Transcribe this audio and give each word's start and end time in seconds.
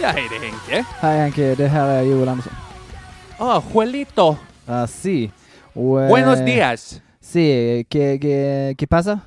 Ja, 0.00 0.08
hej 0.08 0.26
det 0.30 0.36
är 0.36 0.40
Henke. 0.40 0.84
Hej 1.00 1.18
Henke, 1.20 1.54
det 1.54 1.66
här 1.68 1.88
är 1.88 2.02
Joel 2.02 2.28
Andersson. 2.28 2.52
Ah, 3.38 3.62
Juelito. 3.74 4.36
Ah, 4.66 4.86
si. 4.86 5.30
Och, 5.74 6.02
eh, 6.02 6.08
Buenos 6.08 6.44
días. 6.44 7.02
Si, 7.20 7.84
¿qué, 7.88 8.18
qué, 8.20 8.74
qué 8.78 8.86
pasa? 8.86 9.20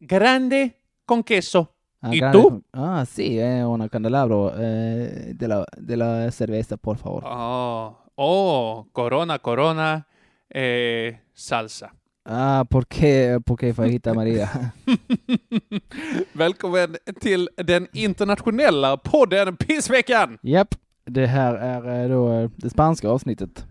Grande 0.00 0.70
con 1.06 1.22
queso. 1.22 1.66
Ah, 2.00 2.10
¿Y 2.14 2.18
grande 2.20 2.38
tú? 2.38 2.48
con- 2.48 2.64
Ah, 2.72 3.04
sí, 3.06 3.38
eh, 3.38 3.64
una 3.64 3.88
candelabro 3.88 4.52
eh, 4.56 5.32
de, 5.34 5.48
la, 5.48 5.64
de 5.76 5.96
la 5.96 6.30
cerveza, 6.30 6.76
por 6.76 6.96
favor. 6.96 7.24
Oh, 7.26 7.96
oh, 8.14 8.86
corona, 8.92 9.38
corona, 9.38 10.06
eh, 10.50 11.20
salsa. 11.34 11.92
Ah, 12.30 12.66
¿por 12.68 12.86
qué, 12.86 13.40
por 13.44 13.58
qué 13.58 13.72
fajita 13.72 14.14
Maria? 14.14 14.74
Välkommen 16.32 16.96
till 17.20 17.48
den 17.56 17.88
internationella 17.92 18.96
podden 18.96 19.56
Pissveckan! 19.56 20.38
Japp, 20.42 20.74
det 21.06 21.26
här 21.26 21.54
är 21.54 22.02
eh, 22.02 22.08
då 22.08 22.32
eh, 22.32 22.50
det 22.56 22.70
spanska 22.70 23.08
avsnittet. 23.08 23.66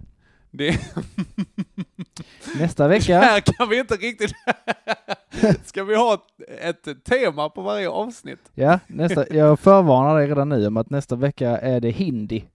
Det, 0.52 0.80
Nästa 2.60 2.88
vecka, 2.88 3.20
här 3.20 3.40
kan 3.40 3.70
vi 3.70 3.80
inte 3.80 3.96
riktigt... 3.96 4.32
Ska 5.66 5.84
vi 5.84 5.96
ha 5.96 6.14
ett, 6.60 6.88
ett 6.88 7.04
tema 7.04 7.50
på 7.50 7.62
varje 7.62 7.90
avsnitt? 7.90 8.52
ja, 8.54 8.80
nästa, 8.88 9.34
jag 9.34 9.60
förvarnar 9.60 10.18
dig 10.18 10.28
redan 10.28 10.50
nu 10.50 10.68
om 10.68 10.78
att 10.78 10.90
nästa 10.90 11.16
vecka 11.16 11.50
är 11.50 11.80
det 11.82 11.92
hindi. 11.92 12.46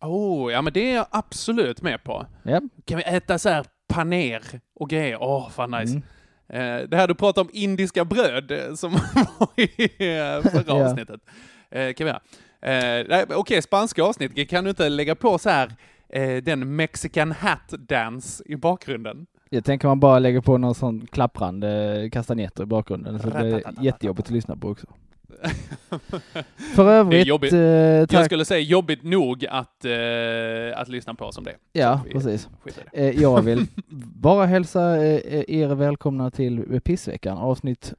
Oh, 0.00 0.52
ja 0.52 0.62
men 0.62 0.72
det 0.72 0.90
är 0.90 0.94
jag 0.94 1.06
absolut 1.10 1.82
med 1.82 2.04
på. 2.04 2.26
Japp. 2.42 2.64
Kan 2.84 2.96
vi 2.96 3.04
äta 3.04 3.38
så 3.38 3.48
här 3.48 3.66
paner 3.90 4.42
och 4.74 4.90
grejer? 4.90 5.18
Åh, 5.20 5.46
oh, 5.46 5.50
fan 5.50 5.70
nice. 5.70 5.92
Mm. 5.92 6.02
Eh, 6.82 6.88
det 6.88 6.96
här 6.96 7.08
du 7.08 7.14
pratade 7.14 7.40
om 7.40 7.50
indiska 7.52 8.04
bröd 8.04 8.50
eh, 8.50 8.74
som 8.74 8.92
var 9.38 9.48
i 9.56 9.86
eh, 9.98 10.50
förra 10.50 10.72
avsnittet. 10.72 11.20
Eh, 11.70 11.92
kan 11.92 12.06
vi. 12.06 12.12
Eh, 12.62 13.38
Okej, 13.38 13.62
spanska 13.62 14.02
avsnitt. 14.02 14.50
Kan 14.50 14.64
du 14.64 14.70
inte 14.70 14.88
lägga 14.88 15.14
på 15.14 15.38
så 15.38 15.50
här 15.50 15.74
eh, 16.08 16.36
den 16.36 16.76
mexican 16.76 17.32
hat 17.32 17.68
dance 17.78 18.42
i 18.46 18.56
bakgrunden? 18.56 19.26
Jag 19.50 19.64
tänker 19.64 19.88
man 19.88 20.00
bara 20.00 20.18
lägger 20.18 20.40
på 20.40 20.58
någon 20.58 20.74
sån 20.74 21.06
klapprande 21.06 22.08
kastanjetter 22.12 22.62
i 22.62 22.66
bakgrunden 22.66 23.18
så 23.18 23.30
det 23.30 23.38
är 23.38 23.62
jättejobbigt 23.82 24.28
att 24.28 24.34
lyssna 24.34 24.56
på 24.56 24.68
också. 24.68 24.86
För 26.74 26.84
Det 26.84 26.90
övrigt, 26.90 27.52
eh, 27.52 27.58
Jag 27.60 28.08
tack. 28.08 28.24
skulle 28.24 28.44
säga 28.44 28.60
jobbigt 28.60 29.02
nog 29.02 29.46
att, 29.46 29.84
eh, 29.84 30.80
att 30.80 30.88
lyssna 30.88 31.14
på 31.14 31.32
som 31.32 31.44
det. 31.44 31.56
Ja, 31.72 32.00
vi 32.04 32.12
precis. 32.12 32.48
det. 32.92 33.08
Eh, 33.08 33.20
jag 33.22 33.42
vill 33.42 33.66
bara 34.14 34.46
hälsa 34.46 34.96
eh, 35.06 35.44
er 35.48 35.74
välkomna 35.74 36.30
till 36.30 36.80
Pissveckan, 36.84 37.38
avsnitt... 37.38 37.94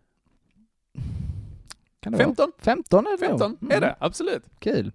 Kan 1.99 2.11
det 2.11 2.17
15? 2.17 2.35
Vara? 2.45 2.51
15 2.61 3.07
är 3.07 3.11
det 3.11 3.17
15 3.27 3.57
nog. 3.59 3.71
är 3.71 3.77
Mm, 3.77 3.89
det, 3.89 3.95
absolut. 3.99 4.43
Kul. 4.59 4.91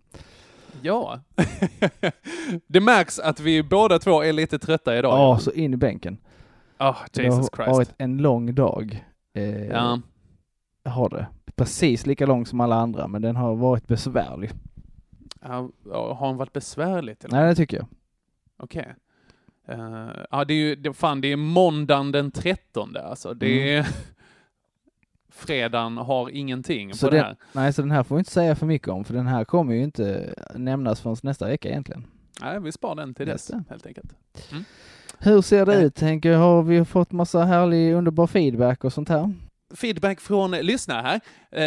Ja. 0.82 1.20
det 2.66 2.80
märks 2.80 3.18
att 3.18 3.40
vi 3.40 3.62
båda 3.62 3.98
två 3.98 4.22
är 4.22 4.32
lite 4.32 4.58
trötta 4.58 4.98
idag. 4.98 5.12
Ja, 5.18 5.38
så 5.38 5.52
in 5.52 5.74
i 5.74 5.76
bänken. 5.76 6.18
Oh, 6.78 6.96
det 7.12 7.22
Jesus 7.22 7.38
har 7.38 7.64
Christ. 7.64 7.76
varit 7.76 7.94
en 7.98 8.16
lång 8.18 8.54
dag. 8.54 9.04
Eh, 9.34 9.66
Ja. 9.66 10.00
Har 10.84 11.08
det. 11.08 11.26
Precis 11.56 12.06
lika 12.06 12.26
lång 12.26 12.46
som 12.46 12.60
alla 12.60 12.76
andra, 12.76 13.08
men 13.08 13.22
den 13.22 13.36
har 13.36 13.54
varit 13.56 13.86
besvärlig. 13.88 14.50
Ja, 15.42 15.70
har 15.92 16.14
hon 16.14 16.36
varit 16.36 16.52
besvärligt? 16.52 17.24
Eller? 17.24 17.36
Nej, 17.38 17.48
det 17.48 17.54
tycker 17.54 17.76
jag. 17.76 17.86
Okej. 18.56 18.94
Eh, 19.68 20.08
ja, 20.30 20.44
det 20.44 20.54
är 20.54 20.58
ju, 20.58 20.74
det, 20.76 20.92
fan, 20.92 21.20
det 21.20 21.32
är 21.32 21.36
måndagen 21.36 22.12
den 22.12 22.30
13 22.30 22.96
alltså. 22.96 23.34
Det 23.34 23.74
är... 23.74 23.86
Fredagen 25.28 25.96
har 25.96 26.30
ingenting 26.30 26.82
Mm. 26.84 26.94
Så 26.96 27.06
på 27.06 27.10
det 27.10 27.16
den, 27.16 27.26
här. 27.26 27.36
nej, 27.52 27.72
så 27.72 27.82
den 27.82 27.90
här 27.90 28.02
får 28.02 28.14
vi 28.14 28.18
inte 28.18 28.30
säga 28.30 28.54
för 28.56 28.66
mycket 28.66 28.88
om, 28.88 29.04
för 29.04 29.14
den 29.14 29.26
här 29.26 29.44
kommer 29.44 29.74
ju 29.74 29.82
inte 29.84 30.34
nämnas 30.54 31.00
förrän 31.00 31.16
nästa 31.22 31.46
vecka 31.46 31.68
egentligen. 31.68 32.04
Nej, 32.42 32.60
vi 32.60 32.72
sparar 32.72 32.94
den 32.94 33.14
till 33.14 33.26
dess, 33.26 33.46
det. 33.46 33.64
helt 33.70 33.86
enkelt. 33.86 34.12
Hur 35.18 35.42
ser 35.42 35.66
det 35.66 35.74
Eh. 35.74 35.84
ut 35.84 36.00
Henke? 36.00 36.32
Har 36.34 36.62
vi 36.62 36.84
fått 36.84 37.12
massa 37.12 37.44
härlig 37.44 37.92
underbar 37.94 38.26
feedback 38.26 38.84
och 38.84 38.92
sånt 38.92 39.08
här? 39.08 39.32
Feedback 39.74 40.20
från 40.20 40.50
lyssnare 40.50 41.02
här 41.02 41.20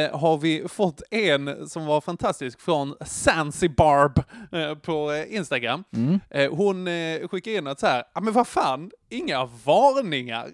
eh, 0.05 0.19
har 0.19 0.37
vi 0.37 0.67
fått 0.67 1.01
en 1.11 1.69
som 1.69 1.85
var 1.85 2.01
fantastisk 2.01 2.59
från 2.59 2.95
Zanzibarb 3.05 4.19
eh, 4.51 4.75
på 4.75 5.11
eh, 5.11 5.35
Instagram. 5.35 5.83
Mm. 5.93 6.19
Eh, 6.29 6.51
hon 6.51 6.87
eh, 6.87 7.27
skickade 7.27 7.57
in 7.57 7.67
att 7.67 7.79
så 7.79 7.87
här, 7.87 8.03
ja 8.13 8.21
men 8.21 8.33
vad 8.33 8.47
fan, 8.47 8.91
inga 9.09 9.45
varningar 9.65 10.47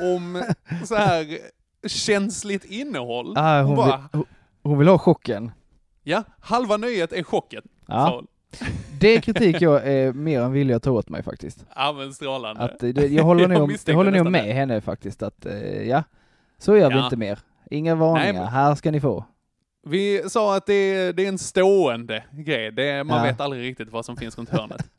om 0.00 0.44
så 0.84 0.94
här 0.94 1.38
känsligt 1.86 2.64
innehåll. 2.64 3.34
Ah, 3.38 3.58
hon 3.62 3.66
hon, 3.66 3.76
bara, 3.76 4.08
vill, 4.12 4.22
hon, 4.62 4.78
vill 4.78 4.88
ha 4.88 4.98
chocken. 4.98 5.52
ja, 6.02 6.22
halva 6.40 6.76
nöjet 6.76 7.12
är 7.12 7.22
chocken, 7.22 7.62
Ja. 7.86 8.22
Det 9.00 9.08
är 9.16 9.20
kritik 9.20 9.60
jag 9.60 9.86
är 9.88 10.12
mer 10.12 10.40
än 10.40 10.52
villig 10.52 10.74
att 10.74 10.82
ta 10.82 10.90
åt 10.90 11.08
mig 11.08 11.22
faktiskt. 11.22 11.66
Ja 11.76 11.92
men 11.92 12.14
strålande. 12.14 12.62
Att, 12.62 12.82
eh, 12.82 12.88
det, 12.88 13.06
jag 13.06 13.24
håller 13.24 13.48
nog 13.58 13.76
jag 13.84 13.94
håller 13.94 14.10
nog 14.10 14.30
med 14.30 14.44
det. 14.46 14.52
henne 14.52 14.80
faktiskt 14.80 15.22
att, 15.22 15.46
eh, 15.46 15.82
ja, 15.88 16.02
så 16.58 16.76
gör 16.76 16.88
vi 16.90 16.96
Ja. 16.96 17.04
inte 17.04 17.16
mer. 17.16 17.38
Inga 17.70 17.94
varningar, 17.94 18.32
men- 18.32 18.46
här 18.48 18.74
ska 18.74 18.90
ni 18.90 19.00
få. 19.00 19.24
Vi 19.86 20.22
sa 20.28 20.56
att 20.56 20.66
det 20.66 20.74
är, 20.74 21.12
det 21.12 21.24
är 21.24 21.28
en 21.28 21.38
stående 21.38 22.24
grej. 22.32 22.72
Det 22.72 23.04
man 23.04 23.18
Ja. 23.18 23.24
vet 23.24 23.40
aldrig 23.40 23.62
riktigt 23.62 23.88
vad 23.92 24.04
som 24.04 24.16
finns 24.16 24.38
runt 24.38 24.48
hörnet. 24.50 24.90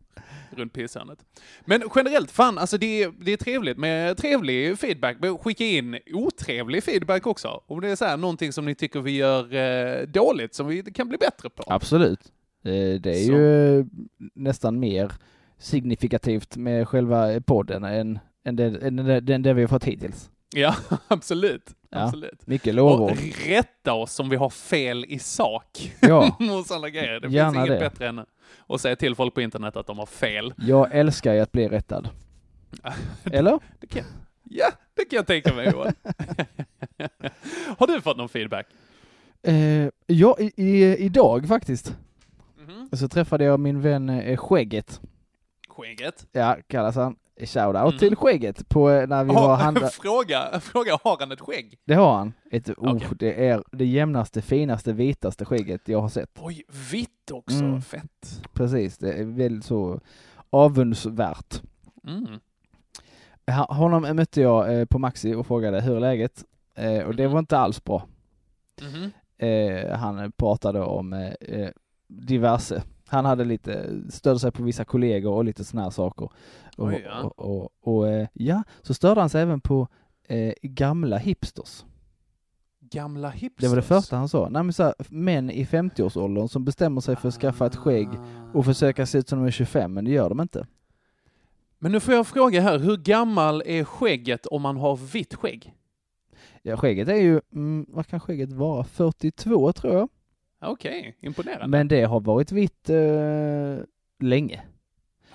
runt 0.55 0.73
pisshörnet. 0.73 1.19
Men 1.65 1.81
generellt, 1.95 2.31
fan, 2.31 2.57
alltså 2.57 2.77
det 2.77 3.03
är, 3.03 3.13
det 3.21 3.33
är 3.33 3.37
trevligt 3.37 3.77
med 3.77 4.17
trevlig 4.17 4.79
feedback. 4.79 5.17
Men 5.19 5.37
skicka 5.37 5.63
in 5.63 5.99
otrevlig 6.13 6.83
feedback 6.83 7.27
också. 7.27 7.61
Om 7.67 7.81
det 7.81 7.89
är 7.89 7.95
så 7.95 8.05
här, 8.05 8.17
någonting 8.17 8.53
som 8.53 8.65
ni 8.65 8.75
tycker 8.75 8.99
vi 9.01 9.11
gör 9.11 9.53
eh, 9.55 10.07
dåligt, 10.07 10.53
som 10.55 10.67
vi 10.67 10.83
kan 10.83 11.07
bli 11.09 11.17
bättre 11.17 11.49
på. 11.49 11.63
Absolut. 11.67 12.19
Eh, 12.65 12.71
Det 12.99 13.09
är 13.09 13.25
Så. 13.25 13.31
ju 13.31 13.85
nästan 14.35 14.79
mer 14.79 15.11
signifikativt 15.57 16.57
med 16.57 16.87
själva 16.87 17.41
podden 17.41 17.83
än, 17.83 18.19
än, 18.45 18.55
det, 18.55 18.63
än 18.87 18.95
det, 18.95 19.33
än 19.33 19.41
det 19.41 19.53
vi 19.53 19.61
har 19.61 19.67
fått 19.67 19.83
hittills. 19.85 20.29
Ja, 20.55 20.75
absolut. 21.07 21.75
Ja. 21.89 22.03
absolut. 22.03 22.47
Mycket 22.47 22.67
Och 22.67 22.75
lovord. 22.75 23.11
rätta 23.47 23.93
oss 23.93 24.19
om 24.19 24.29
vi 24.29 24.35
har 24.35 24.49
fel 24.49 25.05
i 25.07 25.19
sak. 25.19 25.93
Ja. 26.01 26.37
och 26.59 26.65
sådana 26.65 26.89
grejer. 26.89 27.19
Det 27.19 27.27
Gärna 27.27 27.51
finns 27.53 27.67
inget 27.67 27.79
det. 27.79 27.89
bättre 27.89 28.07
än 28.07 28.25
att 28.67 28.81
säga 28.81 28.95
till 28.95 29.15
folk 29.15 29.33
på 29.33 29.41
internet 29.41 29.75
att 29.75 29.87
de 29.87 29.97
har 29.99 30.05
fel. 30.05 30.53
Jag 30.57 30.95
älskar 30.95 31.33
ju 31.33 31.39
att 31.39 31.51
bli 31.51 31.67
rättad. 31.67 32.09
Eller? 33.31 33.59
Det 33.79 33.87
kan, 33.87 34.03
ja, 34.43 34.67
det 34.93 35.05
kan 35.05 35.17
jag 35.17 35.27
tänka 35.27 35.53
mig 35.53 35.69
Johan. 35.71 35.93
Har 37.77 37.87
du 37.87 38.01
fått 38.01 38.17
någon 38.17 38.29
feedback? 38.29 38.67
Eh, 39.43 39.89
ja, 40.07 40.35
i, 40.39 40.51
i, 40.55 40.97
idag 40.97 41.47
faktiskt. 41.47 41.95
Mhm. 42.67 42.89
Så 42.97 43.07
träffade 43.07 43.43
jag 43.43 43.59
min 43.59 43.81
vän 43.81 44.09
eh, 44.09 44.37
Skägget. 44.37 45.01
Skägget? 45.67 46.27
Ja, 46.31 46.57
kallas 46.67 46.95
han. 46.95 47.15
Shoutout 47.39 47.75
Mm. 47.87 47.97
till 47.97 48.15
Skägget 48.15 48.69
på 48.69 48.89
eh, 48.89 49.07
när 49.07 49.23
vi 49.23 49.33
var 49.33 49.41
Har, 49.47 49.55
handla... 49.63 49.87
fråga, 49.89 50.59
fråga, 50.59 50.97
har 51.03 51.17
han 51.19 51.31
ett 51.31 51.39
skägg? 51.41 51.79
Det 51.85 51.93
har 51.93 52.17
han. 52.17 52.33
Ett, 52.51 52.69
oh. 52.69 53.13
Det 53.19 53.47
är 53.47 53.63
det 53.71 53.85
jämnaste, 53.85 54.41
finaste, 54.41 54.93
vitaste 54.93 55.45
skägget 55.45 55.87
jag 55.87 56.01
har 56.01 56.09
sett. 56.09 56.29
Oj, 56.41 56.63
vitt 56.91 57.31
också. 57.31 57.57
Mm. 57.63 57.81
Fett. 57.81 58.41
Precis, 58.53 58.97
det 58.97 59.13
är 59.13 59.23
väldigt 59.23 59.65
så 59.65 59.99
avundsvärt. 60.49 61.61
Mm. 62.07 62.39
Honom 63.69 64.01
mötte 64.15 64.41
jag 64.41 64.79
eh, 64.79 64.85
på 64.85 64.99
Maxi 64.99 65.33
och 65.33 65.47
frågade 65.47 65.81
hur 65.81 65.95
är 65.95 65.99
läget? 65.99 66.43
Eh, 66.75 67.03
och 67.03 67.15
det 67.15 67.27
var 67.27 67.39
inte 67.39 67.57
alls 67.57 67.83
bra. 67.83 68.07
eh, 69.37 69.91
han 69.97 70.31
pratade 70.31 70.81
om 70.81 71.31
diverse. 72.07 72.83
Han 73.07 73.25
hade 73.25 73.45
lite, 73.45 74.01
störde 74.09 74.39
sig 74.39 74.51
på 74.51 74.63
vissa 74.63 74.85
kollegor 74.85 75.33
och 75.33 75.45
lite 75.45 75.63
sådana 75.63 75.83
här 75.83 75.91
saker. 75.91 76.29
Och, 76.77 76.87
Oj, 76.87 77.03
ja. 77.05 77.23
och, 77.23 77.39
och, 77.39 77.69
och 77.81 78.07
eh, 78.07 78.27
ja, 78.33 78.63
så 78.81 78.93
störde 78.93 79.19
han 79.21 79.29
sig 79.29 79.41
även 79.41 79.61
på 79.61 79.87
eh, 80.27 80.53
gamla 80.61 81.17
hipsters. 81.17 81.85
Gamla 82.79 83.29
hipsters. 83.29 83.61
Det 83.63 83.67
var 83.67 83.75
det 83.75 83.81
första 83.81 84.17
han 84.17 84.29
sa. 84.29 84.49
Nej, 84.49 84.63
men 84.63 84.73
så 84.73 84.83
här, 84.83 84.93
män 85.09 85.51
i 85.51 85.65
50-årsåldern 85.65 86.47
som 86.47 86.65
bestämmer 86.65 87.01
sig 87.01 87.15
för 87.15 87.27
att 87.27 87.33
skaffa 87.33 87.65
ett 87.65 87.75
skägg 87.75 88.09
och 88.53 88.65
försöka 88.65 89.05
se 89.05 89.17
ut 89.17 89.29
som 89.29 89.39
de 89.39 89.47
är 89.47 89.51
25, 89.51 89.93
men 89.93 90.05
det 90.05 90.11
gör 90.11 90.29
de 90.29 90.41
inte. 90.41 90.67
Men 91.79 91.91
nu 91.91 91.99
får 91.99 92.13
jag 92.13 92.27
fråga 92.27 92.61
här, 92.61 92.79
hur 92.79 92.97
gammal 92.97 93.63
är 93.65 93.83
skägget 93.83 94.45
om 94.45 94.61
man 94.61 94.77
har 94.77 94.95
vitt 94.95 95.33
skägg? 95.33 95.73
Ja, 96.61 96.77
skägget 96.77 97.07
är 97.07 97.15
ju, 97.15 97.41
mm, 97.53 97.85
vad 97.89 98.07
kan 98.07 98.19
skägget 98.19 98.53
vara? 98.53 98.83
42 98.83 99.73
tror 99.73 99.93
jag. 99.93 100.09
Okej, 100.65 101.17
imponerande. 101.21 101.67
Men 101.67 101.87
det 101.87 102.03
har 102.03 102.19
varit 102.19 102.51
vitt 102.51 102.89
eh, 102.89 103.77
länge. 104.19 104.61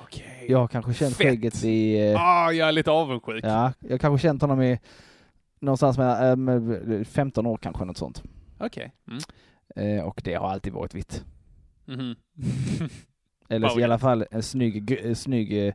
Okej. 0.03 0.47
Jag 0.49 0.59
har 0.59 0.69
kanske 0.69 0.95
känt 0.95 1.17
Fett. 1.17 1.27
skägget 1.27 1.65
i, 1.65 2.11
eh, 2.11 2.21
Ah, 2.23 2.53
jag 2.53 2.69
är 2.69 2.73
lite 2.73 2.91
avundsjuk. 2.91 3.45
ja, 3.45 3.73
jag 3.81 3.91
har 3.91 3.99
kanske 3.99 4.23
känt 4.29 4.43
honom 4.43 4.63
i 4.63 4.79
någonstans 5.61 5.99
med, 5.99 6.31
eh, 6.31 6.37
med 6.37 7.07
15 7.09 7.47
år 7.47 7.57
kanske, 7.57 7.85
något 7.85 7.97
sånt. 7.97 8.23
Okej. 8.59 8.93
Mm. 9.09 9.99
Eh, 9.99 10.05
och 10.05 10.21
det 10.25 10.35
har 10.35 10.49
alltid 10.49 10.73
varit 10.73 10.95
vitt. 10.95 11.25
Mhm. 11.85 12.17
Eller 13.49 13.69
Wow, 13.69 13.81
i 13.81 13.85
alla 13.85 13.99
fall 13.99 14.25
en 14.31 14.43
snygg, 14.43 14.91
gr- 14.91 15.07
eh, 15.09 15.15
snygg 15.15 15.67
eh, 15.67 15.75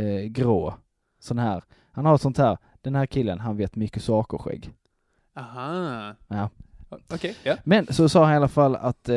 eh, 0.00 0.22
grå. 0.24 0.74
Sån 1.18 1.38
här. 1.38 1.62
Han 1.92 2.06
har 2.06 2.18
sånt 2.18 2.38
här, 2.38 2.58
den 2.80 2.94
här 2.94 3.06
killen, 3.06 3.40
han 3.40 3.56
vet 3.56 3.76
mycket 3.76 4.02
saker 4.02 4.38
skägg. 4.38 4.70
Aha. 5.36 6.14
Ja. 6.28 6.50
Okej, 6.90 7.36
ja. 7.42 7.56
Men 7.64 7.86
så 7.86 8.08
sa 8.08 8.24
han 8.24 8.32
i 8.32 8.36
alla 8.36 8.48
fall 8.48 8.76
att, 8.76 9.08
eh, 9.08 9.16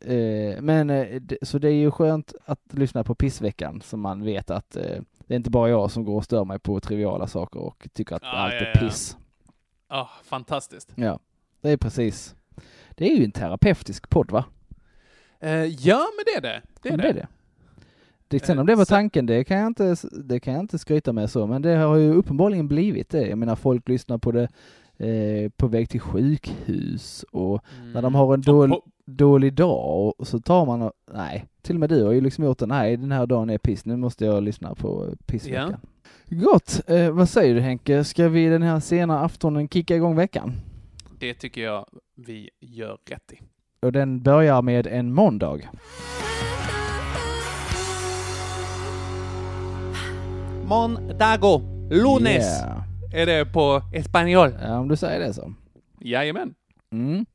eh, 0.00 0.60
men 0.60 0.90
eh, 0.90 1.22
så 1.42 1.58
det 1.58 1.68
är 1.68 1.72
ju 1.74 1.90
skönt 1.90 2.34
att 2.44 2.60
lyssna 2.70 3.04
på 3.04 3.14
pissveckan 3.14 3.80
så 3.80 3.96
man 3.96 4.24
vet 4.24 4.50
att 4.50 4.76
eh, 4.76 4.82
det 5.26 5.34
är 5.34 5.36
inte 5.36 5.50
bara 5.50 5.68
jag 5.70 5.90
som 5.90 6.04
går 6.04 6.16
och 6.16 6.24
stör 6.24 6.44
mig 6.44 6.58
på 6.58 6.80
triviala 6.80 7.26
saker 7.26 7.60
och 7.60 7.88
tycker 7.92 8.16
att 8.16 8.22
Ja, 8.22 8.28
allt 8.28 8.54
ja, 8.54 8.60
är 8.60 8.72
ja. 8.74 8.80
piss. 8.80 9.16
Ah, 9.88 10.06
fantastiskt. 10.24 10.92
Ja, 10.94 11.18
det 11.60 11.70
är 11.70 11.76
precis. 11.76 12.34
Det 12.90 13.12
är 13.12 13.16
ju 13.16 13.24
en 13.24 13.32
terapeutisk 13.32 14.10
podd 14.10 14.30
va? 14.30 14.44
Ja, 15.78 16.06
men 16.16 16.24
det 16.26 16.36
är 16.36 16.40
det. 16.40 16.62
Det 16.82 16.88
är 16.88 16.96
det 16.96 17.02
det. 17.02 17.08
är 17.08 17.14
det. 17.14 17.28
det 18.28 18.46
sen 18.46 18.58
om 18.58 18.66
det 18.66 18.74
var 18.74 18.84
tanken, 18.84 19.26
det 19.26 19.44
kan, 19.44 19.58
jag 19.58 19.66
inte, 19.66 19.96
det 20.24 20.40
kan 20.40 20.54
jag 20.54 20.62
inte 20.62 20.78
skryta 20.78 21.12
med 21.12 21.30
så, 21.30 21.46
men 21.46 21.62
det 21.62 21.76
har 21.76 21.96
ju 21.96 22.12
uppenbarligen 22.12 22.68
blivit 22.68 23.10
det. 23.10 23.26
Jag 23.26 23.38
menar, 23.38 23.56
folk 23.56 23.88
lyssnar 23.88 24.18
på 24.18 24.32
det 24.32 24.48
eh, 24.98 25.50
på 25.56 25.66
väg 25.66 25.88
till 25.88 26.00
sjukhus 26.00 27.24
och 27.32 27.64
när 27.94 28.02
de 28.02 28.14
har 28.14 28.34
en 28.34 28.42
Mm. 28.48 28.72
Och 28.72 28.84
dålig, 29.06 29.54
dag 29.54 30.14
och 30.18 30.26
så 30.28 30.40
tar 30.40 30.66
man 30.66 30.82
och, 30.82 30.92
nej, 31.12 31.46
till 31.62 31.76
och 31.76 31.80
med 31.80 31.88
du 31.88 32.04
har 32.04 32.12
ju 32.12 32.20
liksom 32.20 32.44
gjort 32.44 32.58
det, 32.58 32.66
nej 32.66 32.96
den 32.96 33.12
här 33.12 33.26
dagen 33.26 33.50
är 33.50 33.58
piss, 33.58 33.84
nu 33.84 33.96
måste 33.96 34.24
jag 34.24 34.42
lyssna 34.42 34.74
på 34.74 35.14
pissveckan. 35.26 35.76
Gott, 36.26 36.80
eh, 36.86 37.10
vad 37.10 37.28
säger 37.28 37.54
du 37.54 37.60
Henke, 37.60 38.04
ska 38.04 38.28
vi 38.28 38.46
den 38.46 38.62
här 38.62 38.80
sena 38.80 39.20
aftonen 39.20 39.68
kicka 39.68 39.96
igång 39.96 40.16
veckan? 40.16 40.52
Det 41.18 41.34
tycker 41.34 41.62
jag 41.62 41.86
vi 42.14 42.50
gör 42.60 42.98
rätt 43.10 43.32
i. 43.32 43.40
Och 43.82 43.92
den 43.92 44.22
börjar 44.22 44.62
med 44.62 44.86
en 44.86 45.12
måndag. 45.12 45.58
Mondago, 50.64 51.60
lunes, 51.90 52.62
Yeah. 52.62 52.87
Är 53.14 53.26
det 53.26 53.44
på 53.52 53.82
espanol. 53.94 54.50
Ja, 54.62 54.78
om 54.78 54.88
du 54.88 54.96
säger 54.96 55.20
det 55.20 55.34
så. 55.34 55.54
Jajamän. 56.00 56.54
Mm. 56.92 57.26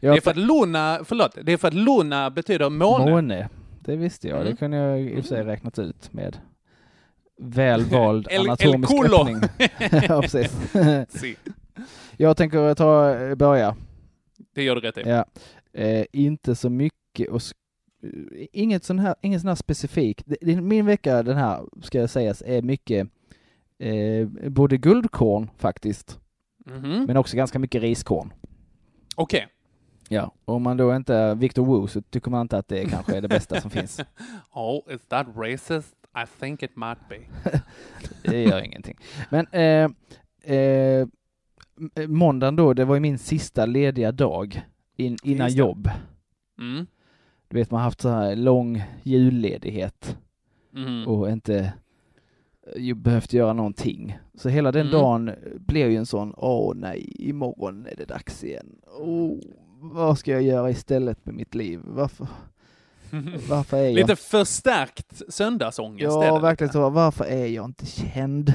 Det 0.00 0.06
är 0.06 0.20
för 0.20 0.30
att 0.30 0.36
luna, 0.36 1.00
förlåt, 1.04 1.38
det 1.42 1.52
är 1.52 1.56
för 1.56 1.68
att 1.68 1.74
luna 1.74 2.30
betyder 2.30 2.70
måne. 2.70 3.10
Måne. 3.10 3.48
Det 3.80 3.96
visste 3.96 4.28
jag. 4.28 4.38
Det 4.38 4.42
Mm. 4.46 4.56
kunde 4.56 4.76
jag 4.76 5.00
i 5.02 5.10
och 5.12 5.24
för 5.24 5.28
sig 5.28 5.42
räknat 5.44 5.78
ut 5.78 6.12
med 6.12 6.36
väl 7.42 7.84
vald 7.84 8.26
El- 8.30 8.34
el 8.40 8.48
anatomisk 8.48 8.90
culo. 8.92 9.16
öppning. 9.20 9.40
ja, 10.08 10.22
precis. 10.22 10.52
Si. 11.08 11.36
jag 12.16 12.36
tänker 12.36 12.74
ta, 12.74 13.14
börja. 13.36 13.76
Det 14.54 14.62
gör 14.62 14.74
du 14.74 14.80
rätt 14.80 14.98
i. 14.98 15.02
Ja. 15.06 15.24
Eh, 15.72 16.04
inte 16.12 16.54
så 16.54 16.70
mycket 16.70 17.28
och 17.30 17.40
inget 18.52 18.84
sån 18.84 18.98
här, 18.98 19.14
inget 19.20 19.40
sån 19.40 19.48
här 19.48 19.54
specifik. 19.54 20.22
Det- 20.26 20.36
det- 20.40 20.60
Min 20.60 20.86
vecka, 20.86 21.22
den 21.22 21.36
här, 21.36 21.60
ska 21.82 21.98
jag 22.00 22.10
sägas, 22.10 22.42
är 22.46 22.62
mycket 22.62 23.08
eh, 23.82 24.28
både 24.50 24.76
guldkorn 24.76 25.50
faktiskt, 25.58 26.18
Mhm. 26.66 27.04
men 27.06 27.16
också 27.16 27.36
ganska 27.36 27.58
mycket 27.58 27.82
riskorn. 27.82 28.32
Okej. 29.16 29.48
Ja. 30.08 30.34
Om 30.44 30.62
man 30.62 30.76
då 30.76 30.96
inte 30.96 31.14
är 31.14 31.34
Victor 31.34 31.66
Wu 31.80 31.86
så 31.88 32.02
tycker 32.02 32.30
man 32.30 32.40
inte 32.42 32.58
att 32.58 32.68
det 32.68 32.84
kanske 32.84 33.16
är 33.16 33.20
det 33.20 33.28
bästa 33.28 33.60
som 33.60 33.70
finns. 33.70 34.00
Oh, 34.54 34.94
is 34.94 35.06
that 35.08 35.26
racist? 35.36 35.94
I 36.24 36.26
think 36.40 36.62
it 36.62 36.76
might 36.76 37.08
be. 37.08 37.18
Det 38.30 38.42
gör 38.42 38.60
ingenting. 38.64 38.98
Men 39.30 39.46
eh, 39.52 39.90
eh, 40.56 41.06
m- 41.80 41.90
måndagen 42.06 42.56
då, 42.56 42.74
det 42.74 42.84
var 42.84 42.94
ju 42.94 43.00
min 43.00 43.18
sista 43.18 43.66
lediga 43.66 44.12
dag 44.12 44.62
in, 44.96 45.16
innan 45.22 45.52
jobb. 45.52 45.90
Mm. 46.58 46.86
Du 47.48 47.56
vet, 47.56 47.70
man 47.70 47.78
har 47.80 47.84
haft 47.84 48.00
så 48.00 48.08
här 48.08 48.36
lång 48.36 48.82
julledighet 49.02 50.18
Mhm. 50.72 51.06
och 51.08 51.30
inte 51.30 51.72
behövt 52.96 53.32
göra 53.32 53.52
någonting. 53.52 54.18
Så 54.34 54.48
hela 54.48 54.72
den 54.72 54.86
Mm. 54.86 54.92
dagen 55.00 55.30
blev 55.58 55.90
ju 55.90 55.96
en 55.96 56.06
sån, 56.06 56.34
åh 56.36 56.72
nej, 56.76 57.12
imorgon 57.18 57.86
är 57.86 57.96
det 57.96 58.04
dags 58.04 58.44
igen. 58.44 58.76
Åh, 58.98 59.38
vad 59.80 60.18
ska 60.18 60.30
jag 60.32 60.42
göra 60.42 60.70
istället 60.70 61.26
med 61.26 61.34
mitt 61.34 61.54
liv? 61.54 61.80
Varför, 61.84 62.26
varför 63.48 63.76
är 63.76 63.82
jag 63.84 63.94
Lite 63.94 64.16
förstärkt 64.16 65.22
söndagsångest 65.28 66.04
Ja, 66.22 66.38
verkligen 66.38 66.72
så. 66.72 66.90
Varför 66.90 67.24
är 67.24 67.46
jag 67.46 67.64
inte 67.64 67.86
känd? 67.86 68.52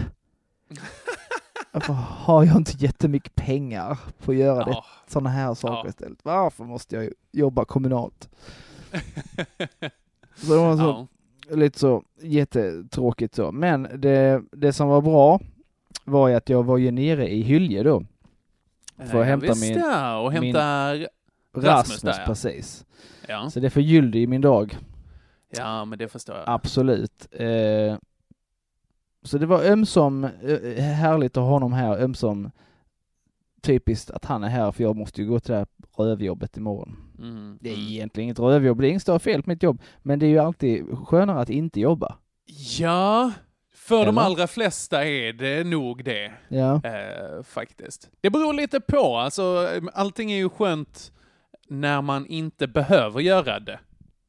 Varför 1.71 1.93
har 1.93 2.43
jag 2.43 2.57
inte 2.57 2.71
jättemycket 2.77 3.35
pengar 3.35 3.99
på 4.23 4.31
att 4.31 4.37
göra 4.37 4.65
det, 4.65 4.71
Ja. 4.71 4.85
sådana 5.07 5.29
här 5.29 5.53
saker 5.53 5.83
Ja. 5.83 5.89
istället? 5.89 6.19
Varför 6.23 6.63
måste 6.63 6.95
jag 6.95 7.09
jobba 7.31 7.65
kommunalt? 7.65 8.29
Så 10.35 10.53
det 10.53 10.57
var 10.57 10.77
så, 10.77 10.83
Ja. 10.83 11.07
Lite 11.51 11.79
så 11.79 12.03
jättetråkigt 12.21 13.35
så. 13.35 13.51
Men 13.51 13.87
det, 13.95 14.43
det 14.51 14.73
som 14.73 14.87
var 14.87 15.01
bra 15.01 15.39
var 16.05 16.27
ju 16.27 16.35
att 16.35 16.49
jag 16.49 16.63
var 16.63 16.77
ju 16.77 16.91
nere 16.91 17.29
i 17.29 17.41
Hylje 17.41 17.83
då. 17.83 18.03
För 19.11 19.21
att 19.21 19.27
hämta 19.27 19.55
min 19.55 19.77
ja, 19.77 20.19
och 20.19 20.31
hämta... 20.31 20.93
Rasmus, 20.93 21.65
Rasmus 21.65 22.01
där, 22.01 22.19
ja. 22.19 22.25
precis. 22.25 22.85
Ja. 23.27 23.49
Så 23.49 23.59
det 23.59 23.69
förgyllde 23.69 24.19
ju 24.19 24.27
min 24.27 24.41
dag. 24.41 24.77
ja, 25.49 25.85
men 25.85 25.99
det 25.99 26.07
förstår 26.07 26.35
jag. 26.35 26.43
Absolut. 26.47 27.27
Eh, 27.31 27.97
så 29.23 29.37
det 29.37 29.45
var 29.45 29.63
ömsom 29.63 30.23
eh, 30.23 30.83
härligt 30.83 31.37
att 31.37 31.43
ha 31.43 31.49
honom 31.49 31.73
här, 31.73 32.01
ömsom 32.01 32.51
typiskt 33.61 34.11
att 34.11 34.25
han 34.25 34.43
är 34.43 34.49
här 34.49 34.71
för 34.71 34.83
jag 34.83 34.95
måste 34.95 35.21
ju 35.21 35.27
gå 35.27 35.39
till 35.39 35.51
det 35.51 35.57
här 35.57 35.67
rövjobbet 35.97 36.57
imorgon. 36.57 37.06
Mm. 37.19 37.57
Det 37.61 37.69
är 37.69 37.73
mm. 37.73 37.87
egentligen 37.87 38.23
inget 38.23 38.39
rövjobb, 38.39 38.81
det 38.81 38.87
är 38.87 38.89
inget 38.89 39.01
större 39.01 39.19
fel 39.19 39.43
på 39.43 39.49
mitt 39.49 39.63
jobb, 39.63 39.81
men 40.01 40.19
det 40.19 40.25
är 40.25 40.29
ju 40.29 40.39
alltid 40.39 40.85
skönare 41.07 41.39
att 41.39 41.49
inte 41.49 41.79
jobba. 41.79 42.15
Ja, 42.79 43.31
för 43.75 44.05
de 44.05 44.17
Eller? 44.17 44.21
allra 44.21 44.47
flesta 44.47 45.05
är 45.05 45.33
det 45.33 45.63
nog 45.63 46.03
det. 46.03 46.31
Ja, 46.47 46.81
Eh, 46.83 47.43
faktiskt. 47.43 48.09
Det 48.21 48.29
beror 48.29 48.53
lite 48.53 48.79
på, 48.79 49.17
alltså 49.17 49.69
allting 49.93 50.31
är 50.31 50.37
ju 50.37 50.49
skönt 50.49 51.11
när 51.67 52.01
man 52.01 52.25
inte 52.25 52.67
behöver 52.67 53.21
göra 53.21 53.59
det 53.59 53.79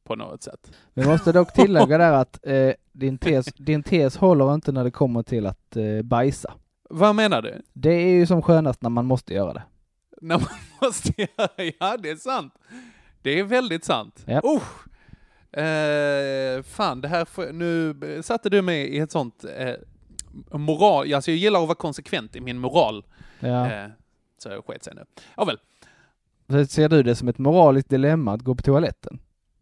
på 0.03 0.15
något 0.15 0.43
sätt. 0.43 0.71
vi 0.93 1.05
måste 1.05 1.31
dock 1.31 1.53
tillägga 1.53 1.97
där 1.97 2.13
att 2.13 2.47
eh, 2.47 2.71
din, 2.91 3.17
tes, 3.17 3.45
din 3.45 3.83
tes 3.83 4.17
håller 4.17 4.53
inte 4.53 4.71
när 4.71 4.83
det 4.83 4.91
kommer 4.91 5.23
till 5.23 5.45
att 5.45 5.75
eh, 5.75 6.01
bajsa. 6.03 6.53
Vad 6.89 7.15
menar 7.15 7.41
du? 7.41 7.61
Det 7.73 7.93
är 7.93 8.09
ju 8.09 8.25
som 8.25 8.41
skönast 8.41 8.81
när 8.81 8.89
man 8.89 9.05
måste 9.05 9.33
göra 9.33 9.53
det. 9.53 9.63
När 10.21 10.37
man 10.39 10.47
måste 10.81 11.13
göra, 11.21 11.49
ja 11.79 11.97
det 11.97 12.09
är 12.09 12.15
sant. 12.15 12.53
Det 13.21 13.39
är 13.39 13.43
väldigt 13.43 13.85
sant. 13.85 14.23
Ja. 14.25 14.41
Usch. 14.45 14.85
Eh, 15.59 16.63
fan, 16.63 17.01
det 17.01 17.07
här, 17.07 17.25
får- 17.25 17.51
nu 17.53 17.95
satte 18.23 18.49
du 18.49 18.61
mig 18.61 18.87
i 18.87 18.99
ett 18.99 19.11
sånt 19.11 19.43
eh, 19.57 19.75
moral, 20.59 21.13
alltså 21.13 21.31
jag 21.31 21.37
gillar 21.37 21.61
att 21.61 21.67
vara 21.67 21.75
konsekvent 21.75 22.35
i 22.35 22.41
min 22.41 22.57
moral. 22.59 23.05
Ja. 23.39 23.71
Eh, 23.71 23.87
så 24.37 24.49
jag 24.49 24.65
sket 24.65 24.83
sig 24.83 24.93
nu. 24.95 25.05
Ja 25.37 25.45
väl. 25.45 25.57
Så 26.49 26.65
Ser 26.65 26.89
du 26.89 27.03
det 27.03 27.15
som 27.15 27.27
ett 27.27 27.37
moraliskt 27.37 27.89
dilemma 27.89 28.33
att 28.33 28.41
gå 28.41 28.55
på 28.55 28.61
toaletten? 28.61 29.19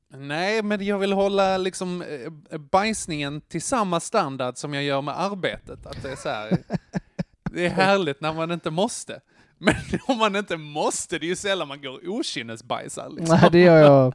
Nej, 0.10 0.64
men 0.64 0.86
jag 0.86 1.00
vill 1.00 1.14
hålla 1.14 1.58
liksom 1.58 2.02
eh, 2.02 2.58
bajsningen 2.60 3.42
till 3.42 3.62
samma 3.62 4.00
standard 4.00 4.58
som 4.58 4.74
jag 4.74 4.84
gör 4.84 5.02
med 5.02 5.20
arbetet. 5.20 5.86
Att 5.86 6.04
det 6.04 6.12
är 6.12 6.16
så 6.16 6.30
här, 6.30 6.58
det 7.52 7.66
är 7.66 7.70
härligt 7.70 8.22
när 8.22 8.34
man 8.34 8.52
inte 8.52 8.72
måste. 8.72 9.20
Men 9.66 9.76
om 10.08 10.18
man 10.18 10.36
inte 10.36 10.58
måste, 10.58 11.20
det 11.20 11.26
är 11.26 11.30
ju 11.30 11.36
sällan 11.36 11.68
man 11.68 11.82
går 11.82 12.10
okynnesbajsar 12.10 13.10
liksom. 13.10 13.38
Nej, 13.42 13.50
det 13.52 13.60
gör 13.60 13.78
jag. 13.78 14.14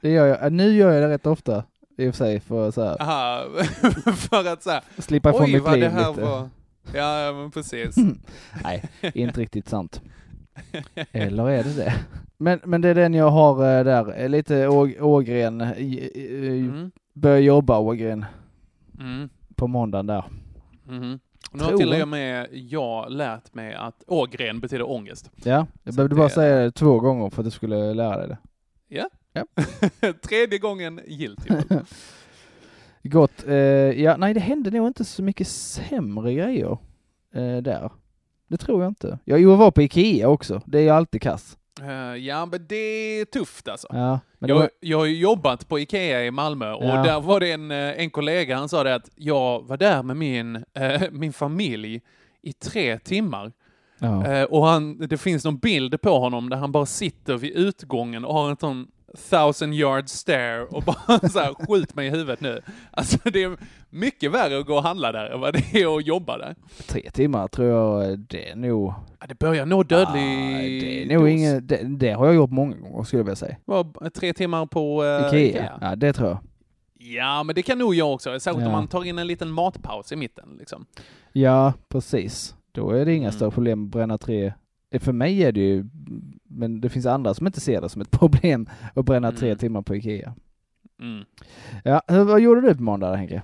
Det 0.00 0.10
gör 0.10 0.26
jag. 0.26 0.52
Nu 0.52 0.72
gör 0.72 0.92
jag 0.92 1.02
det 1.02 1.08
rätt 1.08 1.26
ofta, 1.26 1.64
i 1.98 2.08
och 2.08 2.14
för 2.14 2.24
sig, 2.24 2.40
för 2.40 2.70
så 2.70 2.84
här. 2.84 3.02
Aha, 3.02 3.46
för 4.16 4.52
att 4.52 4.62
så 4.62 4.70
här, 4.70 4.82
Slippa 4.98 5.30
ifrån 5.30 5.52
mitt 5.52 5.72
liv 5.72 5.96
lite. 5.96 6.50
Ja, 6.94 7.32
men 7.32 7.50
precis. 7.50 7.96
Nej, 8.64 8.84
inte 9.14 9.40
riktigt 9.40 9.68
sant. 9.68 10.02
Eller 11.12 11.50
är 11.50 11.64
det 11.64 11.74
det? 11.74 11.94
Men, 12.36 12.60
men 12.64 12.80
det 12.80 12.88
är 12.88 12.94
den 12.94 13.14
jag 13.14 13.30
har 13.30 13.78
eh, 13.78 13.84
där, 13.84 14.20
eh, 14.20 14.28
lite 14.28 14.68
Å 14.68 14.88
Ågren, 15.00 15.60
eh, 15.60 15.76
mm. 15.76 16.90
börja 17.14 17.38
jobba 17.38 17.78
Ågren. 17.78 18.24
Mm. 19.00 19.28
På 19.54 19.66
måndagen 19.66 20.06
där. 20.06 20.24
Mm. 20.88 21.18
Nu 21.52 21.64
har 21.64 21.72
till 21.72 22.02
och 22.02 22.08
med 22.08 22.48
jag 22.52 23.10
lärt 23.10 23.54
mig 23.54 23.74
att 23.74 24.04
ågren 24.06 24.60
betyder 24.60 24.90
ångest. 24.90 25.30
Ja, 25.44 25.66
jag 25.82 25.94
behövde 25.94 26.16
bara 26.16 26.28
säga 26.28 26.56
det 26.56 26.70
två 26.70 27.00
gånger 27.00 27.30
för 27.30 27.42
att 27.42 27.46
du 27.46 27.50
skulle 27.50 27.94
lära 27.94 28.16
dig 28.16 28.28
det. 28.28 28.38
Ja. 28.88 29.08
ja. 29.32 29.44
Tredje 30.28 30.58
gången 30.58 31.00
gillt. 31.06 31.44
Typ. 31.44 31.72
Gott. 33.02 33.46
Eh, 33.46 33.54
ja, 33.54 34.16
nej, 34.16 34.34
det 34.34 34.40
hände 34.40 34.70
nog 34.70 34.86
inte 34.86 35.04
så 35.04 35.22
mycket 35.22 35.48
sämre 35.48 36.34
grejer 36.34 36.78
eh, 37.34 37.56
där. 37.56 37.90
Det 38.48 38.56
tror 38.56 38.82
jag 38.82 38.90
inte. 38.90 39.18
Jag 39.24 39.56
var 39.56 39.70
på 39.70 39.82
Ikea 39.82 40.28
också. 40.28 40.62
Det 40.66 40.78
är 40.78 40.82
ju 40.82 40.90
alltid 40.90 41.22
kass. 41.22 41.57
Uh, 41.82 42.16
ja, 42.16 42.46
men 42.46 42.66
det 42.68 42.76
är 43.20 43.24
tufft 43.24 43.68
alltså. 43.68 43.86
Ja, 43.90 44.20
jag, 44.38 44.54
var... 44.54 44.70
jag 44.80 44.98
har 44.98 45.04
ju 45.04 45.16
jobbat 45.16 45.68
på 45.68 45.78
Ikea 45.78 46.24
i 46.24 46.30
Malmö 46.30 46.72
och 46.72 46.84
ja. 46.84 47.02
där 47.02 47.20
var 47.20 47.40
det 47.40 47.52
en, 47.52 47.70
eh, 47.70 48.00
en 48.00 48.10
kollega, 48.10 48.56
han 48.56 48.68
sa 48.68 48.84
det 48.84 48.94
att 48.94 49.10
jag 49.14 49.62
var 49.62 49.76
där 49.76 50.02
med 50.02 50.16
min, 50.16 50.56
uh, 50.56 50.62
min 51.10 51.32
familj 51.32 52.00
i 52.42 52.52
tre 52.52 52.98
timmar. 52.98 53.52
Ja. 53.98 54.40
Uh, 54.42 54.44
och 54.44 54.66
han, 54.66 54.98
det 54.98 55.18
finns 55.18 55.44
någon 55.44 55.58
bild 55.58 56.00
på 56.00 56.18
honom 56.18 56.48
där 56.48 56.56
han 56.56 56.72
bara 56.72 56.86
sitter 56.86 57.36
vid 57.36 57.52
utgången 57.52 58.24
och 58.24 58.34
har 58.34 58.50
en 58.50 58.56
sån 58.56 58.88
thousand 59.30 59.74
yard 59.74 60.08
stare 60.08 60.64
och 60.64 60.82
bara 60.82 61.18
så 61.28 61.38
här, 61.38 61.66
skjut 61.66 61.94
mig 61.94 62.06
i 62.06 62.10
huvudet 62.10 62.40
nu. 62.40 62.60
Alltså 62.90 63.18
det 63.24 63.42
är 63.42 63.56
mycket 63.90 64.30
värre 64.30 64.58
att 64.58 64.66
gå 64.66 64.74
och 64.74 64.82
handla 64.82 65.12
där 65.12 65.30
än 65.30 65.40
vad 65.40 65.52
det 65.54 65.82
är 65.82 65.96
att 65.96 66.06
jobba 66.06 66.38
där. 66.38 66.54
Tre 66.86 67.10
timmar 67.10 67.48
tror 67.48 67.68
jag, 67.68 68.18
det 68.18 68.50
är 68.50 68.56
nog... 68.56 68.94
Ja, 69.20 69.26
det 69.26 69.38
börjar 69.38 69.66
nå 69.66 69.82
dödlig 69.82 70.20
ah, 70.20 70.58
det, 70.62 71.02
är 71.02 71.18
nog 71.18 71.28
ingen, 71.28 71.66
det, 71.66 71.82
det, 71.82 72.12
har 72.12 72.26
jag 72.26 72.34
gjort 72.34 72.50
många 72.50 72.76
gånger 72.76 73.04
skulle 73.04 73.20
jag 73.20 73.24
vilja 73.24 73.36
säga. 73.36 73.56
Var, 73.64 74.10
tre 74.10 74.32
timmar 74.32 74.66
på 74.66 75.04
uh, 75.04 75.26
Ikea? 75.26 75.48
Ikea? 75.48 75.78
Ja, 75.80 75.96
det 75.96 76.12
tror 76.12 76.28
jag. 76.28 76.38
Ja, 76.98 77.42
men 77.42 77.54
det 77.54 77.62
kan 77.62 77.78
nog 77.78 77.94
jag 77.94 78.14
också, 78.14 78.40
särskilt 78.40 78.62
ja. 78.62 78.66
om 78.66 78.72
man 78.72 78.88
tar 78.88 79.04
in 79.04 79.18
en 79.18 79.26
liten 79.26 79.50
matpaus 79.50 80.12
i 80.12 80.16
mitten 80.16 80.56
liksom. 80.58 80.86
Ja, 81.32 81.72
precis. 81.88 82.54
Då 82.72 82.90
är 82.90 83.04
det 83.04 83.14
inga 83.14 83.28
mm. 83.28 83.32
större 83.32 83.50
problem 83.50 83.84
att 83.84 83.90
bränna 83.90 84.18
tre 84.18 84.52
Eh, 84.90 85.00
för 85.00 85.12
mig 85.12 85.42
är 85.42 85.52
det 85.52 85.60
ju, 85.60 85.84
men 86.44 86.80
det 86.80 86.88
finns 86.88 87.06
andra 87.06 87.34
som 87.34 87.46
inte 87.46 87.60
ser 87.60 87.80
det 87.80 87.88
som 87.88 88.02
ett 88.02 88.10
problem 88.18 88.68
att 88.94 89.04
bränna 89.04 89.28
mm. 89.28 89.38
tre 89.38 89.56
timmar 89.56 89.82
på 89.82 89.96
Ikea. 89.96 90.34
Mm. 91.00 91.24
Ja, 91.84 92.02
vad 92.06 92.40
gjorde 92.40 92.60
du 92.60 92.74
på 92.74 92.82
måndag 92.82 93.16
Henke? 93.16 93.42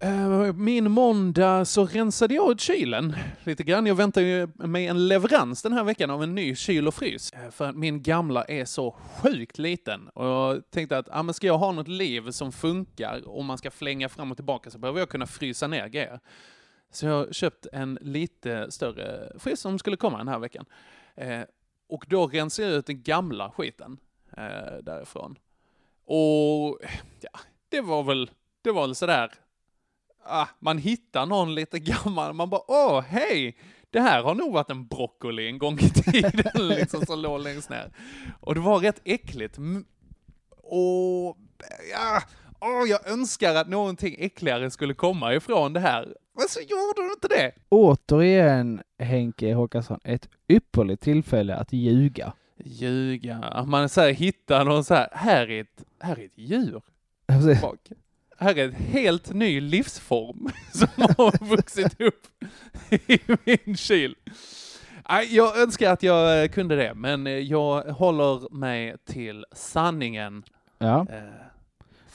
Eh, 0.00 0.52
min 0.52 0.90
måndag 0.90 1.64
så 1.64 1.86
rensade 1.86 2.34
jag 2.34 2.50
ut 2.50 2.60
kylen 2.60 3.16
lite 3.44 3.62
grann. 3.62 3.86
Jag 3.86 3.94
väntar 3.94 4.20
ju 4.20 4.48
mig 4.54 4.86
en 4.86 5.08
leverans 5.08 5.62
den 5.62 5.72
här 5.72 5.84
veckan 5.84 6.10
av 6.10 6.22
en 6.22 6.34
ny 6.34 6.54
kyl 6.54 6.88
och 6.88 6.94
frys. 6.94 7.32
Eh, 7.32 7.50
för 7.50 7.68
att 7.68 7.76
min 7.76 8.02
gamla 8.02 8.44
är 8.44 8.64
så 8.64 8.90
sjukt 8.90 9.58
liten. 9.58 10.08
Och 10.08 10.26
jag 10.26 10.70
tänkte 10.70 10.98
att, 10.98 11.08
ja 11.10 11.22
men 11.22 11.34
ska 11.34 11.46
jag 11.46 11.58
ha 11.58 11.72
något 11.72 11.88
liv 11.88 12.30
som 12.30 12.52
funkar 12.52 13.28
och 13.28 13.44
man 13.44 13.58
ska 13.58 13.70
flänga 13.70 14.08
fram 14.08 14.30
och 14.30 14.36
tillbaka 14.36 14.70
så 14.70 14.78
behöver 14.78 14.98
jag 14.98 15.08
kunna 15.08 15.26
frysa 15.26 15.66
ner 15.66 15.88
grejer. 15.88 16.20
Så 16.96 17.06
jag 17.06 17.12
har 17.12 17.32
köpt 17.32 17.66
en 17.72 17.98
lite 18.00 18.70
större 18.70 19.32
frys 19.38 19.60
som 19.60 19.78
skulle 19.78 19.96
komma 19.96 20.18
den 20.18 20.28
här 20.28 20.38
veckan. 20.38 20.64
Eh, 21.14 21.42
och 21.88 22.04
då 22.08 22.26
rensar 22.26 22.62
jag 22.62 22.72
ut 22.72 22.86
den 22.86 23.02
gamla 23.02 23.50
skiten 23.50 23.98
eh, 24.36 24.76
därifrån. 24.82 25.38
Och 26.04 26.78
ja, 27.20 27.40
det 27.68 27.80
var 27.80 28.02
väl, 28.02 28.30
det 28.62 28.70
var 28.70 28.86
väl 28.86 28.94
sådär, 28.94 29.32
ah, 30.24 30.46
man 30.58 30.78
hittar 30.78 31.26
någon 31.26 31.54
lite 31.54 31.78
gammal, 31.78 32.32
man 32.32 32.50
bara 32.50 32.62
åh, 32.68 33.00
hej! 33.00 33.56
Det 33.90 34.00
här 34.00 34.22
har 34.22 34.34
nog 34.34 34.52
varit 34.52 34.70
en 34.70 34.86
broccoli 34.86 35.46
en 35.46 35.58
gång 35.58 35.78
i 35.78 35.90
tiden, 35.90 36.68
liksom, 36.68 37.06
som 37.06 37.18
låg 37.18 37.40
längst 37.40 37.70
ner. 37.70 37.92
Och 38.40 38.54
det 38.54 38.60
var 38.60 38.78
rätt 38.78 39.00
äckligt. 39.04 39.58
Och 40.62 41.36
ja, 41.92 42.22
åh, 42.60 42.88
jag 42.88 43.08
önskar 43.08 43.54
att 43.54 43.68
någonting 43.68 44.16
äckligare 44.18 44.70
skulle 44.70 44.94
komma 44.94 45.34
ifrån 45.34 45.72
det 45.72 45.80
här. 45.80 46.16
Varför 46.36 46.60
gjorde 46.60 47.02
du 47.08 47.12
inte 47.12 47.28
det? 47.28 47.52
Återigen, 47.68 48.82
Henke 48.98 49.54
Håkansson, 49.54 50.00
ett 50.04 50.28
ypperligt 50.48 51.02
tillfälle 51.02 51.56
att 51.56 51.72
ljuga. 51.72 52.32
Ljuga, 52.64 53.36
att 53.36 53.68
man 53.68 53.88
så 53.88 54.00
här 54.00 54.10
hittar 54.10 54.64
någon 54.64 54.84
så 54.84 54.94
här, 54.94 55.08
här 55.12 55.50
är 55.50 55.60
ett, 55.60 55.84
här 56.00 56.18
är 56.20 56.24
ett 56.24 56.38
djur. 56.38 56.82
Alltså- 57.28 57.66
Bak. 57.66 57.78
Här 58.38 58.58
är 58.58 58.64
en 58.64 58.74
helt 58.74 59.32
ny 59.34 59.60
livsform 59.60 60.48
som 60.72 60.88
har 61.18 61.44
vuxit 61.56 62.00
upp 62.00 62.26
i 62.90 63.18
min 63.44 63.76
kyl. 63.76 64.14
Jag 65.30 65.58
önskar 65.60 65.92
att 65.92 66.02
jag 66.02 66.42
eh, 66.42 66.48
kunde 66.48 66.76
det, 66.76 66.94
men 66.94 67.26
eh, 67.26 67.32
jag 67.32 67.82
håller 67.82 68.54
mig 68.54 68.96
till 69.04 69.44
sanningen. 69.52 70.42
Ja. 70.78 71.06
Eh, 71.10 71.18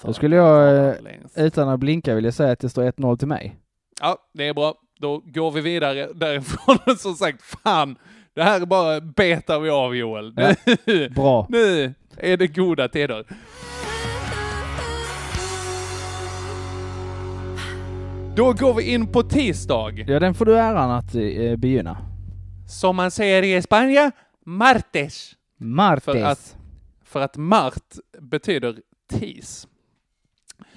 Då 0.02 0.14
skulle 0.14 0.36
jag, 0.36 0.96
utan 1.36 1.70
att 1.70 1.80
blinka, 1.80 2.16
vilja 2.16 2.32
säga 2.32 2.52
att 2.52 2.60
det 2.60 2.70
står 2.70 2.84
1-0 2.92 3.18
till 3.18 3.28
mig. 3.28 3.56
Ja, 4.02 4.18
det 4.34 4.48
är 4.48 4.54
bra. 4.54 4.76
Då 5.00 5.18
går 5.26 5.52
vi 5.52 5.62
vidare 5.62 6.10
därifrån. 6.14 6.78
Som 6.98 7.16
sagt, 7.16 7.42
fan, 7.42 7.98
det 8.34 8.44
här 8.44 8.66
bara 8.66 9.02
betar 9.02 9.60
vi 9.60 9.70
av 9.70 9.96
Joel. 9.96 10.34
Ja, 10.38 10.56
bra. 11.16 11.48
Nu 11.50 11.94
är 12.18 12.38
det 12.38 12.48
goda 12.48 12.88
tider. 12.88 13.26
Då 18.36 18.54
går 18.54 18.74
vi 18.74 18.94
in 18.94 19.08
på 19.08 19.24
tisdag. 19.24 19.92
Ja, 20.08 20.20
den 20.20 20.34
får 20.34 20.46
du 20.46 20.58
äran 20.58 20.92
att 20.92 21.16
eh, 21.16 21.56
begynna. 21.56 21.98
Som 22.70 22.96
man 22.96 23.12
säger 23.12 23.44
i 23.44 23.62
Spanien, 23.62 24.12
martes. 24.46 25.32
Martes. 25.58 26.04
För 26.06 26.24
att, 26.24 26.58
för 27.06 27.22
att 27.22 27.38
mart 27.38 27.96
betyder 28.20 28.76
tis. 29.10 29.68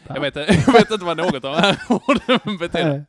Jag 0.08 0.20
vet, 0.20 0.36
jag 0.66 0.72
vet 0.72 0.90
inte 0.90 1.04
vad 1.04 1.16
något 1.16 1.34
av 1.34 1.40
de 1.40 1.54
här 1.54 1.78
orden 1.88 2.58
betyder. 2.58 3.04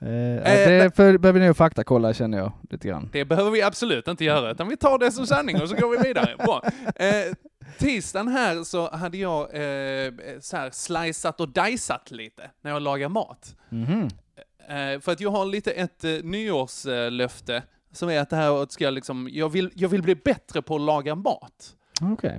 Eh, 0.00 0.08
eh, 0.08 0.68
det 0.68 0.96
för, 0.96 1.18
behöver 1.18 1.40
ni 1.40 1.54
faktakolla 1.54 2.14
känner 2.14 2.38
jag 2.38 2.52
lite 2.70 2.88
grann. 2.88 3.08
Det 3.12 3.24
behöver 3.24 3.50
vi 3.50 3.62
absolut 3.62 4.08
inte 4.08 4.24
göra, 4.24 4.50
utan 4.50 4.68
vi 4.68 4.76
tar 4.76 4.98
det 4.98 5.12
som 5.12 5.26
sanning 5.26 5.62
och 5.62 5.68
så 5.68 5.76
går 5.76 5.90
vi 5.90 6.08
vidare. 6.08 6.36
Bra. 6.38 6.62
Eh, 6.96 7.34
tisdagen 7.78 8.28
här 8.28 8.64
så 8.64 8.90
hade 8.90 9.18
jag 9.18 9.40
eh, 9.40 10.12
så 10.40 10.56
här 10.56 10.70
sliceat 10.70 11.40
och 11.40 11.48
diceat 11.48 12.10
lite 12.10 12.50
när 12.62 12.70
jag 12.70 12.82
lagar 12.82 13.08
mat. 13.08 13.56
Mm 13.72 13.86
-hmm. 13.86 14.94
eh, 14.94 15.00
för 15.00 15.12
att 15.12 15.20
jag 15.20 15.30
har 15.30 15.46
lite 15.46 15.70
ett 15.70 16.04
eh, 16.04 16.10
nyårslöfte 16.22 17.62
som 17.92 18.10
är 18.10 18.20
att 18.20 18.30
det 18.30 18.36
här 18.36 18.66
ska 18.70 18.84
jag 18.84 18.94
liksom, 18.94 19.28
jag 19.32 19.48
vill, 19.48 19.70
jag 19.74 19.88
vill 19.88 20.02
bli 20.02 20.14
bättre 20.14 20.62
på 20.62 20.74
att 20.74 20.80
laga 20.80 21.14
mat. 21.14 21.76
Okay. 22.12 22.38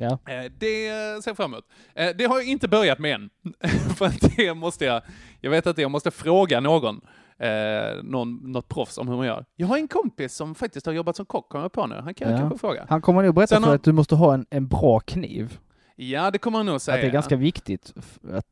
Ja. 0.00 0.18
Eh, 0.32 0.50
Det 0.58 0.88
ser 1.24 1.30
jag 1.30 1.36
fram 1.36 1.52
emot. 1.52 1.64
Eh, 1.94 2.08
Det 2.18 2.24
har 2.24 2.38
jag 2.38 2.46
inte 2.48 2.68
börjat 2.68 2.98
med 2.98 3.14
än. 3.14 3.30
För 3.96 4.36
det 4.36 4.54
måste 4.54 4.84
jag, 4.84 5.02
jag 5.40 5.50
vet 5.50 5.66
att 5.66 5.78
jag 5.78 5.90
måste 5.90 6.10
fråga 6.10 6.60
någon, 6.60 7.00
eh, 7.38 8.02
någon, 8.02 8.52
något 8.52 8.68
proffs 8.68 8.98
om 8.98 9.08
hur 9.08 9.16
man 9.16 9.26
gör. 9.26 9.44
Jag 9.56 9.66
har 9.66 9.76
en 9.76 9.88
kompis 9.88 10.34
som 10.34 10.54
faktiskt 10.54 10.86
har 10.86 10.92
jobbat 10.92 11.16
som 11.16 11.26
kock, 11.26 11.48
kommer 11.48 11.64
jag 11.64 11.72
på 11.72 11.86
nu. 11.86 11.94
Han 11.94 12.14
kan 12.14 12.28
jag 12.30 12.36
Ja. 12.36 12.40
kanske 12.40 12.58
fråga. 12.58 12.86
Han 12.88 13.02
kommer 13.02 13.22
nog 13.22 13.34
berätta 13.34 13.54
Sen 13.54 13.62
för 13.62 13.68
har- 13.68 13.74
att 13.76 13.84
du 13.84 13.92
måste 13.92 14.14
ha 14.14 14.34
en, 14.34 14.46
en 14.50 14.68
bra 14.68 15.00
kniv. 15.00 15.58
Ja, 15.96 16.30
det 16.30 16.38
kommer 16.38 16.58
han 16.58 16.66
nog 16.66 16.80
säga. 16.80 16.94
Att 16.94 17.00
det 17.00 17.06
är 17.06 17.10
ganska 17.12 17.36
viktigt. 17.36 17.94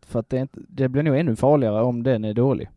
för 0.06 0.18
att 0.20 0.28
det, 0.30 0.38
inte, 0.38 0.60
det 0.68 0.88
blir 0.88 1.02
nog 1.02 1.16
ännu 1.18 1.36
farligare 1.36 1.82
om 1.82 2.02
den 2.02 2.24
är 2.24 2.34
dålig. 2.34 2.68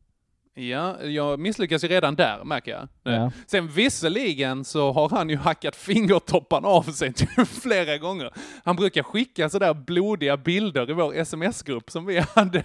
Ja, 0.53 1.03
jag 1.03 1.39
misslyckas 1.39 1.83
ju 1.83 1.87
redan 1.87 2.15
där, 2.15 2.43
märker 2.43 2.71
jag. 2.71 2.87
Ja. 3.13 3.31
Sen 3.47 3.67
visserligen 3.67 4.65
så 4.65 4.91
har 4.91 5.09
han 5.09 5.29
ju 5.29 5.35
hackat 5.37 5.75
fingertopparna 5.75 6.67
av 6.67 6.81
sig 6.83 7.13
flera 7.61 7.97
gånger. 7.97 8.33
Han 8.63 8.75
brukar 8.75 9.03
skicka 9.03 9.49
sådär 9.49 9.73
blodiga 9.73 10.37
bilder 10.37 10.89
i 10.89 10.93
vår 10.93 11.15
sms-grupp 11.15 11.91
som 11.91 12.05
vi 12.05 12.19
hade 12.35 12.63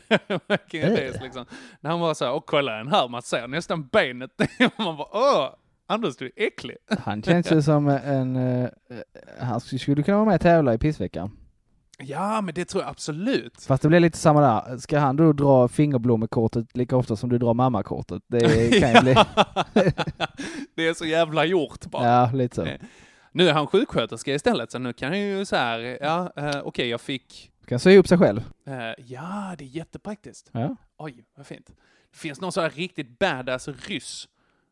Äh. 0.73 1.23
liksom. 1.23 1.47
När 1.81 1.91
han 1.91 2.01
var 2.01 2.15
såhär, 2.15 2.33
och 2.33 2.47
kolla 2.47 2.73
den 2.73 2.89
här, 2.89 3.09
man 3.09 3.23
ser 3.23 3.49
nästan 3.49 3.87
benet. 3.87 4.31
Man 4.79 4.97
bara, 4.97 5.09
åh, 5.13 5.49
Anders 5.89 6.17
du 6.17 6.27
är 6.27 6.47
äcklig. 6.47 6.77
Han 6.99 7.23
känns 7.23 7.53
ju 7.53 7.63
som 7.63 7.89
en... 7.89 8.37
eh, 8.37 8.69
han 9.41 9.61
skulle 9.61 10.03
kunna 10.03 10.17
vara 10.17 10.27
med 10.27 10.35
och 10.35 10.41
tävla 10.41 10.75
i 10.75 10.79
pissveckan. 10.79 11.31
Ja, 11.99 12.41
men 12.41 12.55
det 12.55 12.65
tror 12.65 12.83
jag 12.83 12.91
absolut. 12.91 13.63
Fast 13.63 13.83
det 13.83 13.89
blir 13.89 14.01
lite 14.01 14.19
samma 14.19 14.41
där. 14.41 14.79
Ska 14.79 14.99
han 14.99 15.17
då 15.17 15.33
dra 15.33 15.69
fingerblommekortet 15.69 16.77
lika 16.77 16.97
ofta 16.97 17.17
som 17.17 17.29
du 17.31 17.39
drar 17.39 17.55
mammakortet? 17.55 18.23
Det 18.27 18.41
kan 18.81 18.93
ju 18.95 19.01
bli... 19.01 19.15
det 20.75 20.89
är 20.89 20.95
så 20.95 21.05
jävla 21.07 21.45
gjort 21.45 21.87
bara. 21.87 22.07
Ja, 22.09 22.31
lite 22.33 22.57
så. 22.57 22.65
Eh, 22.65 22.81
Nu 23.33 23.49
är 23.49 23.53
han 23.53 23.67
sjuksköterska 23.67 24.35
istället, 24.35 24.73
så 24.73 24.79
nu 24.79 24.93
kan 24.93 25.09
han 25.09 25.19
ju 25.21 25.45
så 25.45 25.57
här, 25.57 25.99
ja, 26.01 26.33
eh, 26.37 26.61
okej, 26.65 26.89
jag 26.89 27.01
fick, 27.01 27.53
Kan 27.67 27.79
sy 27.79 27.91
ihop 27.91 28.09
sig 28.09 28.19
själv. 28.19 28.39
eh, 28.67 29.05
ja, 29.07 29.55
det 29.59 29.65
är 29.65 29.69
jättepraktiskt. 29.69 30.51
Ja. 30.53 30.77
Oj, 30.99 31.25
vad 31.37 31.47
fint. 31.47 31.67
Det 32.13 32.19
finns 32.19 32.41
någon 32.41 32.53
så 32.53 32.61
här 32.61 32.71
riktigt 32.71 33.19
badass 33.19 33.69
ryss, 33.69 34.29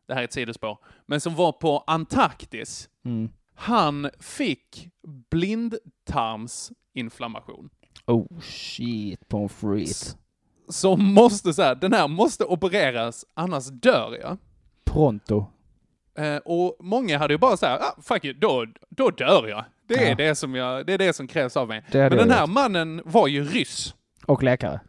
det 0.07 0.13
här 0.13 0.21
är 0.21 0.25
ett 0.25 0.33
sidospår, 0.33 0.77
men 1.05 1.21
som 1.21 1.35
var 1.35 1.51
på 1.51 1.83
Antarktis. 1.87 2.89
Mm. 3.05 3.29
Han 3.55 4.09
fick 4.19 4.89
blindtarmsinflammation. 6.95 7.69
Oh 8.07 8.25
shit, 8.41 9.27
pommes 9.29 9.53
frites. 9.53 10.17
Som 10.69 11.13
måste 11.13 11.53
så 11.53 11.61
här, 11.61 11.75
den 11.75 11.93
här 11.93 12.07
måste 12.07 12.45
opereras, 12.45 13.25
annars 13.33 13.65
dör 13.67 14.17
jag. 14.21 14.37
Pronto. 14.85 15.45
Eh, 16.17 16.37
och 16.37 16.75
många 16.79 17.17
hade 17.17 17.33
ju 17.33 17.37
bara 17.37 17.57
så 17.57 17.65
här, 17.65 17.79
ah, 17.79 18.01
fuck 18.01 18.25
it, 18.25 18.41
då, 18.41 18.65
då 18.89 19.09
dör 19.09 19.47
jag. 19.47 19.65
Det 19.87 19.95
är, 19.95 20.09
Ja. 20.09 20.15
det, 20.15 20.35
som 20.35 20.55
jag, 20.55 20.85
det 20.85 20.93
är 20.93 20.97
det 20.97 21.13
som 21.13 21.27
krävs 21.27 21.57
av 21.57 21.67
mig. 21.67 21.83
Men 21.91 22.09
den 22.11 22.31
här 22.31 22.41
gjort. 22.41 22.49
mannen 22.49 23.01
var 23.05 23.27
ju 23.27 23.43
ryss. 23.43 23.95
Och 24.25 24.43
läkare. 24.43 24.79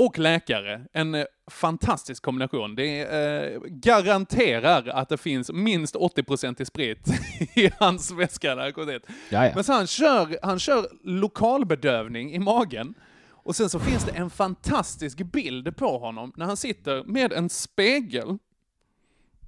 Och 0.00 0.18
läkare. 0.18 0.86
En 0.92 1.14
eh, 1.14 1.24
fantastisk 1.50 2.22
kombination. 2.22 2.74
Det 2.74 3.00
eh, 3.00 3.60
garanterar 3.66 4.88
att 4.88 5.08
det 5.08 5.16
finns 5.16 5.52
minst 5.52 5.94
80% 5.94 6.62
i 6.62 6.64
sprit 6.64 7.08
i 7.54 7.70
hans 7.78 8.10
väska 8.10 8.54
när 8.54 8.62
han 8.62 8.72
gått 8.72 8.88
dit. 8.88 9.02
Jaja. 9.30 9.52
Men 9.54 9.64
så 9.64 9.72
han 9.72 9.86
kör, 9.86 10.38
han 10.42 10.58
kör 10.58 10.86
lokalbedövning 11.04 12.32
i 12.32 12.38
magen. 12.38 12.94
Och 13.28 13.56
sen 13.56 13.68
så 13.68 13.78
finns 13.78 14.04
det 14.04 14.12
en 14.12 14.30
fantastisk 14.30 15.18
bild 15.22 15.76
på 15.76 15.98
honom 15.98 16.32
när 16.36 16.46
han 16.46 16.56
sitter 16.56 17.04
med 17.04 17.32
en 17.32 17.48
spegel 17.48 18.38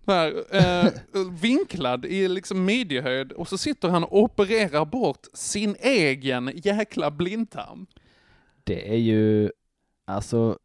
där, 0.04 0.56
eh, 0.56 0.92
vinklad 1.40 2.04
i 2.04 2.28
liksom 2.28 2.64
midjehöjd 2.64 3.32
och 3.32 3.48
så 3.48 3.58
sitter 3.58 3.88
han 3.88 4.04
och 4.04 4.18
opererar 4.18 4.84
bort 4.84 5.26
sin 5.34 5.76
egen 5.80 6.52
jäkla 6.54 7.10
blindtarm. 7.10 7.86
Det 8.64 8.88
är 8.88 8.98
ju, 8.98 9.50
alltså, 10.12 10.58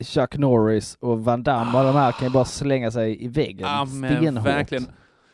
Chuck 0.00 0.36
Norris 0.36 0.96
och 1.00 1.24
Van 1.24 1.42
Damme 1.42 1.78
och 1.78 1.84
de 1.84 1.94
här 1.94 2.12
kan 2.12 2.28
ju 2.28 2.32
bara 2.32 2.44
slänga 2.44 2.90
sig 2.90 3.24
i 3.24 3.28
väggen 3.28 3.68
men 4.00 4.16
stenhårt. 4.16 4.46
verkligen. 4.46 4.86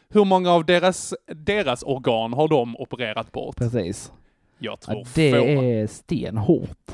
Hur 0.09 0.25
många 0.25 0.51
av 0.51 0.65
deras, 0.65 1.15
deras 1.35 1.83
organ 1.83 2.33
har 2.33 2.49
de 2.49 2.77
opererat 2.77 3.33
bort? 3.33 3.57
Precis. 3.57 4.13
Jag 4.59 4.81
tror 4.81 4.97
Ja, 4.99 5.05
det 5.15 5.31
få. 5.31 5.37
är 5.63 5.87
stenhårt. 5.87 6.91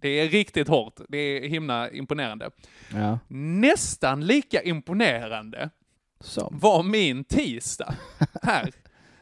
Det 0.00 0.08
är 0.08 0.28
riktigt 0.28 0.68
hårt. 0.68 1.00
Det 1.08 1.18
är 1.18 1.48
himla 1.48 1.90
imponerande. 1.90 2.50
Ja. 2.94 3.18
Nästan 3.28 4.26
lika 4.26 4.62
imponerande 4.62 5.70
Som. 6.20 6.58
var 6.62 6.82
min 6.82 7.24
tisdag 7.24 7.94
här. 8.42 8.70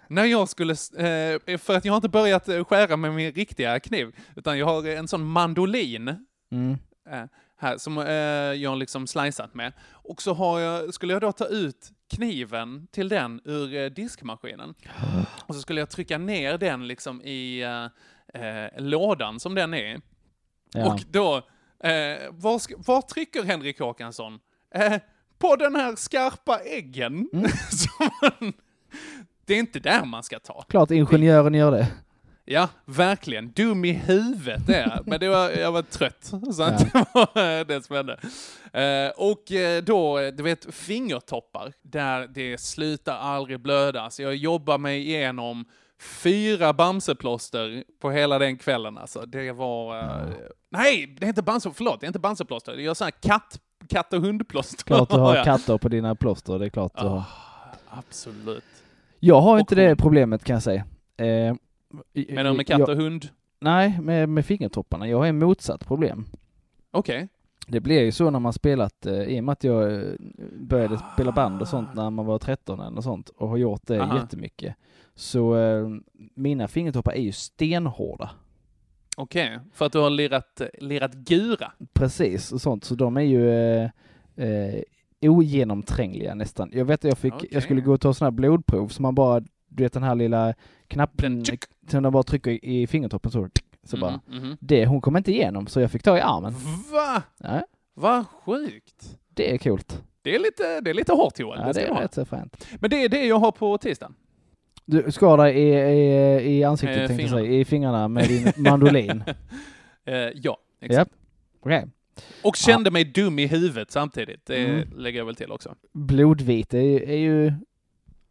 När 0.08 0.24
jag 0.24 0.48
skulle, 0.48 0.72
eh, 0.72 1.58
för 1.58 1.76
att 1.76 1.84
jag 1.84 1.92
har 1.92 1.96
inte 1.96 2.08
börjat 2.08 2.48
eh, 2.48 2.64
skära 2.64 2.96
med 2.96 3.12
min 3.14 3.32
riktiga 3.32 3.80
kniv, 3.80 4.16
utan 4.36 4.58
jag 4.58 4.66
har 4.66 4.86
en 4.88 5.08
sån 5.08 5.24
mandolin 5.24 6.26
Mm. 6.50 6.78
eh, 7.10 7.24
här 7.56 7.78
som 7.78 7.98
eh, 7.98 8.14
jag 8.62 8.78
liksom 8.78 9.06
slicat 9.06 9.54
med. 9.54 9.72
Och 9.90 10.22
så 10.22 10.34
har 10.34 10.60
jag, 10.60 10.94
skulle 10.94 11.12
jag 11.12 11.22
då 11.22 11.32
ta 11.32 11.46
ut 11.46 11.90
kniven 12.10 12.86
till 12.90 13.08
den 13.08 13.40
ur 13.44 13.74
eh, 13.74 13.86
diskmaskinen. 13.86 14.74
Och 15.46 15.54
så 15.54 15.60
skulle 15.60 15.80
jag 15.80 15.90
trycka 15.90 16.18
ner 16.18 16.58
den 16.58 16.86
liksom 16.86 17.22
i 17.22 17.62
eh, 17.62 18.42
eh, 18.42 18.70
lådan 18.78 19.40
som 19.40 19.54
den 19.54 19.74
är. 19.74 20.00
Ja. 20.72 20.92
Och 20.92 21.00
då, 21.10 21.36
eh, 21.88 22.30
var, 22.30 22.86
var 22.86 23.02
trycker 23.02 23.44
Henrik 23.44 23.78
Håkansson? 23.80 24.38
Eh, 24.74 24.98
på 25.38 25.56
den 25.56 25.76
här 25.76 25.96
skarpa 25.96 26.58
äggen. 26.58 27.28
Mm. 27.32 27.50
man, 28.22 28.52
det 29.44 29.54
är 29.54 29.58
inte 29.58 29.80
där 29.80 30.04
man 30.04 30.22
ska 30.22 30.38
ta. 30.38 30.64
Klart 30.68 30.90
ingenjören 30.90 31.54
gör 31.54 31.70
det. 31.70 31.86
Ja, 32.52 32.68
verkligen. 32.84 33.50
Dum 33.52 33.84
i 33.84 33.92
huvudet 33.92 34.68
är 34.68 34.80
jag. 34.80 35.06
Men 35.06 35.20
det 35.20 35.28
var, 35.28 35.50
jag 35.50 35.72
var 35.72 35.82
trött. 35.82 36.16
Så 36.52 36.62
Ja. 36.62 36.70
det 36.70 37.04
var 37.14 37.58
eh, 37.60 37.66
det 37.66 37.84
som 37.86 37.96
hände. 37.96 38.18
Eh, 38.72 39.10
och 39.16 39.52
eh, 39.52 39.82
då, 39.82 40.18
du 40.30 40.42
vet, 40.42 40.74
fingertoppar, 40.74 41.72
där 41.82 42.26
det 42.26 42.60
slutar 42.60 43.16
aldrig 43.16 43.60
blöda. 43.60 44.10
Så 44.10 44.22
jag 44.22 44.36
jobbar 44.36 44.78
mig 44.78 45.00
igenom 45.08 45.64
fyra 46.22 46.72
Bamseplåster 46.72 47.84
på 48.00 48.10
hela 48.10 48.38
den 48.38 48.56
kvällen 48.58 48.98
alltså. 48.98 49.26
Det 49.26 49.52
var... 49.52 49.98
eh, 49.98 50.28
Nej, 50.70 51.16
det 51.20 51.26
är 51.26 51.28
inte 51.28 51.42
Bamse, 51.42 51.70
förlåt, 51.74 52.00
det 52.00 52.04
är 52.04 52.08
inte 52.08 52.18
Bamseplåster. 52.18 52.76
Jag 52.76 52.90
har 52.90 52.94
sån 52.94 53.04
här 53.04 53.10
katt, 53.28 53.60
katt 53.88 54.12
och 54.12 54.20
hundplåster. 54.20 54.84
Klart 54.84 55.10
du 55.10 55.16
har 55.16 55.44
katter 55.44 55.78
på 55.78 55.88
dina 55.88 56.14
plåster, 56.14 56.58
det 56.58 56.64
är 56.66 56.70
klart 56.70 56.92
du 57.00 57.06
har. 57.06 57.22
Absolut. 57.90 58.64
Jag 59.20 59.40
har 59.40 59.58
inte 59.58 59.74
Och 59.74 59.76
det 59.80 59.86
hund. 59.88 59.98
problemet 59.98 60.44
kan 60.44 60.54
jag 60.54 60.62
säga. 60.62 60.84
Eh, 61.16 61.54
Men 62.28 62.56
med 62.56 62.66
katt 62.66 62.88
och 62.88 62.96
hund? 62.96 63.28
Nej, 63.60 64.00
med, 64.00 64.28
med 64.28 64.46
fingertopparna. 64.46 65.08
Jag 65.08 65.18
har 65.18 65.26
en 65.26 65.38
motsatt 65.38 65.86
problem. 65.86 66.24
Okej. 66.90 67.28
Det 67.66 67.80
blir 67.80 68.00
ju 68.00 68.12
så 68.12 68.30
när 68.30 68.38
man 68.38 68.52
spelat, 68.52 69.06
eh, 69.06 69.22
i 69.22 69.40
och 69.40 69.44
med 69.44 69.52
att 69.52 69.64
jag 69.64 69.94
eh, 69.94 70.12
började 70.60 70.98
spela 71.12 71.32
band 71.32 71.62
och 71.62 71.68
sånt 71.68 71.94
när 71.94 72.10
man 72.10 72.26
var 72.26 72.38
13 72.38 72.80
eller 72.80 73.00
sånt 73.00 73.28
och 73.28 73.48
har 73.48 73.56
gjort 73.56 73.86
det 73.86 74.00
Aha. 74.02 74.18
jättemycket. 74.18 74.74
Så 75.14 75.56
eh, 75.56 75.88
mina 76.34 76.68
fingertoppar 76.68 77.12
är 77.12 77.22
ju 77.22 77.32
stenhårda. 77.32 78.30
Okej, 79.16 79.58
för 79.72 79.86
att 79.86 79.92
du 79.92 79.98
har 79.98 80.10
lirat, 80.10 80.60
lirat 80.78 81.14
gura? 81.14 81.72
Precis, 81.92 82.52
och 82.52 82.60
sånt. 82.60 82.84
Så 82.84 82.94
de 82.94 83.16
är 83.16 83.20
ju 83.20 83.50
eh, 83.50 83.90
eh, 84.36 84.82
ogenomträngliga 85.22 86.34
nästan. 86.34 86.70
Jag 86.72 86.84
vet 86.84 87.00
att 87.00 87.08
jag 87.08 87.18
fick, 87.18 87.34
Okej. 87.34 87.48
jag 87.52 87.62
skulle 87.62 87.80
gå 87.80 87.92
och 87.92 88.00
ta 88.00 88.14
sådana 88.14 88.30
här 88.30 88.36
blodprov 88.36 88.88
som 88.88 89.02
man 89.02 89.14
bara, 89.14 89.40
du 89.68 89.82
vet 89.82 89.92
den 89.92 90.02
här 90.02 90.14
lilla 90.14 90.54
knappen. 90.88 91.44
Som 91.90 92.02
de 92.02 92.12
bara 92.12 92.22
trycker 92.22 92.64
i 92.64 92.86
fingertoppen 92.86 93.30
så, 93.30 93.48
så 93.84 93.96
bara. 93.96 94.20
Mhm, 94.26 94.38
mhm. 94.42 94.56
Det, 94.60 94.86
hon 94.86 95.00
kom 95.00 95.16
inte 95.16 95.32
igenom 95.32 95.66
så 95.66 95.80
jag 95.80 95.90
fick 95.90 96.02
ta 96.02 96.18
i 96.18 96.20
armen. 96.20 96.52
Va? 96.92 97.22
Ja, 97.38 97.62
Vad 97.94 98.26
sjukt. 98.26 99.18
det 99.34 99.54
är 99.54 99.58
coolt. 99.58 100.02
Det 100.22 100.34
är 100.34 100.38
lite, 100.38 100.80
det 100.80 100.90
är 100.90 100.94
lite 100.94 101.12
hårt 101.12 101.38
Johan. 101.38 101.58
Ja, 101.60 101.66
det 101.66 101.72
det 101.72 101.86
är 101.86 101.94
rätt 101.94 102.14
så 102.14 102.24
fränt. 102.24 102.66
Men 102.80 102.90
det 102.90 103.04
är 103.04 103.08
det 103.08 103.26
jag 103.26 103.38
har 103.38 103.52
på 103.52 103.78
tisdagen. 103.78 104.14
Du 104.84 105.12
skar 105.12 105.36
dig 105.36 105.56
i, 105.58 105.74
i, 105.74 106.58
i 106.58 106.64
ansiktet 106.64 106.98
Eh, 107.00 107.06
tänkte 107.06 107.22
jag 107.22 107.30
säga, 107.30 107.52
i 107.52 107.64
fingrarna 107.64 108.08
med 108.08 108.28
din 108.28 108.52
mandolin. 108.56 109.22
Eh, 110.06 110.14
ja, 110.14 110.32
ja, 110.34 110.56
exakt. 110.80 111.10
okej. 111.60 111.86
Och 112.44 112.56
kände 112.56 112.90
mig 112.90 113.04
dum 113.04 113.38
i 113.38 113.46
huvudet 113.46 113.90
samtidigt. 113.90 114.46
Det 114.46 114.66
Mm. 114.66 114.88
lägger 114.96 115.18
jag 115.18 115.26
väl 115.26 115.34
till 115.34 115.52
också. 115.52 115.74
Blodvit 115.92 116.74
är, 116.74 116.80
ju- 116.80 117.04
är 117.12 117.16
ju 117.16 117.52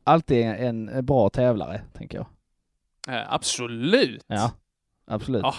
alltid 0.04 0.42
en, 0.46 0.90
en 0.90 1.06
bra 1.06 1.30
tävlare, 1.30 1.82
tänker 1.94 2.18
jag. 2.18 2.26
Eh, 3.10 3.34
absolut. 3.34 4.24
Ja, 4.28 4.52
absolut. 5.08 5.44
Ah. 5.44 5.56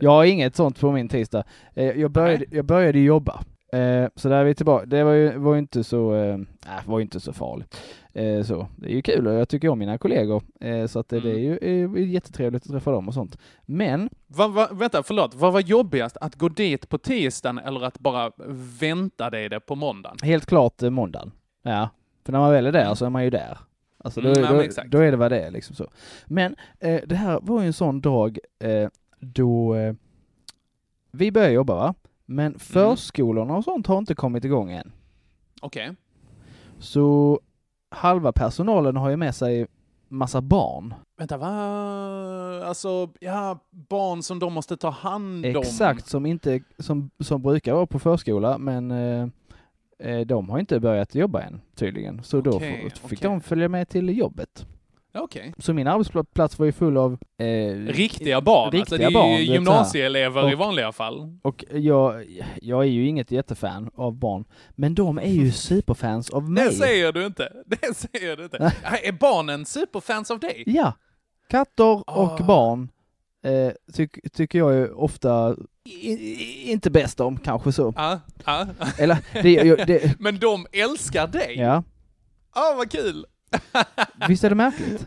Jag 0.00 0.10
har 0.10 0.24
inget 0.24 0.56
sånt 0.56 0.80
på 0.80 0.92
min 0.92 1.08
tisdag. 1.08 1.44
Eh, 1.74 1.84
Jag 2.00 2.10
började, 2.10 2.44
jag 2.50 2.64
började 2.64 2.98
jobba. 2.98 3.40
Eh, 3.72 4.08
Så 4.16 4.28
där 4.28 4.36
är 4.40 4.44
vi 4.44 4.54
tillbaka. 4.54 4.86
Det 4.86 5.04
var 5.04 5.12
ju, 5.12 5.38
var 5.38 5.52
ju 5.52 5.58
inte 5.58 5.84
så, 5.84 6.14
eh, 6.14 6.34
äh, 6.34 6.86
var 6.86 7.00
inte 7.00 7.20
så 7.20 7.32
farligt. 7.32 7.76
Eh, 8.14 8.42
Så 8.42 8.66
det 8.76 8.86
är 8.88 8.94
ju 8.94 9.02
kul 9.02 9.26
och 9.26 9.34
jag 9.34 9.48
tycker 9.48 9.68
om 9.68 9.78
mina 9.78 9.98
kollegor. 9.98 10.42
Så 10.86 10.98
att 10.98 11.08
det, 11.08 11.20
det 11.20 11.30
är 11.30 11.38
ju 11.38 11.58
är 11.96 11.98
jättetrevligt 12.06 12.62
att 12.66 12.70
träffa 12.72 12.90
dem 12.90 13.08
och 13.08 13.14
sånt. 13.14 13.38
Men 13.66 14.10
Va, 14.26 14.48
va, 14.48 14.68
vänta, 14.72 15.02
förlåt. 15.02 15.34
Vad 15.34 15.52
var 15.52 15.60
jobbigast? 15.60 16.16
Att 16.20 16.34
gå 16.34 16.48
dit 16.48 16.88
på 16.88 16.98
tisdagen 16.98 17.58
eller 17.58 17.84
att 17.84 17.98
bara 17.98 18.32
vänta 18.80 19.30
dig 19.30 19.48
det 19.48 19.60
på 19.60 19.74
måndagen? 19.74 20.16
helt 20.22 20.46
klart 20.46 20.80
måndagen. 20.82 21.30
Ja, 21.62 21.88
för 22.24 22.32
när 22.32 22.38
man 22.38 22.50
väl 22.52 22.66
är 22.66 22.72
där 22.72 22.94
så 22.94 23.04
är 23.06 23.10
man 23.10 23.24
ju 23.24 23.30
där. 23.30 23.58
Alltså 24.08 24.20
då, 24.20 24.28
Mm, 24.28 24.42
ja, 24.44 24.52
då, 24.52 24.60
exakt. 24.60 24.90
då 24.90 24.98
är 24.98 25.10
det 25.10 25.16
vad 25.16 25.30
det 25.32 25.40
är 25.40 25.50
liksom 25.50 25.76
så. 25.76 25.86
Men 26.26 26.56
eh, 26.80 27.00
det 27.06 27.14
här 27.16 27.38
var 27.42 27.60
ju 27.60 27.66
en 27.66 27.72
sån 27.72 28.00
dag 28.00 28.38
eh, 28.58 28.88
då 29.20 29.74
eh, 29.74 29.94
vi 31.10 31.32
började 31.32 31.52
jobba 31.52 31.74
va? 31.74 31.94
Men 32.26 32.46
Mm. 32.46 32.58
förskolorna 32.58 33.56
och 33.56 33.64
sånt 33.64 33.86
har 33.86 33.98
inte 33.98 34.14
kommit 34.14 34.44
igång 34.44 34.70
än. 34.72 34.92
Okej. 35.60 35.94
Så 36.78 37.40
halva 37.90 38.32
personalen 38.32 38.96
har 38.96 39.10
ju 39.10 39.16
med 39.16 39.34
sig 39.34 39.66
massa 40.08 40.40
barn. 40.40 40.94
Vänta, 41.18 41.36
va? 41.36 41.50
Alltså, 42.64 43.10
ja, 43.20 43.58
barn 43.70 44.22
som 44.22 44.38
de 44.38 44.52
måste 44.52 44.76
ta 44.76 44.90
hand 44.90 45.46
om. 45.46 45.56
Exakt, 45.62 46.06
som 46.08 46.26
inte, 46.26 46.60
som, 46.78 47.10
som 47.20 47.42
brukar 47.42 47.74
vara 47.74 47.86
på 47.86 47.98
förskola, 47.98 48.58
men 48.58 48.90
eh, 48.90 49.26
de 50.26 50.48
har 50.50 50.58
inte 50.58 50.80
börjat 50.80 51.14
jobba 51.14 51.42
än 51.42 51.60
tydligen. 51.74 52.22
Så 52.22 52.40
då 52.40 52.50
Okej, 52.50 52.84
f- 52.86 52.92
fick 53.08 53.18
okej. 53.18 53.30
de 53.30 53.40
följa 53.40 53.68
med 53.68 53.88
till 53.88 54.18
jobbet. 54.18 54.66
Okej. 55.14 55.54
Så 55.58 55.72
min 55.74 55.86
arbetsplats 55.86 56.58
var 56.58 56.66
ju 56.66 56.72
full 56.72 56.96
av 56.96 57.18
eh, 57.38 57.46
Riktiga 57.86 58.40
barn. 58.40 58.70
Riktiga 58.72 58.80
alltså, 58.80 58.96
det 58.96 59.04
är 59.04 59.10
barn, 59.10 59.44
gymnasieelever 59.44 60.50
i 60.50 60.54
Och- 60.54 60.58
vanliga 60.58 60.92
fall. 60.92 61.38
Och 61.42 61.64
jag, 61.72 62.24
jag 62.62 62.80
är 62.82 62.88
ju 62.88 63.06
inget 63.06 63.30
jättefan 63.30 63.90
av 63.94 64.16
barn, 64.16 64.44
men 64.70 64.94
de 64.94 65.18
är 65.18 65.30
ju 65.32 65.50
superfans 65.52 66.30
av 66.30 66.50
mig. 66.50 66.64
Det 66.68 66.72
säger 66.72 67.12
du 67.12 67.26
inte. 67.26 67.52
Det 67.66 67.96
säger 67.96 68.36
du 68.36 68.44
inte. 68.44 68.72
Är 69.02 69.12
barnen 69.12 69.64
superfans 69.66 70.30
av 70.30 70.38
dig? 70.40 70.62
Ja, 70.66 70.92
katter 71.50 71.84
och 72.18 72.40
Ah. 72.40 72.44
barn 72.46 72.88
eh, 73.44 73.72
tyck, 73.92 74.32
tycker 74.32 74.58
jag 74.58 74.74
är 74.74 75.00
ofta 75.00 75.56
i, 75.84 76.10
i, 76.12 76.70
inte 76.70 76.90
bäst 76.90 77.20
om, 77.20 77.38
kanske 77.38 77.72
så. 77.72 77.92
Ja, 77.96 78.20
ja. 78.44 78.66
Eller, 78.98 79.18
det, 79.42 79.84
det, 79.86 80.14
Men 80.20 80.38
de 80.38 80.66
älskar 80.72 81.26
dig! 81.26 81.54
ja. 81.58 81.82
Ah, 82.50 82.74
vad 82.76 82.90
kul! 82.90 83.26
Visst 84.28 84.44
är 84.44 84.48
det 84.48 84.54
märkligt? 84.56 85.06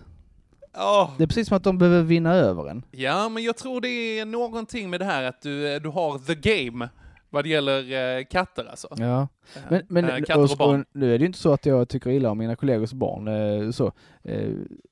Åh. 0.77 1.11
Det 1.17 1.23
är 1.23 1.27
precis 1.27 1.47
som 1.47 1.57
att 1.57 1.63
de 1.63 1.77
behöver 1.77 2.03
vinna 2.03 2.33
över 2.33 2.69
en. 2.69 2.85
Ja, 2.91 3.29
men 3.29 3.43
jag 3.43 3.57
tror 3.57 3.81
det 3.81 4.19
är 4.19 4.25
någonting 4.25 4.89
med 4.89 4.99
det 4.99 5.05
här 5.05 5.23
att 5.23 5.41
du, 5.41 5.79
du 5.79 5.89
har 5.89 6.19
the 6.19 6.35
game 6.35 6.89
vad 7.29 7.45
det 7.45 7.49
gäller 7.49 8.17
eh, 8.19 8.25
katter 8.25 8.65
alltså. 8.69 8.87
Ja. 8.97 9.27
Men, 9.69 9.81
men 9.89 10.05
Eh, 10.05 10.17
katter 10.17 10.37
och 10.37 10.51
och, 10.51 10.57
barn. 10.57 10.79
och 10.79 10.85
nu 10.91 11.13
är 11.13 11.17
det 11.17 11.21
ju 11.21 11.27
inte 11.27 11.39
så 11.39 11.53
att 11.53 11.65
jag 11.65 11.89
tycker 11.89 12.09
illa 12.09 12.31
om 12.31 12.37
mina 12.37 12.55
kollegors 12.55 12.93
barn, 12.93 13.27
eh, 13.27 13.71
så. 13.71 13.91
Eh, 14.23 14.49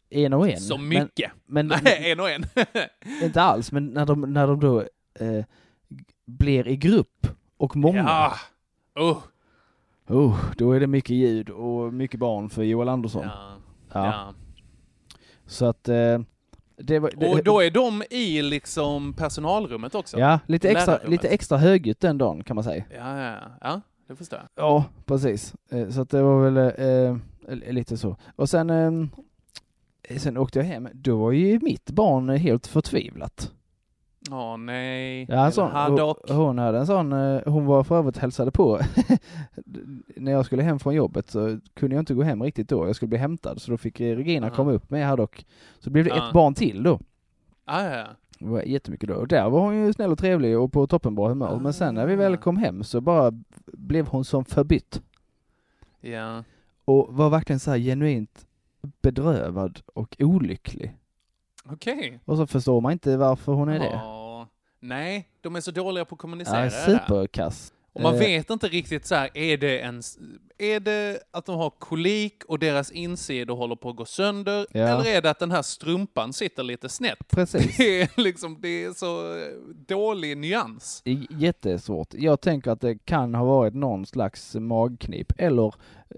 en 0.09 0.33
och 0.33 0.49
en. 0.49 0.59
Så 0.59 0.77
Men- 0.77 0.87
mycket. 0.89 1.31
Men, 1.45 1.67
Nej, 1.83 2.11
en 2.11 2.19
och 2.19 2.29
en. 2.29 2.45
inte 3.23 3.41
alls, 3.41 3.71
men 3.71 3.85
när 3.87 4.05
de, 4.05 4.21
när 4.33 4.47
de 4.47 4.59
då 4.59 4.79
eh, 5.19 5.45
blir 6.25 6.67
i 6.67 6.77
grupp 6.77 7.27
och 7.57 7.75
många, 7.75 7.97
ja. 7.97 8.33
Oh. 8.95 9.17
oh, 10.07 10.37
då 10.57 10.71
är 10.71 10.79
det 10.79 10.87
mycket 10.87 11.15
ljud 11.15 11.49
och 11.49 11.93
mycket 11.93 12.19
barn 12.19 12.49
för 12.49 12.63
Joel 12.63 12.89
Andersson. 12.89 13.23
Ja. 13.25 13.51
Ja. 13.93 14.05
Ja. 14.05 14.33
Så 15.45 15.65
att 15.65 15.89
eh, 15.89 16.19
det 16.77 16.99
var... 16.99 17.11
Det, 17.17 17.27
Och 17.29 17.43
då 17.43 17.59
är 17.61 17.71
de 17.71 18.03
i 18.09 18.41
liksom 18.41 19.13
personalrummet 19.13 19.95
också? 19.95 20.19
Ja, 20.19 20.39
lite 20.45 20.69
extra, 20.69 20.99
lite 21.07 21.27
extra 21.27 21.57
högljutt 21.57 21.99
den 21.99 22.17
dagen 22.17 22.43
kan 22.43 22.55
man 22.55 22.63
säga. 22.63 22.83
Ja, 22.95 23.21
ja, 23.21 23.35
ja. 23.61 23.81
det 24.07 24.15
förstår 24.15 24.39
jag. 24.39 24.65
Ja, 24.65 24.83
precis. 25.05 25.53
Eh, 25.71 25.89
Så 25.89 26.01
att 26.01 26.09
det 26.09 26.21
var 26.21 26.49
väl 26.49 26.57
eh, 26.57 27.17
eh, 27.67 27.73
lite 27.73 27.97
så. 27.97 28.17
Och 28.35 28.49
sen, 28.49 28.69
eh, 28.69 28.91
sen 30.17 30.37
åkte 30.37 30.59
jag 30.59 30.65
hem. 30.65 30.87
Då 30.93 31.17
var 31.17 31.31
ju 31.31 31.59
mitt 31.61 31.91
barn 31.91 32.29
helt 32.29 32.67
förtvivlat. 32.67 33.51
Åh 34.31 34.57
nej. 34.57 35.25
Ja, 35.29 35.45
en 35.45 35.51
sån, 35.51 35.71
hon, 35.71 36.15
hon 36.37 36.57
hade 36.57 36.77
en 36.79 36.87
sån, 36.87 37.13
eh, 37.13 37.41
hon 37.45 37.65
var 37.65 37.83
för 37.83 37.97
övrigt 37.97 38.17
hälsade 38.17 38.51
på. 38.51 38.79
När 40.15 40.31
jag 40.31 40.45
skulle 40.45 40.63
hem 40.63 40.79
från 40.79 40.95
jobbet 40.95 41.29
så 41.29 41.59
kunde 41.73 41.95
jag 41.95 42.01
inte 42.01 42.13
gå 42.13 42.23
hem 42.23 42.43
riktigt 42.43 42.69
då. 42.69 42.87
Jag 42.87 42.95
skulle 42.95 43.09
bli 43.09 43.17
hämtad 43.17 43.61
så 43.61 43.71
då 43.71 43.77
fick 43.77 44.01
Regina 44.01 44.47
Aha. 44.47 44.55
komma 44.55 44.71
upp 44.71 44.89
med 44.89 45.07
Haddock. 45.07 45.45
Så 45.79 45.89
blev 45.89 46.05
det 46.05 46.09
Ja. 46.15 46.27
ett 46.27 46.33
barn 46.33 46.53
till 46.53 46.83
då. 46.83 46.99
Ah, 47.65 47.83
ja, 47.83 47.95
ja. 47.97 48.05
Det 48.39 48.45
var 48.45 48.61
jättemycket 48.61 49.09
då. 49.09 49.15
Och 49.15 49.27
där 49.27 49.49
var 49.49 49.59
hon 49.59 49.75
ju 49.85 49.93
snäll 49.93 50.11
och 50.11 50.17
trevlig 50.19 50.59
och 50.59 50.71
på 50.73 50.87
toppenbra 50.87 51.29
humör. 51.29 51.59
Men 51.59 51.73
sen 51.73 51.95
när 51.95 52.05
vi 52.05 52.15
väl 52.15 52.37
kom 52.37 52.57
hem 52.57 52.83
så 52.83 53.01
bara 53.01 53.31
blev 53.65 54.07
hon 54.07 54.25
som 54.25 54.45
förbytt. 54.45 55.01
ja. 56.01 56.43
Och 56.85 57.07
var 57.13 57.29
verkligen 57.29 57.59
så 57.59 57.71
här 57.71 57.77
genuint 57.77 58.45
bedrövad 59.01 59.81
och 59.93 60.15
olycklig. 60.19 60.97
Okej. 61.65 62.19
Och 62.25 62.37
så 62.37 62.47
förstår 62.47 62.81
man 62.81 62.91
inte 62.91 63.17
varför 63.17 63.51
hon 63.51 63.69
är 63.69 63.79
det. 63.79 63.85
Ja. 63.85 64.47
Nej, 64.79 65.29
de 65.41 65.55
är 65.55 65.61
så 65.61 65.71
dåliga 65.71 66.05
på 66.05 66.15
att 66.15 66.19
kommunicera 66.21 66.63
Ja, 66.63 66.69
superkass. 66.69 67.73
Och 67.99 68.03
man 68.03 68.13
Eh, 68.13 68.19
vet 68.19 68.49
inte 68.49 68.67
riktigt 68.67 69.05
så 69.05 69.15
här, 69.15 69.29
är 69.33 69.57
det 69.57 69.79
en, 69.79 70.01
är 70.57 70.79
det 70.79 71.19
att 71.31 71.45
de 71.45 71.55
har 71.55 71.69
kolik 71.69 72.43
och 72.47 72.59
deras 72.59 72.91
insidor 72.91 73.55
håller 73.55 73.75
på 73.75 73.89
att 73.89 73.95
gå 73.95 74.05
sönder? 74.05 74.65
Ja. 74.71 74.79
Eller 74.87 75.17
är 75.17 75.21
det 75.21 75.29
att 75.29 75.39
den 75.39 75.51
här 75.51 75.61
strumpan 75.61 76.33
sitter 76.33 76.63
lite 76.63 76.89
snett? 76.89 77.27
Precis. 77.29 77.77
Det 77.77 78.01
är 78.01 78.09
liksom, 78.21 78.57
det 78.61 78.83
är 78.83 78.91
så 78.93 79.35
eh, 79.37 79.43
dålig 79.87 80.37
nyans. 80.37 81.01
Jättesvårt. 81.29 82.13
Jag 82.13 82.41
tänker 82.41 82.71
att 82.71 82.81
det 82.81 83.05
kan 83.05 83.35
ha 83.35 83.43
varit 83.45 83.73
någon 83.73 84.05
slags 84.05 84.55
magknip. 84.55 85.33
Eller 85.37 85.73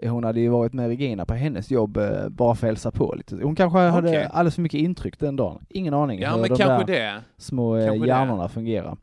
hon 0.07 0.23
hade 0.23 0.39
ju 0.39 0.49
varit 0.49 0.73
med 0.73 0.87
Regina 0.87 1.25
på 1.25 1.33
hennes 1.33 1.71
jobb 1.71 1.97
eh, 1.97 2.29
bara 2.29 2.55
för 2.55 2.67
att 2.67 2.69
hälsa 2.69 2.91
på 2.91 3.13
lite. 3.17 3.35
Hon 3.35 3.55
kanske 3.55 3.79
hade 3.79 4.27
alldeles 4.27 4.55
för 4.55 4.61
mycket 4.61 4.79
intryck 4.79 5.19
den 5.19 5.35
dagen. 5.35 5.65
Ingen 5.69 5.93
aning 5.93 6.19
Ja, 6.19 6.29
hur 6.31 6.41
men 6.41 6.49
de 6.49 6.55
där 6.57 6.83
det. 6.85 7.21
små 7.37 7.77
Kanske 7.77 7.99
det. 7.99 8.07
hjärnorna 8.07 8.49
fungerar. 8.49 8.97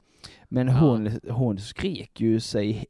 Men 0.49 0.67
Ja. 0.67 0.73
hon, 0.73 1.11
hon 1.31 1.59
skrek 1.59 2.21
ju 2.21 2.41
sig 2.41 2.87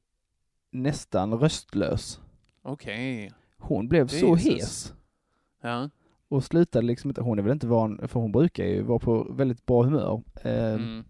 nästan 0.72 1.34
röstlös. 1.34 2.20
Okej. 2.62 3.32
Hon 3.58 3.88
blev 3.88 4.06
så 4.06 4.36
Jesus. 4.36 4.44
hes. 4.46 4.94
Ja. 5.62 5.90
och 6.28 6.44
slutade 6.44 6.86
liksom 6.86 7.10
inte, 7.10 7.20
hon 7.20 7.38
är 7.38 7.42
väl 7.42 7.52
inte 7.52 7.66
van, 7.66 8.08
för 8.08 8.20
hon 8.20 8.32
brukar 8.32 8.64
ju 8.64 8.82
vara 8.82 8.98
på 8.98 9.22
väldigt 9.30 9.66
bra 9.66 9.82
humör. 9.82 10.22
Eh, 10.42 10.74
Mm. 10.74 11.04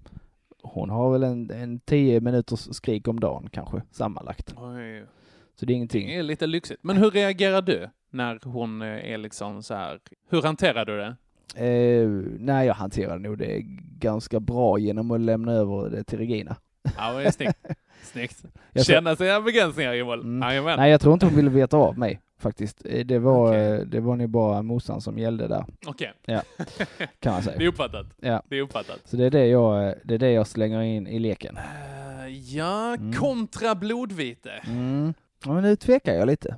Hon 0.63 0.91
har 0.91 1.13
väl 1.13 1.23
en, 1.23 1.51
en 1.51 1.81
tio 1.81 2.21
minuters 2.21 2.61
skrik 2.77 3.09
om 3.09 3.21
dagen 3.21 3.49
kanske, 3.53 3.83
sammanlagt. 3.91 4.55
Oj. 4.57 5.07
Så 5.55 5.67
det 5.67 5.73
är 5.73 5.75
ingenting. 5.75 6.07
Det 6.07 6.15
är 6.17 6.23
lite 6.23 6.47
lyxigt. 6.47 6.81
Men 6.85 6.97
hur 6.97 7.11
reagerar 7.11 7.63
du 7.63 7.89
när 8.11 8.41
hon 8.45 8.83
eh, 8.83 8.89
är 9.13 9.19
liksom 9.19 9.63
så 9.63 9.75
här? 9.75 10.01
Hur 10.29 10.43
hanterar 10.43 10.85
du 10.85 10.97
det? 10.97 11.17
Eh, 11.55 12.09
nej, 12.39 12.67
jag 12.67 12.75
hanterar 12.75 13.19
nog 13.19 13.39
det 13.39 13.63
ganska 13.99 14.41
bra 14.41 14.79
genom 14.79 15.11
att 15.11 15.21
lämna 15.21 15.53
över 15.53 15.91
det 15.91 16.05
till 16.05 16.19
Regina. 16.19 16.57
Ja, 16.97 17.13
det 17.13 17.25
är 17.25 17.31
snyggt. 17.31 17.59
Snyggt. 18.03 18.45
Känna 18.87 19.17
sina 19.17 19.41
begränsningar, 19.41 19.93
Joel. 19.95 20.21
Mm. 20.21 20.49
Jajamän. 20.49 20.79
Nej, 20.79 20.91
jag 20.91 21.01
tror 21.01 21.13
inte 21.15 21.27
hon 21.27 21.37
ville 21.37 21.51
veta 21.51 21.77
av 21.77 21.99
mig 21.99 22.21
faktiskt. 22.39 22.83
Eh, 22.87 23.07
Det 23.07 23.19
var, 23.19 23.49
Okej. 23.49 23.73
eh, 23.73 23.81
det 23.81 24.01
var 24.01 24.17
nog 24.17 24.31
bara 24.31 24.63
morsan 24.63 25.01
som 25.01 25.19
gällde 25.19 25.49
där, 25.49 25.65
Okej. 25.87 26.13
Ja. 26.27 26.43
kan 27.21 27.33
man 27.33 27.43
Det 27.45 27.51
är 27.51 27.57
säga. 27.57 27.69
uppfattat. 27.69 28.07
Ja. 28.21 28.43
Det 28.49 28.57
är 28.59 28.63
uppfattat. 28.63 29.01
Så 29.05 29.17
det 29.17 29.25
är 29.25 29.31
det 29.31 29.47
jag, 29.47 29.89
eh, 29.89 29.95
det 30.05 30.15
är 30.15 30.19
det 30.19 30.31
jag 30.31 30.47
slänger 30.47 30.81
in 30.83 31.07
i 31.07 31.19
leken. 31.19 31.57
Eh, 31.57 32.29
ja, 32.57 32.95
Mm. 32.95 33.13
kontra 33.13 33.75
blodvite. 33.75 34.51
Mm. 34.67 35.15
Ja, 35.45 35.53
men 35.53 35.63
nu 35.63 35.77
tvekar 35.77 36.15
jag 36.15 36.27
lite. 36.27 36.57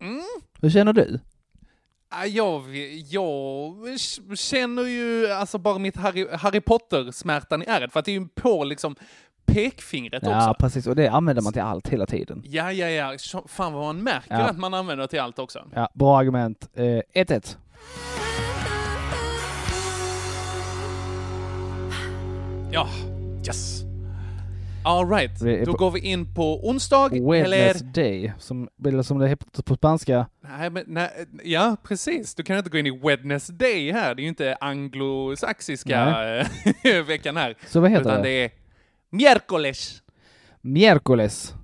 Mm. 0.00 0.20
Hur 0.60 0.70
känner 0.70 0.92
du? 0.92 1.18
Jag, 2.26 2.76
jag 3.08 3.74
känner 4.38 4.82
ju 4.82 5.30
alltså 5.32 5.58
bara 5.58 5.78
mitt 5.78 5.96
Harry, 5.96 6.26
Harry 6.32 6.60
Potter-smärtan 6.60 7.62
i 7.62 7.64
ärret, 7.68 7.92
för 7.92 8.00
att 8.00 8.06
det 8.06 8.10
är 8.10 8.20
ju 8.20 8.28
på 8.28 8.64
liksom 8.64 8.96
pekfingret 9.46 10.22
Ja, 10.26 10.50
också. 10.50 10.62
precis. 10.62 10.86
Och 10.86 10.96
det 10.96 11.08
använder 11.08 11.42
man 11.42 11.52
till 11.52 11.62
allt 11.62 11.88
hela 11.88 12.06
tiden. 12.06 12.42
Ja, 12.46 12.72
ja, 12.72 12.88
ja. 12.88 13.16
Fan 13.46 13.72
vad 13.72 13.82
man 13.84 14.02
märker 14.02 14.34
Ja. 14.34 14.40
att 14.40 14.58
man 14.58 14.74
använder 14.74 15.06
till 15.06 15.20
allt 15.20 15.38
också. 15.38 15.64
Ja, 15.74 15.88
bra 15.94 16.18
argument. 16.18 16.68
Eh, 16.74 16.84
1-1. 17.14 17.56
Ja, 22.72 22.88
yes. 23.46 23.82
All 24.84 25.08
right, 25.08 25.64
då 25.66 25.72
går 25.72 25.90
vi 25.90 26.00
in 26.00 26.34
på 26.34 26.68
onsdag, 26.68 27.06
eller... 27.16 27.30
Wednesday, 27.30 28.32
som, 28.38 28.68
eller 28.86 29.02
som 29.02 29.18
det 29.18 29.28
heter 29.28 29.62
på 29.62 29.74
spanska. 29.76 30.26
Nej, 30.40 30.70
men, 30.70 30.84
nej, 30.86 31.26
ja, 31.44 31.76
precis. 31.82 32.34
Du 32.34 32.42
kan 32.42 32.58
inte 32.58 32.70
gå 32.70 32.78
in 32.78 32.86
i 32.86 33.00
Wednesday 33.02 33.92
här. 33.92 34.14
Det 34.14 34.20
är 34.20 34.24
ju 34.24 34.28
inte 34.28 34.56
anglosaxiska 34.60 36.06
veckan 37.06 37.36
här. 37.36 37.56
Så 37.66 37.80
vad 37.80 37.90
heter 37.90 38.10
Utan 38.10 38.22
det? 38.22 38.28
det 38.28 38.44
är 38.44 38.50
miércoles. 39.10 40.02
Miércoles. 40.60 41.54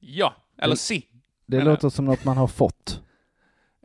Ja, 0.00 0.34
eller 0.58 0.74
Det- 0.74 0.80
si. 0.80 1.06
Det 1.46 1.56
Menar- 1.56 1.70
låter 1.70 1.88
som 1.88 2.04
något 2.04 2.24
man 2.24 2.36
har 2.36 2.46
fått. 2.46 3.00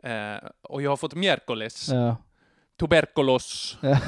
Eh, 0.04 0.48
och 0.62 0.82
jag 0.82 0.90
har 0.90 0.96
fått 0.96 1.14
miércoles. 1.14 1.88
Ja. 1.92 2.16
Tuberkulos. 2.80 3.78
Ja. 3.80 3.88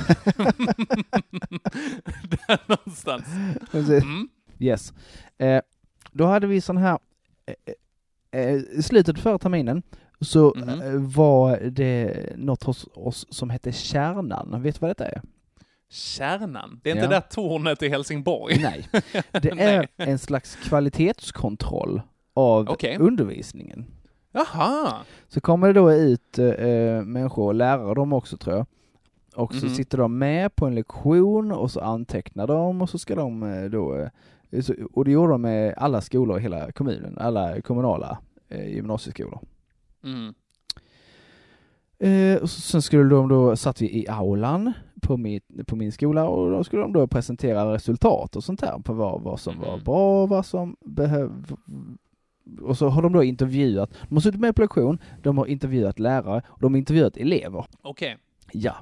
Där 2.28 2.58
någonstans. 2.66 3.24
Mm. 3.74 4.28
Yes. 4.58 4.92
Eh, 5.38 5.60
då 6.12 6.24
hade 6.26 6.46
vi 6.46 6.60
sån 6.60 6.76
här, 6.76 6.98
eh, 7.46 8.40
eh, 8.40 8.54
i 8.54 8.82
slutet 8.82 9.18
förra 9.18 9.38
terminen 9.38 9.82
så 10.20 10.54
Mhm. 10.56 10.68
eh, 10.68 10.92
var 10.94 11.56
det 11.70 12.16
något 12.36 12.62
hos 12.62 12.88
oss 12.94 13.26
som 13.30 13.50
hette 13.50 13.72
Kärnan. 13.72 14.62
Vet 14.62 14.74
du 14.74 14.78
vad 14.80 14.90
detta 14.90 15.06
är? 15.08 15.22
Kärnan. 15.88 16.80
Det 16.82 16.90
är 16.90 16.94
inte 16.94 17.04
Ja. 17.04 17.08
det 17.10 17.14
där 17.16 17.20
tornet 17.30 17.82
i 17.82 17.88
Helsingborg. 17.88 18.58
Nej. 18.62 18.88
Det 19.32 19.48
är 19.50 19.54
Nej. 19.54 19.88
en 19.96 20.18
slags 20.18 20.56
kvalitetskontroll 20.56 22.02
av 22.34 22.68
Okej. 22.70 22.96
undervisningen. 23.00 23.86
Jaha. 24.32 24.92
Så 25.28 25.40
kommer 25.40 25.66
det 25.66 25.72
då 25.72 25.92
ut 25.92 26.38
eh, 26.38 27.02
människor, 27.04 27.52
lärare 27.54 27.94
de 27.94 28.12
också 28.12 28.36
tror 28.36 28.56
jag. 28.56 28.66
Och 29.34 29.54
så 29.54 29.66
Mhm. 29.66 29.74
sitter 29.74 29.98
de 29.98 30.18
med 30.18 30.56
på 30.56 30.66
en 30.66 30.74
lektion 30.74 31.52
och 31.52 31.70
så 31.70 31.80
antecknar 31.80 32.46
de 32.46 32.82
och 32.82 32.90
så 32.90 32.98
ska 32.98 33.14
de 33.14 33.42
eh, 33.42 33.64
då, 33.64 33.94
eh, 33.96 34.08
och 34.92 35.04
det 35.04 35.10
gjorde 35.10 35.32
de 35.32 35.42
med 35.42 35.74
alla 35.76 36.00
skolor 36.00 36.38
i 36.38 36.42
hela 36.42 36.72
kommunen, 36.72 37.18
alla 37.18 37.60
kommunala 37.60 38.18
eh, 38.48 38.68
gymnasieskolor. 38.74 39.40
Mm. 40.04 40.34
Eh, 41.98 42.42
och 42.42 42.50
så, 42.50 42.60
sen 42.60 42.82
skulle 42.82 43.14
de 43.14 43.28
då, 43.28 43.56
satt 43.56 43.80
vi 43.82 43.98
i 44.02 44.08
aulan 44.08 44.72
på, 45.02 45.16
mitt, 45.16 45.44
på 45.66 45.76
min 45.76 45.92
skola 45.92 46.28
och 46.28 46.50
då 46.50 46.64
skulle 46.64 46.82
de 46.82 46.92
då 46.92 47.06
presentera 47.06 47.74
resultat 47.74 48.36
och 48.36 48.44
sånt 48.44 48.60
där 48.60 48.78
på 48.78 48.92
vad, 48.92 49.22
vad 49.22 49.40
som 49.40 49.60
var 49.60 49.74
Mhm. 49.76 49.84
bra 49.84 50.22
och 50.22 50.28
vad 50.28 50.46
som 50.46 50.76
behöv 50.84 51.56
och 52.60 52.78
så 52.78 52.88
har 52.88 53.02
de 53.02 53.12
då 53.12 53.22
intervjuat, 53.22 53.90
de 54.08 54.14
har 54.14 54.20
suttit 54.20 54.40
med 54.40 54.56
på 54.56 54.62
lektion, 54.62 54.98
de 55.22 55.38
har 55.38 55.46
intervjuat 55.46 55.98
lärare 55.98 56.42
och 56.46 56.60
de 56.60 56.72
har 56.72 56.78
intervjuat 56.78 57.16
elever. 57.16 57.64
Okej. 57.82 58.16
Ja, 58.52 58.76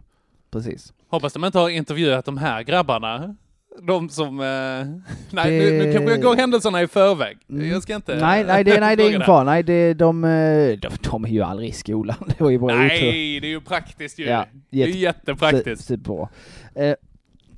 precis. 0.50 0.92
Hoppas 1.08 1.32
de 1.32 1.44
inte 1.44 1.58
har 1.58 1.68
intervjuat 1.68 2.24
de 2.24 2.36
här 2.38 2.62
grabbarna. 2.62 3.36
De 3.82 4.08
som... 4.08 4.40
Eh... 4.40 4.44
Nej, 5.30 5.50
Det- 5.60 5.70
nu, 5.70 5.84
nu 5.86 5.92
kanske 5.92 6.10
jag 6.10 6.22
går 6.22 6.36
händelserna 6.36 6.82
i 6.82 6.86
förväg. 6.86 7.38
Mm. 7.50 7.68
Jag 7.70 7.82
ska 7.82 7.94
inte... 7.94 8.16
Nej, 8.16 8.44
nej, 8.44 8.64
det, 8.64 8.80
nej, 8.80 8.96
det 8.96 9.02
är 9.02 9.08
ingen 9.08 9.22
fara. 9.22 9.44
Nej, 9.44 9.62
det, 9.62 9.94
de, 9.94 10.24
eh, 10.24 10.78
de, 10.78 10.88
de 11.10 11.24
är 11.24 11.28
ju 11.28 11.42
aldrig 11.42 11.68
i 11.68 11.72
skolan. 11.72 12.16
Det 12.26 12.40
var 12.40 12.50
ju 12.50 12.58
bara 12.58 12.72
otur. 12.72 12.78
Nej, 12.88 13.40
det 13.40 13.46
är 13.46 13.50
ju 13.50 13.60
praktiskt 13.60 14.18
ju. 14.18 14.24
Ja, 14.24 14.46
det 14.70 14.82
är 14.82 14.86
jättepraktiskt. 14.88 15.84
Superbra. 15.84 16.28
Eh, 16.74 16.94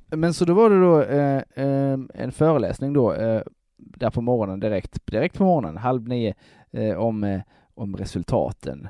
Men 0.09 0.33
så 0.33 0.45
då 0.45 0.53
var 0.53 0.69
det 0.69 0.81
då 0.81 1.01
eh, 1.01 1.41
eh, 1.65 1.99
en 2.23 2.31
föreläsning 2.31 2.93
då, 2.93 3.13
eh, 3.13 3.41
där 3.77 4.09
på 4.09 4.21
morgonen 4.21 4.59
direkt, 4.59 5.05
direkt 5.05 5.37
på 5.37 5.43
morgonen, 5.43 5.77
halv 5.77 6.07
nio, 6.07 6.33
eh, 6.71 6.97
om, 6.97 7.41
om 7.75 7.95
resultaten 7.97 8.87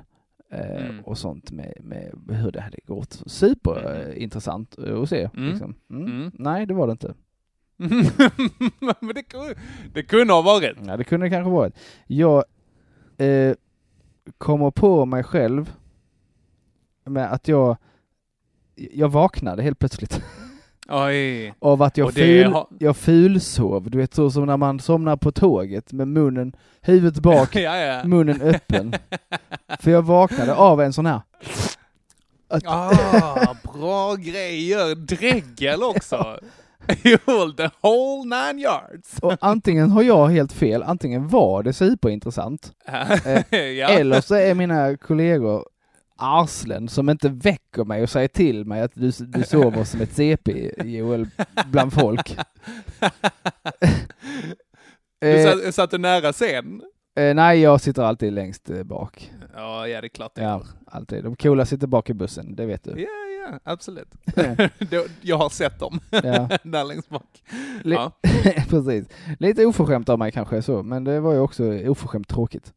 Mm. 0.50 1.00
och 1.00 1.18
sånt 1.18 1.52
med, 1.52 1.74
med 1.82 2.14
hur 2.38 2.52
det 2.52 2.62
hade 2.62 2.78
gått. 2.86 3.22
Superintressant 3.26 4.78
eh, 4.78 5.02
att 5.02 5.10
se. 5.10 5.30
Mm. 5.34 5.50
Liksom. 5.50 5.76
Mm. 5.90 6.06
Mm. 6.06 6.32
Nej, 6.34 6.66
det 6.66 6.74
var 6.74 6.88
det 6.88 6.92
inte. 6.92 7.14
Men 9.00 9.16
det, 9.16 9.24
kunde- 9.24 9.56
det 9.94 10.04
kunde 10.04 10.34
ha 10.34 10.42
varit. 10.42 10.78
Ja, 10.86 10.98
det 10.98 11.04
kunde 11.04 11.26
det 11.26 11.30
kanske 11.30 11.52
varit. 11.52 11.74
Jag 12.08 12.44
eh, 13.18 13.54
kommer 14.38 14.72
på 14.72 15.06
mig 15.06 15.24
själv 15.24 15.74
med 17.06 17.34
att 17.34 17.48
jag, 17.48 17.78
jag 18.76 19.10
vaknade 19.10 19.64
helt 19.64 19.80
plötsligt 19.80 20.22
Oj. 20.90 21.54
av 21.60 21.82
att 21.82 21.98
jag, 21.98 22.14
ful, 22.14 22.46
har- 22.54 22.68
jag 22.80 22.98
fulsov. 22.98 23.90
Du 23.90 23.98
vet 23.98 24.14
så 24.14 24.32
som 24.32 24.46
när 24.46 24.58
man 24.58 24.80
somnar 24.80 25.16
på 25.18 25.32
tåget 25.32 25.92
med 25.94 26.08
munnen, 26.08 26.54
huvudet 26.82 27.20
bak, 27.24 27.56
ja, 27.56 27.78
ja. 27.78 28.04
munnen 28.04 28.42
öppen. 28.42 28.94
För 29.80 29.92
jag 29.92 30.02
vaknade 30.02 30.56
av 30.56 30.82
en 30.82 30.94
sån 30.94 31.06
här. 31.06 31.22
Ah, 32.66 33.56
bra 33.74 34.16
grejer. 34.16 34.96
Dregel 34.96 35.84
också. 35.84 36.40
You'll 36.88 37.56
the 37.58 37.70
whole 37.82 38.24
nine 38.24 38.60
yards. 38.60 39.20
Och 39.22 39.34
antingen 39.42 39.92
har 39.92 40.04
jag 40.04 40.28
helt 40.28 40.52
fel, 40.54 40.84
antingen 40.84 41.28
var 41.28 41.64
det 41.64 41.74
superintressant, 41.74 42.72
ja. 43.50 43.88
eller 43.90 44.22
så 44.22 44.36
är 44.36 44.54
mina 44.56 44.98
kollegor 44.98 45.66
arslen 46.18 46.90
som 46.90 47.10
inte 47.10 47.30
väcker 47.30 47.84
mig 47.86 48.04
och 48.04 48.10
säger 48.10 48.28
till 48.28 48.66
mig 48.66 48.82
att 48.82 48.92
du, 48.96 49.12
du 49.20 49.44
sover 49.44 49.84
som 49.84 50.02
ett 50.02 50.14
CP, 50.14 50.72
Joel, 50.86 51.28
bland 51.72 51.94
folk. 51.94 52.38
Du 55.22 55.28
Eh, 55.28 55.52
satt, 55.64 55.76
satt 55.76 55.92
du 55.92 55.98
nära 55.98 56.34
scen? 56.34 56.82
eh, 57.20 57.36
nej, 57.36 57.60
jag 57.60 57.82
sitter 57.82 58.04
alltid 58.04 58.34
längst 58.34 58.70
eh, 58.70 58.84
bak. 58.84 59.32
Ja, 59.56 59.88
ja, 59.88 60.02
det 60.02 60.08
är 60.08 60.10
klart 60.10 60.36
det 60.36 60.42
Ja, 60.42 60.64
alltid. 60.88 61.24
De 61.24 61.36
coola 61.36 61.66
sitter 61.66 61.88
bak 61.88 62.10
i 62.10 62.14
bussen, 62.14 62.56
det 62.56 62.66
vet 62.66 62.84
du. 62.84 62.92
Ja, 63.02 63.08
ja, 63.50 63.60
absolut. 63.64 64.08
Jag 65.22 65.38
har 65.38 65.50
sett 65.50 65.80
dem 65.80 66.00
Ja. 66.10 66.50
där 66.64 66.84
längst 66.84 67.10
bak. 67.10 67.44
Ja. 67.84 68.12
Precis. 68.70 69.08
Lite 69.40 69.66
oförskämt 69.66 70.10
av 70.10 70.20
mig 70.20 70.32
kanske 70.32 70.62
så, 70.62 70.84
men 70.84 71.04
det 71.04 71.20
var 71.20 71.34
ju 71.34 71.40
också 71.40 71.64
oförskämt 71.88 72.28
tråkigt. 72.30 72.74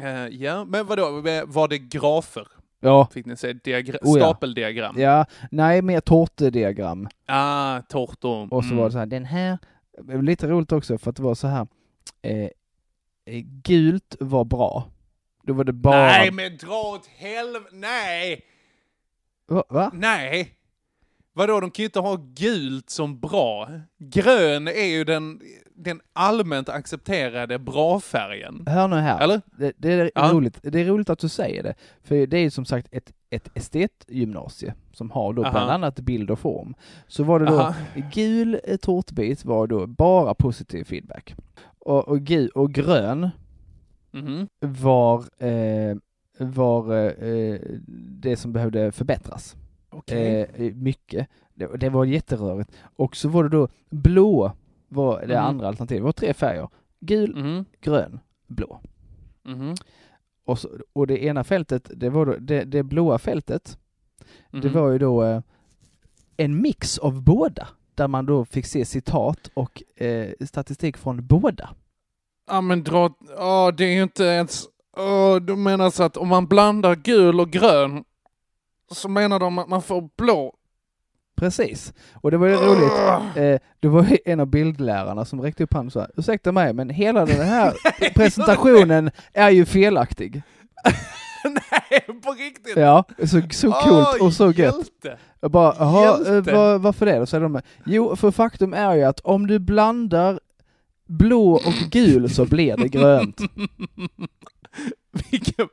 Eh, 0.00 0.26
ja, 0.26 0.64
men 0.64 0.86
vadå, 0.86 1.10
var 1.46 1.68
det 1.68 1.78
grafer? 1.78 2.46
Ja, 2.84 3.08
Fick 3.12 3.26
ni 3.26 3.36
se 3.36 3.52
diagra- 3.52 3.98
Oh, 4.02 4.18
ja. 4.18 4.24
stapeldiagram? 4.24 5.00
ja, 5.00 5.26
nej, 5.50 5.82
mer 5.82 6.00
tårtediagram. 6.00 7.08
Ah, 7.26 7.80
tårtor. 7.80 8.54
Och 8.54 8.64
så 8.64 8.74
var 8.74 8.84
det 8.84 8.92
så 8.92 8.98
här, 8.98 9.06
den 9.06 9.24
här, 9.24 9.58
lite 10.22 10.46
roligt 10.48 10.72
också 10.72 10.98
för 10.98 11.10
att 11.10 11.16
det 11.16 11.22
var 11.22 11.34
så 11.34 11.46
här, 11.46 11.66
eh, 12.22 12.38
eh, 13.24 13.40
gult 13.62 14.16
var 14.20 14.44
bra. 14.44 14.88
Då 15.42 15.52
var 15.52 15.64
det 15.64 15.72
bara... 15.72 15.96
Nej, 16.06 16.30
men 16.30 16.56
dra 16.56 16.82
åt 16.94 17.06
helvete. 17.06 17.66
Nej! 17.72 18.40
Va? 19.48 19.64
Va? 19.68 19.90
Nej! 19.94 20.52
Vadå, 21.32 21.60
de 21.60 21.70
kan 21.70 21.82
ju 21.82 21.86
inte 21.86 22.00
ha 22.00 22.16
gult 22.34 22.90
som 22.90 23.20
bra. 23.20 23.68
Grön 23.98 24.68
är 24.68 24.84
ju 24.86 25.04
den, 25.04 25.40
den 25.82 26.00
allmänt 26.12 26.68
accepterade 26.68 27.58
bra-färgen. 27.58 28.64
Hör 28.66 28.88
nu 28.88 28.96
här. 28.96 29.20
Eller? 29.20 29.40
Det, 29.58 29.72
det, 29.76 29.92
är 29.92 30.10
Ja. 30.14 30.30
roligt. 30.32 30.58
det 30.62 30.80
är 30.80 30.84
roligt 30.84 31.10
att 31.10 31.18
du 31.18 31.28
säger 31.28 31.62
det. 31.62 31.74
För 32.02 32.26
det 32.26 32.38
är 32.38 32.50
som 32.50 32.64
sagt 32.64 32.88
ett, 32.90 33.12
ett 33.30 33.48
estetgymnasie 33.54 34.74
som 34.92 35.10
har 35.10 35.32
då 35.32 35.42
Aha. 35.42 35.50
bland 35.52 35.70
annat 35.70 36.00
bild 36.00 36.30
och 36.30 36.38
form. 36.38 36.74
Så 37.06 37.24
var 37.24 37.38
det 37.40 37.46
då, 37.46 37.60
Aha. 37.60 37.74
gul 38.14 38.60
eh, 38.64 38.76
tårtbit 38.76 39.44
var 39.44 39.66
då 39.66 39.86
bara 39.86 40.34
positiv 40.34 40.84
feedback. 40.84 41.34
Och, 41.78 42.08
och, 42.08 42.20
gul, 42.20 42.48
och 42.48 42.72
grön 42.72 43.30
Mhm. 44.14 44.48
var, 44.60 45.24
eh, 45.44 45.96
var 46.38 46.94
eh, 47.24 47.60
det 48.22 48.36
som 48.36 48.52
behövde 48.52 48.92
förbättras. 48.92 49.56
Okej. 49.90 50.46
Eh, 50.54 50.74
mycket. 50.74 51.28
Det, 51.54 51.76
det 51.76 51.88
var 51.88 52.04
jätterörigt. 52.04 52.70
Och 52.96 53.16
så 53.16 53.28
var 53.28 53.42
det 53.42 53.48
då 53.48 53.68
blå 53.90 54.52
var 54.92 55.20
det 55.20 55.26
Mhm. 55.38 55.44
andra 55.46 55.68
alternativet. 55.68 56.00
Det 56.00 56.04
var 56.04 56.12
tre 56.12 56.34
färger. 56.34 56.68
Gul, 57.00 57.36
Mhm. 57.36 57.64
grön, 57.80 58.20
blå. 58.46 58.80
Mhm. 59.44 59.74
Och, 60.44 60.58
så, 60.58 60.68
och 60.92 61.06
det 61.06 61.24
ena 61.24 61.44
fältet, 61.44 61.90
det 61.96 62.10
var 62.10 62.26
då, 62.26 62.36
det, 62.40 62.64
det 62.64 62.82
blåa 62.82 63.18
fältet, 63.18 63.78
det 64.50 64.64
Mhm. 64.68 64.72
var 64.72 64.90
ju 64.90 64.98
då 64.98 65.22
eh, 65.24 65.40
en 66.36 66.62
mix 66.62 66.98
av 66.98 67.22
båda. 67.22 67.68
Där 67.94 68.08
man 68.08 68.26
då 68.26 68.44
fick 68.44 68.66
se 68.66 68.84
citat 68.84 69.50
och 69.54 69.82
eh, 70.02 70.32
statistik 70.46 70.96
från 70.96 71.26
båda. 71.26 71.70
Ja 72.50 72.60
men 72.60 72.82
dra... 72.84 73.14
Ja, 73.36 73.72
det 73.76 73.84
är 73.84 73.92
ju 73.94 74.02
inte 74.02 74.24
ens... 74.24 74.64
Oh, 74.96 75.36
du 75.36 75.56
menar 75.56 75.90
så 75.90 76.02
att 76.02 76.16
om 76.16 76.28
man 76.28 76.46
blandar 76.46 76.94
gul 76.96 77.40
och 77.40 77.50
grön 77.50 78.04
så 78.90 79.08
menar 79.08 79.38
de 79.40 79.58
att 79.58 79.68
man 79.68 79.82
får 79.82 80.08
blå. 80.16 80.54
Precis. 81.42 81.92
Och 82.14 82.30
det 82.30 82.36
var 82.36 82.46
ju 82.46 82.54
roligt. 82.54 83.36
Eh, 83.36 83.68
det 83.80 83.88
var 83.88 84.18
en 84.24 84.40
av 84.40 84.46
bildlärarna 84.46 85.24
som 85.24 85.40
räckte 85.40 85.64
upp 85.64 85.74
handen 85.74 85.86
och 85.86 85.92
sa, 85.92 86.06
ursäkta 86.16 86.52
mig, 86.52 86.72
men 86.72 86.90
hela 86.90 87.26
den 87.26 87.46
här 87.46 87.74
presentationen 88.14 89.10
är 89.32 89.50
ju 89.50 89.64
felaktig. 89.64 90.42
Nej, 91.44 92.20
på 92.22 92.32
riktigt! 92.32 92.76
Ja, 92.76 93.04
så, 93.18 93.42
så 93.50 93.72
coolt 93.72 94.20
och 94.20 94.32
så 94.32 94.44
gött. 94.44 94.56
Hjälte. 94.56 95.18
Jag 95.40 95.50
bara, 95.50 95.74
jaha, 95.78 96.36
eh, 96.36 96.54
var, 96.54 96.78
varför 96.78 97.06
det? 97.06 97.18
Då 97.18 97.26
säger 97.26 97.42
de, 97.42 97.60
jo, 97.86 98.16
för 98.16 98.30
faktum 98.30 98.74
är 98.74 98.94
ju 98.94 99.02
att 99.02 99.20
om 99.20 99.46
du 99.46 99.58
blandar 99.58 100.40
blå 101.06 101.52
och 101.52 101.90
gul 101.90 102.30
så 102.30 102.46
blir 102.46 102.76
det 102.76 102.88
grönt. 102.88 103.40
Vilken, 105.30 105.68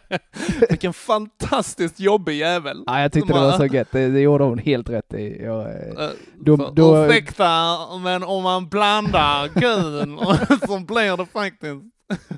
vilken 0.68 0.92
fantastiskt 0.92 2.00
jobbig 2.00 2.36
jävel. 2.38 2.84
Ja, 2.86 3.00
jag 3.00 3.12
tyckte 3.12 3.32
det 3.32 3.38
var 3.40 3.52
så 3.52 3.66
gött, 3.66 3.88
det, 3.92 4.08
det 4.08 4.20
gjorde 4.20 4.44
hon 4.44 4.58
helt 4.58 4.90
rätt 4.90 5.14
i. 5.14 5.42
Jag, 5.42 5.60
eh, 5.60 6.04
Eh, 6.04 6.10
Då- 6.38 6.56
för- 6.56 6.70
då- 6.72 7.04
Ursäkta, 7.06 7.76
men 8.02 8.22
om 8.24 8.42
man 8.42 8.68
blandar 8.68 9.48
gul 9.60 10.18
så 10.68 10.78
blir 10.78 11.16
det 11.16 11.26
faktiskt... 11.26 11.82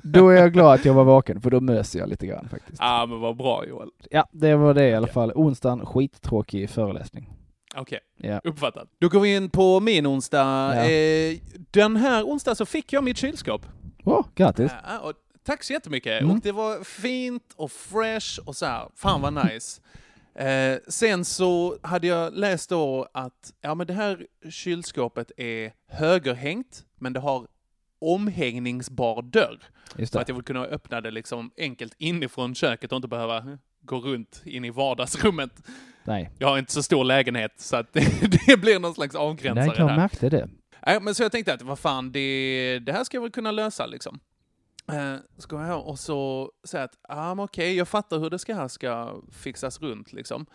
då 0.03 0.29
är 0.29 0.35
jag 0.35 0.53
glad 0.53 0.73
att 0.73 0.85
jag 0.85 0.93
var 0.93 1.03
vaken, 1.03 1.41
för 1.41 1.49
då 1.49 1.59
mös 1.59 1.95
jag 1.95 2.09
lite 2.09 2.27
grann 2.27 2.49
faktiskt. 2.49 2.77
Ja, 2.81 3.05
men 3.09 3.19
vad 3.19 3.37
bra 3.37 3.65
Joel. 3.67 3.89
Ja, 4.09 4.27
det 4.31 4.55
var 4.55 4.73
det 4.73 4.89
i 4.89 4.93
alla 4.95 5.07
fall. 5.07 5.31
Onsdagen, 5.35 5.85
skittråkig 5.85 6.69
föreläsning. 6.69 7.29
Okej, 7.75 7.99
Ja. 8.17 8.41
uppfattat. 8.43 8.87
Då 9.01 9.09
går 9.09 9.19
vi 9.19 9.35
in 9.35 9.49
på 9.49 9.79
min 9.79 10.07
onsdag. 10.07 10.71
Ja. 10.75 10.83
Eh, 10.89 11.37
den 11.71 11.95
här 11.95 12.23
onsdagen 12.23 12.55
så 12.55 12.65
fick 12.65 12.93
jag 12.93 13.03
mitt 13.03 13.17
kylskåp. 13.17 13.65
Åh, 14.03 14.25
grattis. 14.35 14.71
Ja, 14.83 14.99
och 14.99 15.13
tack 15.43 15.63
så 15.63 15.73
jättemycket. 15.73 16.21
Mm. 16.21 16.35
Och 16.35 16.41
det 16.41 16.51
var 16.51 16.83
fint 16.83 17.53
och 17.55 17.71
fresh 17.71 18.39
och 18.45 18.55
så 18.55 18.65
här. 18.65 18.89
Fan 18.95 19.21
vad 19.21 19.33
nice. 19.33 19.81
Eh, 20.35 20.77
sen 20.87 21.25
så 21.25 21.77
hade 21.81 22.07
jag 22.07 22.33
läst 22.33 22.69
då 22.69 23.07
att 23.13 23.53
ja, 23.61 23.75
men 23.75 23.87
det 23.87 23.93
här 23.93 24.27
kylskåpet 24.49 25.31
är 25.37 25.73
högerhängt, 25.87 26.85
men 26.99 27.13
det 27.13 27.19
har 27.19 27.47
omhängningsbar 27.99 29.21
dörr. 29.21 29.59
För 30.11 30.19
att 30.19 30.27
jag 30.27 30.35
vill 30.35 30.43
kunna 30.43 30.65
öppna 30.65 31.01
det 31.01 31.11
liksom 31.11 31.51
enkelt 31.57 31.93
inifrån 31.97 32.55
köket 32.55 32.91
och 32.91 32.95
inte 32.95 33.07
behöva 33.07 33.57
gå 33.81 33.99
runt 33.99 34.41
in 34.45 34.65
i 34.65 34.69
vardagsrummet. 34.69 35.51
Nej. 36.03 36.31
Jag 36.39 36.47
har 36.47 36.57
inte 36.57 36.71
så 36.71 36.83
stor 36.83 37.03
lägenhet 37.03 37.53
så 37.57 37.75
att 37.75 37.93
det, 38.47 38.57
blir 38.57 38.79
någon 38.79 38.93
slags 38.93 39.15
avgränsare 39.15 39.65
Nej, 39.65 39.75
jag 39.77 39.95
märkte 39.95 40.29
det. 40.29 40.49
Nej, 40.85 41.01
men 41.01 41.15
så 41.15 41.23
jag 41.23 41.31
tänkte 41.31 41.53
att 41.53 41.61
vad 41.61 41.79
fan, 41.79 42.11
det, 42.11 42.79
det 42.79 42.91
här 42.91 43.03
ska 43.03 43.17
jag 43.17 43.21
väl 43.21 43.31
kunna 43.31 43.51
lösa 43.51 43.85
liksom. 43.85 44.19
Eh, 44.87 45.15
ska 45.37 45.67
jag 45.67 45.87
och 45.87 45.99
så 45.99 46.51
säga 46.63 46.83
att, 46.83 46.97
ah, 47.01 47.35
okej, 47.43 47.75
jag 47.75 47.87
fattar 47.87 48.19
hur 48.19 48.29
det 48.29 48.39
ska 48.39 48.55
här 48.55 48.67
ska 48.67 49.21
fixas 49.31 49.81
runt 49.81 50.13
liksom. 50.13 50.45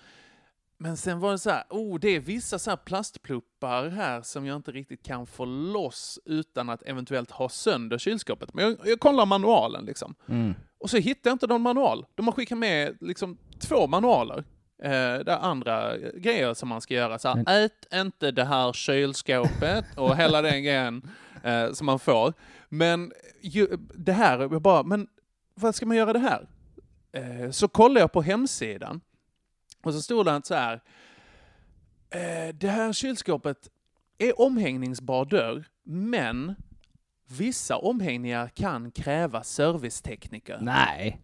Men 0.81 0.97
sen 0.97 1.21
var 1.21 1.33
det 1.33 1.39
så 1.39 1.51
här, 1.51 1.65
oh, 1.71 1.99
det 2.01 2.09
är 2.09 2.21
vissa 2.21 2.59
så 2.59 2.71
här 2.71 2.77
plastpluppar 2.77 3.89
här 3.89 4.23
som 4.23 4.47
jag 4.47 4.57
inte 4.57 4.71
riktigt 4.71 5.03
kan 5.03 5.27
få 5.27 5.45
loss 5.45 6.19
utan 6.25 6.69
att 6.71 6.83
eventuellt 6.83 7.31
ha 7.31 7.49
sönder 7.49 7.99
kylskåpet. 7.99 8.55
Men 8.55 8.65
jag, 8.65 8.77
jag 8.85 9.01
kollar 9.01 9.27
manualen 9.27 9.85
liksom. 9.85 10.15
Mm. 10.29 10.55
Och 10.81 10.91
så 10.91 10.97
hittar 10.97 11.31
jag 11.31 11.35
inte 11.35 11.47
någon 11.47 11.63
manual. 11.63 12.07
De 12.15 12.27
har 12.27 12.33
skickat 12.33 12.59
med 12.59 12.97
liksom 13.01 13.39
två 13.61 13.87
manualer. 13.87 14.45
Eh, 14.83 14.91
det 15.25 15.33
är 15.33 15.39
andra 15.39 15.99
grejer 15.99 16.55
som 16.55 16.69
man 16.69 16.81
ska 16.81 16.95
göra. 16.95 17.19
Så 17.19 17.29
här, 17.29 17.35
Men- 17.35 17.47
ät 17.65 17.95
inte 17.95 18.31
det 18.31 18.45
här 18.45 18.73
kylskåpet 18.73 19.85
och 19.97 20.17
hela 20.17 20.43
den 20.43 20.63
grejen 20.63 21.11
eh, 21.43 21.73
som 21.73 21.87
man 21.87 21.99
får. 21.99 22.35
Men 22.69 23.13
ju, 23.41 23.67
det 23.95 24.13
här, 24.13 24.39
jag 24.39 24.63
bara, 24.63 24.83
men 24.83 25.09
vad 25.55 25.75
ska 25.75 25.87
man 25.87 25.97
göra 25.97 26.13
det 26.13 26.19
här? 26.19 26.49
Eh, 27.13 27.51
så 27.51 27.69
kollar 27.69 28.01
jag 28.01 28.13
på 28.13 28.23
hemsidan 28.23 29.01
och 29.83 29.95
så 29.95 30.03
stod 30.03 30.27
det 30.27 30.41
så 30.45 30.55
här. 30.55 30.83
Eh, 32.11 32.55
det 32.55 32.69
här 32.69 32.93
kylskåpet 32.93 33.69
är 34.19 34.41
omhängningsbar 34.41 35.25
dörr, 35.25 35.65
men 35.85 36.55
vissa 37.29 37.77
omhängningar 37.77 38.49
kan 38.49 38.91
kräva 38.91 39.43
servicetekniker. 39.43 40.59
Nej, 40.63 41.21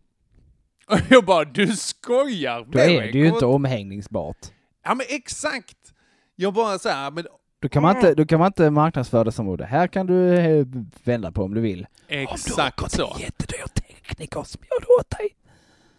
Och 0.87 0.99
jag 1.11 1.25
bara, 1.25 1.45
du 1.45 1.77
skojar 1.77 2.61
då 2.65 2.79
med 2.79 2.89
är 2.89 3.01
mig? 3.01 3.13
det 3.13 3.19
ju 3.19 3.27
inte- 3.29 3.47
omhängningsbart. 3.47 4.37
Ja 4.83 4.95
men 4.95 5.07
exakt! 5.09 5.95
Jag 6.37 6.55
bara 6.55 6.79
så 6.79 6.89
här, 6.89 7.11
men 7.11 7.27
Då 7.65 7.69
kan 7.69 7.83
man 7.83 7.97
inte, 7.97 8.15
då 8.15 8.27
kan 8.27 8.39
man 8.39 8.47
inte 8.47 8.71
marknadsföra 8.71 9.25
det 9.25 9.33
som 9.33 9.49
ord. 9.49 9.61
Här 9.61 9.87
kan 9.87 10.07
du 10.07 10.35
eh, 10.35 10.67
vända 11.05 11.33
på 11.33 11.43
om 11.43 11.55
du 11.55 11.61
vill. 11.61 11.87
exakt 12.09 12.91
så. 12.91 13.17
jättedyr 13.21 13.67
tekniker 13.75 14.43
som 14.43 14.63
gör 14.71 14.81
det 14.81 14.87
åt 15.01 15.11
dig. 15.19 15.29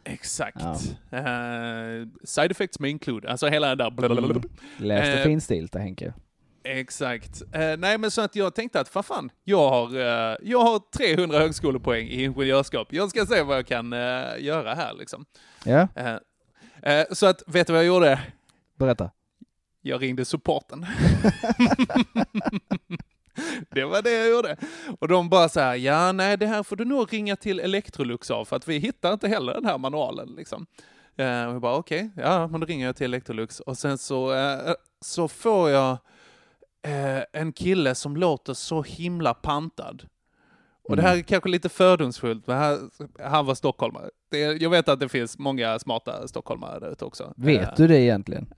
Exakt. 0.04 0.62
Ja. 1.10 1.17
Eh, 1.17 2.08
side 2.23 2.51
effects 2.51 2.80
may 2.80 2.89
include, 2.89 3.32
alltså 3.32 3.47
hela 3.47 3.67
det 3.67 3.84
där 3.84 3.91
blablabla. 3.91 4.41
Läs 4.78 5.10
det 5.10 5.19
Eh, 5.19 5.23
finstilta 5.23 5.80
Henke. 5.80 6.13
Exakt. 6.63 7.41
Eh, 7.51 7.78
nej 7.78 7.97
men 7.97 8.12
så 8.12 8.21
att 8.21 8.36
jag 8.36 8.56
tänkte 8.56 8.80
att 8.80 8.95
vad 8.95 9.06
fan, 9.06 9.30
jag 9.43 9.69
har, 9.69 9.95
eh, 9.95 10.38
jag 10.41 10.60
har 10.60 10.82
300 10.97 11.39
högskolepoäng 11.39 12.08
i 12.08 12.23
ingenjörskap. 12.23 12.88
Jag 12.93 13.10
ska 13.10 13.25
se 13.25 13.41
vad 13.41 13.58
jag 13.58 13.67
kan 13.67 13.91
göra 14.39 14.73
här 14.73 14.93
liksom. 14.93 15.25
Ja, 15.63 15.88
så 17.12 17.25
att, 17.25 17.43
vet 17.47 17.67
du 17.67 17.73
vad 17.73 17.80
jag 17.82 17.88
gjorde? 17.88 18.19
berätta. 18.80 19.12
Jag 19.88 20.02
ringde 20.02 20.26
supporten. 20.26 20.86
det 23.69 23.86
var 23.86 24.02
det 24.02 24.12
jag 24.12 24.30
gjorde. 24.30 24.58
Och 25.00 25.08
de 25.08 25.30
bara 25.30 25.50
så 25.50 25.60
här, 25.60 25.76
ja 25.76 26.12
nej 26.12 26.38
det 26.38 26.48
här 26.48 26.63
får 26.63 26.76
du 26.76 26.86
nog 26.86 27.13
ringa 27.13 27.36
till 27.36 27.60
Electrolux 27.60 28.32
av 28.32 28.45
för 28.45 28.56
att 28.56 28.67
vi 28.67 28.78
hittar 28.78 29.13
inte 29.13 29.28
heller 29.28 29.54
den 29.54 29.65
här 29.65 29.78
manualen 29.78 30.30
liksom. 30.38 30.65
Eh, 31.17 31.26
jag 31.26 31.62
bara 31.62 31.76
okej, 31.76 32.10
ja 32.15 32.48
men 32.48 32.60
då 32.60 32.65
ringer 32.65 32.86
jag 32.86 32.95
till 32.95 33.06
Electrolux 33.06 33.60
och 33.60 33.78
sen 33.78 33.98
så, 33.98 34.34
eh, 34.34 34.74
så 35.02 35.28
får 35.28 35.69
jag 35.69 35.91
eh, 36.88 37.24
en 37.34 37.54
kille 37.54 37.95
som 37.95 38.17
låter 38.17 38.54
så 38.54 38.82
himla 38.84 39.34
pantad. 39.34 40.04
Och 40.89 40.95
det 40.95 41.02
här 41.02 41.17
är 41.17 41.21
kanske 41.21 41.50
lite 41.50 41.69
fördomsfullt, 41.69 42.48
men 42.48 42.58
här, 42.58 42.80
han 43.30 43.45
var 43.45 43.56
stockholmare. 43.56 44.10
Det, 44.32 44.39
jag 44.39 44.69
vet 44.69 44.89
att 44.89 45.00
det 45.00 45.10
finns 45.10 45.38
många 45.38 45.80
smarta 45.80 46.28
stockholmare 46.28 46.80
där 46.80 46.91
ute 46.91 47.06
också. 47.06 47.34
Vet 47.38 47.62
Eh, 47.67 47.74
du 47.78 47.88
det 47.88 48.00
egentligen? 48.02 48.54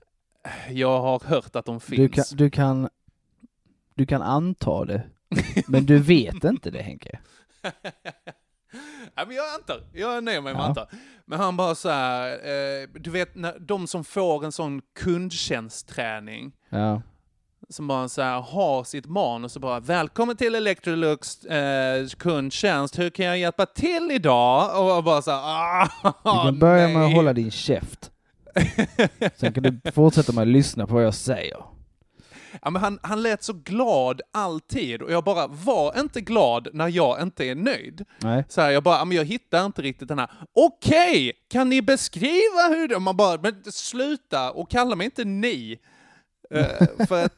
Jag 0.70 1.00
har 1.00 1.20
hört 1.24 1.56
att 1.56 1.64
de 1.64 1.80
finns. 1.80 1.98
Du 1.98 2.08
kan, 2.08 2.24
du 2.36 2.50
kan, 2.50 2.88
du 3.94 4.06
kan 4.06 4.22
anta 4.22 4.84
det, 4.84 5.02
men 5.66 5.86
du 5.86 5.98
vet 5.98 6.44
inte 6.44 6.70
det 6.70 6.82
Henke. 6.82 7.18
ja, 9.14 9.24
men 9.26 9.36
jag 9.36 9.54
antar, 9.54 9.82
jag 9.92 10.24
nöjer 10.24 10.40
mig 10.40 10.52
med 10.54 10.60
Ja. 10.62 10.66
antar. 10.66 10.88
Men 11.24 11.40
han 11.40 11.56
bara 11.56 11.74
så 11.74 11.88
här, 11.90 12.30
eh, 12.30 12.88
du 12.94 13.10
vet 13.10 13.34
när 13.34 13.58
de 13.58 13.86
som 13.86 14.04
får 14.04 14.44
en 14.44 14.52
sån 14.52 14.82
kundtjänstträning, 15.00 16.52
Ja. 16.70 17.02
som 17.68 17.88
bara 17.88 18.08
så 18.08 18.22
här 18.22 18.40
har 18.40 18.84
sitt 18.84 19.06
manus 19.06 19.56
och 19.56 19.62
bara 19.62 19.80
välkommen 19.80 20.36
till 20.36 20.54
Electrolux 20.54 21.44
eh, 21.44 22.06
kundtjänst, 22.08 22.98
hur 22.98 23.10
kan 23.10 23.26
jag 23.26 23.38
hjälpa 23.38 23.66
till 23.66 24.10
idag? 24.12 24.96
Och 24.96 25.04
bara 25.04 25.22
så 25.22 25.30
här, 25.30 25.40
ah, 25.44 25.88
Du 26.24 26.30
kan 26.50 26.58
börja 26.58 26.88
med 26.88 26.96
att 26.96 27.02
nej." 27.08 27.14
hålla 27.14 27.32
din 27.32 27.50
käft. 27.50 28.10
Sen 29.36 29.52
kan 29.52 29.62
du 29.62 29.90
fortsätta 29.92 30.32
med 30.32 30.42
att 30.42 30.48
lyssna 30.48 30.86
på 30.86 30.94
vad 30.94 31.04
jag 31.04 31.14
säger. 31.14 31.56
Ja, 32.62 32.70
men 32.70 32.82
han, 32.82 32.98
han 33.02 33.22
lät 33.22 33.42
så 33.42 33.52
glad 33.52 34.20
alltid 34.32 35.02
och 35.02 35.12
jag 35.12 35.24
bara 35.24 35.46
var 35.46 36.00
inte 36.00 36.20
glad 36.20 36.68
när 36.72 36.88
jag 36.88 37.22
inte 37.22 37.44
är 37.44 37.54
nöjd. 37.54 38.04
Nej. 38.22 38.44
Så 38.48 38.60
här, 38.60 38.70
jag 38.70 38.82
bara, 38.82 38.98
"Ja, 38.98 39.04
men 39.04 39.16
jag 39.16 39.24
hittar 39.24 39.66
inte 39.66 39.82
riktigt 39.82 40.08
den 40.08 40.18
här. 40.18 40.30
Okej, 40.54 41.32
kan 41.50 41.68
ni 41.68 41.82
beskriva 41.82 42.68
hur 42.68 42.88
det... 42.88 42.98
Man 42.98 43.16
bara, 43.16 43.40
men 43.42 43.62
sluta 43.72 44.50
och 44.50 44.70
kalla 44.70 44.96
mig 44.96 45.04
inte 45.04 45.24
ni. 45.24 45.78
Eh, 46.50 46.66
för 47.08 47.28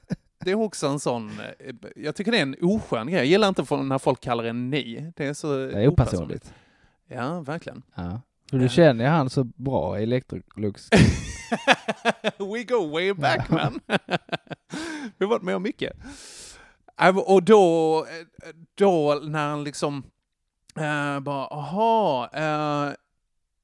det 0.44 0.50
är 0.50 0.54
också 0.54 0.86
en 0.86 1.00
sån, 1.00 1.30
eh, 1.40 1.74
jag 1.96 2.16
tycker 2.16 2.32
det 2.32 2.38
är 2.38 2.42
en 2.42 2.56
oskön 2.62 3.06
grej. 3.06 3.16
Jag 3.16 3.26
gillar 3.26 3.48
inte 3.48 3.76
när 3.76 3.98
folk 3.98 4.20
kallar 4.20 4.44
en 4.44 4.70
ni. 4.70 5.12
Det 5.16 5.26
är 5.26 5.34
så 5.34 5.56
Det 5.56 5.82
är 5.82 5.88
opersonligt. 5.88 6.54
Ja, 7.08 7.40
verkligen. 7.40 7.82
Ja. 7.94 8.20
För 8.50 8.58
du 8.58 8.68
känner 8.68 9.08
han 9.08 9.30
så 9.30 9.44
bra 9.44 10.00
i 10.00 10.02
Electrolux. 10.02 10.88
We 12.38 12.64
go 12.64 12.90
way 12.92 13.12
back 13.12 13.48
man. 13.50 13.80
Vi 15.18 15.24
har 15.24 15.26
varit 15.26 15.42
med 15.42 15.56
om 15.56 15.62
mycket. 15.62 15.92
Äh, 17.00 17.18
Och 17.18 17.42
då, 17.42 18.06
då 18.74 19.20
när 19.22 19.48
han 19.48 19.64
liksom 19.64 20.02
eh, 20.76 21.20
bara, 21.20 21.46
aha, 21.46 22.30
eh, 22.32 22.94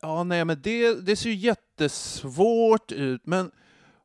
ja 0.03 0.25
nej 0.25 0.45
men 0.45 0.63
det, 0.63 1.07
det 1.07 1.17
ser 1.17 1.31
ju 1.31 1.35
jättesvårt 1.37 2.93
ut, 2.93 3.27
men 3.27 3.51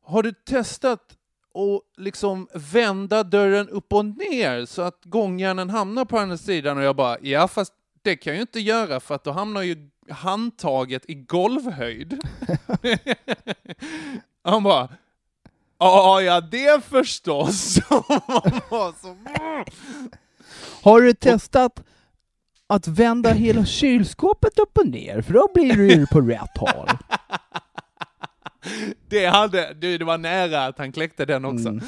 har 0.04 0.22
du 0.22 0.32
testat 0.32 1.16
att 1.54 2.00
liksom 2.04 2.48
vända 2.54 3.22
dörren 3.22 3.68
upp 3.68 3.92
och 3.92 4.04
ner 4.04 4.66
så 4.66 4.82
att 4.82 5.04
gångjärnen 5.04 5.70
hamnar 5.70 6.04
på 6.04 6.18
andra 6.18 6.36
sidan? 6.36 6.78
Och 6.78 6.84
jag 6.84 6.96
bara, 6.96 7.16
ja 7.20 7.48
fast 7.48 7.72
det 8.02 8.16
kan 8.16 8.30
jag 8.30 8.36
ju 8.36 8.42
inte 8.42 8.60
göra 8.60 9.00
för 9.00 9.14
att 9.14 9.24
då 9.24 9.30
hamnar 9.30 9.62
ju 9.62 9.88
handtaget 10.12 11.04
i 11.08 11.14
golvhöjd. 11.14 12.20
Han 14.44 14.62
bara, 14.62 14.88
ja, 15.78 16.22
ja 16.22 16.40
det 16.40 16.84
förstås. 16.84 17.78
Har 20.82 21.00
du 21.00 21.14
testat 21.14 21.82
att 22.66 22.88
vända 22.88 23.32
hela 23.32 23.64
kylskåpet 23.64 24.58
upp 24.58 24.78
och 24.78 24.86
ner? 24.86 25.22
För 25.22 25.32
då 25.32 25.48
blir 25.54 25.76
du 25.76 25.88
ju 25.88 26.06
på 26.06 26.20
rätt 26.20 26.56
håll. 26.56 26.88
det, 29.08 29.26
hade, 29.26 29.74
det 29.74 30.04
var 30.04 30.18
nära 30.18 30.66
att 30.66 30.78
han 30.78 30.92
kläckte 30.92 31.24
den 31.24 31.44
också. 31.44 31.68
Mm. 31.68 31.84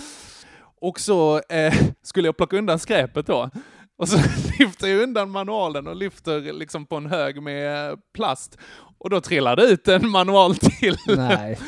Och 0.81 1.01
så 1.01 1.41
eh, 1.49 1.75
skulle 2.03 2.29
jag 2.29 2.37
plocka 2.37 2.57
undan 2.57 2.79
skräpet 2.79 3.27
då. 3.27 3.51
Och 3.96 4.09
så 4.09 4.16
lyfter 4.59 4.87
jag 4.88 5.02
undan 5.02 5.30
manualen 5.30 5.87
och 5.87 5.96
lyfter 5.96 6.52
liksom 6.52 6.87
på 6.87 6.96
en 6.96 7.07
hög 7.07 7.42
med 7.42 7.90
eh, 7.90 7.96
plast. 8.14 8.59
Och 8.98 9.11
då 9.11 9.20
trillar 9.20 9.57
det 9.57 9.62
ut 9.64 9.88
en 9.88 10.09
manual 10.09 10.54
till. 10.61 10.96
Nej, 11.16 11.59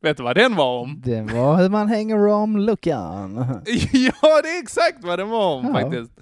Vet 0.00 0.16
du 0.16 0.22
vad 0.22 0.36
den 0.36 0.54
var 0.56 0.80
om? 0.80 1.02
det 1.04 1.22
var 1.22 1.56
hur 1.62 1.68
man 1.68 1.88
hänger 1.88 2.26
om 2.26 2.56
luckan. 2.56 3.34
ja, 3.92 4.42
det 4.42 4.48
är 4.48 4.62
exakt 4.62 5.04
vad 5.04 5.18
den 5.18 5.28
var 5.28 5.54
om 5.54 5.66
Ja. 5.66 5.72
faktiskt. 5.80 6.12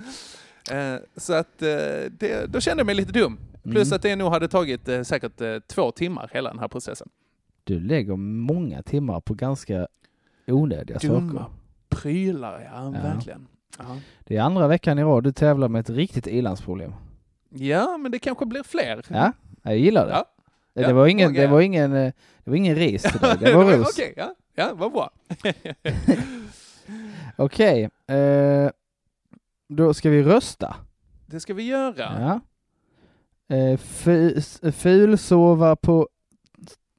Eh, 0.70 0.94
så 1.16 1.32
att 1.34 1.62
eh, 1.62 1.68
det, 2.18 2.46
då 2.52 2.60
kände 2.60 2.80
jag 2.80 2.86
mig 2.86 2.94
lite 2.94 3.12
dum. 3.12 3.38
Plus 3.62 3.88
Mm. 3.88 3.96
att 3.96 4.02
det 4.02 4.16
nog 4.16 4.32
hade 4.32 4.48
tagit 4.48 4.88
eh, 4.88 5.02
säkert 5.02 5.40
eh, 5.40 5.58
två 5.58 5.90
timmar 5.90 6.30
hela 6.32 6.50
den 6.50 6.58
här 6.58 6.68
processen. 6.68 7.08
Du 7.64 7.80
lägger 7.80 8.16
många 8.16 8.82
timmar 8.82 9.20
på 9.20 9.34
ganska 9.34 9.86
onödiga 10.46 10.98
Dumma 10.98 11.32
saker. 11.32 11.46
prylar, 11.88 12.70
ja, 12.74 12.84
Ja. 12.84 12.90
verkligen. 12.90 13.46
Ja. 13.78 13.96
Det 14.24 14.36
är 14.36 14.40
andra 14.42 14.68
veckan 14.68 14.98
i 14.98 15.02
rad 15.02 15.24
du 15.24 15.32
tävlar 15.32 15.68
med 15.68 15.80
ett 15.80 15.90
riktigt 15.90 16.26
ilandsproblem. 16.26 16.92
ja, 17.50 17.96
men 17.98 18.12
det 18.12 18.18
kanske 18.18 18.46
blir 18.46 18.62
fler. 18.62 19.04
Ja, 19.08 19.32
jag 19.62 19.78
gillar 19.78 20.06
det. 20.06 20.12
Ja. 20.12 20.24
Det, 20.74 20.80
Ja, 20.82 20.92
var 20.92 21.06
ingen, 21.06 21.32
det 21.34 21.46
var 21.46 21.60
ingen, 21.60 21.92
eh, 21.92 22.12
det 22.44 22.50
var 22.50 22.56
ingen 22.56 22.76
ris 22.76 23.02
till 23.02 23.20
dig, 23.20 23.36
det 23.40 23.52
var 23.54 23.64
ros. 23.78 23.88
Okej, 23.98 24.14
ja, 24.16 24.34
ja, 24.54 24.70
vad 24.74 24.92
bra. 24.92 25.10
Okej, 27.36 27.88
eh, 28.06 28.70
då 29.68 29.94
ska 29.94 30.10
vi 30.10 30.22
rösta. 30.22 30.76
Det 31.26 31.40
ska 31.40 31.54
vi 31.54 31.62
göra. 31.62 32.40
Ja. 33.50 33.56
Eh, 33.56 33.78
fulsova 34.72 35.76
på 35.76 36.08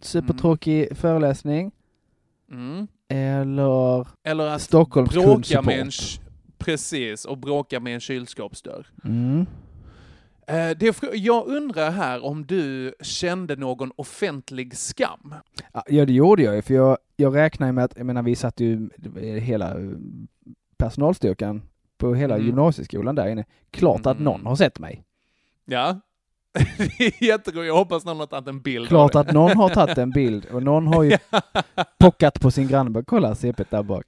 supertråkig 0.02 0.98
föreläsning 0.98 1.72
Mm. 2.52 2.88
eller 3.08 4.08
Eller 4.24 4.48
att 4.48 4.62
Stockholms 4.62 5.10
bråka 5.12 5.62
med 5.62 5.80
en... 5.80 5.92
Precis, 6.66 7.26
och 7.26 7.38
bråka 7.38 7.80
med 7.80 7.94
en 7.94 8.00
kylskåpsdörr. 8.00 8.88
Mm. 9.04 9.46
Eh, 10.48 10.70
det, 10.78 11.04
jag 11.14 11.48
undrar 11.48 11.92
här 11.92 12.26
om 12.26 12.46
du 12.46 12.94
kände 13.02 13.56
någon 13.56 13.92
offentlig 13.96 14.78
skam? 14.78 15.36
Ja, 15.88 16.06
det 16.06 16.14
gjorde 16.14 16.44
jag 16.44 16.56
ju, 16.56 16.62
för 16.62 16.74
jag, 16.74 16.98
jag 17.16 17.36
räknar 17.36 17.72
med 17.72 17.84
att, 17.84 17.94
jag 17.98 18.06
menar 18.06 18.24
vi 18.24 18.36
satt 18.36 18.60
ju 18.60 18.90
eh, 19.16 19.22
hela 19.22 19.70
eh, 19.80 19.90
personalstyrkan 20.78 21.62
på 21.98 22.16
hela 22.16 22.36
Mm. 22.36 22.48
gymnasieskolan 22.48 23.16
där 23.16 23.28
inne. 23.28 23.46
Klart 23.72 24.06
att 24.06 24.18
Mm. 24.18 24.24
någon 24.24 24.46
har 24.46 24.56
sett 24.56 24.80
mig. 24.80 25.04
Ja. 25.66 26.00
det 26.78 27.06
är 27.06 27.24
jätteroligt. 27.24 27.68
Jag 27.68 27.76
hoppas 27.76 28.06
någon 28.06 28.20
har 28.20 28.26
tagit 28.28 28.48
en 28.48 28.62
bild 28.62 28.88
Klart 28.88 29.16
att 29.16 29.32
någon 29.32 29.58
har 29.58 29.70
tagit 29.70 29.98
en 29.98 30.10
bild 30.12 30.46
och 30.46 30.64
någon 30.64 30.88
har 30.88 31.04
ju 31.04 31.18
pockat 32.00 32.42
på 32.42 32.52
sin 32.52 32.68
granne. 32.68 32.90
Bara, 32.90 33.04
Kolla 33.04 33.36
CP 33.36 33.64
där 33.70 33.84
bak. 33.84 34.06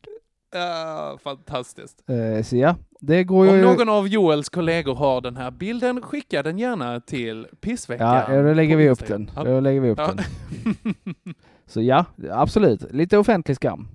Ja, 0.60 1.18
fantastiskt. 1.24 2.04
Eh, 2.10 2.44
så 2.44 2.58
ja, 2.58 2.76
det 3.00 3.24
går 3.24 3.46
ju... 3.46 3.52
Om 3.52 3.62
någon 3.62 3.90
av 3.90 4.08
Joels 4.08 4.50
kollegor 4.50 4.96
har 4.96 5.22
den 5.22 5.38
här 5.38 5.52
bilden, 5.52 6.02
skicka 6.02 6.44
den 6.44 6.58
gärna 6.60 7.00
till 7.00 7.48
pissveckan. 7.62 8.24
Ja, 8.36 8.42
då 8.42 8.54
lägger 8.54 8.76
vi 8.78 8.90
upp 8.90 9.08
den. 9.08 9.32
Då 9.36 9.60
lägger 9.60 9.82
vi 9.82 9.90
upp 9.90 9.98
Ja. 10.00 10.14
den. 10.14 10.26
Så 11.68 11.82
ja, 11.82 12.06
absolut. 12.32 12.92
Lite 12.92 13.18
offentlig 13.18 13.56
skam. 13.58 13.88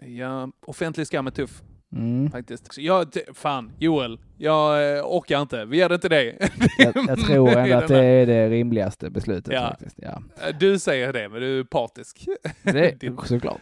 ja, 0.00 0.48
offentlig 0.66 1.06
skam 1.06 1.26
är 1.26 1.30
tuff 1.30 1.62
Mm. 1.92 2.30
faktiskt. 2.30 2.74
Så 2.74 2.80
jag, 2.80 3.06
fan, 3.34 3.72
Joel, 3.78 4.18
jag 4.38 4.96
eh, 4.98 5.04
orkar 5.04 5.40
inte. 5.42 5.64
Vi 5.64 5.76
ger 5.76 5.88
det 5.88 5.98
till 5.98 6.10
dig. 6.10 6.38
Jag, 6.78 6.92
jag 7.08 7.18
tror 7.18 7.48
ändå 7.56 7.76
att 7.76 7.88
det 7.88 8.04
är 8.04 8.26
det 8.26 8.48
rimligaste 8.48 9.10
beslutet 9.10 9.54
Ja. 9.54 9.68
faktiskt. 9.68 9.96
Ja. 10.02 10.22
Du 10.60 10.78
säger 10.78 11.12
det, 11.12 11.28
men 11.28 11.40
du 11.40 11.58
är 11.60 11.64
partisk. 11.64 12.28
Det 12.62 13.02
är 13.04 13.26
såklart. 13.26 13.60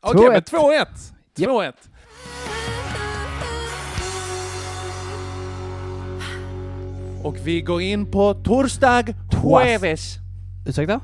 Okej, 0.00 0.28
men 0.30 0.42
2-1. 0.42 0.86
2-1. 1.36 1.72
2-1. 1.72 1.72
Och 7.24 7.36
vi 7.44 7.60
går 7.60 7.82
in 7.82 8.10
på 8.10 8.34
torsdag, 8.34 9.04
jueves. 9.44 10.14
Ursäkta? 10.66 11.00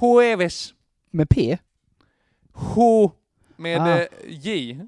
Jueves. 0.00 0.74
Med 1.10 1.28
P? 1.28 1.58
Ju, 2.76 3.08
med 3.56 3.80
Ah. 3.80 3.98
eh, 3.98 4.06
J. 4.28 4.78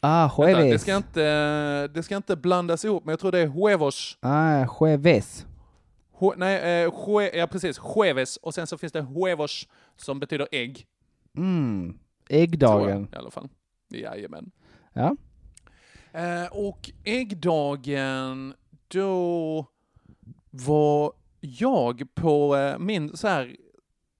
Ah, 0.00 0.28
Vänta, 0.38 0.58
det, 0.58 0.64
jueves. 0.64 0.82
ska 0.82 0.96
inte, 0.96 1.86
det 1.88 2.02
ska 2.02 2.16
inte 2.16 2.36
blandas 2.36 2.84
ihop, 2.84 3.04
men 3.04 3.12
jag 3.12 3.20
tror 3.20 3.32
det 3.32 3.38
är 3.38 3.46
huevos. 3.46 4.18
Ah, 4.20 4.66
jueves. 4.80 5.46
Hu- 6.18 6.34
nej, 6.36 6.84
eh, 6.84 6.92
jue, 7.08 7.30
ja 7.38 7.46
precis. 7.46 7.80
Jueves. 7.96 8.36
Och 8.36 8.54
sen 8.54 8.66
så 8.66 8.78
finns 8.78 8.92
det 8.92 9.00
huevos 9.02 9.68
som 9.96 10.20
betyder 10.20 10.48
ägg. 10.52 10.86
Mm. 11.36 11.98
Tror 12.28 12.38
jag, 12.38 12.42
Äggdagen. 12.42 13.08
I 13.12 13.16
alla 13.16 13.30
fall. 13.30 13.48
Jajamän. 13.88 14.50
Ja. 14.92 15.16
Eh, 16.12 16.46
och 16.50 16.90
äggdagen, 17.04 18.54
då 18.88 19.66
var 20.50 21.12
jag 21.40 22.14
på 22.14 22.56
eh, 22.56 22.78
min 22.78 23.16
så 23.16 23.28
här 23.28 23.56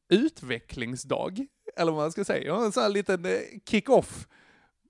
utvecklingsdag, 0.08 1.46
eller 1.76 1.92
vad 1.92 2.02
man 2.02 2.12
ska 2.12 2.24
säga. 2.24 2.46
Jag 2.46 2.54
har 2.56 2.64
en 2.64 2.72
sån 2.72 2.82
här 2.82 2.90
liten 2.90 3.24
eh, 3.24 3.32
kick-off 3.68 4.28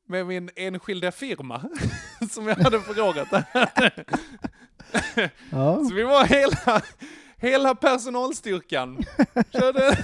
med 0.06 0.26
min 0.26 0.50
enskilda 0.56 1.12
firma 1.12 1.70
som 2.30 2.48
jag 2.48 2.56
hade 2.56 2.80
förrådat 2.80 3.30
där. 3.30 4.04
Ja. 5.50 5.84
Så 5.84 5.94
vi 5.94 6.02
var 6.02 6.24
hela, 6.24 6.82
hela 7.36 7.74
personalstyrkan. 7.74 9.04
Körde. 9.52 9.98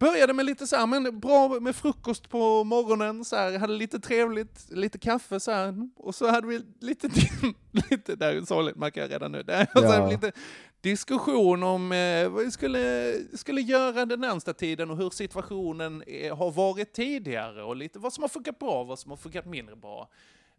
Började 0.00 0.32
med 0.32 0.46
lite 0.46 0.66
så 0.66 0.76
här, 0.76 0.86
men 0.86 1.20
bra 1.20 1.60
med 1.60 1.76
frukost 1.76 2.28
på 2.28 2.64
morgonen, 2.64 3.24
så 3.24 3.36
här, 3.36 3.58
hade 3.58 3.72
lite 3.72 4.00
trevligt, 4.00 4.66
lite 4.70 4.98
kaffe 4.98 5.40
så 5.40 5.50
här, 5.50 5.88
och 5.96 6.14
så 6.14 6.26
hade 6.30 6.46
vi 6.46 6.60
lite, 6.80 7.08
lite 7.90 8.16
där 8.16 8.34
är 8.34 8.42
sorgligt 8.42 8.76
märker 8.76 9.00
jag 9.00 9.10
redan 9.10 9.32
nu, 9.32 9.42
där, 9.42 9.64
så 9.64 9.82
Ja. 9.82 9.92
hade 9.92 10.04
vi 10.06 10.12
lite 10.12 10.32
diskussion 10.80 11.62
om 11.62 11.92
eh, 11.92 12.28
vad 12.28 12.44
vi 12.44 12.50
skulle, 12.50 13.14
skulle 13.34 13.60
göra 13.60 14.06
den 14.06 14.20
närmsta 14.20 14.52
tiden 14.54 14.90
och 14.90 14.96
hur 14.96 15.10
situationen 15.10 16.02
eh, 16.06 16.36
har 16.36 16.50
varit 16.50 16.92
tidigare 16.92 17.62
och 17.62 17.76
lite 17.76 17.98
vad 17.98 18.12
som 18.12 18.22
har 18.22 18.28
funkat 18.28 18.58
bra, 18.58 18.84
vad 18.84 18.98
som 18.98 19.10
har 19.10 19.16
funkat 19.16 19.46
mindre 19.46 19.76
bra, 19.76 20.08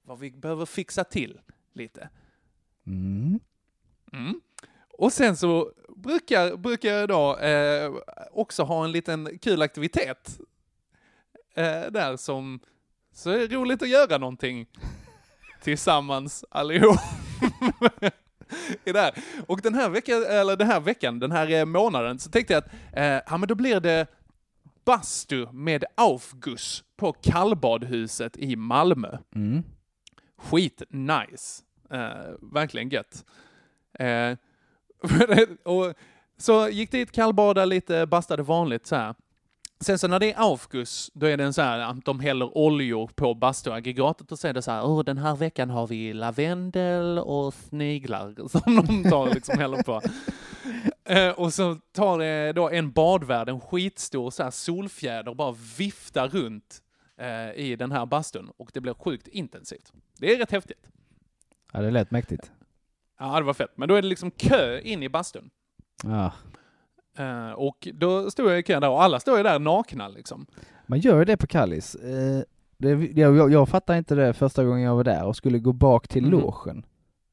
vad 0.04 0.20
vi 0.20 0.32
behöver 0.32 0.66
fixa 0.66 1.04
till 1.04 1.40
lite. 1.74 2.10
Mm. 2.88 3.40
Mm. 4.14 4.42
Och 4.98 5.14
sen 5.14 5.38
så 5.38 5.72
brukar, 6.04 6.58
brukar 6.58 6.90
jag 6.90 7.10
då 7.10 7.38
eh, 7.38 7.92
också 8.32 8.64
ha 8.64 8.84
en 8.84 8.92
liten 8.92 9.40
kul 9.42 9.62
aktivitet 9.62 10.40
eh, 11.56 11.92
där 11.92 12.18
som 12.18 12.60
så 13.14 13.30
är 13.30 13.40
det 13.40 13.56
roligt 13.56 13.82
att 13.82 13.90
göra 13.90 14.18
någonting 14.18 14.68
tillsammans 15.64 16.46
allihop. 16.50 17.00
Här. 18.86 19.14
Och 19.48 19.62
den 19.62 19.76
här 19.76 19.90
veckan, 19.90 20.26
eller 20.26 20.56
den 20.56 20.68
här 20.68 20.80
veckan, 20.80 21.20
den 21.20 21.32
här 21.32 21.52
eh, 21.52 21.66
månaden, 21.66 22.20
så 22.20 22.30
tänkte 22.30 22.54
jag 22.54 22.64
att 22.64 22.74
eh, 22.94 23.22
ja, 23.32 23.38
men 23.38 23.48
då 23.48 23.56
blir 23.56 23.80
det 23.80 24.08
bastu 24.86 25.48
med 25.52 25.86
Aufguss 25.96 26.84
på 26.98 27.14
kallbadhuset 27.14 28.38
i 28.38 28.56
Malmö. 28.56 29.18
Mm. 29.36 29.64
Skit 30.38 30.82
nice. 30.90 31.64
Eh, 31.92 32.34
verkligen 32.42 32.90
gött. 32.90 33.26
Eh, 34.00 34.38
och 35.64 35.94
så 36.38 36.70
gick 36.70 36.92
dit, 36.92 37.12
kallbada 37.12 37.66
lite, 37.66 38.06
bastade 38.06 38.44
vanligt 38.44 38.86
så 38.86 38.96
här. 38.96 39.16
Sen 39.80 40.00
så 40.00 40.08
när 40.08 40.20
det 40.20 40.34
är 40.34 40.52
Aufguss, 40.52 41.12
då 41.14 41.26
är 41.26 41.38
det 41.38 41.44
en 41.44 41.54
så 41.54 41.62
här 41.62 41.80
att 41.80 42.06
de 42.06 42.20
häller 42.20 42.58
oljor 42.58 43.08
på 43.16 43.34
bastuaggregatet 43.34 44.32
och 44.32 44.40
så 44.40 44.48
är 44.48 44.54
det 44.54 44.62
så 44.62 44.72
här, 44.72 45.04
den 45.04 45.18
här 45.18 45.36
veckan 45.36 45.70
har 45.70 45.88
vi 45.88 46.14
lavendel 46.14 47.20
och 47.20 47.54
sniglar 47.54 48.48
som 48.48 48.76
de 48.76 49.10
tar 49.10 49.34
liksom 49.34 49.60
häller 49.60 49.84
på. 49.84 50.02
Eh, 51.04 51.30
och 51.30 51.54
så 51.54 51.76
tar 51.92 52.20
det 52.20 52.54
då 52.54 52.70
en 52.70 52.92
badvärd, 52.92 53.50
en 53.50 53.60
skitstor 53.60 54.32
så 54.32 54.44
här 54.44 54.52
solfjäder 54.52 55.28
och 55.28 55.36
bara 55.36 55.56
viftar 55.78 56.28
runt 56.28 56.82
eh, 57.18 57.52
i 57.52 57.76
den 57.76 57.92
här 57.92 58.06
bastun 58.06 58.52
och 58.58 58.70
det 58.74 58.82
blir 58.82 58.94
sjukt 58.94 59.28
intensivt. 59.28 59.94
Det 60.18 60.34
är 60.34 60.38
rätt 60.38 60.52
häftigt. 60.52 60.88
Ja, 61.74 61.82
det 61.82 61.92
lät 61.92 62.12
mäktigt. 62.12 62.52
Ja, 63.24 63.40
det 63.40 63.46
var 63.46 63.54
fett. 63.54 63.72
Men 63.76 63.90
då 63.90 63.96
är 63.96 64.02
det 64.02 64.08
liksom 64.08 64.32
kö 64.32 64.80
in 64.80 65.04
i 65.04 65.10
bastun. 65.10 65.50
Ja. 66.04 66.32
Eh, 67.18 67.52
och 67.52 67.88
då 67.94 68.32
stod 68.32 68.52
jag 68.52 68.60
i 68.60 68.64
kön 68.64 68.82
där 68.82 68.90
och 68.90 69.04
alla 69.04 69.20
står 69.20 69.38
ju 69.38 69.44
där 69.44 69.60
nakna 69.60 70.08
liksom. 70.08 70.46
Man 70.88 71.00
gör 71.00 71.26
det 71.26 71.38
på 71.38 71.48
Kallis. 71.48 71.96
Eh, 71.96 72.42
det, 72.78 72.90
jag, 72.90 73.36
jag, 73.38 73.52
jag 73.52 73.70
fattar 73.70 73.96
inte 73.96 74.16
det 74.16 74.34
första 74.34 74.64
gången 74.64 74.82
jag 74.84 74.96
var 74.96 75.04
där 75.04 75.26
och 75.26 75.36
skulle 75.36 75.60
gå 75.60 75.74
bak 75.74 76.08
till 76.08 76.24
Mhm. 76.24 76.32
logen. 76.32 76.86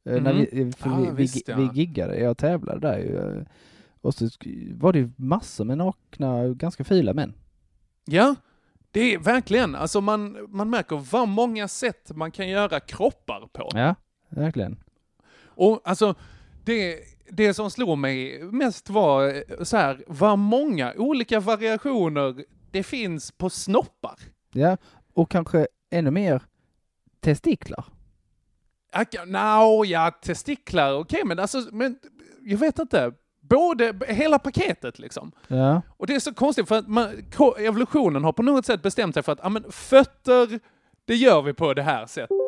Eh, 0.08 0.22
när 0.22 0.32
Mhm. 0.34 0.46
vi, 0.52 0.72
för 0.72 0.90
Ah, 0.90 0.96
vi, 0.96 1.06
vi, 1.06 1.10
visst, 1.12 1.48
ja. 1.48 1.56
vi 1.56 1.80
giggade, 1.80 2.18
jag 2.20 2.38
tävlade 2.38 2.80
där 2.80 2.98
ju. 2.98 3.38
eh, 3.38 3.42
Och 4.00 4.14
så 4.14 4.28
var 4.74 4.92
det 4.92 4.98
ju 4.98 5.10
massor 5.16 5.64
med 5.64 5.78
nakna, 5.78 6.48
ganska 6.48 6.84
fila 6.84 7.14
män. 7.14 7.34
Ja, 8.04 8.34
det 8.90 9.14
är 9.14 9.18
verkligen, 9.18 9.74
alltså 9.74 10.00
man, 10.00 10.36
man 10.48 10.70
märker 10.70 10.96
vad 11.12 11.28
många 11.28 11.68
sätt 11.68 12.10
man 12.14 12.30
kan 12.30 12.48
göra 12.48 12.80
kroppar 12.80 13.48
på. 13.52 13.68
Ja, 13.74 13.94
verkligen. 14.28 14.76
Och 15.58 15.80
alltså, 15.84 16.14
det, 16.64 16.98
det 17.30 17.54
som 17.54 17.70
slog 17.70 17.98
mig 17.98 18.42
mest 18.42 18.90
var 18.90 19.26
eh, 19.26 19.64
så 19.64 19.76
här, 19.76 20.04
vad 20.06 20.38
många 20.38 20.94
olika 20.96 21.40
variationer 21.40 22.44
det 22.70 22.82
finns 22.82 23.32
på 23.32 23.50
snoppar. 23.50 24.18
Ja, 24.52 24.76
och 25.14 25.30
kanske 25.30 25.66
ännu 25.90 26.10
mer 26.10 26.42
testiklar. 27.20 27.84
Nå, 29.26 29.84
ja, 29.84 30.10
testiklar, 30.22 30.92
okej, 30.92 31.22
men 31.24 31.38
alltså, 31.38 31.62
men 31.72 31.98
jag 32.42 32.58
vet 32.58 32.78
inte. 32.78 33.12
Både, 33.40 33.94
hela 34.08 34.38
paketet 34.38 34.98
liksom. 34.98 35.32
Ja. 35.48 35.82
Och 35.88 36.06
det 36.06 36.14
är 36.14 36.20
så 36.20 36.34
konstigt 36.34 36.68
för 36.68 36.78
att 36.78 36.88
man, 36.88 37.08
evolutionen 37.58 38.24
har 38.24 38.32
på 38.32 38.42
något 38.42 38.66
sätt 38.66 38.82
bestämt 38.82 39.14
sig 39.14 39.22
för 39.22 39.32
att, 39.32 39.40
ja 39.42 39.48
men 39.48 39.72
fötter, 39.72 40.60
det 41.04 41.14
gör 41.14 41.42
vi 41.42 41.52
på 41.54 41.74
det 41.74 41.82
här 41.82 42.06
sättet. 42.06 42.47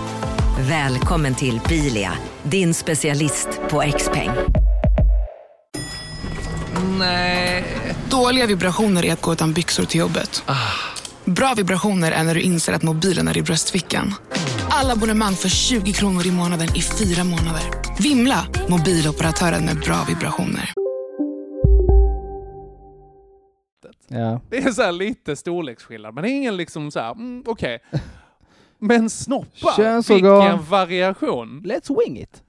Välkommen 0.69 1.35
till 1.35 1.59
Bilia, 1.69 2.11
din 2.43 2.73
specialist 2.73 3.47
på 3.69 3.81
XPeng. 3.97 4.29
Dåliga 8.09 8.45
vibrationer 8.45 9.05
är 9.05 9.13
att 9.13 9.21
gå 9.21 9.33
utan 9.33 9.53
byxor 9.53 9.85
till 9.85 9.99
jobbet. 9.99 10.43
Bra 11.25 11.53
vibrationer 11.57 12.11
är 12.11 12.23
när 12.23 12.35
du 12.35 12.41
inser 12.41 12.73
att 12.73 12.83
mobilen 12.83 13.27
är 13.27 13.37
i 13.37 13.41
bröstfickan. 13.41 14.13
Alla 14.69 14.93
abonnemang 14.93 15.33
för 15.33 15.49
20 15.49 15.93
kronor 15.93 16.27
i 16.27 16.31
månaden 16.31 16.67
i 16.75 16.81
fyra 16.81 17.23
månader. 17.23 17.63
Vimla! 17.99 18.45
Mobiloperatören 18.69 19.65
med 19.65 19.79
bra 19.79 20.05
vibrationer. 20.07 20.73
Ja. 24.07 24.41
Det 24.49 24.57
är 24.57 24.71
så 24.71 24.81
här 24.81 24.91
lite 24.91 25.35
storleksskillnad, 25.35 26.13
men 26.13 26.23
det 26.23 26.29
är 26.29 26.33
ingen 26.33 26.57
liksom 26.57 26.91
så 26.91 26.99
här, 26.99 27.11
mm, 27.11 27.43
okej. 27.47 27.79
Men 28.81 29.09
snoppar, 29.09 29.75
Könsorgan. 29.75 30.39
vilken 30.41 30.69
variation! 30.69 31.61
Let's 31.65 31.99
wing 31.99 32.19
it! 32.19 32.43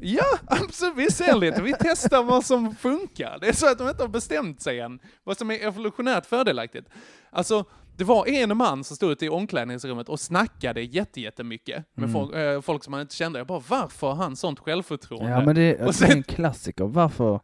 Ja, 0.00 0.24
absolut, 0.46 0.96
vi 0.96 1.10
ser 1.10 1.36
lite, 1.36 1.62
vi 1.62 1.74
testar 1.80 2.22
vad 2.22 2.44
som 2.44 2.74
funkar. 2.74 3.38
Det 3.40 3.48
är 3.48 3.52
så 3.52 3.70
att 3.72 3.78
de 3.78 3.88
inte 3.88 4.02
har 4.02 4.08
bestämt 4.08 4.60
sig 4.60 4.80
än 4.80 4.98
vad 5.24 5.38
som 5.38 5.50
är 5.50 5.66
evolutionärt 5.66 6.26
fördelaktigt. 6.26 6.88
Alltså, 7.30 7.64
det 7.96 8.04
var 8.04 8.26
en 8.28 8.56
man 8.56 8.84
som 8.84 8.96
stod 8.96 9.10
ute 9.12 9.24
i 9.26 9.28
omklädningsrummet 9.28 10.08
och 10.08 10.20
snackade 10.20 10.82
jätte- 10.82 11.20
jättemycket 11.20 11.84
med 11.94 12.08
Mm. 12.08 12.12
folk, 12.12 12.34
eh, 12.34 12.60
folk 12.60 12.84
som 12.84 12.92
han 12.92 13.02
inte 13.02 13.14
kände. 13.14 13.38
Jag 13.38 13.46
bara, 13.46 13.62
varför 13.68 14.06
har 14.06 14.14
han 14.14 14.36
sånt 14.36 14.58
självförtroende? 14.58 15.30
Ja 15.30 15.40
men 15.44 15.54
det 15.54 15.74
Och 15.82 15.88
är 15.88 15.92
sen- 15.92 16.10
en 16.10 16.22
klassiker. 16.22 16.84
Varför? 16.84 17.40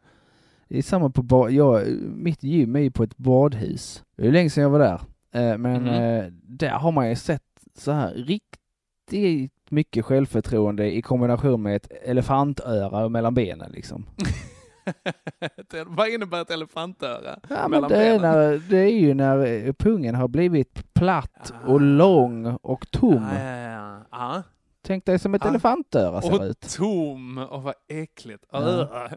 Det 0.67 0.77
är 0.77 0.81
samma 0.81 1.09
på 1.09 1.21
bad, 1.23 1.51
jag, 1.51 1.87
mitt 2.15 2.43
gym 2.43 2.75
är 2.75 2.79
ju 2.79 2.91
på 2.91 3.03
ett 3.03 3.17
badhus. 3.17 4.03
Det 4.17 4.27
är 4.27 4.31
länge 4.31 4.49
sedan 4.49 4.61
jag 4.63 4.69
var 4.69 4.79
där. 4.79 5.01
Eh, 5.33 5.57
men 5.57 5.65
Mm. 5.87 5.87
eh, 6.25 6.25
där 6.43 6.69
har 6.69 6.91
man 6.91 7.09
ju 7.09 7.15
sett 7.15 7.43
så 7.81 7.91
här 7.91 8.13
riktigt 8.13 9.51
mycket 9.69 10.05
självförtroende 10.05 10.95
i 10.95 11.01
kombination 11.01 11.61
med 11.61 11.75
ett 11.75 11.91
elefantöra 12.03 13.09
mellan 13.09 13.33
benen 13.33 13.71
liksom. 13.71 14.05
Vad 15.87 16.09
innebär 16.09 16.41
ett 16.41 16.51
elefantöra? 16.51 17.39
Ja 17.49 17.67
men 17.67 17.81
det 17.87 17.95
är, 18.07 18.19
när, 18.19 18.61
det 18.69 18.77
är 18.77 18.99
ju 18.99 19.13
när 19.13 19.45
eh, 19.45 19.73
pungen 19.73 20.15
har 20.15 20.27
blivit 20.27 20.93
platt 20.93 21.53
och 21.65 21.81
lång 21.81 22.45
och 22.61 22.91
tom. 22.91 23.27
Ja. 23.35 24.03
ja. 24.11 24.43
Tänk 24.83 25.05
dig 25.05 25.19
som 25.19 25.35
ett 25.35 25.45
Ah. 25.45 25.49
elefantöra 25.49 26.21
ser 26.21 26.33
Och 26.33 26.41
ut. 26.45 26.75
tom, 26.77 27.37
och 27.37 27.63
vad 27.63 27.73
äckligt. 27.87 28.43
Ja. 28.51 28.89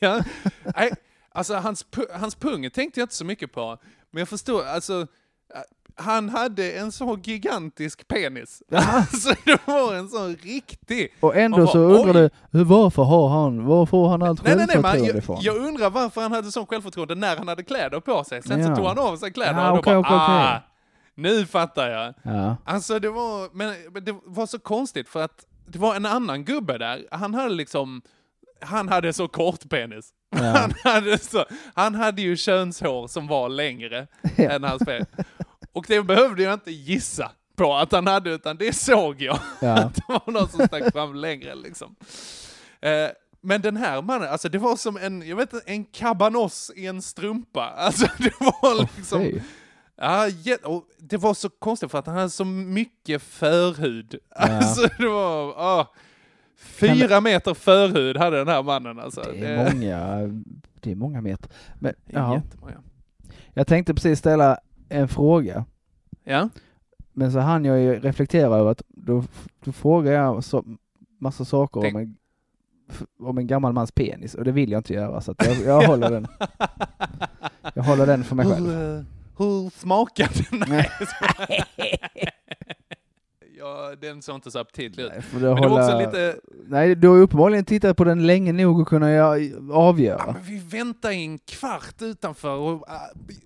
Ja. 0.00 0.22
ja. 0.74 0.90
Alltså 1.32 1.54
hans, 1.54 1.86
hans 2.12 2.34
pung 2.34 2.70
tänkte 2.70 3.00
jag 3.00 3.04
inte 3.04 3.14
så 3.14 3.24
mycket 3.24 3.52
på, 3.52 3.78
men 4.10 4.18
jag 4.20 4.28
förstår, 4.28 4.64
alltså, 4.64 5.06
han 5.96 6.28
hade 6.28 6.72
en 6.72 6.92
så 6.92 7.18
gigantisk 7.22 8.08
penis. 8.08 8.62
Alltså 8.72 9.34
det 9.44 9.58
var 9.66 9.94
en 9.94 10.08
sån 10.08 10.36
riktig... 10.36 11.14
Och 11.20 11.36
ändå 11.36 11.58
Man 11.58 11.68
så 11.68 11.88
bara, 11.88 11.98
undrar 11.98 12.30
du, 12.50 12.64
varför 12.64 13.02
har 13.02 13.28
han, 13.28 13.64
var 13.64 13.86
får 13.86 14.08
han 14.08 14.22
allt 14.22 14.44
Nej, 14.44 14.56
nej, 14.56 14.66
nej, 14.68 14.76
men 14.76 14.82
självförtroende 14.92 15.08
jag, 15.12 15.18
ifrån? 15.22 15.38
jag 15.40 15.56
undrar 15.56 15.90
varför 15.90 16.20
han 16.20 16.32
hade 16.32 16.52
sån 16.52 16.66
självförtroende 16.66 17.14
när 17.14 17.36
han 17.36 17.48
hade 17.48 17.62
kläder 17.62 18.00
på 18.00 18.24
sig. 18.24 18.42
Sen 18.42 18.60
Ja. 18.60 18.66
så 18.68 18.76
tog 18.76 18.86
han 18.86 18.98
av 18.98 19.16
sig 19.16 19.32
kläderna 19.32 19.62
Ja, 19.62 19.70
och 19.70 19.76
då 19.76 19.82
bara, 19.82 19.98
okej. 19.98 20.16
ah, 20.16 20.58
nu 21.14 21.46
fattar 21.46 21.90
jag. 21.90 22.14
Ja. 22.22 22.56
Alltså 22.64 22.98
det 22.98 23.10
var, 23.10 23.48
men 23.56 23.74
det 24.04 24.14
var 24.24 24.46
så 24.46 24.58
konstigt 24.58 25.08
för 25.08 25.22
att 25.22 25.44
det 25.66 25.78
var 25.78 25.94
en 25.94 26.06
annan 26.06 26.44
gubbe 26.44 26.78
där, 26.78 27.06
han 27.10 27.34
hade 27.34 27.54
liksom, 27.54 28.02
han 28.60 28.88
hade 28.88 29.12
så 29.12 29.28
kort 29.28 29.68
penis. 29.70 30.10
Ja. 30.36 30.42
Han, 30.54 30.72
hade 30.84 31.18
så, 31.18 31.44
han 31.74 31.94
hade 31.94 32.22
ju 32.22 32.36
könshår 32.36 33.06
som 33.08 33.26
var 33.26 33.48
längre 33.48 34.06
än 34.36 34.64
hans 34.64 34.82
penis. 34.84 35.08
Och 35.72 35.84
det 35.88 36.02
behövde 36.02 36.42
jag 36.42 36.54
inte 36.54 36.70
gissa 36.70 37.32
på 37.56 37.74
att 37.74 37.92
han 37.92 38.06
hade, 38.06 38.30
utan 38.30 38.56
det 38.56 38.72
såg 38.72 39.22
jag. 39.22 39.38
Ja. 39.60 39.74
Att 39.78 39.94
det 39.94 40.02
var 40.08 40.32
någon 40.32 40.48
som 40.48 40.66
stack 40.66 40.92
fram 40.92 41.14
längre 41.14 41.54
liksom. 41.54 41.96
Eh, 42.80 43.08
men 43.40 43.60
den 43.60 43.76
här 43.76 44.02
mannen, 44.02 44.28
alltså 44.28 44.48
det 44.48 44.58
var 44.58 44.76
som 44.76 44.96
en, 44.96 45.28
jag 45.28 45.36
vet 45.36 45.68
en 45.68 45.84
kabanoss 45.84 46.72
i 46.76 46.86
en 46.86 47.02
strumpa. 47.02 47.74
Alltså 47.76 48.06
det 48.18 48.32
var 48.40 48.96
liksom... 48.96 49.20
fy. 49.20 49.40
Ja, 49.96 50.28
och 50.64 50.84
det 50.98 51.16
var 51.16 51.34
så 51.34 51.48
konstigt 51.50 51.90
för 51.90 51.98
att 51.98 52.06
han 52.06 52.16
hade 52.16 52.30
så 52.30 52.44
mycket 52.44 53.22
förhud. 53.22 54.14
Alltså 54.36 54.88
det 54.98 55.08
var, 55.08 55.48
ah, 55.56 55.94
fyra 56.60 57.20
meter 57.20 57.54
förhud 57.54 58.16
hade 58.16 58.38
den 58.38 58.48
här 58.48 58.62
mannen 58.62 59.00
alltså. 59.00 59.22
Det 59.32 59.46
är 59.46 59.72
många, 59.72 60.18
det 60.80 60.90
är 60.90 60.96
många 60.96 61.20
meter. 61.20 61.50
Men, 61.78 61.94
Det 62.06 62.16
är 62.16 62.20
ja. 62.20 62.34
jättemånga. 62.34 62.82
Jag 63.54 63.66
tänkte 63.66 63.94
precis 63.94 64.18
ställa 64.18 64.58
en 64.90 65.08
fråga, 65.08 65.64
Ja, 66.24 66.48
men 67.12 67.32
så 67.32 67.38
hann 67.38 67.64
jag 67.64 67.80
ju 67.80 68.00
reflektera 68.00 68.56
över 68.56 68.70
att 68.70 68.82
då, 68.88 69.24
då 69.64 69.72
frågar 69.72 70.12
jag 70.12 70.44
så, 70.44 70.64
massa 71.18 71.44
saker 71.44 71.80
Tänk- 71.80 71.94
om 71.94 72.00
en, 72.00 72.16
om 73.26 73.38
en 73.38 73.46
gammal 73.46 73.72
mans 73.72 73.92
penis 73.92 74.34
och 74.34 74.44
det 74.44 74.52
vill 74.52 74.70
jag 74.70 74.78
inte 74.78 74.92
göra 74.94 75.20
så 75.20 75.34
jag, 75.38 75.56
jag 75.66 75.86
håller 75.86 76.10
den. 76.10 76.26
Jag 77.74 77.82
håller 77.82 78.06
den 78.06 78.24
för 78.24 78.36
mig 78.36 78.46
själv. 78.46 78.66
hur, 78.66 78.96
eh, 78.98 79.04
hur 79.38 79.70
smakade 79.70 80.30
den? 80.50 80.62
Nej. 80.68 80.90
ja, 83.58 83.94
den 84.00 84.22
såg 84.22 84.34
inte 84.34 84.50
så 84.50 84.58
aptitlig 84.58 85.04
ut. 85.04 85.12
Men 85.32 85.42
det 85.42 85.48
var 85.48 85.54
också 85.56 85.68
hålla- 85.68 85.98
lite, 85.98 86.36
Nej, 86.66 86.94
du 86.94 87.08
har 87.08 87.16
uppenbarligen 87.18 87.64
tittat 87.64 87.96
på 87.96 88.04
den 88.04 88.26
länge 88.26 88.52
nog 88.52 88.80
att 88.82 88.88
kunna 88.88 89.10
Ja, 89.10 89.36
avgöra. 89.72 90.32
men 90.32 90.42
vi 90.42 90.58
väntar 90.58 91.10
i 91.10 91.24
en 91.24 91.38
kvart 91.38 92.02
utanför 92.02 92.56
och 92.56 92.88
äh, 92.88 92.94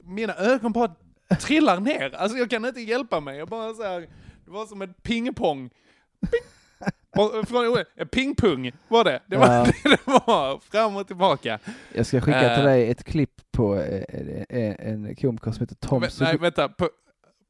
mina 0.05 0.35
ögon 0.35 0.73
bara 0.73 0.95
trillar 1.41 1.80
ner. 1.80 2.14
Alltså 2.16 2.39
jag 2.39 2.51
kan 2.51 2.64
inte 2.64 2.80
hjälpa 2.80 3.20
mig. 3.20 3.39
Jag 3.39 3.49
bara 3.49 3.74
så 3.74 3.82
här, 3.82 4.01
det 4.45 4.51
var 4.51 4.66
som 4.66 4.82
ett 4.82 5.03
pingpong. 5.03 5.70
Ping. 6.20 6.41
Från, 7.47 7.76
eh, 7.97 8.05
pingpung 8.07 8.72
var 8.89 9.05
det. 9.05 9.20
Det 9.26 9.37
var, 9.37 9.47
Ja. 9.55 9.64
det 9.85 9.99
var 10.26 10.59
fram 10.70 10.97
och 10.97 11.07
tillbaka. 11.07 11.59
Jag 11.95 12.07
ska 12.07 12.20
skicka 12.20 12.41
till 12.41 12.49
Eh. 12.49 12.64
dig 12.64 12.91
ett 12.91 13.05
klipp 13.05 13.30
på 13.53 13.76
eh, 13.76 14.05
en, 14.49 15.07
en 15.07 15.16
komiker 15.16 15.51
som 15.53 15.61
heter 15.61 15.74
Tom 15.74 16.03
Suzuki. 16.03 16.24
nej, 16.24 16.39
vänta. 16.39 16.68
På, 16.68 16.89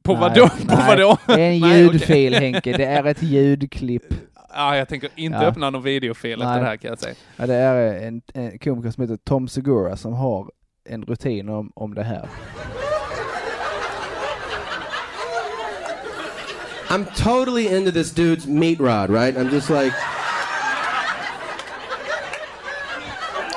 på 0.03 0.13
Nej, 0.13 0.21
vadå? 0.21 0.49
På 0.67 0.75
vadå? 0.87 1.17
Det 1.27 1.33
är 1.41 1.51
en 1.51 1.59
Nej, 1.59 1.79
ljudfil 1.81 2.33
Henke, 2.35 2.77
det 2.77 2.85
är 2.85 3.03
ett 3.05 3.23
ljudklipp. 3.23 4.03
Ja, 4.57 4.77
jag 4.77 4.87
tänker 4.89 5.09
inte 5.15 5.37
Ja. 5.37 5.45
öppna 5.45 5.69
någon 5.69 5.83
videofil 5.83 6.41
efter 6.41 6.59
det 6.59 6.65
här 6.65 6.77
kan 6.77 6.89
jag 6.89 6.99
säga. 6.99 7.15
Ja, 7.37 7.47
det 7.47 7.53
är 7.55 8.07
en, 8.07 8.21
en 8.33 8.59
komiker 8.59 8.91
som 8.91 9.01
heter 9.01 9.17
Tom 9.17 9.47
Segura 9.47 9.97
som 9.97 10.13
har 10.13 10.51
en 10.85 11.03
rutin 11.03 11.49
om, 11.49 11.71
om 11.75 11.93
det 11.95 12.03
här. 12.03 12.29
I'm 16.89 17.05
totally 17.07 17.67
into 17.67 17.91
this 17.91 18.11
dude's 18.11 18.47
meat 18.47 18.79
rod, 18.79 19.09
right? 19.09 19.35
I'm 19.35 19.49
just 19.49 19.69
like 19.69 19.93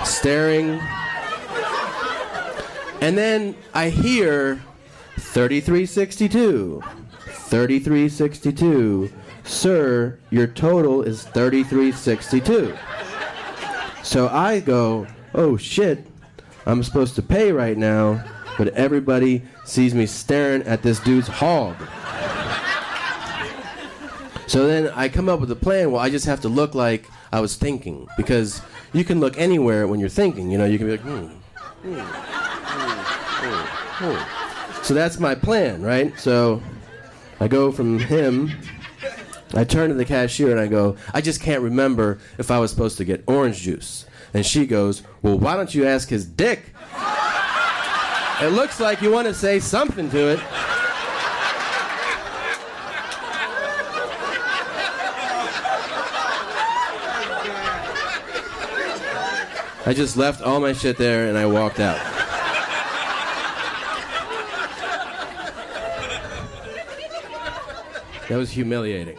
staring. 0.05 0.81
And 3.01 3.17
then 3.17 3.55
I 3.75 3.91
hear 3.91 4.61
3362. 5.17 6.83
3362. 7.27 9.13
Sir, 9.45 10.19
your 10.31 10.47
total 10.47 11.03
is 11.03 11.23
3362. 11.25 12.77
So 14.03 14.29
I 14.29 14.61
go, 14.61 15.07
oh 15.35 15.57
shit, 15.57 16.07
I'm 16.67 16.83
supposed 16.83 17.15
to 17.17 17.23
pay 17.23 17.53
right 17.53 17.79
now, 17.79 18.25
but 18.59 18.69
everybody 18.69 19.43
sees 19.65 19.95
me 19.95 20.07
staring 20.07 20.63
at 20.63 20.83
this 20.83 21.01
dude's 21.01 21.29
hog. 21.29 21.77
So 24.49 24.67
then 24.67 24.89
I 24.95 25.11
come 25.11 25.29
up 25.29 25.41
with 25.41 25.51
a 25.51 25.57
plan. 25.57 25.93
Well, 25.93 26.01
I 26.01 26.09
just 26.09 26.25
have 26.25 26.41
to 26.41 26.49
look 26.49 26.75
like 26.75 27.07
I 27.31 27.41
was 27.41 27.57
thinking 27.57 28.09
because 28.17 28.63
you 28.95 29.05
can 29.05 29.21
look 29.21 29.39
anywhere 29.39 29.87
when 29.87 30.01
you're 30.01 30.09
thinking. 30.09 30.51
You 30.51 30.57
know, 30.57 30.65
you 30.65 30.79
can 30.79 30.87
be 30.87 30.93
like, 30.93 31.01
hmm. 31.03 31.27
hmm, 31.83 32.01
hmm, 32.01 33.01
hmm, 33.45 34.15
hmm. 34.15 34.83
So 34.83 34.95
that's 34.95 35.21
my 35.21 35.35
plan, 35.35 35.83
right? 35.83 36.19
So 36.19 36.63
I 37.41 37.49
go 37.49 37.71
from 37.71 37.99
him. 37.99 38.51
I 39.55 39.65
turn 39.65 39.91
to 39.91 39.95
the 39.95 40.07
cashier 40.07 40.51
and 40.51 40.61
I 40.61 40.67
go, 40.67 40.97
I 41.13 41.21
just 41.21 41.43
can't 41.43 41.63
remember 41.63 42.19
if 42.39 42.51
I 42.51 42.59
was 42.59 42.71
supposed 42.71 42.97
to 42.99 43.05
get 43.05 43.25
orange 43.27 43.61
juice. 43.61 44.07
And 44.33 44.47
she 44.47 44.67
goes, 44.67 45.03
Well, 45.21 45.39
why 45.39 45.57
don't 45.57 45.75
you 45.75 45.87
ask 45.87 46.09
his 46.09 46.25
dick? 46.25 46.75
It 48.41 48.53
looks 48.53 48.81
like 48.81 49.03
you 49.03 49.11
want 49.11 49.27
to 49.27 49.35
say 49.35 49.59
something 49.59 50.09
to 50.11 50.29
it. 50.29 50.41
I 59.89 59.95
just 59.95 60.17
left 60.17 60.43
all 60.43 60.61
my 60.61 60.75
shit 60.75 60.99
there 60.99 61.31
and 61.31 61.39
I 61.39 61.47
walked 61.47 61.81
out. 61.81 61.97
That 68.29 68.39
was 68.39 68.57
humiliating. 68.57 69.19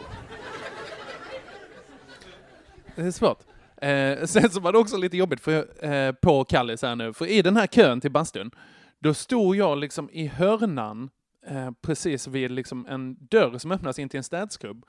Det 2.96 3.02
är 3.02 3.10
svårt. 3.10 3.38
Eh, 3.76 4.26
sen 4.26 4.50
så 4.50 4.60
var 4.60 4.72
det 4.72 4.78
också 4.78 4.96
lite 4.96 5.16
jobbigt 5.16 5.40
för, 5.40 5.84
eh, 5.92 6.12
på 6.12 6.44
Kallis 6.44 6.82
här 6.82 6.96
nu, 6.96 7.12
för 7.12 7.26
i 7.26 7.42
den 7.42 7.56
här 7.56 7.66
kön 7.66 8.00
till 8.00 8.10
bastun, 8.10 8.50
då 8.98 9.14
stod 9.14 9.56
jag 9.56 9.78
liksom 9.78 10.10
i 10.12 10.26
hörnan 10.26 11.10
eh, 11.46 11.70
precis 11.82 12.26
vid 12.26 12.50
liksom 12.50 12.86
en 12.86 13.16
dörr 13.20 13.58
som 13.58 13.72
öppnas 13.72 13.98
in 13.98 14.08
till 14.08 14.18
en 14.18 14.24
städskrubb. 14.24 14.84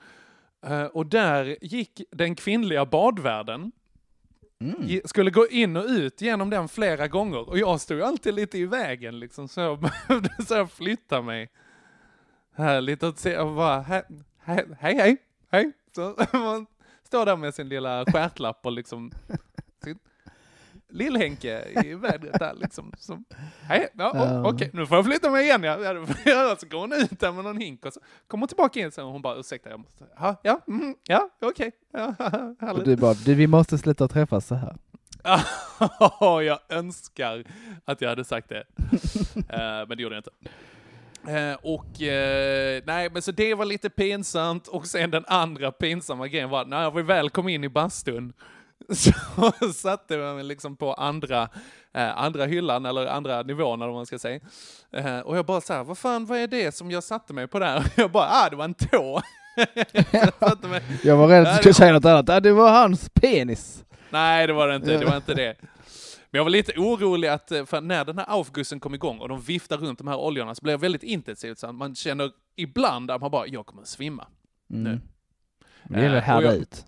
Eh, 0.66 0.84
och 0.84 1.06
där 1.06 1.56
gick 1.60 2.02
den 2.10 2.34
kvinnliga 2.34 2.86
badvärden, 2.86 3.72
ge- 4.80 5.00
skulle 5.08 5.30
gå 5.30 5.46
in 5.48 5.76
och 5.76 5.84
ut 5.84 6.20
genom 6.20 6.50
den 6.50 6.68
flera 6.68 7.08
gånger. 7.08 7.48
Och 7.48 7.58
jag 7.58 7.80
stod 7.80 8.02
alltid 8.02 8.34
lite 8.34 8.58
i 8.58 8.66
vägen 8.66 9.18
liksom, 9.20 9.48
så 9.48 9.60
jag 9.60 9.80
behövde 10.08 10.30
så 10.46 10.54
jag 10.54 10.70
flytta 10.70 11.22
mig. 11.22 11.50
Här 12.54 12.80
lite 12.80 13.06
och 13.06 13.18
se 13.18 13.38
och 13.38 13.54
bara 13.54 13.80
hej, 13.80 14.02
hej, 14.38 14.66
hej, 14.78 15.16
hej. 15.50 15.72
Så 15.94 16.16
man 16.32 16.66
står 17.02 17.26
där 17.26 17.36
med 17.36 17.54
sin 17.54 17.68
lilla 17.68 18.04
stjärtlapp 18.12 18.66
och 18.66 18.72
liksom 18.72 19.12
Lill-Henke 20.92 21.84
i 21.84 21.94
vädret 22.00 22.38
där 22.38 22.54
liksom. 22.54 22.92
Så, 22.98 23.22
hej, 23.62 23.88
ja, 23.94 24.10
Ja. 24.14 24.24
oh, 24.40 24.46
okej, 24.46 24.70
nu 24.72 24.86
får 24.86 24.96
jag 24.96 25.04
flytta 25.04 25.30
mig 25.30 25.44
igen. 25.44 25.62
Ja, 25.62 25.78
ja. 26.24 26.56
Så 26.60 26.66
går 26.66 26.78
hon 26.80 26.92
ut 26.92 27.20
där 27.20 27.32
med 27.32 27.44
någon 27.44 27.56
hink 27.60 27.84
och 27.86 27.92
så 27.92 28.00
kommer 28.28 28.42
hon 28.42 28.48
tillbaka 28.48 28.80
in 28.80 28.92
sen 28.92 29.04
och 29.04 29.12
hon 29.12 29.22
bara 29.22 29.36
ursäkta, 29.36 29.70
jag 29.70 29.80
måste, 29.80 30.04
ja, 30.16 30.40
ja, 30.42 30.60
mm, 30.68 30.94
ja, 31.08 31.28
okej, 31.42 31.72
ja, 31.92 32.06
Och 32.18 32.66
härligt. 32.66 32.84
du 32.84 32.96
bara, 32.96 33.14
du, 33.14 33.34
vi 33.34 33.46
måste 33.46 33.78
sluta 33.78 34.08
träffas 34.08 34.46
så 34.46 34.54
här. 34.54 34.76
Ja, 35.24 36.42
jag 36.42 36.58
önskar 36.68 37.44
att 37.84 38.00
jag 38.00 38.08
hade 38.08 38.24
sagt 38.24 38.48
det. 38.48 38.64
Eh, 39.48 39.88
men 39.88 39.96
det 39.96 40.02
gjorde 40.02 40.14
jag 40.14 40.20
inte. 40.20 40.30
Eh, 41.28 41.54
och 41.62 42.02
eh, 42.02 42.82
nej, 42.86 43.10
men 43.12 43.22
så 43.22 43.32
det 43.32 43.54
var 43.54 43.64
lite 43.64 43.90
pinsamt 43.90 44.68
och 44.68 44.86
sen 44.86 45.10
den 45.10 45.24
andra 45.26 45.72
pinsamma 45.72 46.28
grejen 46.28 46.50
var 46.50 46.64
när 46.64 46.90
vi 46.90 47.02
väl 47.02 47.30
kom 47.30 47.48
in 47.48 47.64
i 47.64 47.68
bastun 47.68 48.32
så 49.60 49.72
satte 49.72 50.14
jag 50.14 50.34
mig 50.34 50.44
liksom 50.44 50.76
på 50.76 50.94
andra, 50.94 51.48
eh, 51.94 52.18
andra 52.18 52.44
hyllan 52.46 52.86
eller 52.86 53.06
andra 53.06 53.42
nivån 53.42 53.80
eller 53.82 53.88
vad 53.92 53.98
man 53.98 54.06
ska 54.06 54.18
säga. 54.18 54.40
Eh, 54.92 55.18
och 55.20 55.36
jag 55.36 55.46
bara 55.46 55.60
så 55.60 55.72
här, 55.72 55.84
vad 55.84 55.98
fan, 55.98 56.26
vad 56.26 56.38
är 56.38 56.46
det 56.46 56.74
som 56.74 56.90
jag 56.90 57.04
satte 57.04 57.32
mig 57.34 57.46
på 57.46 57.58
där? 57.58 57.86
Jag 57.96 58.10
bara, 58.10 58.28
ah, 58.30 58.48
det 58.50 58.56
var 58.56 58.64
en 58.64 58.74
tå. 58.74 59.22
jag 60.12 60.64
mig, 60.70 60.82
Jag 61.04 61.16
var 61.16 61.28
rädd 61.28 61.46
att 61.46 61.48
du 61.48 61.56
skulle 61.56 61.70
det- 61.70 61.74
säga 61.74 61.92
något 61.92 62.04
annat. 62.04 62.28
Ja, 62.28 62.40
det 62.40 62.52
var 62.52 62.70
hans 62.72 63.08
penis. 63.14 63.84
Nej, 64.10 64.46
det 64.46 64.52
var 64.52 64.68
det 64.68 64.76
inte. 64.76 64.98
Det 64.98 65.04
var 65.04 65.16
inte 65.16 65.34
det. 65.34 65.56
Men 66.30 66.38
jag 66.38 66.44
var 66.44 66.50
lite 66.50 66.72
orolig 66.80 67.28
att, 67.28 67.52
eh, 67.52 67.64
för 67.64 67.80
när 67.80 68.04
den 68.04 68.18
här 68.18 68.26
aufgussen 68.28 68.80
kom 68.80 68.94
igång 68.94 69.18
och 69.18 69.28
de 69.28 69.40
viftar 69.40 69.76
runt 69.76 69.98
de 69.98 70.08
här 70.08 70.16
oljorna 70.16 70.54
så 70.54 70.62
blev 70.62 70.78
det 70.78 70.82
väldigt 70.82 71.02
intensivt. 71.02 71.58
Så 71.58 71.66
att 71.66 71.74
man 71.74 71.94
känner 71.94 72.30
ibland 72.56 73.10
att 73.10 73.20
man 73.20 73.30
bara, 73.30 73.46
jag 73.46 73.66
kommer 73.66 73.82
att 73.82 73.88
svimma. 73.88 74.26
Mm. 74.70 74.82
Nu. 74.82 75.00
Det 75.84 76.00
är 76.00 76.02
väl 76.02 76.10
Eh, 76.12 76.16
och 76.16 76.22
härda 76.22 76.52
ut. 76.54 76.84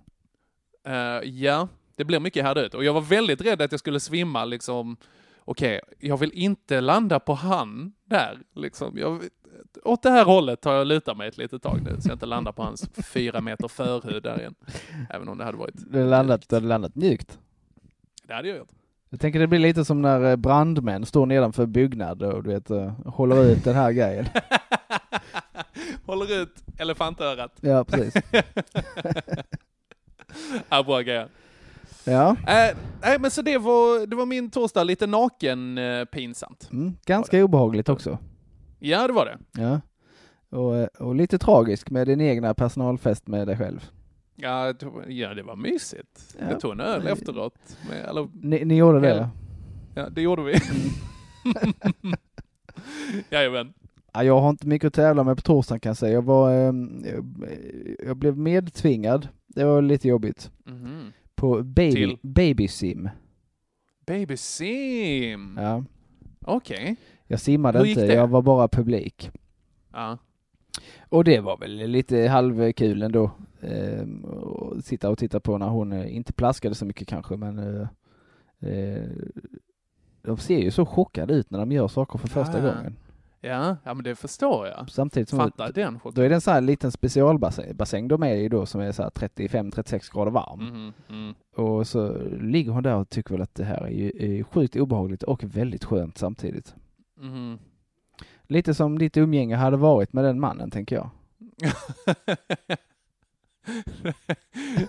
Eh, 0.86 0.94
ja, 1.30 1.68
det 1.96 2.04
blir 2.04 2.20
mycket 2.20 2.44
härda 2.44 2.60
ut. 2.66 2.74
Och 2.74 2.84
jag 2.84 2.92
var 2.92 3.00
väldigt 3.00 3.40
rädd 3.40 3.62
att 3.62 3.72
jag 3.72 3.80
skulle 3.80 4.00
svimma 4.00 4.44
liksom 4.44 4.96
okej, 5.44 5.80
jag 5.98 6.16
vill 6.16 6.32
inte 6.32 6.80
landa 6.80 7.20
på 7.20 7.34
han 7.34 7.92
där, 8.04 8.38
liksom. 8.54 8.98
Jag, 8.98 9.22
åt 9.82 10.02
det 10.02 10.10
här 10.10 10.24
hållet 10.24 10.60
tar 10.60 10.74
jag 10.74 10.86
lutat 10.86 11.16
mig 11.16 11.28
ett 11.28 11.38
litet 11.38 11.62
tag 11.62 11.80
nu, 11.82 11.96
så 12.00 12.08
jag 12.08 12.14
inte 12.14 12.26
landar 12.26 12.52
på 12.52 12.62
hans 12.62 12.88
fyra 13.12 13.40
meter 13.40 13.68
förhud 13.68 14.22
där 14.22 14.38
igen. 14.38 14.54
Även 15.10 15.28
om 15.28 15.38
det 15.38 15.44
hade 15.44 15.58
varit, 15.58 15.74
Du 15.76 15.98
hade 15.98 16.10
landat, 16.10 16.48
du 16.48 16.56
hade 16.56 16.66
landat 16.66 16.94
mjukt. 16.94 17.38
det 18.26 18.34
hade 18.34 18.48
jag 18.48 18.58
gjort. 18.58 18.68
Jag 19.10 19.20
tänker 19.20 19.40
det 19.40 19.46
blir 19.46 19.58
lite 19.58 19.84
som 19.84 20.02
när 20.02 20.30
eh, 20.30 20.36
brandmän 20.36 21.06
står 21.06 21.26
nedanför 21.26 21.66
byggnad 21.66 22.22
och 22.22 22.42
du 22.42 22.50
vet, 22.50 22.70
eh, 22.70 22.92
håller 23.06 23.44
ut 23.44 23.64
den 23.64 23.74
här 23.74 23.92
grejen. 23.92 24.26
Håller 26.06 26.42
ut 26.42 26.64
elefantörat. 26.78 27.52
Ja, 27.60 27.84
precis. 27.84 28.14
ja, 30.68 30.82
bra 30.82 31.00
grejer. 31.00 31.28
Ja, 32.06 32.30
Äh, 32.30 32.76
nej, 33.02 33.18
men 33.20 33.30
så 33.30 33.42
det 33.42 33.58
var, 33.58 34.06
det 34.06 34.16
var 34.16 34.26
min 34.26 34.50
torsdag, 34.50 34.84
lite 34.84 35.06
naken 35.06 35.78
eh, 35.78 36.04
pinsamt. 36.04 36.68
mm, 36.72 36.96
ganska 37.06 37.44
obehagligt 37.44 37.88
också. 37.88 38.18
Ja, 38.78 39.06
det 39.06 39.12
var 39.12 39.26
det. 39.26 39.62
Ja. 39.62 39.80
Och, 40.58 40.76
eh, 40.76 40.86
och 40.98 41.14
lite 41.14 41.38
tragisk 41.38 41.90
med 41.90 42.06
din 42.06 42.20
egna 42.20 42.54
personalfest 42.54 43.26
med 43.26 43.46
dig 43.46 43.56
själv. 43.56 43.90
Ja, 44.36 44.72
det 44.72 44.86
ja, 45.12 45.34
det 45.34 45.42
var 45.42 45.56
mysigt. 45.56 46.34
Ja. 46.40 46.50
Jag 46.50 46.60
tog 46.60 46.72
en 46.72 46.80
öl 46.80 47.06
efteråt. 47.06 47.54
Med, 47.90 48.04
eller, 48.08 48.28
Ni, 48.34 48.64
ni 48.64 48.76
gjorde 48.76 49.00
det? 49.00 49.28
Ja. 49.94 50.08
det 50.08 50.22
gjorde 50.22 50.42
vi. 50.42 50.54
Jajamän. 53.30 53.72
Ja, 54.12 54.24
jag 54.24 54.40
har 54.40 54.50
inte 54.50 54.66
mycket 54.66 54.86
att 54.86 54.94
tävla 54.94 55.24
med 55.24 55.36
på 55.36 55.42
torsdagen 55.42 55.80
kan 55.80 55.90
jag 55.90 55.96
säga. 55.96 56.12
Jag, 56.12 56.22
var, 56.22 56.52
ehm, 56.52 57.04
jag, 57.06 57.24
jag 58.06 58.16
blev 58.16 58.38
medtvingad. 58.38 59.28
Det 59.46 59.64
var 59.64 59.82
lite 59.82 60.08
jobbigt. 60.08 60.50
Mhm. 60.66 61.12
På 61.34 61.62
baby, 61.62 61.92
Till? 61.92 62.18
baby 62.22 62.68
sim. 62.68 63.08
Baby 64.06 64.36
sim. 64.36 65.58
Ja. 65.62 65.84
Okej. 66.40 66.96
Jag 67.26 67.40
simmade 67.40 67.88
inte, 67.88 68.06
det? 68.06 68.14
jag 68.14 68.26
var 68.28 68.42
bara 68.42 68.68
publik. 68.68 69.30
Ja. 69.92 70.18
Och 71.08 71.24
det 71.24 71.40
var 71.40 71.56
väl 71.56 71.76
lite 71.76 72.28
halvkul 72.28 73.02
ändå. 73.02 73.30
Ehm, 73.60 74.24
att 74.78 74.84
sitta 74.84 75.10
och 75.10 75.18
titta 75.18 75.40
på 75.40 75.58
när 75.58 75.68
hon 75.68 75.92
eh, 75.92 76.16
inte 76.16 76.32
plaskade 76.32 76.74
så 76.74 76.84
mycket 76.84 77.08
kanske 77.08 77.36
men 77.36 77.58
eh, 77.58 77.88
eh, 78.70 79.08
de 80.22 80.36
ser 80.36 80.58
ju 80.58 80.70
så 80.70 80.86
chockade 80.86 81.34
ut 81.34 81.50
när 81.50 81.58
de 81.58 81.72
gör 81.72 81.88
saker 81.88 82.18
för 82.18 82.28
första 82.28 82.58
ja. 82.58 82.74
gången. 82.74 82.96
Ja, 83.46 83.76
ja, 83.84 83.94
men 83.94 84.04
det 84.04 84.14
förstår 84.16 84.66
jag. 84.66 84.90
Samtidigt 84.90 85.28
som 85.28 85.38
Fattar 85.38 85.72
den 85.72 86.00
chocken. 86.00 86.14
då 86.14 86.22
är 86.22 86.28
det 86.28 86.34
en 86.34 86.40
sån 86.40 86.54
här 86.54 86.60
liten 86.60 86.92
specialbassäng 86.92 87.76
bassäng 87.76 88.08
de 88.08 88.22
är 88.22 88.34
i 88.34 88.48
då 88.48 88.66
som 88.66 88.80
är 88.80 88.92
så 88.92 89.02
här 89.02 89.10
35-36 89.10 90.14
grader 90.14 90.30
varm. 90.30 90.60
Mhm, 90.60 90.92
mm. 91.08 91.34
Och 91.56 91.86
så 91.86 92.18
ligger 92.40 92.72
hon 92.72 92.82
där 92.82 92.94
och 92.94 93.08
tycker 93.08 93.34
väl 93.34 93.42
att 93.42 93.54
det 93.54 93.64
här 93.64 93.84
är 93.84 93.90
ju 93.90 94.12
är 94.18 94.42
sjukt 94.42 94.76
obehagligt 94.76 95.22
och 95.22 95.44
väldigt 95.44 95.84
skönt 95.84 96.18
samtidigt. 96.18 96.74
Mhm. 97.20 97.58
Lite 98.42 98.74
som 98.74 98.98
ditt 98.98 99.16
umgänge 99.16 99.56
hade 99.56 99.76
varit 99.76 100.12
med 100.12 100.24
den 100.24 100.40
mannen 100.40 100.70
tänker 100.70 100.96
jag. 100.96 101.10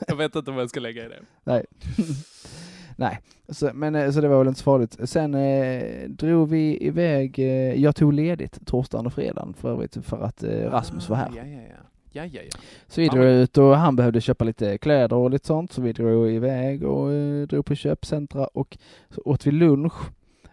jag 0.08 0.16
vet 0.16 0.36
inte 0.36 0.52
vad 0.52 0.62
jag 0.62 0.70
ska 0.70 0.80
lägga 0.80 1.06
i 1.06 1.10
det. 1.10 1.22
Nej. 1.44 1.66
Nej, 2.96 3.20
så, 3.50 3.72
men 3.74 3.96
eh, 3.96 4.12
så 4.12 4.22
det 4.22 4.28
var 4.28 4.38
väl 4.38 4.48
inte 4.48 4.60
så 4.60 4.64
farligt. 4.64 4.98
Sen 5.10 5.34
eh, 5.36 6.10
drog 6.10 6.50
vi 6.50 6.86
iväg, 6.86 7.40
eh, 7.40 7.82
jag 7.82 7.96
tog 7.96 8.14
ledigt 8.14 8.60
torsdagen 8.68 9.06
och 9.06 9.14
fredagen 9.14 9.54
för 9.54 9.70
övrigt 9.72 9.98
för 10.06 10.22
att 10.22 10.44
eh, 10.44 10.50
Rasmus 10.70 11.10
var 11.10 11.18
här. 11.18 11.32
Ja, 11.36 11.44
ja, 11.46 11.62
ja. 11.62 11.76
Ja, 12.12 12.26
ja, 12.26 12.42
ja. 12.42 12.58
Så 12.88 13.02
vi 13.02 13.08
drog 13.08 13.26
ut 13.26 13.58
och 13.58 13.78
han 13.78 13.96
behövde 13.96 14.22
köpa 14.22 14.44
lite 14.46 14.78
kläder 14.78 15.16
och 15.16 15.30
lite 15.32 15.48
sånt 15.48 15.72
så 15.72 15.82
vi 15.82 15.94
drog 15.94 16.32
iväg 16.32 16.84
och 16.84 17.14
eh, 17.14 17.48
drog 17.48 17.66
på 17.66 17.76
köpcentra 17.76 18.48
och 18.48 18.78
så 19.10 19.22
åt 19.26 19.48
vi 19.48 19.52
lunch. 19.52 19.94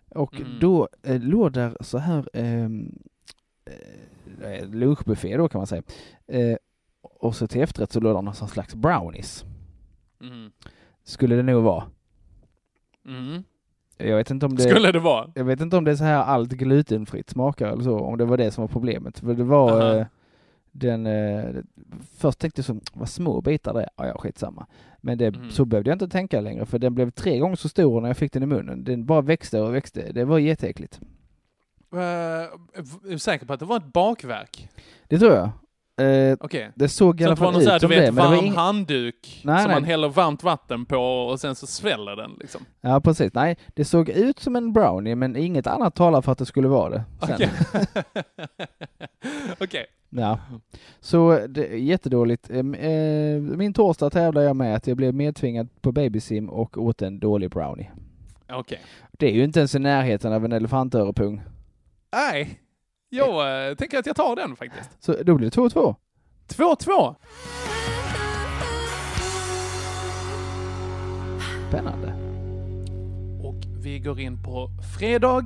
Och 0.08 0.34
Mm. 0.40 0.58
då 0.60 0.88
eh, 1.02 1.20
låg 1.20 1.52
där 1.52 1.76
så 1.80 1.98
här 1.98 2.28
ehm, 2.32 2.98
eh, 4.42 4.68
lunchbuffé 4.68 5.36
då 5.36 5.48
kan 5.48 5.58
man 5.58 5.66
säga. 5.66 5.82
Eh, 6.26 6.56
och 7.02 7.34
så 7.36 7.46
till 7.46 7.60
efterrätt 7.60 7.92
så 7.92 8.00
låg 8.00 8.16
det 8.16 8.22
någon 8.22 8.34
slags 8.34 8.74
brownies. 8.74 9.44
Mhm. 10.20 10.50
Skulle 11.04 11.36
det 11.36 11.42
nog 11.42 11.62
vara. 11.62 11.84
Mhm. 13.04 13.44
Jag 13.98 14.16
vet 14.16 14.30
inte 14.30 14.46
om 14.46 14.56
det... 14.56 14.62
Skulle 14.62 14.92
det 14.92 14.98
vara? 14.98 15.30
Jag 15.34 15.44
vet 15.44 15.60
inte 15.60 15.76
om 15.76 15.84
det 15.84 15.90
är 15.90 15.96
så 15.96 16.04
här 16.04 16.22
allt 16.22 16.50
glutenfritt 16.52 17.30
smakar 17.30 17.68
eller 17.68 17.84
så, 17.84 17.98
om 17.98 18.18
det 18.18 18.24
var 18.24 18.36
det 18.36 18.50
som 18.50 18.62
var 18.62 18.68
problemet. 18.68 19.18
För 19.18 19.34
det 19.34 19.44
var 19.44 19.70
Aha. 19.80 19.94
eh, 19.98 20.06
den... 20.72 21.06
Eh, 21.06 21.44
först 22.18 22.38
tänkte 22.38 22.58
jag 22.58 22.66
så, 22.66 22.80
vad 22.92 23.08
små 23.08 23.40
bitar 23.40 23.74
det 23.74 23.80
är. 23.82 23.88
Ja, 23.96 24.06
ja, 24.06 24.18
skitsamma. 24.18 24.66
Men 25.00 25.18
det, 25.18 25.30
Mhm. 25.36 25.50
så 25.50 25.64
behövde 25.64 25.90
jag 25.90 25.94
inte 25.94 26.08
tänka 26.08 26.40
längre, 26.40 26.66
för 26.66 26.78
den 26.78 26.94
blev 26.94 27.10
tre 27.10 27.38
gånger 27.38 27.56
så 27.56 27.68
stor 27.68 28.00
när 28.00 28.08
jag 28.08 28.16
fick 28.16 28.32
den 28.32 28.42
i 28.42 28.46
munnen. 28.46 28.84
Den 28.84 29.06
bara 29.06 29.20
växte 29.20 29.60
och 29.60 29.74
växte. 29.74 30.12
Det 30.12 30.24
var 30.24 30.38
jätteäckligt. 30.38 31.00
Uh, 31.94 31.98
är 32.00 33.10
du 33.10 33.18
säker 33.18 33.46
på 33.46 33.52
att 33.52 33.60
det 33.60 33.66
var 33.66 33.76
ett 33.76 33.92
bakverk? 33.92 34.68
Det 35.08 35.18
tror 35.18 35.32
jag. 35.32 35.50
Eh, 36.00 36.36
Okej. 36.40 36.70
Det 36.74 36.88
såg 36.88 37.20
i 37.20 37.24
Så 37.24 37.28
alla 37.28 37.36
fall 37.36 37.52
någon 37.52 37.62
så 37.62 37.68
här, 37.68 37.76
ut 37.76 37.80
som 37.82 37.90
det, 37.90 37.96
men 37.96 38.14
det 38.14 38.20
var 38.22 38.28
varm 38.36 38.44
ing- 38.44 38.54
handduk 38.54 39.40
Nej, 39.44 39.62
som 39.62 39.70
nej. 39.70 39.76
man 39.80 39.84
häller 39.84 40.08
varmt 40.08 40.42
vatten 40.42 40.84
på 40.86 40.96
och 40.98 41.40
sen 41.40 41.54
så 41.54 41.66
sväller 41.66 42.16
den 42.16 42.30
liksom. 42.40 42.60
Ja, 42.80 43.00
precis. 43.00 43.34
Nej, 43.34 43.56
det 43.74 43.84
såg 43.84 44.08
ut 44.08 44.38
som 44.38 44.56
en 44.56 44.72
brownie, 44.72 45.14
men 45.14 45.36
inget 45.36 45.66
annat 45.66 45.94
talar 45.94 46.22
för 46.22 46.32
att 46.32 46.38
det 46.38 46.46
skulle 46.46 46.68
vara 46.68 46.90
det. 46.90 47.04
Okej. 47.20 47.50
Okej. 49.60 49.86
Ja, 50.10 50.38
så 51.00 51.46
det 51.48 51.66
jättedåligt. 51.66 52.50
Eh, 52.50 52.62
Min 53.40 53.72
torsdag 53.74 54.10
tävlade 54.10 54.46
jag 54.46 54.56
med 54.56 54.76
att 54.76 54.86
jag 54.86 54.96
blev 54.96 55.14
medtvingad 55.14 55.68
på 55.80 55.92
babysim 55.92 56.48
och 56.50 56.78
åt 56.78 57.02
en 57.02 57.18
dålig 57.20 57.50
brownie. 57.50 57.90
Okej. 58.52 58.80
Det 59.12 59.26
är 59.26 59.32
ju 59.32 59.44
inte 59.44 59.60
ens 59.60 59.74
i 59.74 59.78
närheten 59.78 60.32
av 60.32 60.44
en 60.44 60.52
elefantörepung. 60.52 61.42
Nej, 62.12 62.60
jag 63.12 63.68
eh, 63.70 63.74
tänker 63.74 63.98
att 63.98 64.06
jag 64.06 64.16
tar 64.16 64.36
den 64.36 64.56
faktiskt. 64.56 64.90
Så 65.04 65.22
då 65.22 65.34
blir 65.34 65.50
det 65.50 65.56
2-2. 65.56 65.94
2-2. 66.48 67.14
Spännande. 71.68 72.12
Och 73.48 73.54
vi 73.84 73.98
går 73.98 74.20
in 74.20 74.42
på 74.42 74.68
fredag. 74.98 75.42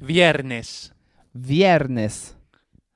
Viernes. 0.00 0.92
Viernes. 1.32 2.36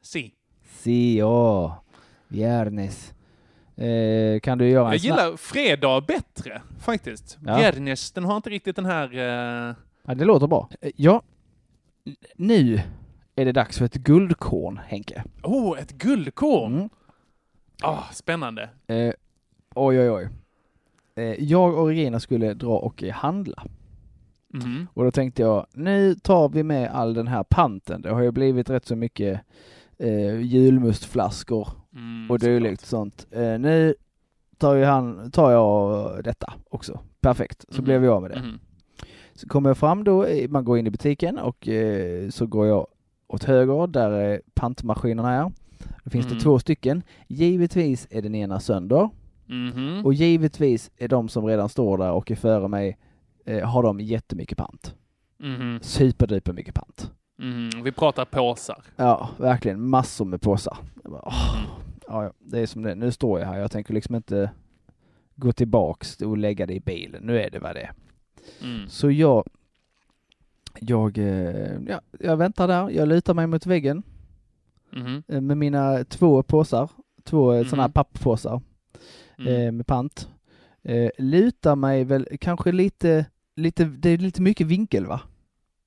Si. 0.02 0.32
Si, 0.68 1.18
ja. 1.18 1.82
Viernes. 2.28 3.12
Eh, 3.76 4.40
kan 4.40 4.58
du 4.58 4.68
göra 4.68 4.86
en 4.86 4.92
Jag 4.92 5.00
snabb... 5.00 5.18
gillar 5.18 5.36
fredag 5.36 6.00
bättre 6.00 6.62
faktiskt. 6.80 7.38
Ja. 7.46 7.56
Viernes, 7.56 8.12
den 8.12 8.24
har 8.24 8.36
inte 8.36 8.50
riktigt 8.50 8.76
den 8.76 8.86
här... 8.86 9.12
eh, 9.68 9.74
Ja, 10.06 10.14
det 10.14 10.24
låter 10.24 10.46
bra. 10.46 10.68
Eh, 10.80 10.90
Ja, 10.96 11.22
N- 12.06 12.16
nu 12.36 12.80
är 13.36 13.44
det 13.44 13.52
dags 13.52 13.78
för 13.78 13.84
ett 13.84 13.94
guldkorn, 13.94 14.80
Henke. 14.86 15.24
Oh, 15.42 15.80
ett 15.80 15.92
guldkorn! 15.92 16.74
Mm. 16.76 16.88
Ah, 17.82 18.02
spännande. 18.12 18.70
Eh, 18.86 19.12
oj, 19.74 20.00
oj, 20.00 20.10
oj. 20.10 20.28
Eh, 21.14 21.42
jag 21.44 21.78
och 21.78 21.86
Regina 21.86 22.20
skulle 22.20 22.54
dra 22.54 22.78
och 22.78 23.02
handla. 23.02 23.64
Mhm. 24.48 24.86
Och 24.94 25.04
då 25.04 25.10
tänkte 25.10 25.42
jag, 25.42 25.66
nu 25.72 26.14
tar 26.14 26.48
vi 26.48 26.62
med 26.62 26.90
all 26.90 27.14
den 27.14 27.26
här 27.28 27.42
panten. 27.42 28.02
Det 28.02 28.10
har 28.10 28.22
ju 28.22 28.30
blivit 28.30 28.70
rätt 28.70 28.86
så 28.86 28.96
mycket 28.96 29.40
eh, 29.98 30.40
julmustflaskor 30.40 31.68
Mm, 31.96 32.30
och 32.30 32.38
dylikt 32.38 32.86
sånt. 32.86 33.26
Eh, 33.30 33.58
nu 33.58 33.94
tar, 34.58 34.74
ju 34.74 34.84
han, 34.84 35.30
tar 35.30 35.50
jag 35.52 36.24
detta 36.24 36.52
också. 36.70 37.00
Perfekt, 37.20 37.64
så 37.68 37.76
Mhm. 37.76 37.84
blev 37.84 38.04
jag 38.04 38.14
av 38.14 38.22
med 38.22 38.30
det. 38.30 38.40
Mhm. 38.40 38.58
Så 39.34 39.48
kommer 39.48 39.70
jag 39.70 39.78
fram 39.78 40.04
då, 40.04 40.24
eh, 40.24 40.48
man 40.50 40.64
går 40.64 40.78
in 40.78 40.86
i 40.86 40.90
butiken 40.90 41.38
och 41.38 41.68
eh, 41.68 42.28
så 42.30 42.46
går 42.46 42.66
jag 42.66 42.86
åt 43.28 43.44
höger 43.44 43.86
där 43.86 44.42
pantmaskinerna 44.54 45.32
är. 45.34 45.52
Då 46.04 46.10
finns 46.10 46.26
Mm. 46.26 46.38
det 46.38 46.44
två 46.44 46.58
stycken. 46.58 47.02
Givetvis 47.28 48.06
är 48.10 48.22
den 48.22 48.34
ena 48.34 48.60
sönder 48.60 49.10
Mhm. 49.46 50.02
och 50.06 50.14
givetvis 50.14 50.90
är 50.96 51.08
de 51.08 51.28
som 51.28 51.46
redan 51.46 51.68
står 51.68 51.98
där 51.98 52.12
och 52.12 52.30
är 52.30 52.34
före 52.36 52.68
mig 52.68 52.98
eh, 53.44 53.68
har 53.68 53.82
de 53.82 54.00
jättemycket 54.00 54.58
pant. 54.58 54.94
Mhm. 55.38 55.78
Superduper 55.82 56.52
mycket 56.52 56.74
pant. 56.74 57.10
Mhm. 57.38 57.70
Vi 57.84 57.92
pratar 57.92 58.24
påsar. 58.24 58.82
Ja, 58.96 59.28
verkligen 59.38 59.88
massor 59.88 60.24
med 60.24 60.40
påsar. 60.40 60.76
Bara, 61.04 61.22
åh, 61.26 61.56
ja, 62.08 62.24
ja, 62.24 62.32
det 62.38 62.60
är 62.60 62.66
som 62.66 62.82
det. 62.82 62.94
Nu 62.94 63.12
står 63.12 63.40
jag 63.40 63.46
här. 63.46 63.58
Jag 63.58 63.70
tänker 63.70 63.94
liksom 63.94 64.14
inte 64.14 64.50
gå 65.34 65.52
tillbaks 65.52 66.20
och 66.22 66.38
lägga 66.38 66.66
det 66.66 66.74
i 66.74 66.80
bilen. 66.80 67.22
Nu 67.22 67.40
är 67.40 67.50
det 67.50 67.58
vad 67.58 67.76
det 67.76 67.80
är. 67.80 67.92
Mm. 68.62 68.88
Så 68.88 69.10
jag, 69.10 69.44
jag, 70.80 71.18
eh, 71.18 71.78
ja, 71.88 72.00
jag 72.20 72.36
väntar 72.36 72.68
där. 72.68 72.90
Jag 72.90 73.08
lutar 73.08 73.34
mig 73.34 73.46
mot 73.46 73.66
väggen 73.66 74.02
eh, 75.28 75.40
med 75.40 75.56
mina 75.56 76.04
två 76.04 76.42
påsar. 76.42 76.90
Två 77.24 77.52
eh, 77.52 77.64
sådana 77.64 77.82
här 77.82 77.88
Mhm. 77.88 77.92
papppåsar 77.92 78.60
Mm. 79.38 79.76
med 79.76 79.86
pant. 79.86 80.28
Lutar 81.18 81.76
mig 81.76 82.04
väl 82.04 82.28
kanske 82.40 82.72
lite, 82.72 83.26
lite, 83.56 83.84
det 83.84 84.10
är 84.10 84.18
lite 84.18 84.42
mycket 84.42 84.66
vinkel 84.66 85.06
va? 85.06 85.20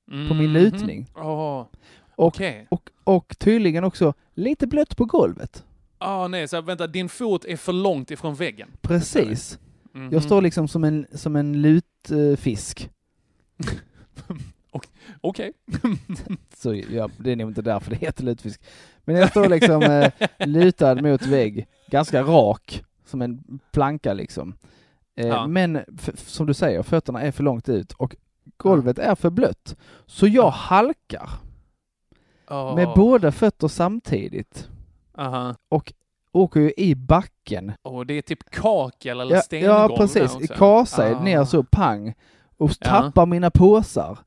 På 0.05 0.33
min 0.33 0.51
Mhm. 0.51 0.53
lutning. 0.53 1.07
Åh, 1.15 1.59
Och, 2.15 2.27
okej. 2.27 2.67
och, 2.69 2.89
och 3.03 3.35
tydligen 3.39 3.83
också 3.83 4.13
lite 4.33 4.67
blött 4.67 4.97
på 4.97 5.05
golvet. 5.05 5.65
Ah, 5.97 6.27
nej, 6.27 6.47
så 6.47 6.61
vänta, 6.61 6.87
din 6.87 7.09
fot 7.09 7.45
är 7.45 7.57
för 7.57 7.73
långt 7.73 8.11
ifrån 8.11 8.35
väggen. 8.35 8.69
Precis. 8.81 9.59
Mhm. 9.93 10.09
Jag 10.11 10.23
står 10.23 10.41
liksom 10.41 10.67
som 10.67 10.83
en, 10.83 11.05
som 11.13 11.35
en 11.35 11.61
lutfisk. 11.61 12.89
Okej. 15.21 15.51
Så 16.57 16.73
ja, 16.75 17.09
det 17.17 17.31
är 17.31 17.35
nog 17.35 17.49
inte 17.49 17.61
därför 17.61 17.89
det 17.89 17.95
heter 17.95 18.23
lutfisk. 18.23 18.61
Men 19.03 19.15
jag 19.15 19.29
står 19.29 19.49
liksom 19.49 19.81
eh, 19.83 20.11
lutad 20.47 20.95
mot 20.95 21.21
vägg, 21.25 21.67
ganska 21.87 22.23
rak, 22.23 22.83
som 23.05 23.21
en 23.21 23.59
planka 23.71 24.13
liksom. 24.13 24.55
Eh, 25.15 25.27
Ja. 25.27 25.47
Men 25.47 25.79
som 26.15 26.45
du 26.45 26.53
säger, 26.53 26.83
fötterna 26.83 27.21
är 27.21 27.31
för 27.31 27.43
långt 27.43 27.69
ut 27.69 27.91
och 27.91 28.15
golvet 28.57 28.99
är 28.99 29.15
för 29.15 29.29
blött. 29.29 29.75
Så 30.05 30.27
jag 30.27 30.49
halkar 30.49 31.29
Åh. 32.49 32.75
med 32.75 32.87
båda 32.95 33.31
fötter 33.31 33.67
samtidigt 33.67 34.69
Aha. 35.17 35.55
och 35.69 35.93
åker 36.31 36.59
ju 36.59 36.73
i 36.77 36.95
backen. 36.95 37.71
Och 37.81 38.05
det 38.05 38.13
är 38.13 38.21
typ 38.21 38.49
kakel 38.51 39.19
eller 39.19 39.35
Ja, 39.35 39.41
stengolv 39.41 39.71
ja 39.91 39.97
precis, 39.97 40.37
kasar 40.57 41.13
Ah. 41.15 41.23
ner 41.23 41.43
så 41.43 41.63
pang 41.63 42.13
och 42.57 42.71
Ja. 42.79 42.87
tappar 42.87 43.25
mina 43.25 43.51
påsar. 43.51 44.19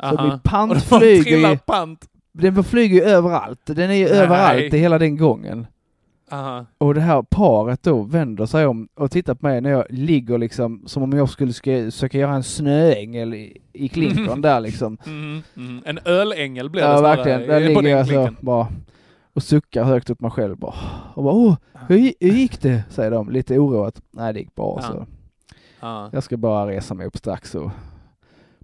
Så 0.00 0.06
Aha. 0.06 0.26
min 0.28 0.38
pant 0.40 0.82
flyger 0.82 1.50
ju, 1.50 1.56
pant. 1.56 2.08
den 2.32 2.64
flyger 2.64 2.96
ju 2.96 3.02
överallt. 3.02 3.60
Den 3.64 3.90
är 3.90 3.94
ju 3.94 4.04
Nej. 4.04 4.18
överallt 4.18 4.74
i 4.74 4.78
hela 4.78 4.98
den 4.98 5.16
gången. 5.16 5.66
Aha. 6.32 6.66
Och 6.78 6.94
det 6.94 7.00
här 7.00 7.22
paret 7.22 7.82
då 7.82 8.02
vänder 8.02 8.46
sig 8.46 8.66
om 8.66 8.88
och 8.94 9.10
tittar 9.10 9.34
på 9.34 9.46
mig 9.46 9.60
när 9.60 9.70
jag 9.70 9.84
ligger 9.90 10.38
liksom 10.38 10.82
som 10.86 11.02
om 11.02 11.12
jag 11.12 11.28
skulle 11.30 11.52
ska, 11.52 11.90
söka 11.90 12.18
göra 12.18 12.34
en 12.34 12.42
snöängel 12.42 13.34
i, 13.34 13.56
i 13.72 13.88
klinkern 13.88 14.40
där 14.42 14.60
liksom. 14.60 14.98
Mm, 15.06 15.42
mm. 15.56 15.82
En 15.86 15.98
ölängel 16.04 16.70
blir 16.70 16.82
det 16.82 16.88
Ja 16.88 17.00
verkligen, 17.00 17.40
där 17.46 17.60
ligger 17.60 17.88
jag 17.88 18.06
så 18.06 18.28
bara 18.40 18.66
och 19.32 19.42
suckar 19.42 19.84
högt 19.84 20.10
upp 20.10 20.20
mig 20.20 20.30
själv 20.30 20.56
bara. 20.56 20.74
Och 21.14 21.22
bara 21.24 21.34
åh, 21.34 21.56
hur, 21.88 22.12
hur 22.20 22.30
gick 22.30 22.62
det? 22.62 22.82
Säger 22.90 23.10
de 23.10 23.30
lite 23.30 23.58
oroat. 23.58 24.00
Nej 24.10 24.32
det 24.32 24.38
gick 24.38 24.54
bra 24.54 24.78
Ja. 24.82 24.86
så. 24.88 25.06
Ja. 25.80 26.10
Jag 26.12 26.22
ska 26.22 26.36
bara 26.36 26.66
resa 26.70 26.94
mig 26.94 27.06
upp 27.06 27.16
strax 27.16 27.54
och 27.54 27.70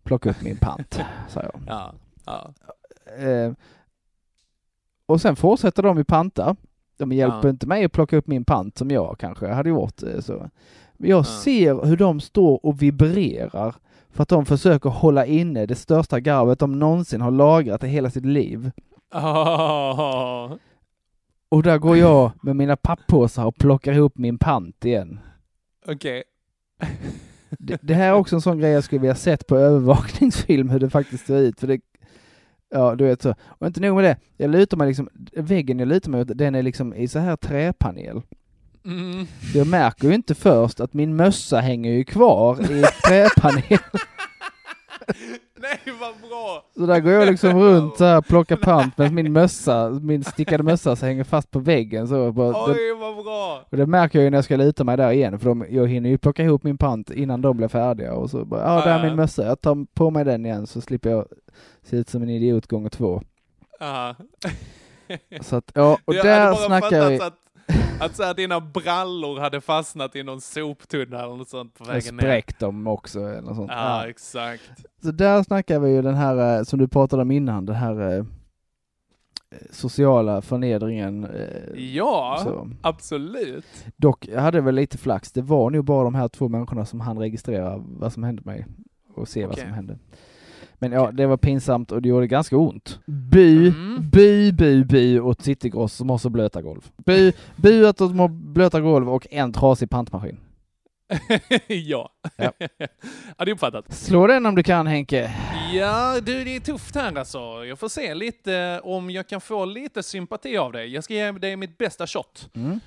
plocka 0.06 0.30
upp 0.30 0.42
min 0.42 0.56
pant, 0.56 1.00
säger 1.28 1.50
jag. 1.52 1.60
Ja. 1.66 1.94
Ja. 2.26 2.52
Eh, 3.24 3.52
och 5.06 5.20
sen 5.20 5.36
fortsätter 5.36 5.82
de 5.82 5.98
i 5.98 6.04
panta. 6.04 6.56
De 6.98 7.12
hjälper 7.12 7.40
Ja. 7.42 7.48
inte 7.50 7.66
mig 7.66 7.84
att 7.84 7.92
plocka 7.92 8.16
upp 8.16 8.26
min 8.26 8.44
pant 8.44 8.78
som 8.78 8.90
jag 8.90 9.16
kanske 9.18 9.46
hade 9.48 9.68
gjort. 9.68 10.02
eh, 10.02 10.20
Så. 10.20 10.32
Jag 10.98 11.18
Ja. 11.18 11.24
ser 11.24 11.84
hur 11.86 11.96
de 11.96 12.20
står 12.20 12.66
och 12.66 12.82
vibrerar 12.82 13.74
för 14.10 14.22
att 14.22 14.28
de 14.28 14.46
försöker 14.46 14.90
hålla 14.90 15.26
inne 15.26 15.66
det 15.66 15.74
största 15.74 16.20
garvet 16.20 16.58
de 16.58 16.78
någonsin 16.78 17.20
har 17.20 17.30
lagrat 17.30 17.84
i 17.84 17.86
hela 17.86 18.10
sitt 18.10 18.26
liv. 18.26 18.70
Ah. 19.10 20.50
Och 21.48 21.62
där 21.62 21.78
går 21.78 21.96
jag 21.96 22.30
med 22.42 22.56
mina 22.56 22.76
pappåsar 22.76 23.44
och 23.46 23.56
plockar 23.56 23.92
ihop 23.92 24.18
min 24.18 24.38
pant 24.38 24.84
igen. 24.84 25.18
Okej. 25.86 26.22
Det, 27.58 27.78
det 27.82 27.94
här 27.94 28.08
är 28.08 28.12
också 28.12 28.36
en 28.36 28.40
sån 28.40 28.58
grej 28.58 28.70
jag 28.70 28.84
skulle 28.84 29.00
vilja 29.00 29.14
sett 29.14 29.46
på 29.46 29.56
övervakningsfilm 29.56 30.70
hur 30.70 30.80
det 30.80 30.90
faktiskt 30.90 31.26
ser 31.26 31.38
ut. 31.38 31.60
För 31.60 31.66
det, 31.66 31.80
ja, 32.70 32.94
du 32.94 33.04
vet 33.04 33.22
så. 33.22 33.34
Och 33.44 33.66
inte 33.66 33.80
nog 33.80 33.96
med 33.96 34.04
det, 34.04 34.16
jag 34.36 34.50
lutar 34.50 34.76
mig 34.76 34.88
liksom, 34.88 35.08
väggen 35.32 35.78
jag 35.78 35.88
lutar 35.88 36.10
mig 36.10 36.20
mot, 36.20 36.38
den 36.38 36.54
är 36.54 36.62
liksom 36.62 36.94
i 36.94 37.08
så 37.08 37.18
här 37.18 37.36
träpanel. 37.36 38.22
Mm. 38.84 39.26
Jag 39.54 39.66
märker 39.66 40.08
ju 40.08 40.14
inte 40.14 40.34
först 40.34 40.80
att 40.80 40.94
min 40.94 41.16
mössa 41.16 41.60
hänger 41.60 41.92
ju 41.92 42.04
kvar 42.04 42.62
i 42.62 42.84
träpanel. 43.04 43.78
Nej 45.62 45.94
vad 46.00 46.30
bra! 46.30 46.64
Så 46.74 46.86
där 46.86 47.00
går 47.00 47.12
jag 47.12 47.28
liksom 47.28 47.60
runt 47.60 47.96
så 47.96 48.04
här 48.04 48.20
plockar 48.20 48.56
pant 48.56 48.98
med 48.98 49.12
min 49.12 49.32
mössa, 49.32 49.90
min 49.90 50.24
stickade 50.24 50.62
mössa 50.62 50.96
som 50.96 51.08
hänger 51.08 51.24
fast 51.24 51.50
på 51.50 51.58
väggen 51.58 52.08
så. 52.08 52.32
Bara, 52.32 52.70
Oj 52.70 52.92
vad 53.00 53.24
bra! 53.24 53.64
och 53.70 53.76
det 53.76 53.86
märker 53.86 54.18
jag 54.18 54.24
ju 54.24 54.30
när 54.30 54.38
jag 54.38 54.44
ska 54.44 54.56
luta 54.56 54.84
mig 54.84 54.96
där 54.96 55.10
igen, 55.10 55.38
för 55.38 55.48
de, 55.48 55.66
jag 55.70 55.88
hinner 55.88 56.10
ju 56.10 56.18
plocka 56.18 56.42
ihop 56.42 56.62
min 56.62 56.78
pant 56.78 57.10
innan 57.10 57.40
de 57.40 57.56
blir 57.56 57.68
färdiga 57.68 58.14
och 58.14 58.30
så 58.30 58.44
bara, 58.44 58.60
ja 58.60 58.84
där 58.84 58.98
är 58.98 59.02
min 59.08 59.16
mössa, 59.16 59.46
jag 59.46 59.60
tar 59.60 59.86
på 59.94 60.10
mig 60.10 60.24
den 60.24 60.46
igen 60.46 60.66
så 60.66 60.80
slipper 60.80 61.10
jag 61.10 61.26
se 61.82 61.96
ut 61.96 62.08
som 62.08 62.22
en 62.22 62.30
idiot 62.30 62.66
gånger 62.66 62.88
två. 62.88 63.22
Ja. 63.80 64.14
Så 65.40 65.56
att, 65.56 65.70
ja, 65.74 65.98
och 66.04 66.14
Jag 66.14 66.24
där 66.24 66.54
snackar 66.54 67.08
vi, 67.10 67.20
att, 67.20 67.34
att 68.00 68.16
så 68.16 68.22
här, 68.22 68.34
dina 68.34 68.60
brallor 68.60 69.40
hade 69.40 69.60
fastnat 69.60 70.16
i 70.16 70.22
någon 70.22 70.40
soptunna 70.40 71.22
eller 71.22 71.36
något 71.36 71.48
sånt 71.48 71.74
på 71.74 71.84
vägen 71.84 72.16
ner. 72.16 72.22
spräckt 72.22 72.58
dem 72.60 72.86
också 72.86 73.20
eller 73.20 73.40
något 73.42 73.56
sånt. 73.56 73.70
Ja, 73.74 74.02
Ja. 74.02 74.08
exakt. 74.08 74.62
Så 75.02 75.10
där 75.10 75.42
snackar 75.42 75.80
vi 75.80 75.90
ju 75.90 76.02
den 76.02 76.14
här, 76.14 76.58
eh, 76.58 76.62
som 76.64 76.78
du 76.78 76.88
pratade 76.88 77.22
om 77.22 77.30
innan, 77.30 77.66
den 77.66 77.76
här 77.76 78.18
eh, 78.18 78.24
sociala 79.70 80.42
förnedringen. 80.42 81.24
eh, 81.24 81.80
Ja, 81.94 82.40
så. 82.44 82.70
absolut. 82.82 83.64
Dock, 83.96 84.26
jag 84.28 84.40
hade 84.40 84.60
väl 84.60 84.74
lite 84.74 84.98
flax. 84.98 85.32
Det 85.32 85.42
var 85.42 85.70
nog 85.70 85.84
bara 85.84 86.04
de 86.04 86.14
här 86.14 86.28
två 86.28 86.48
människorna 86.48 86.84
som 86.84 87.00
han 87.00 87.18
registrera 87.18 87.76
vad 87.78 88.12
som 88.12 88.22
hände 88.22 88.42
mig 88.44 88.66
och 89.14 89.28
se 89.28 89.42
vad 89.46 89.52
Okej. 89.52 89.64
som 89.64 89.72
hände. 89.72 89.98
Men 90.78 90.92
ja, 90.92 91.10
det 91.12 91.26
var 91.26 91.36
pinsamt 91.36 91.92
och 91.92 92.02
det 92.02 92.08
gjorde 92.08 92.26
ganska 92.26 92.56
ont. 92.56 92.98
Bu, 93.06 93.68
Mm. 93.68 94.10
bu, 94.12 94.52
bu, 94.52 94.84
bu 94.84 95.20
åt 95.20 95.42
Citygross 95.42 95.92
som 95.94 96.10
har 96.10 96.18
så 96.18 96.30
blöta 96.30 96.62
golv. 96.62 96.90
Bu, 96.96 97.32
bu 97.56 97.86
att 97.86 97.96
de 97.96 98.18
har 98.18 98.28
blöta 98.28 98.80
golv 98.80 99.08
och 99.10 99.26
en 99.30 99.52
trasig 99.52 99.90
pantmaskin. 99.90 100.40
ja. 101.66 102.10
Ja. 102.36 102.52
ja, 102.58 103.44
det 103.44 103.50
är 103.50 103.54
uppfattat. 103.54 103.92
Slå 103.94 104.26
den 104.26 104.46
om 104.46 104.54
du 104.54 104.62
kan 104.62 104.86
Henke. 104.86 105.34
Ja, 105.72 106.20
du, 106.20 106.44
det 106.44 106.56
är 106.56 106.60
tufft 106.60 106.94
här 106.94 107.18
alltså. 107.18 107.38
Jag 107.64 107.78
får 107.78 107.88
se 107.88 108.14
lite 108.14 108.80
om 108.84 109.10
jag 109.10 109.28
kan 109.28 109.40
få 109.40 109.64
lite 109.64 110.02
sympati 110.02 110.56
av 110.56 110.72
dig. 110.72 110.88
Jag 110.94 111.04
ska 111.04 111.14
ge 111.14 111.32
dig 111.32 111.56
mitt 111.56 111.78
bästa 111.78 112.06
shot 112.06 112.48
Mm. 112.54 112.80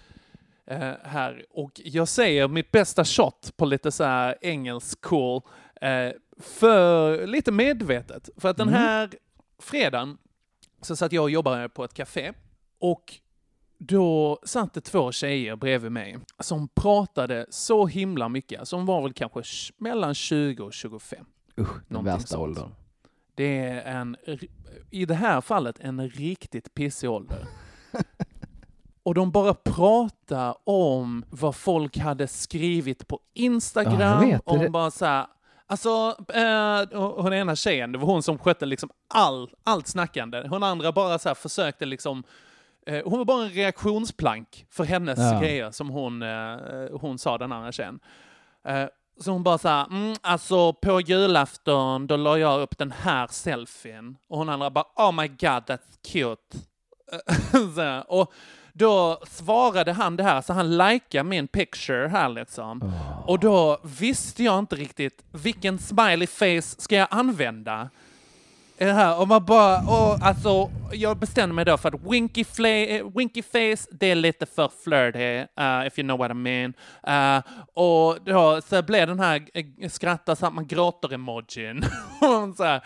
eh, 0.72 0.92
här. 1.04 1.46
Och 1.50 1.72
jag 1.84 2.08
säger 2.08 2.48
mitt 2.48 2.72
bästa 2.72 3.06
shot 3.06 3.54
på 3.58 3.66
lite 3.66 3.92
så 3.92 4.04
här 4.04 4.36
engelsk 4.42 5.02
cool, 5.02 5.42
eh, 5.82 5.90
för 6.40 7.28
lite 7.28 7.52
medvetet. 7.52 8.30
För 8.38 8.50
att 8.50 8.58
den 8.58 8.68
Mm. 8.68 8.80
här 8.80 9.10
fredagen 9.60 10.18
så 10.82 10.96
satt 10.96 11.12
jag 11.12 11.24
och 11.24 11.30
jobbade 11.30 11.70
på 11.70 11.84
ett 11.84 11.94
café 11.94 12.34
och 12.80 13.14
då 13.78 14.40
satt 14.44 14.74
det 14.74 14.82
två 14.82 15.12
tjejer 15.12 15.56
bredvid 15.56 15.92
mig 15.92 16.18
som 16.40 16.68
pratade 16.68 17.46
så 17.50 17.86
himla 17.88 18.30
mycket. 18.30 18.68
Som 18.68 18.86
var 18.86 19.02
väl 19.02 19.14
kanske 19.14 19.74
mellan 19.78 20.16
20 20.16 20.64
och 20.64 20.74
25. 20.74 21.26
Usch, 21.60 21.70
den 21.88 22.04
värsta 22.06 22.28
sånt. 22.28 22.42
åldern. 22.42 22.70
Det 23.36 23.58
är 23.60 23.82
en, 24.00 24.18
i 24.92 25.06
det 25.06 25.16
här 25.16 25.42
fallet, 25.42 25.80
en 25.80 26.10
riktigt 26.10 26.74
pissig 26.74 27.10
ålder. 27.10 27.46
Och 29.04 29.14
de 29.16 29.32
bara 29.32 29.54
pratar 29.54 30.56
om 30.64 31.26
vad 31.30 31.56
folk 31.56 31.98
hade 31.98 32.28
skrivit 32.28 33.08
på 33.08 33.20
Instagram. 33.34 34.00
Ja, 34.02 34.20
vet. 34.20 34.42
om 34.46 34.60
Det- 34.60 34.70
bara 34.70 34.92
så 34.92 35.06
här, 35.06 35.28
alltså, 35.70 36.16
eh, 36.34 37.00
hon 37.22 37.34
ena 37.34 37.56
tjejen, 37.56 37.92
det 37.92 37.98
var 37.98 38.06
hon 38.06 38.24
som 38.24 38.38
skötte 38.38 38.66
liksom 38.66 38.90
all, 39.14 39.50
allt 39.64 39.88
snackande. 39.88 40.48
Hon 40.50 40.64
andra 40.64 40.92
bara 40.92 41.20
så 41.20 41.36
försökte 41.36 41.86
liksom, 41.86 42.24
eh, 42.86 43.02
hon 43.06 43.18
var 43.18 43.26
bara 43.26 43.44
en 43.44 43.50
reaktionsplank 43.50 44.66
för 44.70 44.84
hennes 44.84 45.20
Ja. 45.20 45.40
grejer 45.40 45.72
som 45.72 45.90
hon, 45.90 46.22
eh, 46.22 46.58
hon 47.02 47.18
sa, 47.18 47.38
den 47.38 47.52
andra 47.52 47.72
tjejen. 47.72 48.00
Eh, 48.68 48.86
så 49.22 49.32
hon 49.32 49.44
bara 49.44 49.58
såhär, 49.58 49.86
mm, 49.86 50.16
alltså 50.22 50.74
på 50.74 51.02
julafton 51.02 52.08
då 52.08 52.18
la 52.18 52.38
jag 52.38 52.62
upp 52.62 52.78
den 52.78 52.92
här 52.92 53.28
selfien. 53.28 54.18
Och 54.28 54.38
hon 54.38 54.50
andra 54.50 54.70
bara, 54.70 54.86
oh 54.96 55.12
my 55.12 55.28
god 55.28 55.64
that's 55.68 56.00
cute. 56.12 56.58
så 57.76 57.82
här, 57.82 58.12
och 58.12 58.34
då 58.80 59.20
svarade 59.28 59.94
han 59.94 60.16
det 60.16 60.24
här, 60.24 60.42
så 60.42 60.54
han 60.54 60.78
likade 60.78 61.24
min 61.24 61.48
picture 61.48 62.08
här 62.08 62.30
liksom. 62.30 62.94
Och 63.26 63.40
då 63.40 63.80
visste 63.84 64.44
jag 64.44 64.60
inte 64.60 64.76
riktigt 64.76 65.24
vilken 65.32 65.80
smiley 65.80 66.28
face 66.28 66.82
ska 66.82 66.96
jag 66.96 67.08
använda. 67.12 67.90
Det 68.78 68.94
här, 68.94 69.20
och 69.20 69.28
man 69.28 69.46
bara, 69.46 69.78
och 69.78 70.26
alltså, 70.26 70.70
jag 70.92 71.18
bestämde 71.18 71.56
mig 71.56 71.66
då 71.66 71.78
för 71.78 71.96
att 71.96 72.12
winky, 72.12 72.46
eh, 72.66 73.06
winky 73.16 73.42
face, 73.42 73.88
det 73.92 74.12
är 74.12 74.16
lite 74.16 74.46
för 74.46 74.72
flirty, 74.84 75.40
uh, 75.40 75.88
if 75.88 76.00
you 76.00 76.08
know 76.08 76.18
what 76.18 76.32
I 76.32 76.34
mean. 76.34 76.74
Uh, 77.08 77.44
och 77.74 78.18
då 78.26 78.62
så 78.62 78.82
blev 78.82 79.08
den 79.08 79.20
här 79.20 79.48
eh, 79.54 79.90
skratta 79.90 80.36
så 80.36 80.46
att 80.46 80.54
man 80.54 80.68
gråter-emojin. 80.68 81.86
och, 82.22 82.82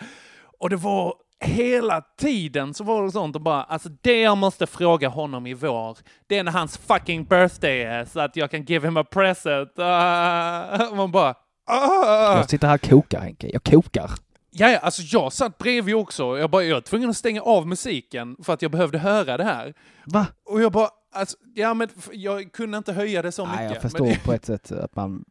och 0.58 0.70
det 0.70 0.76
var 0.76 1.14
hela 1.44 2.00
tiden 2.18 2.74
så 2.74 2.84
var 2.84 3.04
det 3.04 3.10
sånt 3.10 3.36
och 3.36 3.42
bara, 3.42 3.62
alltså 3.62 3.88
det 4.02 4.20
jag 4.20 4.38
måste 4.38 4.66
fråga 4.66 5.08
honom 5.08 5.46
i 5.46 5.54
vår, 5.54 5.98
det 6.26 6.38
är 6.38 6.44
när 6.44 6.52
hans 6.52 6.78
fucking 6.78 7.24
birthday 7.24 7.82
är 7.82 8.04
så 8.04 8.20
att 8.20 8.36
jag 8.36 8.50
kan 8.50 8.64
give 8.64 8.86
him 8.88 8.96
a 8.96 9.04
present. 9.04 9.70
Uh, 9.78 10.94
man 10.96 11.10
bara, 11.10 11.34
ah. 11.66 12.36
Jag 12.36 12.50
sitter 12.50 12.68
här 12.68 12.74
och 12.74 12.88
kokar 12.90 13.20
Henke, 13.20 13.50
jag 13.52 13.62
kokar. 13.64 14.10
Ja, 14.50 14.70
ja, 14.70 14.78
alltså 14.78 15.02
jag 15.02 15.32
satt 15.32 15.58
bredvid 15.58 15.94
också. 15.94 16.38
Jag, 16.38 16.50
bara, 16.50 16.62
jag 16.62 16.74
var 16.74 16.80
tvungen 16.80 17.10
att 17.10 17.16
stänga 17.16 17.42
av 17.42 17.66
musiken 17.66 18.36
för 18.42 18.52
att 18.52 18.62
jag 18.62 18.70
behövde 18.70 18.98
höra 18.98 19.36
det 19.36 19.44
här. 19.44 19.74
Va? 20.06 20.26
Och 20.44 20.62
jag 20.62 20.72
bara, 20.72 20.88
alltså, 21.12 21.36
ja 21.54 21.74
men 21.74 21.88
jag 22.12 22.52
kunde 22.52 22.78
inte 22.78 22.92
höja 22.92 23.22
det 23.22 23.32
så 23.32 23.46
Nej, 23.46 23.56
mycket. 23.56 23.72
jag 23.74 23.82
förstår 23.82 24.06
Men, 24.06 24.16
på 24.24 24.32
ett 24.32 24.44
sätt 24.44 24.72
att 24.72 24.96
man, 24.96 25.24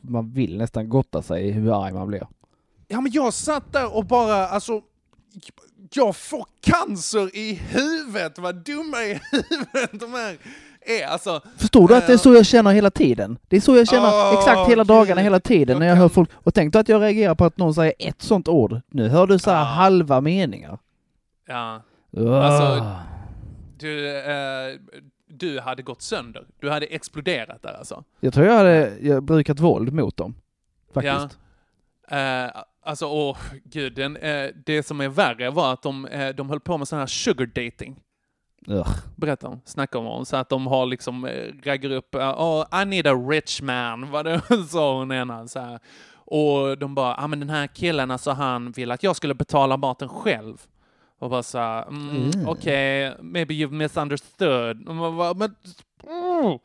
man 0.00 0.30
vill 0.30 0.58
nästan 0.58 0.88
gotta 0.88 1.22
sig 1.22 1.48
i 1.48 1.50
hur 1.50 1.84
arg 1.84 1.92
man 1.92 2.08
blir. 2.08 2.26
ja 2.88 3.00
men 3.00 3.12
jag 3.12 3.34
satt 3.34 3.72
där 3.72 3.96
och 3.96 4.04
bara, 4.04 4.48
alltså, 4.48 4.82
jag 5.92 6.16
får 6.16 6.46
cancer 6.60 7.36
i 7.36 7.54
huvudet, 7.54 8.38
vad 8.38 8.54
dumma 8.54 9.02
i 9.02 9.20
huvudet 9.32 10.00
de 10.00 10.12
här 10.12 10.36
är. 10.80 11.06
Alltså, 11.06 11.40
Förstår 11.56 11.88
du 11.88 11.96
att 11.96 12.06
det 12.06 12.12
är 12.12 12.16
eh, 12.16 12.20
så 12.20 12.34
jag 12.34 12.46
känner 12.46 12.70
hela 12.72 12.90
tiden? 12.90 13.38
Det 13.48 13.56
är 13.56 13.60
så 13.60 13.76
jag 13.76 13.88
känner 13.88 14.08
Åh, 14.08 14.34
exakt 14.38 14.70
hela 14.70 14.84
dagarna, 14.84 15.20
hela 15.20 15.40
tiden 15.40 15.74
Jag 15.74 15.80
när 15.80 15.86
jag 15.88 15.96
hör 15.96 16.08
kan- 16.08 16.14
folk. 16.14 16.30
Och 16.34 16.54
tänk 16.54 16.76
att 16.76 16.88
jag 16.88 17.02
reagerar 17.02 17.34
på 17.34 17.44
att 17.44 17.56
någon 17.56 17.74
säger 17.74 17.92
ett 17.98 18.22
sånt 18.22 18.48
ord. 18.48 18.80
Nu 18.90 19.08
hör 19.08 19.26
du 19.26 19.38
så 19.38 19.50
här 19.50 19.64
halva 19.64 20.20
meningar. 20.20 20.78
ja. 21.48 21.82
Ugh. 22.12 22.32
Alltså, 22.44 22.86
du, 23.78 24.16
eh, 24.18 24.78
du 25.28 25.60
hade 25.60 25.82
gått 25.82 26.02
sönder. 26.02 26.46
Du 26.60 26.70
hade 26.70 26.86
exploderat 26.86 27.62
där 27.62 27.72
alltså. 27.78 28.04
Jag 28.20 28.34
tror 28.34 28.46
jag 28.46 28.54
hade 28.56 28.92
jag 29.00 29.22
brukat 29.22 29.60
våld 29.60 29.92
mot 29.92 30.16
dem. 30.16 30.34
Faktiskt. 30.94 31.38
Ja. 32.10 32.44
Eh, 32.44 32.50
alltså, 32.88 33.06
åh 33.06 33.36
gud, 33.64 33.94
den, 33.94 34.16
eh, 34.16 34.50
det 34.66 34.82
som 34.82 35.00
är 35.00 35.08
värre 35.08 35.50
var 35.50 35.72
att 35.72 35.82
de, 35.82 36.06
eh, 36.06 36.28
de 36.34 36.50
höll 36.50 36.60
på 36.60 36.78
med 36.78 36.88
sån 36.88 36.98
här 36.98 37.06
sugar 37.06 37.46
dating. 37.46 38.00
Ugh. 38.66 38.88
Berätta 39.16 39.48
om, 39.48 39.60
snacka 39.64 39.98
om 39.98 40.04
honom. 40.04 40.26
Så 40.26 40.36
att 40.36 40.48
de 40.48 40.66
har 40.66 40.86
liksom, 40.86 41.24
eh, 41.24 41.52
raggar 41.64 41.90
upp, 41.90 42.14
oh, 42.14 42.82
I 42.82 42.84
need 42.84 43.06
a 43.06 43.14
rich 43.14 43.62
man, 43.62 44.10
vad 44.10 44.24
det 44.24 44.42
sa 44.70 44.98
hon 44.98 45.12
ena 45.12 45.48
så 45.48 45.60
här. 45.60 45.78
Och 46.14 46.78
de 46.78 46.94
bara, 46.94 47.14
ah, 47.14 47.26
men 47.26 47.40
den 47.40 47.50
här 47.50 47.66
killen, 47.66 48.10
alltså 48.10 48.30
han 48.30 48.72
vill 48.72 48.90
att 48.90 49.02
jag 49.02 49.16
skulle 49.16 49.34
betala 49.34 49.76
maten 49.76 50.08
själv. 50.08 50.66
Och 51.18 51.30
bara 51.30 51.42
så 51.42 51.58
här, 51.58 51.82
mm, 51.88 52.16
Mm. 52.16 52.48
okej, 52.48 53.16
maybe 53.20 53.54
you've 53.54 53.72
misunderstood. 53.72 54.88
Och, 54.88 55.14
bara, 55.14 55.34
men, 55.34 55.54
mm. 56.06 56.58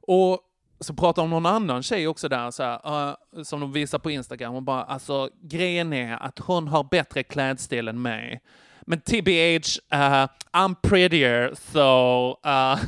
och 0.00 0.40
så 0.80 0.94
pratar 0.94 1.22
om 1.22 1.30
någon 1.30 1.46
annan 1.46 1.82
tjej 1.82 2.08
också 2.08 2.28
där, 2.28 2.50
så 2.50 2.62
här, 2.62 3.08
eh, 3.36 3.42
som 3.42 3.60
de 3.60 3.72
visar 3.72 3.98
på 3.98 4.10
Instagram. 4.10 4.54
Och 4.54 4.62
bara, 4.62 4.82
alltså 4.84 5.30
grejen 5.42 5.92
är 5.92 6.22
att 6.22 6.38
hon 6.38 6.68
har 6.68 6.84
bättre 6.84 7.22
klädstil 7.22 7.88
än 7.88 8.02
mig. 8.02 8.40
Men 8.86 9.00
TBH, 9.00 9.78
uh, 9.94 10.26
I'm 10.52 10.74
prettier, 10.82 11.54
so... 11.54 12.28
Uh, 12.48 12.78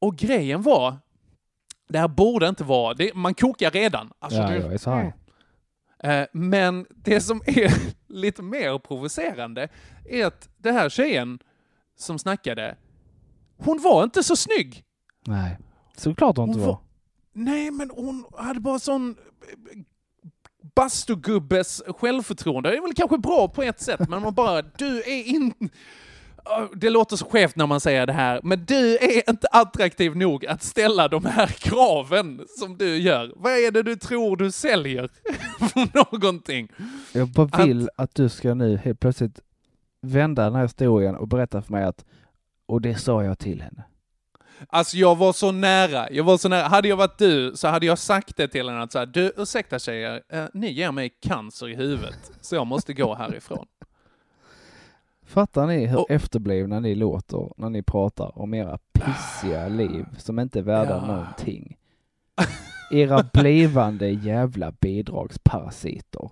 och 0.00 0.16
grejen 0.16 0.62
var, 0.62 0.96
det 1.88 1.98
här 1.98 2.08
borde 2.08 2.48
inte 2.48 2.64
vara, 2.64 2.94
det, 2.94 3.14
man 3.14 3.34
kokar 3.34 3.70
redan. 3.70 4.12
Alltså, 4.18 4.40
Ja, 4.40 4.48
det- 4.48 4.86
arg. 4.86 5.12
Eh, 6.02 6.26
Men 6.32 6.86
det 6.90 7.20
som 7.20 7.42
är 7.46 7.72
lite 8.08 8.42
mer 8.42 8.78
provocerande 8.78 9.68
är 10.04 10.26
att 10.26 10.48
den 10.56 10.74
här 10.74 10.88
tjejen 10.88 11.38
som 11.98 12.18
snackade, 12.18 12.76
hon 13.56 13.82
var 13.82 14.04
inte 14.04 14.22
så 14.22 14.36
snygg. 14.36 14.84
Nej. 15.26 15.58
Såklart 15.96 16.36
hon 16.36 16.48
inte 16.48 16.60
var. 16.60 16.66
var- 16.66 16.78
Nej, 17.32 17.70
men 17.70 17.90
hon 17.90 18.24
hade 18.36 18.60
bara 18.60 18.78
sån 18.78 19.10
eh, 19.10 19.78
bastugubbes 20.74 21.82
självförtroende. 21.98 22.70
Det 22.70 22.76
är 22.76 22.82
väl 22.82 22.94
kanske 22.94 23.18
bra 23.18 23.48
på 23.48 23.62
ett 23.62 23.80
sätt, 23.80 24.08
men 24.08 24.22
man 24.22 24.34
bara, 24.34 24.62
du 24.62 24.98
är 25.02 25.24
inte... 25.26 25.68
Det 26.76 26.90
låter 26.90 27.16
så 27.16 27.24
skevt 27.26 27.56
när 27.56 27.66
man 27.66 27.80
säger 27.80 28.06
det 28.06 28.12
här, 28.12 28.40
men 28.42 28.64
du 28.64 28.96
är 28.96 29.30
inte 29.30 29.46
attraktiv 29.52 30.16
nog 30.16 30.46
att 30.46 30.62
ställa 30.62 31.08
de 31.08 31.24
här 31.24 31.46
kraven 31.58 32.40
som 32.58 32.76
du 32.78 32.96
gör. 32.98 33.32
Vad 33.36 33.52
är 33.52 33.70
det 33.70 33.82
du 33.82 33.96
tror 33.96 34.36
du 34.36 34.50
säljer 34.50 35.08
för 35.58 35.96
någonting? 36.12 36.68
Jag 37.12 37.28
bara 37.28 37.64
vill 37.64 37.88
att 37.96 38.14
du 38.14 38.28
ska 38.28 38.54
nu 38.54 38.76
helt 38.76 39.00
plötsligt 39.00 39.40
vända 40.02 40.44
den 40.44 40.54
här 40.54 40.62
historien 40.62 41.14
och 41.16 41.28
berätta 41.28 41.62
för 41.62 41.72
mig 41.72 41.84
att 41.84 42.04
och 42.66 42.80
det 42.80 42.94
sa 42.94 43.24
jag 43.24 43.38
till 43.38 43.62
henne. 43.62 43.84
Alltså 44.68 44.96
jag 44.96 45.16
var 45.16 45.32
så 45.32 45.52
nära, 45.52 46.10
jag 46.10 46.24
var 46.24 46.36
så 46.38 46.48
nära. 46.48 46.62
Hade 46.68 46.88
jag 46.88 46.96
varit 46.96 47.18
du 47.18 47.52
så 47.56 47.68
hade 47.68 47.86
jag 47.86 47.98
sagt 47.98 48.36
det 48.36 48.48
till 48.48 48.68
henne 48.68 48.82
att 48.82 48.92
så 48.92 48.98
här, 48.98 49.06
du 49.06 49.32
ursäkta 49.36 49.78
tjejer, 49.78 50.22
eh, 50.28 50.44
ni 50.54 50.70
ger 50.70 50.92
mig 50.92 51.10
cancer 51.20 51.68
i 51.68 51.74
huvudet, 51.74 52.32
så 52.40 52.54
jag 52.54 52.66
måste 52.66 52.92
gå 52.94 53.14
härifrån. 53.14 53.66
Fattar 55.26 55.66
ni 55.66 55.86
hur 55.86 56.04
efterblivna 56.12 56.80
ni 56.80 56.94
låter 56.94 57.52
när 57.56 57.70
ni 57.70 57.82
pratar 57.82 58.38
om 58.38 58.54
era 58.54 58.78
pissiga 58.92 59.68
liv 59.68 60.06
som 60.18 60.38
inte 60.38 60.58
är 60.58 60.62
värda 60.62 60.90
Ja. 60.90 61.06
någonting? 61.06 61.76
Era 62.90 63.24
blivande 63.32 64.08
jävla 64.08 64.72
bidragsparasiter. 64.80 66.30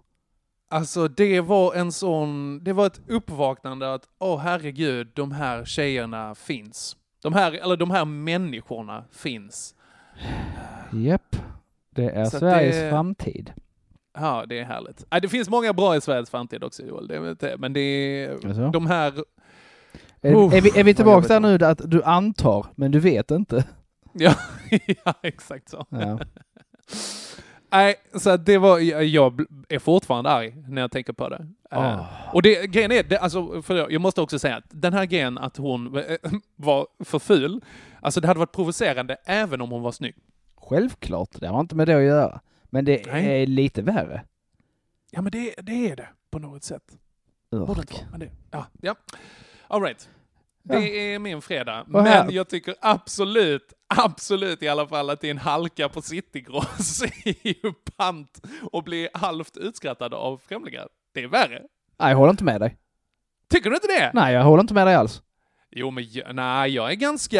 Alltså 0.71 1.09
det 1.09 1.41
var 1.41 1.75
en 1.75 1.93
sån, 1.93 2.61
det 2.65 2.73
var 2.73 2.87
ett 2.87 3.01
uppvaknande 3.09 3.95
att, 3.95 4.09
åh 4.19 4.39
herregud, 4.41 5.11
de 5.15 5.33
här 5.33 5.65
tjejerna 5.65 6.35
finns. 6.35 6.97
De 7.23 7.33
här, 7.33 7.53
eller 7.53 7.77
de 7.77 7.91
här 7.91 8.05
människorna 8.05 9.05
finns. 9.13 9.75
Japp. 10.93 11.37
Det 11.91 12.11
är 12.11 12.25
Så 12.25 12.39
Sveriges 12.39 12.77
det- 12.77 12.91
framtid. 12.91 13.53
Ja, 14.19 14.45
det 14.49 14.59
är 14.59 14.65
härligt. 14.65 15.05
Det 15.23 15.29
finns 15.29 15.49
många 15.49 15.73
bra 15.73 15.97
i 15.97 16.01
Sveriges 16.01 16.31
framtid 16.31 16.65
också 16.65 16.83
Joel, 16.83 17.07
det 17.07 17.21
vet 17.21 17.43
jag. 17.43 17.61
men 17.61 17.73
det 17.73 17.81
är 17.81 18.31
Jaså? 18.49 18.71
de 18.71 18.87
här... 18.87 19.13
Är, 20.25 20.55
är, 20.55 20.61
vi, 20.61 20.79
är 20.81 20.85
vi 20.85 20.95
tillbaka 20.95 21.29
där 21.29 21.41
nu 21.41 21.65
att 21.65 21.91
du 21.91 22.03
antar, 22.03 22.67
men 22.77 22.91
du 22.91 23.01
vet 23.01 23.31
inte? 23.31 23.65
Ja, 24.13 24.35
ja 25.05 25.15
exakt 25.23 25.69
så. 25.69 25.87
Ja. 25.89 26.19
Nej, 27.73 27.95
så 28.15 28.37
det 28.37 28.59
var, 28.59 28.79
jag 29.03 29.47
är 29.69 29.79
fortfarande 29.79 30.31
arg 30.31 30.55
när 30.69 30.81
jag 30.81 30.91
tänker 30.91 31.13
på 31.13 31.29
det. 31.29 31.47
Ah. 31.71 32.07
Och 32.33 32.43
det, 32.43 32.67
grejen 32.67 32.93
är, 32.93 33.03
det, 33.03 33.19
alltså, 33.19 33.63
för 33.63 33.91
jag 33.91 34.01
måste 34.01 34.21
också 34.21 34.39
säga 34.39 34.57
att 34.57 34.65
den 34.69 34.93
här 34.93 35.05
grejen 35.07 35.39
att 35.39 35.57
hon 35.57 35.97
eh, 35.99 36.17
var 36.57 36.87
för 37.05 37.19
ful, 37.19 37.65
alltså 38.01 38.21
det 38.21 38.27
hade 38.29 38.41
varit 38.41 38.53
provocerande 38.53 39.17
även 39.25 39.61
om 39.61 39.71
hon 39.71 39.83
var 39.83 39.93
snygg. 39.93 40.15
Självklart, 40.57 41.41
det 41.41 41.49
har 41.49 41.61
inte 41.61 41.75
med 41.77 41.89
det 41.89 41.97
att 41.97 42.03
göra. 42.03 42.41
Men 42.71 42.85
det 42.85 43.07
Nej. 43.13 43.43
är 43.43 43.47
lite 43.47 43.83
värre. 43.83 44.23
Ja 45.11 45.23
men 45.23 45.33
det, 45.33 45.55
det 45.63 45.91
är 45.91 45.97
det 45.97 46.09
på 46.31 46.39
något 46.39 46.65
sätt. 46.65 46.99
Borde 47.51 47.81
inte 47.81 47.81
Urk. 47.81 47.93
vara, 47.93 48.11
men 48.11 48.21
det, 48.21 48.31
ja, 48.51 48.67
ja. 48.81 48.95
All 49.69 49.83
right. 49.83 50.09
Det 50.63 51.15
är 51.15 51.19
min 51.19 51.43
fredag. 51.43 51.85
Men 51.87 52.31
jag 52.35 52.49
tycker 52.49 52.75
absolut, 52.81 53.73
absolut 53.95 54.63
i 54.63 54.69
alla 54.69 54.87
fall 54.87 55.11
att 55.11 55.21
det 55.21 55.27
är 55.27 55.31
en 55.31 55.39
halka 55.39 55.89
på 55.89 56.03
citygross 56.03 57.03
i 57.25 57.55
pant 57.97 58.41
och 58.73 58.85
bli 58.85 59.09
halvt 59.15 59.57
utskrattad 59.57 60.15
av 60.15 60.41
främlingar. 60.49 60.89
Det 61.15 61.23
är 61.23 61.29
värre. 61.29 61.63
Nej, 61.99 62.11
jag 62.11 62.17
håller 62.17 62.31
inte 62.31 62.45
med 62.45 62.61
dig. 62.61 62.77
Tycker 63.51 63.71
du 63.71 63.77
inte 63.77 63.87
det? 63.89 64.11
Nej, 64.15 64.35
jag 64.35 64.43
håller 64.45 64.61
inte 64.61 64.75
med 64.75 64.87
dig 64.87 64.95
alls. 64.95 65.23
Jo, 65.71 65.91
men 65.91 66.05
jag, 66.11 66.35
nej, 66.35 66.71
jag 66.75 66.91
är 66.91 66.95
ganska, 66.95 67.39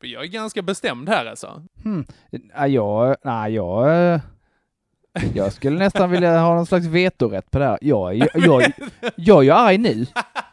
jag 0.00 0.22
är 0.24 0.26
ganska 0.28 0.62
bestämd 0.62 1.08
här 1.08 1.26
alltså. 1.26 1.62
Hmm. 1.84 2.06
Jag, 2.68 3.16
nej, 3.24 3.54
jag, 3.54 4.20
jag 5.34 5.52
skulle 5.52 5.78
nästan 5.78 6.10
vilja 6.10 6.38
ha 6.40 6.54
någon 6.54 6.66
slags 6.66 6.86
vetorätt 6.86 7.50
på 7.50 7.58
det 7.58 7.64
här. 7.64 7.78
Jag, 7.80 8.10
är 8.10 8.14
ju- 8.14 8.28
jag, 8.34 8.72
jag 9.16 9.46
är 9.46 9.52
arg 9.52 9.78
nu. 9.78 10.06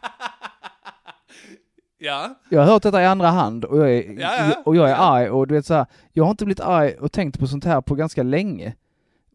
Ja, 2.04 2.34
Jag 2.48 2.60
har 2.60 2.66
hört 2.66 2.82
detta 2.82 3.02
i 3.02 3.06
andra 3.06 3.28
hand 3.28 3.64
och 3.64 3.78
jag 3.78 3.92
är, 3.94 4.20
Ja, 4.20 4.36
ja. 4.38 4.62
och 4.64 4.76
jag 4.76 4.90
är 4.90 4.94
arg 4.94 5.30
och 5.30 5.46
du 5.46 5.54
vet 5.54 5.66
så 5.66 5.74
här, 5.74 5.86
jag 6.12 6.24
har 6.24 6.30
inte 6.30 6.44
blivit 6.44 6.60
arg 6.60 6.94
och 6.94 7.12
tänkt 7.12 7.38
på 7.38 7.46
sånt 7.46 7.64
här 7.64 7.80
på 7.80 7.94
ganska 7.94 8.22
länge. 8.22 8.74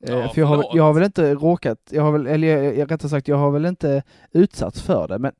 Eh, 0.08 0.14
Ja, 0.14 0.30
för 0.30 0.42
jag 0.42 0.48
har, 0.48 0.66
jag 0.74 0.84
har 0.84 0.94
väl 0.94 1.04
inte 1.04 1.34
råkat, 1.34 1.78
jag 1.90 2.04
har 2.04 2.12
väl, 2.12 2.28
eller 2.28 2.48
jag, 2.48 2.78
jag, 2.78 2.92
rättare 2.92 3.10
sagt, 3.10 3.28
jag 3.28 3.38
har 3.38 3.52
väl 3.52 3.66
inte 3.66 4.04
utsatts 4.32 4.82
för 4.82 5.08
det, 5.08 5.20
men 5.20 5.32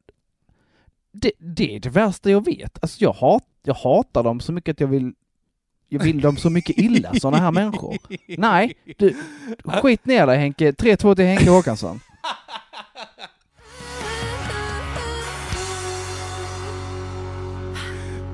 det, 1.12 1.32
det 1.38 1.76
är 1.76 1.80
det 1.80 1.90
värsta 1.90 2.30
jag 2.30 2.46
vet. 2.46 2.78
Alltså 2.82 3.04
jag, 3.04 3.12
hat, 3.12 3.44
jag 3.64 3.74
hatar 3.74 4.24
dem 4.24 4.40
så 4.40 4.52
mycket 4.52 4.74
att 4.74 4.80
jag 4.80 4.88
vill, 4.88 5.14
jag 5.88 6.04
vill 6.04 6.22
dem 6.22 6.38
så 6.38 6.50
mycket 6.50 6.78
illa, 6.78 7.14
sådana 7.14 7.38
här 7.38 7.52
människor. 7.52 7.98
Nej, 8.38 8.74
du, 8.98 9.16
skit 9.66 10.06
ner 10.06 10.28
dig 10.28 10.38
Henke. 10.38 10.72
3-2 10.72 11.16
till 11.16 11.26
Henke 11.26 11.50
Håkansson. 11.50 12.00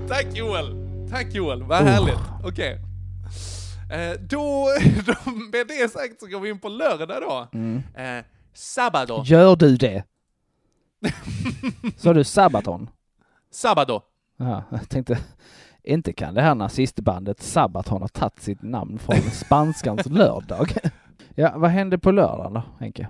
Tack 0.07 0.25
Joel! 0.33 0.75
Tack 1.09 1.33
Joel, 1.33 1.63
vad 1.63 1.81
Oh. 1.81 1.85
härligt. 1.87 2.19
Okej. 2.43 2.79
Eh, 3.91 4.19
då, 4.21 4.67
då, 5.05 5.31
med 5.31 5.67
det 5.67 5.91
sagt 5.91 6.19
så 6.19 6.27
går 6.27 6.39
vi 6.39 6.49
in 6.49 6.59
på 6.59 6.69
lördag 6.69 7.07
då. 7.21 7.47
Mm. 7.53 7.83
Eh, 7.95 8.25
Sabado. 8.53 9.23
Gör 9.25 9.55
du 9.55 9.77
det? 9.77 10.03
Sa 11.97 12.13
du 12.13 12.23
Sabaton? 12.23 12.89
Sabado. 13.51 14.01
Ja, 14.37 14.63
jag 14.71 14.89
tänkte, 14.89 15.17
inte 15.83 16.13
kan 16.13 16.33
det 16.33 16.41
här 16.41 16.55
nazistbandet 16.55 17.41
Sabaton 17.41 18.01
ha 18.01 18.07
tagit 18.07 18.39
sitt 18.41 18.61
namn 18.61 18.99
från 18.99 19.15
spanskans 19.31 20.05
lördag? 20.05 20.73
Ja, 21.35 21.53
vad 21.55 21.71
hände 21.71 21.97
på 21.97 22.11
lördagen 22.11 22.53
då, 22.53 22.63
Henke? 22.79 23.07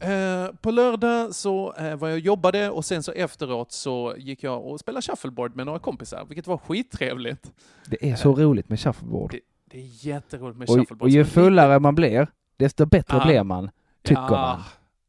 Eh, 0.00 0.46
på 0.60 0.70
lördag 0.70 1.34
så 1.34 1.74
eh, 1.74 1.96
var 1.96 2.08
jag 2.08 2.14
och 2.16 2.20
jobbade 2.20 2.70
och 2.70 2.84
sen 2.84 3.02
så 3.02 3.12
efteråt 3.12 3.72
så 3.72 4.14
gick 4.18 4.42
jag 4.42 4.64
och 4.66 4.80
spelade 4.80 5.02
shuffleboard 5.02 5.56
med 5.56 5.66
några 5.66 5.78
kompisar, 5.78 6.24
vilket 6.28 6.46
var 6.46 6.58
skittrevligt. 6.58 7.52
Det 7.86 8.10
är 8.10 8.16
så 8.16 8.34
roligt 8.34 8.68
med 8.68 8.80
shuffleboard. 8.80 9.30
Det, 9.30 9.40
det 9.64 9.78
är 9.78 10.06
jätteroligt 10.06 10.58
med 10.58 10.68
Och, 10.70 10.76
shuffleboard. 10.76 11.02
och 11.02 11.08
ju 11.08 11.24
fullare 11.24 11.78
man 11.78 11.94
blir, 11.94 12.28
desto 12.56 12.86
bättre 12.86 13.16
Ja. 13.16 13.24
blir 13.24 13.42
man, 13.42 13.70
tycker 14.02 14.22
ja. 14.22 14.30
man. 14.30 14.62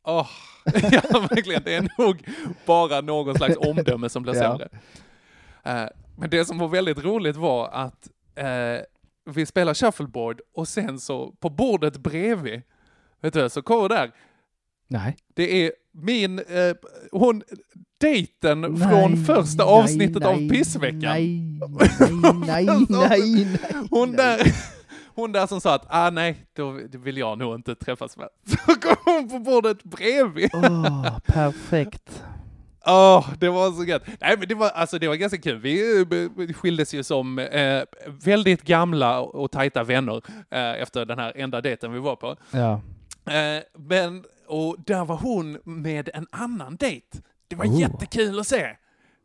Åh, 0.03 0.27
ja, 0.91 1.19
verkligen. 1.29 1.61
Det 1.65 1.75
är 1.75 1.89
nog 1.97 2.27
bara 2.65 3.01
någon 3.01 3.35
slags 3.35 3.57
omdöme 3.57 4.09
som 4.09 4.23
blir 4.23 4.33
Ja. 4.35 4.39
sämre. 4.41 4.69
Eh, 5.63 5.89
men 6.17 6.29
det 6.29 6.45
som 6.45 6.57
var 6.57 6.67
väldigt 6.67 7.03
roligt 7.03 7.35
var 7.35 7.67
att 7.69 8.09
eh, 8.35 8.45
vi 9.25 9.45
spelar 9.45 9.73
shuffleboard 9.73 10.41
och 10.53 10.67
sen 10.67 10.99
så 10.99 11.31
på 11.39 11.49
bordet 11.49 11.97
bredvid, 11.97 12.61
vet 13.21 13.33
du, 13.33 13.49
så 13.49 13.61
kommer 13.61 13.89
där, 13.89 14.11
Nej. 14.89 15.17
det 15.35 15.65
är 15.65 15.71
min, 15.91 16.39
eh, 16.39 16.75
hon, 17.11 17.43
dejten 18.01 18.61
Nej, 18.61 18.89
från 18.89 19.25
första 19.25 19.65
nej, 19.65 19.73
avsnittet 19.73 20.23
nej, 20.23 20.27
av 20.27 20.49
Pissveckan. 20.49 20.99
Nej, 20.99 21.59
nej, 22.45 22.65
nej, 22.65 22.85
nej, 22.89 23.45
nej. 23.45 23.59
Hon 23.89 24.11
där, 24.11 24.39
hon 25.15 25.31
där 25.31 25.47
som 25.47 25.61
sa 25.61 25.75
att, 25.75 25.85
ah 25.89 26.09
nej, 26.09 26.45
då 26.55 26.79
vill 26.91 27.17
jag 27.17 27.37
nog 27.37 27.55
inte 27.55 27.75
träffas 27.75 28.17
med. 28.17 28.27
Så 28.47 28.57
kom 28.57 28.95
hon 29.05 29.29
på 29.29 29.39
bordet 29.39 29.83
bredvid. 29.83 30.49
Åh, 30.53 31.19
perfekt. 31.25 32.23
Åh, 32.85 33.29
det 33.39 33.49
var 33.49 33.71
så 33.71 33.83
gött. 33.83 34.03
Nej, 34.21 34.35
men 34.39 34.47
det 34.47 34.55
var, 34.55 34.69
alltså, 34.69 34.99
det 34.99 35.07
var 35.07 35.15
ganska 35.15 35.37
kul. 35.37 35.57
Vi 35.57 36.01
eh, 36.01 36.53
skildes 36.53 36.93
ju 36.93 37.03
som 37.03 37.39
eh, 37.39 37.83
väldigt 38.05 38.63
gamla 38.63 39.19
och 39.19 39.51
tajta 39.51 39.83
vänner 39.83 40.21
eh, 40.51 40.81
efter 40.81 41.05
den 41.05 41.19
här 41.19 41.33
enda 41.35 41.61
dejten 41.61 41.93
vi 41.93 41.99
var 41.99 42.15
på. 42.15 42.35
Ja. 42.51 42.81
Eh, 43.33 43.63
men, 43.77 44.23
och 44.49 44.75
där 44.85 45.05
var 45.05 45.15
hon 45.17 45.57
med 45.63 46.09
en 46.13 46.27
annan 46.31 46.75
dejt. 46.75 47.17
Det 47.47 47.55
var 47.55 47.65
Oh. 47.65 47.79
jättekul 47.79 48.39
att 48.39 48.47
se. 48.47 48.75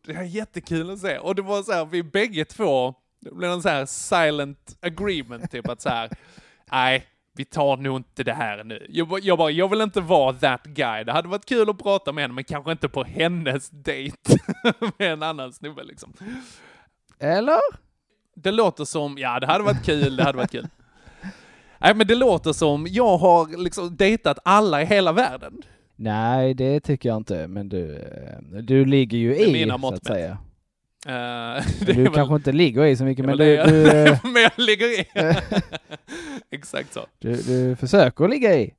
Det 0.07 0.13
var 0.13 0.23
jättekul 0.23 0.91
att 0.91 0.99
se. 0.99 1.19
Och 1.19 1.35
det 1.35 1.43
var 1.43 1.63
så 1.63 1.73
här, 1.73 1.85
vi 1.85 2.03
bägge 2.03 2.45
två, 2.45 2.95
det 3.21 3.31
blev 3.35 3.51
en 3.51 3.63
så 3.63 3.69
här 3.69 3.87
silent 3.87 4.77
agreement, 4.81 5.51
typ 5.51 5.69
att 5.69 5.81
så 5.81 5.89
här, 5.89 6.11
nej, 6.73 7.07
vi 7.37 7.45
tar 7.45 7.77
nog 7.77 7.97
inte 7.97 8.25
det 8.25 8.33
här 8.33 8.65
nu. 8.65 8.87
Jag, 8.89 9.09
bara- 9.09 9.21
jag 9.21 9.39
bara, 9.39 9.51
jag 9.51 9.69
vill 9.69 9.81
inte 9.81 10.01
vara 10.01 10.33
that 10.33 10.65
guy. 10.65 11.05
Det 11.05 11.13
hade 11.13 11.29
varit 11.29 11.47
kul 11.47 11.71
att 11.71 11.79
prata 11.79 12.13
med 12.13 12.25
henne, 12.25 12.35
men 12.35 12.45
kanske 12.45 12.73
inte 12.73 12.89
på 12.89 13.05
hennes 13.05 13.71
dejt 13.71 14.17
med 14.99 15.13
en 15.13 15.23
annan 15.23 15.53
snubbe 15.53 15.85
liksom. 15.85 16.13
Eller? 17.19 17.61
Det 18.35 18.51
låter 18.53 18.85
som, 18.85 19.19
ja 19.19 19.41
det 19.41 19.47
hade 19.47 19.65
varit 19.65 19.85
kul, 19.85 20.17
det 20.17 20.23
hade 20.25 20.39
varit 20.39 20.51
kul. 20.51 20.69
Nej 21.85 21.95
men 21.95 22.07
det 22.07 22.15
låter 22.15 22.53
som 22.53 22.87
jag 22.91 23.17
har 23.19 23.63
liksom 23.63 23.97
dejtat 23.97 24.39
alla 24.45 24.83
i 24.83 24.85
hela 24.85 25.13
världen. 25.13 25.53
Nej, 25.97 26.55
det 26.55 26.81
tycker 26.81 27.09
jag 27.09 27.17
inte, 27.17 27.47
men 27.49 27.69
du, 27.69 27.97
eh, 27.97 28.59
du 28.63 28.85
ligger 28.85 29.19
ju 29.19 29.37
i, 29.37 29.53
mina 29.53 29.79
så 29.79 29.95
att 29.95 30.07
säga. 30.07 30.39
Det 31.07 31.93
Du 31.93 32.03
väl- 32.03 32.13
kanske 32.15 32.35
inte 32.35 32.53
ligger 32.53 32.85
i 32.85 32.97
så 32.97 33.05
mycket, 33.05 33.25
men 33.25 33.37
du, 33.39 33.45
det 33.57 33.65
du, 33.67 33.83
jag- 33.83 34.09
eh, 34.09 34.19
men 34.33 34.43
jag 34.43 34.53
ligger 34.57 35.01
i. 35.01 35.07
Exakt 36.51 36.93
så. 36.93 37.01
du, 37.19 37.37
du 37.37 37.77
försöker 37.77 38.29
ligga 38.29 38.55
i. 38.59 38.75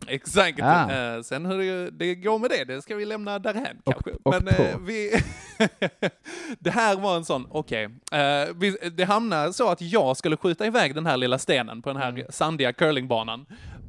Exakt. 0.06 0.58
Ah. 0.62 0.90
Eh, 0.92 1.22
sen 1.22 1.46
hur 1.46 1.58
det, 1.58 1.90
det 1.90 2.14
går 2.14 2.38
med 2.38 2.50
det, 2.50 2.64
det 2.64 2.82
ska 2.82 2.94
vi 2.96 3.04
lämna 3.04 3.38
därhän 3.38 3.76
kanske. 3.84 4.10
och 4.22 4.34
Men 4.34 4.48
eh, 4.48 4.78
vi... 4.80 5.22
det 6.58 6.70
här 6.70 6.96
var 6.96 7.16
en 7.16 7.24
sån, 7.24 7.46
okej. 7.50 7.84
Eh, 8.12 8.54
vi- 8.56 8.90
det 8.96 9.04
hamnade 9.04 9.52
så 9.52 9.68
att 9.70 9.80
jag 9.82 10.16
skulle 10.16 10.36
skjuta 10.36 10.66
iväg 10.66 10.94
den 10.94 11.06
här 11.06 11.16
lilla 11.16 11.38
stenen 11.38 11.82
på 11.82 11.88
den 11.92 12.02
här 12.02 12.08
Mm. 12.08 12.26
sandiga 12.30 12.72
curlingbanan 12.72 13.46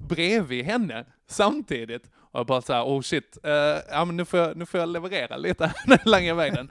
bredvid 0.10 0.66
henne 0.66 1.06
samtidigt. 1.30 2.04
Och 2.32 2.40
jag 2.40 2.46
bara 2.48 2.62
så 2.62 2.74
här, 2.74 2.84
oh 2.84 3.02
shit, 3.02 3.38
eh, 3.44 3.52
ja 3.92 4.06
men 4.06 4.18
nu 4.18 4.26
får 4.26 4.40
jag, 4.40 4.58
nu 4.58 4.66
får 4.66 4.80
jag 4.80 4.90
leverera 4.90 5.38
lite 5.38 5.74
när 5.86 5.98
jag 6.04 6.08
langar 6.12 6.34
iväg 6.34 6.54
den. 6.54 6.70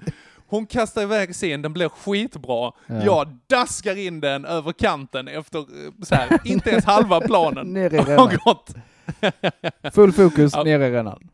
Hon 0.49 0.67
kastar 0.67 1.03
iväg 1.03 1.35
sin, 1.37 1.63
den 1.63 1.73
blir 1.73 1.89
skitbra. 1.89 2.73
Ja. 2.87 3.03
Jag 3.05 3.39
daskar 3.47 3.99
in 3.99 4.21
den 4.21 4.45
över 4.45 4.73
kanten 4.73 5.29
efter, 5.29 5.59
eh, 5.59 5.93
så 6.03 6.15
här, 6.15 6.39
inte 6.45 6.71
ens 6.71 6.85
halva 6.85 7.21
planen 7.21 7.77
har 7.77 8.45
gått. 8.45 8.75
Full 9.93 10.13
fokus 10.13 10.53
Ja. 10.55 10.63
nere 10.63 10.87
i 10.87 10.91
rännan. 10.91 11.29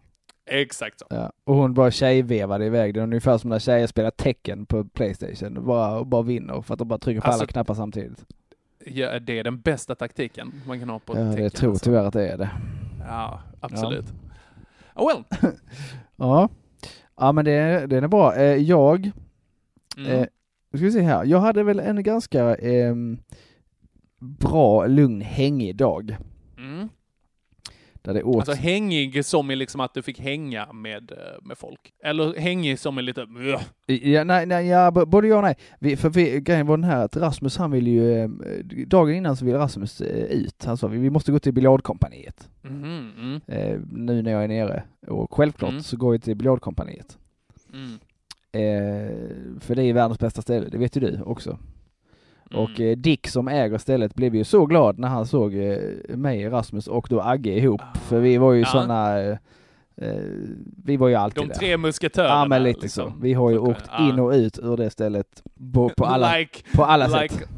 Exakt 0.46 0.98
så. 1.00 1.06
Ja. 1.10 1.32
Och 1.44 1.54
hon 1.54 1.74
bara 1.74 1.90
tjejvevade 1.90 2.66
iväg 2.66 2.94
den, 2.94 3.02
ungefär 3.02 3.38
som 3.38 3.50
när 3.50 3.58
tjejer 3.58 3.86
spelar 3.86 4.10
tecken 4.10 4.66
på 4.66 4.84
Playstation. 4.84 5.56
Och 5.56 5.62
bara, 5.64 5.98
och 5.98 6.06
bara 6.06 6.22
vinner 6.22 6.62
för 6.62 6.74
att 6.74 6.78
de 6.78 6.88
bara 6.88 6.98
trycker 6.98 7.20
på 7.20 7.26
Alltså, 7.26 7.40
alla 7.42 7.46
knappar 7.48 7.74
samtidigt. 7.74 8.24
Ja, 8.86 9.18
det 9.18 9.38
är 9.38 9.44
den 9.44 9.60
bästa 9.60 9.94
taktiken 9.94 10.52
man 10.66 10.78
kan 10.80 10.88
ha 10.88 10.98
på 10.98 11.18
Ja, 11.18 11.20
det 11.24 11.32
tecken. 11.32 11.50
tror 11.50 11.70
alltså. 11.70 11.84
tyvärr 11.84 12.04
att 12.04 12.12
det 12.12 12.28
är 12.28 12.38
det. 12.38 12.50
Ja, 13.08 13.40
absolut. 13.60 14.06
Oh 14.94 15.06
well. 15.08 15.52
Ja, 16.16 16.48
ja 17.16 17.32
men 17.32 17.44
det, 17.44 17.86
den 17.86 18.04
är 18.04 18.08
bra. 18.08 18.34
Eh, 18.36 18.56
jag, 18.56 19.10
Mm. 19.96 20.10
eh, 20.10 20.26
ska 20.74 20.84
vi 20.84 20.92
se 20.92 21.00
här, 21.00 21.24
jag 21.24 21.38
hade 21.40 21.62
väl 21.62 21.80
en 21.80 22.02
ganska 22.02 22.54
ehm, 22.56 23.18
bra, 24.18 24.86
lugn, 24.86 25.20
hängig 25.20 25.76
dag. 25.76 26.16
Mm. 26.58 26.88
Där 28.02 28.14
det 28.14 28.22
åt... 28.22 28.36
Alltså 28.36 28.52
hängig 28.52 29.24
som 29.24 29.50
i 29.50 29.56
liksom 29.56 29.80
att 29.80 29.94
du 29.94 30.02
fick 30.02 30.20
hänga 30.20 30.72
med, 30.72 31.10
eh, 31.12 31.16
med 31.42 31.58
folk. 31.58 31.92
Eller 32.04 32.34
hängig 32.40 32.78
som 32.78 32.98
är 32.98 33.02
lite... 33.02 33.26
Ja, 33.86 34.24
nej, 34.24 34.46
nej, 34.46 34.66
ja, 34.66 34.90
både 34.90 35.28
ja 35.28 35.36
och 35.36 35.42
nej. 35.42 35.54
Vi, 35.80 35.96
för 35.96 36.10
vi, 36.10 36.40
grejen 36.40 36.66
var 36.66 36.76
den 36.76 36.84
här 36.84 37.04
att 37.04 37.16
Rasmus 37.16 37.56
han 37.56 37.70
ville 37.70 37.90
ju, 37.90 38.18
eh, 38.22 38.28
dagen 38.86 39.14
innan 39.14 39.36
så 39.36 39.44
ville 39.44 39.58
Rasmus 39.58 40.00
eh, 40.00 40.24
ut. 40.24 40.64
Han 40.64 40.76
sa 40.76 40.86
vi, 40.86 41.10
måste 41.10 41.32
gå 41.32 41.38
till 41.38 41.52
biljardkompaniet. 41.54 42.48
Mhm, 42.62 43.10
mm, 43.18 43.40
Eh, 43.46 43.80
nu 43.92 44.22
när 44.22 44.32
jag 44.32 44.44
är 44.44 44.48
nere. 44.48 44.82
Och 45.06 45.34
självklart 45.34 45.70
Mm. 45.70 45.82
så 45.82 45.96
går 45.96 46.12
vi 46.12 46.18
till 46.18 46.36
biljardkompaniet. 46.36 47.18
mm, 47.72 47.98
Eh, 48.54 49.16
för 49.60 49.74
det 49.74 49.82
är 49.84 49.92
världens 49.92 50.18
bästa 50.18 50.42
ställe, 50.42 50.68
det 50.68 50.78
vet 50.78 50.96
ju 50.96 51.00
du 51.00 51.20
också. 51.24 51.58
Mm. 52.52 52.64
Och 52.64 52.80
eh, 52.80 52.96
Dick 52.96 53.28
som 53.28 53.48
äger 53.48 53.78
stället 53.78 54.14
blev 54.14 54.34
ju 54.34 54.44
så 54.44 54.66
glad 54.66 54.98
när 54.98 55.08
han 55.08 55.26
såg 55.26 55.54
eh, 55.54 55.78
mig, 56.16 56.48
Rasmus 56.48 56.86
och 56.88 57.06
då 57.10 57.20
Agge 57.20 57.50
ihop. 57.50 57.80
Ah. 57.82 57.98
För 57.98 58.20
vi 58.20 58.38
var 58.38 58.52
ju 58.52 58.60
Ja. 58.60 58.66
sådana, 58.66 59.20
eh, 59.20 59.36
vi 60.84 60.96
var 60.96 61.08
ju 61.08 61.14
alltid 61.14 61.42
De 61.42 61.48
där. 61.48 61.54
tre 61.54 61.76
musketörerna. 61.76 62.34
Ja 62.34 62.44
men 62.44 62.62
lite 62.62 62.80
liksom. 62.80 63.10
så. 63.10 63.16
Vi 63.20 63.32
har 63.34 63.50
ju 63.50 63.56
Funkar. 63.56 63.70
åkt 63.72 63.90
in 64.00 64.18
och 64.18 64.30
ut 64.32 64.58
ur 64.58 64.76
det 64.76 64.90
stället 64.90 65.42
på, 65.74 65.88
på 65.88 66.04
alla, 66.04 66.36
like, 66.38 66.62
på 66.74 66.84
alla 66.84 67.06
like. 67.06 67.34
sätt. 67.34 67.48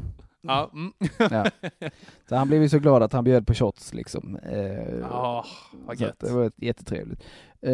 Ja, 0.47 0.71
mm. 0.73 0.91
Ja. 1.17 1.45
Så 2.29 2.35
han 2.35 2.47
blev 2.47 2.61
ju 2.61 2.69
så 2.69 2.79
glad 2.79 3.03
att 3.03 3.13
han 3.13 3.23
bjöd 3.23 3.47
på 3.47 3.53
shots 3.53 3.93
liksom. 3.93 4.35
Eh, 4.51 5.11
Åh, 5.11 5.45
vad 5.87 5.97
så 5.97 6.03
gött. 6.03 6.19
det 6.19 6.31
var 6.31 6.51
jättetrevligt. 6.55 7.23
Eh, 7.61 7.73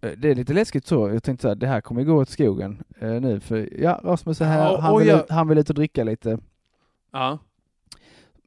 det 0.00 0.30
är 0.30 0.34
lite 0.34 0.52
läskigt 0.52 0.86
så. 0.86 1.08
Jag 1.08 1.22
tänkte 1.22 1.42
så 1.42 1.48
här, 1.48 1.54
det 1.54 1.66
här 1.66 1.80
kommer 1.80 2.02
gå 2.04 2.14
åt 2.14 2.28
skogen 2.28 2.82
eh, 3.00 3.08
nu 3.10 3.40
för 3.40 3.68
ja, 3.82 4.00
Rasmus 4.04 4.40
är 4.40 4.44
här, 4.44 4.58
Ja, 4.72 4.80
han, 4.80 4.92
och 4.94 5.00
vill 5.00 5.08
jag- 5.08 5.20
ut, 5.20 5.30
han 5.30 5.48
vill 5.48 5.58
ut 5.58 5.68
och 5.68 5.74
dricka 5.74 6.04
lite. 6.04 6.38
Ja. 7.12 7.38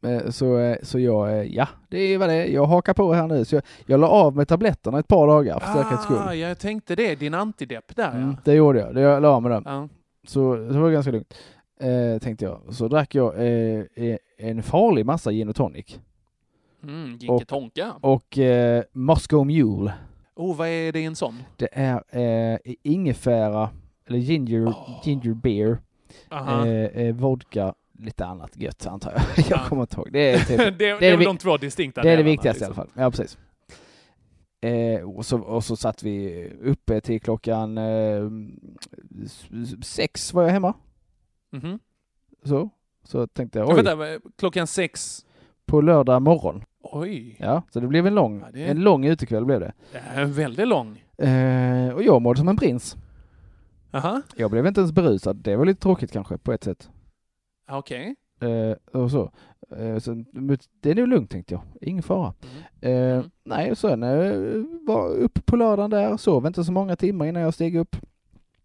Eh, 0.06 0.30
Så, 0.30 0.58
eh, 0.58 0.78
så 0.82 1.00
jag, 1.00 1.30
eh, 1.30 1.44
ja, 1.44 1.68
det 1.90 1.98
är 2.00 2.18
vad 2.18 2.30
det 2.30 2.34
är. 2.36 2.46
Jag 2.46 2.66
hakar 2.66 2.94
på 2.94 3.14
här 3.14 3.28
nu. 3.28 3.46
Så 3.46 3.56
jag, 3.56 3.64
jag 3.86 4.00
la 4.00 4.08
av 4.08 4.36
med 4.36 4.48
tabletterna 4.48 5.00
ett 5.00 5.08
par 5.08 5.28
dagar 5.28 5.60
för 5.60 5.74
säkerhets 5.74 6.04
skull. 6.04 6.18
Ah, 6.28 6.34
jag 6.34 6.60
tänkte 6.60 6.96
det. 6.96 7.16
Din 7.16 7.34
antidepp 7.34 7.96
där 7.96 8.12
Mm, 8.12 8.22
ja. 8.30 8.36
det 8.44 8.54
gjorde 8.54 8.80
jag. 8.80 8.96
Det 8.96 9.02
jag 9.02 9.22
la 9.22 9.28
av 9.30 9.42
med 9.42 9.52
dem. 9.52 9.64
ja. 9.66 9.88
Så 10.28 10.56
det 10.56 10.80
var 10.80 10.90
ganska 10.92 11.12
lugnt. 11.12 11.34
Eh, 11.80 12.20
tänkte 12.22 12.46
jag. 12.46 12.60
Så 12.70 12.88
drack 12.88 13.16
jag 13.16 13.36
eh, 13.36 13.82
eh, 13.96 14.18
en 14.38 14.64
farlig 14.64 15.06
massa 15.06 15.32
gin 15.32 15.50
och 15.50 15.56
tonic. 15.56 16.00
Mm, 16.84 17.18
Och-. 17.30 17.44
Och 18.02 18.38
eh, 18.38 18.84
Moscow 18.94 19.46
Mule. 19.46 19.94
Oh, 20.36 20.56
vad 20.58 20.68
är 20.68 20.92
det 20.92 21.00
i 21.00 21.06
en 21.06 21.16
sån? 21.16 21.44
Det 21.58 21.70
är 21.72 22.04
eh, 22.54 22.60
ingefära, 22.84 23.70
eller 24.08 24.20
ginger, 24.20 24.66
Oh. 24.68 25.02
ginger 25.04 25.34
beer, 25.34 25.78
eh, 26.32 26.68
eh, 26.68 27.16
vodka, 27.16 27.74
lite 28.00 28.26
annat 28.26 28.58
gött 28.58 28.86
antar 28.88 29.12
jag. 29.12 29.22
jag 29.50 29.58
Ja. 29.60 29.66
kommer 29.70 29.82
inte 29.82 29.96
ihåg. 29.96 30.10
Det 30.12 30.32
är, 30.32 30.40
typ, 30.40 30.58
det, 30.58 30.72
det, 30.80 30.86
är 30.90 31.00
väl 31.12 31.20
vi- 31.20 31.26
de 31.26 31.38
två 31.38 31.58
distinkta 31.58 32.02
det, 32.02 32.10
är 32.12 32.18
det 32.18 32.24
viktigaste 32.24 32.64
i 32.64 32.66
alla 32.66 32.72
liksom. 32.72 32.88
fall. 32.94 33.04
Ja, 33.04 33.12
precis. 33.12 33.38
Eh, 34.62 35.10
och, 35.10 35.26
så, 35.26 35.40
och 35.40 35.64
så 35.64 35.76
satt 35.76 36.04
vi 36.04 36.48
uppe 36.64 37.02
till 37.02 37.22
klockan 37.22 37.78
eh, 37.78 38.30
sex 39.82 40.34
var 40.34 40.44
jag 40.44 40.50
hemma. 40.50 40.74
Mhm. 41.52 41.80
Så, 42.46 42.70
så 43.04 43.28
tänkte 43.28 43.60
jag, 43.60 43.68
Ja, 43.70 43.76
oj, 43.76 43.84
Vänta, 43.84 44.30
klockan 44.38 44.68
sex. 44.68 45.26
på 45.66 45.82
lördag 45.82 46.22
morgon. 46.22 46.64
Oj, 46.84 47.36
Ja, 47.40 47.64
så 47.74 47.80
det 47.80 47.88
blev 47.88 48.08
en 48.08 48.16
lång, 48.16 48.40
Ja, 48.40 48.48
det- 48.54 48.66
en 48.66 48.80
lång 48.82 49.06
utekväll 49.06 49.46
blev 49.46 49.60
det. 49.60 49.74
det 49.92 49.98
är 49.98 50.26
väldigt 50.26 50.68
lång. 50.68 51.04
Eh, 51.18 51.90
och 51.94 52.04
jag 52.04 52.22
mådde 52.22 52.40
som 52.40 52.48
en 52.48 52.58
prins. 52.58 52.98
Aha, 53.92 54.22
Jag 54.36 54.52
blev 54.52 54.68
inte 54.68 54.80
ens 54.82 54.92
berusad. 54.92 55.36
Det 55.36 55.56
var 55.56 55.66
lite 55.66 55.82
tråkigt 55.82 56.12
kanske 56.12 56.38
på 56.38 56.52
ett 56.54 56.64
sätt. 56.64 56.90
okej. 57.72 58.16
Eh, 58.42 59.02
och 59.02 59.12
så. 59.12 59.32
Eh, 59.78 59.98
så. 60.00 60.24
Det 60.82 60.92
är 60.92 60.96
nog 60.96 61.08
lugnt 61.08 61.32
tänkte 61.32 61.54
jag. 61.54 61.62
Ingen 61.82 62.04
fara. 62.04 62.34
Eh, 62.82 62.92
Mm. 62.92 63.30
Nej, 63.46 63.76
sen 63.76 64.04
eh, 64.04 64.64
var 64.88 65.10
upp 65.10 65.46
på 65.46 65.56
lördagen 65.56 65.90
där. 65.90 66.18
Sov 66.18 66.46
inte 66.48 66.64
så 66.64 66.72
många 66.72 66.96
timmar 66.96 67.26
innan 67.26 67.42
jag 67.42 67.54
steg 67.54 67.76
upp. 67.76 67.96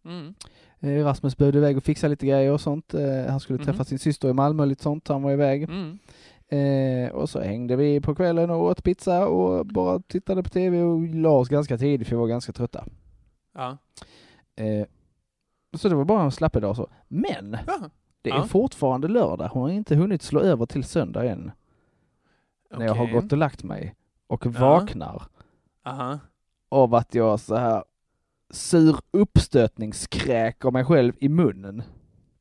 Mm. 0.04 0.34
Eh, 0.80 1.04
Rasmus 1.04 1.36
behövde 1.36 1.58
iväg 1.58 1.76
och 1.76 1.82
fixa 1.84 2.08
lite 2.08 2.26
grejer 2.26 2.52
och 2.52 2.60
sånt. 2.60 2.94
Eh, 2.94 3.26
han 3.30 3.40
skulle 3.40 3.64
träffa 3.64 3.84
sin 3.84 3.98
syster 3.98 4.28
i 4.28 4.32
Malmö 4.32 4.62
och 4.62 4.66
lite 4.68 4.82
sånt. 4.82 5.08
Han 5.08 5.22
var 5.22 5.32
iväg. 5.32 5.68
Eh, 6.50 7.10
och 7.12 7.28
så 7.30 7.40
hängde 7.40 7.76
vi 7.76 8.00
på 8.00 8.14
kvällen 8.14 8.50
och 8.50 8.62
åt 8.62 8.82
pizza 8.84 9.26
och 9.26 9.66
bara 9.66 10.00
tittade 10.00 10.42
på 10.42 10.48
tv 10.48 10.82
och 10.82 11.00
la 11.14 11.30
oss 11.30 11.48
ganska 11.48 11.78
tidigt 11.78 12.08
för 12.08 12.16
vi 12.16 12.20
var 12.20 12.26
ganska 12.28 12.52
trötta. 12.52 12.84
Ja. 13.54 13.76
Eh, 14.56 14.86
så 15.76 15.88
det 15.88 15.94
var 15.94 16.04
bara 16.04 16.22
en 16.22 16.30
slappig 16.30 16.62
dag 16.62 16.76
så. 16.76 16.88
Men 17.08 17.56
Ja. 17.66 17.90
det 18.22 18.30
är 18.30 18.34
Ja. 18.34 18.44
fortfarande 18.46 19.08
lördag. 19.08 19.48
Hon 19.48 19.62
har 19.62 19.70
inte 19.70 19.96
hunnit 19.96 20.22
slå 20.22 20.40
över 20.40 20.66
till 20.66 20.84
söndag 20.84 21.24
än. 21.30 21.50
När 22.76 22.86
jag 22.86 22.94
har 22.94 23.06
gått 23.12 23.32
och 23.32 23.38
lagt 23.38 23.62
mig 23.64 23.94
och 24.26 24.46
vaknar 24.46 25.22
Aha. 25.84 26.18
av 26.68 26.94
att 26.94 27.14
jag 27.14 27.40
så 27.40 27.56
här 27.56 27.84
sur 28.50 28.96
uppstötningskräker 29.10 30.70
mig 30.70 30.84
själv 30.84 31.12
i 31.18 31.28
munnen. 31.28 31.82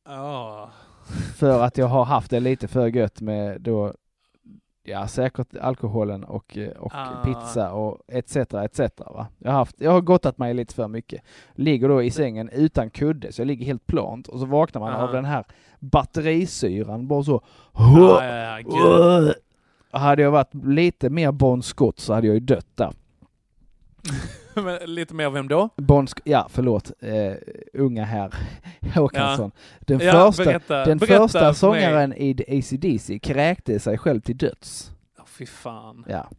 Ja. 0.05 0.69
För 1.35 1.63
att 1.63 1.77
jag 1.77 1.87
har 1.87 2.05
haft 2.05 2.31
det 2.31 2.39
lite 2.39 2.67
för 2.67 2.87
gött 2.87 3.21
med 3.21 3.61
då 3.61 3.93
Ja, 4.89 5.07
säkert 5.07 5.57
alkoholen 5.61 6.23
och, 6.23 6.57
eh, 6.57 6.69
och 6.69 6.91
Ah. 6.95 7.23
pizza 7.25 7.71
och 7.71 7.97
etc. 8.07 8.35
etc. 8.37 8.79
Va? 8.97 9.27
Jag, 9.37 9.51
har 9.51 9.57
haft, 9.57 9.75
jag 9.81 9.91
har 9.91 10.01
gottat 10.01 10.37
mig 10.37 10.53
lite 10.53 10.73
för 10.73 10.87
mycket. 10.87 11.21
Ligger 11.55 11.89
då 11.89 12.03
i 12.03 12.11
sängen 12.11 12.49
utan 12.49 12.89
kudde, 12.89 13.31
så 13.31 13.41
jag 13.41 13.47
ligger 13.47 13.65
helt 13.65 13.87
plant 13.87 14.27
och 14.27 14.39
så 14.39 14.45
vaknar 14.45 14.81
man 14.81 14.93
Ah. 14.93 15.03
av 15.07 15.11
den 15.13 15.25
här 15.25 15.45
batterisyran, 15.79 17.07
bara 17.07 17.23
så. 17.23 17.41
Ja, 17.73 18.25
ja, 18.25 18.59
ja. 18.59 19.33
Hade 19.99 20.21
jag 20.21 20.31
varit 20.31 20.53
lite 20.53 21.09
mer 21.09 21.31
Bon 21.31 21.63
Scott 21.63 21.99
så 21.99 22.13
hade 22.13 22.27
jag 22.27 22.33
ju 22.33 22.39
dött 22.39 22.67
där. 22.75 22.93
Lite 24.85 25.13
mer 25.13 25.29
vem 25.29 25.47
då? 25.47 25.69
Bon 25.75 26.05
Sc- 26.05 26.21
ja, 26.23 26.47
förlåt, 26.49 26.91
eh, 26.99 27.33
unga 27.73 28.03
här 28.03 28.33
Håkansson. 28.95 29.51
Den 29.79 29.99
Ja, 29.99 30.31
första, 30.31 30.43
berätta- 30.51 30.85
den 30.85 30.97
berätta 30.97 31.23
första 31.23 31.39
för 31.39 31.45
mig. 31.45 31.55
sångaren 31.55 32.13
i 32.13 32.35
AC/DC 32.59 33.19
kräkte 33.19 33.79
sig 33.79 33.97
själv 33.97 34.21
till 34.21 34.37
döds. 34.37 34.91
Åh, 35.19 35.25
fy 35.27 35.45
fan. 35.45 36.05
Ja. 36.07 36.29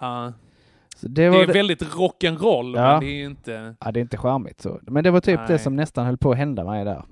Ja. 0.00 0.32
Så 0.96 1.08
det, 1.08 1.28
Det 1.30 1.36
är 1.42 1.46
det- 1.46 1.52
väldigt 1.52 1.82
rock'n'roll, 1.82 2.76
Ja. 2.76 2.90
men 2.92 3.00
det 3.00 3.06
är 3.06 3.24
inte... 3.24 3.74
Ja, 3.80 3.92
det 3.92 4.00
är 4.00 4.02
inte 4.02 4.16
charmigt 4.16 4.60
så. 4.60 4.80
Men 4.82 5.04
det 5.04 5.10
var 5.10 5.20
typ 5.20 5.38
Nej. 5.38 5.48
det 5.48 5.58
som 5.58 5.76
nästan 5.76 6.06
höll 6.06 6.16
på 6.16 6.30
att 6.30 6.36
hända 6.38 6.64
mig 6.64 6.84
där. 6.84 7.04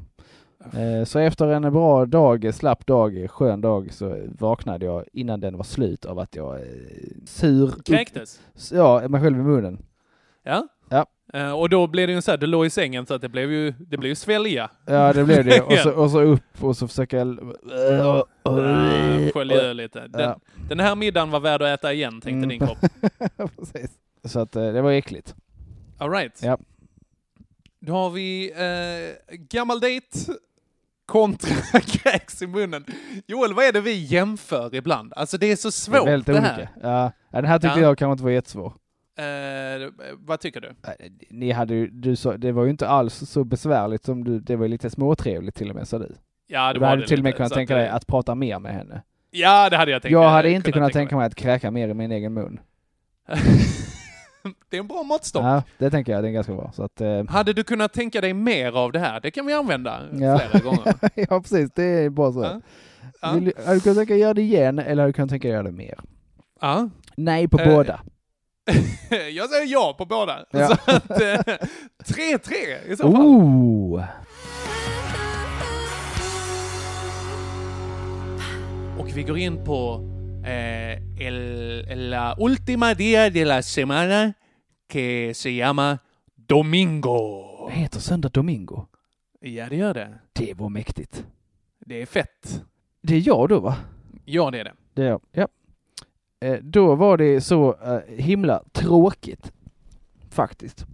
Eh, 0.73 1.05
Så 1.05 1.19
efter 1.19 1.47
en 1.47 1.63
bra 1.73 2.07
dag, 2.07 2.55
slapp 2.55 2.87
dag, 2.87 3.27
skön 3.31 3.61
dag 3.61 3.93
så 3.93 4.27
vaknade 4.39 4.87
jag 4.87 5.05
innan 5.13 5.41
den 5.41 5.57
var 5.57 5.65
slut 5.65 6.05
av 6.05 6.19
att 6.19 6.37
jag 6.37 6.55
eh, 6.57 6.63
sur... 7.27 7.73
Kräktes? 7.85 8.41
Ja, 8.73 9.09
mig 9.09 9.21
själv 9.21 9.39
i 9.39 9.43
munnen. 9.43 9.79
Ja. 10.49 10.69
Ja. 10.91 11.07
Eh, 11.33 11.53
och 11.53 11.69
då 11.69 11.87
blev 11.87 12.07
det 12.09 12.13
ju 12.13 12.23
så 12.23 12.31
här, 12.31 12.39
du 12.39 12.47
låg 12.47 12.67
i 12.67 12.71
sängen 12.71 13.07
så 13.07 13.15
att 13.15 13.21
det 13.23 13.29
blev 13.29 13.53
ju, 13.53 13.71
det 13.71 13.97
blev 13.99 14.09
ju 14.09 14.15
svälja. 14.15 14.71
Ja, 14.87 15.13
det 15.13 15.25
blev 15.25 15.45
det. 15.45 15.61
Och 15.61 15.73
så, 15.79 15.91
och 16.03 16.11
så 16.11 16.21
upp 16.21 16.43
och 16.65 16.77
så 16.77 16.89
försöka... 16.89 17.17
Ja, 17.91 18.27
Skölja 19.35 19.73
lite. 19.73 20.07
Den, 20.09 20.21
Ja. 20.21 20.39
den 20.69 20.81
här 20.81 20.95
middagen 20.97 21.31
var 21.31 21.41
värd 21.41 21.63
att 21.63 21.79
äta 21.81 21.93
igen, 21.93 22.21
tänkte 22.21 22.31
Mm. 22.31 22.49
din 22.49 22.59
kropp. 22.59 22.79
Precis. 23.57 23.91
Så 24.25 24.41
att 24.41 24.57
eh, 24.57 24.73
det 24.73 24.83
var 24.83 24.93
äckligt. 24.93 25.35
All 25.99 26.11
right. 26.11 26.41
Ja. 26.43 26.59
Då 27.81 27.93
har 27.93 28.11
vi 28.11 28.51
eh, 28.53 29.37
gammal 29.37 29.81
dejt 29.81 30.07
kontra 31.07 31.81
kräks 31.81 32.43
i 32.43 32.47
munnen. 32.47 32.85
Joel, 33.27 33.55
vad 33.55 33.65
är 33.65 33.73
det 33.73 33.81
vi 33.81 33.93
jämför 34.05 34.75
ibland? 34.75 35.13
Alltså 35.17 35.39
det 35.39 35.47
är 35.53 35.57
så 35.57 35.69
Det 35.69 35.97
är 35.97 36.01
svårt 36.01 36.27
det 36.27 36.41
här. 36.41 36.55
olika. 36.55 36.69
Ja. 36.83 37.13
ja, 37.31 37.41
den 37.41 37.45
här 37.45 37.59
tyckte 37.59 37.81
Ja. 37.81 37.87
jag 37.87 37.99
kanske 37.99 38.13
inte 38.13 38.25
var 38.25 38.31
jättesvår. 38.31 38.73
Eh, 39.19 39.89
vad 40.19 40.41
tycker 40.41 40.61
du? 40.61 40.75
Ni 41.31 41.51
hade 41.51 41.87
du 41.87 42.17
sa, 42.17 42.37
det 42.37 42.53
var 42.53 42.65
ju 42.65 42.71
inte 42.71 42.89
alls 42.89 43.15
så 43.15 43.45
besvärligt 43.45 44.05
som 44.05 44.25
du, 44.25 44.41
det 44.41 44.57
var 44.57 44.65
ju 44.65 44.69
lite 44.71 44.91
småtrevligt 44.91 45.57
till 45.57 45.71
och 45.71 45.77
med 45.77 45.89
sa 45.89 45.99
du. 45.99 46.15
Ja, 46.47 46.67
det 46.67 46.73
du 46.73 46.81
var 46.81 46.89
hade 46.89 47.03
det 47.03 47.09
till 47.09 47.19
och 47.19 47.25
med 47.25 47.37
kunnat 47.37 47.53
tänka 47.53 47.77
dig 47.77 47.87
eh, 47.87 47.95
att 47.95 48.07
prata 48.07 48.35
mer 48.35 48.59
med 48.59 48.75
henne. 48.75 49.03
Ja, 49.31 49.71
det 49.71 49.77
hade 49.77 49.91
jag 49.91 50.03
tänkt. 50.03 50.13
jag 50.13 50.25
eh, 50.25 50.31
hade 50.31 50.51
inte 50.51 50.73
kunnat 50.73 50.93
tänka 50.93 51.17
mig 51.17 51.27
att 51.27 51.35
kräka 51.35 51.71
mer 51.71 51.89
i 51.89 51.95
min 51.95 52.13
egen 52.13 52.35
mun. 52.35 52.61
Det 54.71 54.77
är 54.77 54.81
en 54.81 54.87
bra 54.89 55.03
måttstock. 55.03 55.45
Ja, 55.45 55.63
det 55.79 55.91
tänker 55.91 56.13
jag, 56.13 56.25
det 56.25 56.29
är 56.29 56.33
ganska 56.33 56.55
bra. 56.55 56.73
Så 56.75 56.83
att, 56.83 57.01
eh, 57.01 57.25
Hade 57.29 57.53
du 57.53 57.65
kunnat 57.65 57.93
tänka 57.93 58.21
dig 58.21 58.35
mer 58.35 58.77
av 58.77 58.93
det 58.93 58.99
här? 58.99 59.21
Det 59.21 59.31
kan 59.31 59.47
vi 59.47 59.53
använda 59.53 60.01
ja. 60.13 60.39
flera 60.39 60.65
gånger. 60.65 60.95
ja, 61.15 61.41
precis. 61.41 61.71
Det 61.75 61.85
är 61.85 62.11
bra 62.11 62.33
så. 62.33 62.43
Ja. 62.43 62.61
Ja. 63.23 63.33
Vill 63.33 63.45
du, 63.45 63.53
hade 63.65 63.75
du 63.75 63.81
kunnat 63.81 63.97
tänka 63.97 64.13
dig 64.13 64.23
göra 64.23 64.35
det 64.35 64.43
igen 64.43 64.79
eller 64.79 65.03
hade 65.03 65.09
du 65.09 65.13
kunnat 65.13 65.31
tänka 65.31 65.49
dig 65.49 65.53
göra 65.55 65.63
det 65.63 65.73
mer? 65.73 65.99
Ja. 66.61 66.89
Nej 67.17 67.49
på 67.49 67.61
Eh, 67.61 67.75
båda. 67.75 68.01
Jag 69.33 69.51
säger 69.51 69.67
ja 69.67 69.95
på 69.99 70.05
båda. 70.05 70.45
Ja. 70.51 70.67
Så 70.67 70.73
att, 70.91 71.11
eh, 71.11 71.41
3-3 72.05 72.93
i 72.93 72.97
så 72.97 73.13
fall. 73.13 73.23
Oh! 73.23 74.05
Och 78.99 79.17
vi 79.17 79.23
går 79.23 79.39
in 79.39 79.65
på 79.65 80.01
eh, 80.47 81.23
el, 81.27 82.11
la 82.11 82.35
última 82.39 82.95
día 82.95 83.31
de 83.31 83.45
la 83.45 83.63
semana 83.63 84.35
que 84.89 85.33
se 85.35 85.51
llama 85.57 85.99
Domingo. 86.35 87.69
Heter 87.71 88.01
söndag 88.01 88.29
Domingo? 88.33 88.87
Ja, 89.41 89.69
det 89.69 89.77
gör 89.77 89.95
det. 89.95 90.19
Det 90.33 90.55
var 90.55 90.69
mäktigt. 90.69 91.27
Det 91.87 92.03
är 92.03 92.07
fett. 92.07 92.65
Det 93.03 93.15
är 93.15 93.23
jag 93.27 93.49
då 93.49 93.61
va? 93.61 93.77
Ja, 94.25 94.51
det 94.51 94.61
är 94.61 94.65
det. 94.65 94.75
Det 94.95 95.03
är 95.03 95.09
jag, 95.09 95.21
ja. 95.33 95.49
Eh, 96.41 96.59
då 96.63 96.95
var 96.95 97.17
det 97.17 97.41
så 97.41 97.77
eh, 97.85 98.15
himla 98.17 98.63
tråkigt. 98.73 99.53
Faktiskt. 100.31 100.87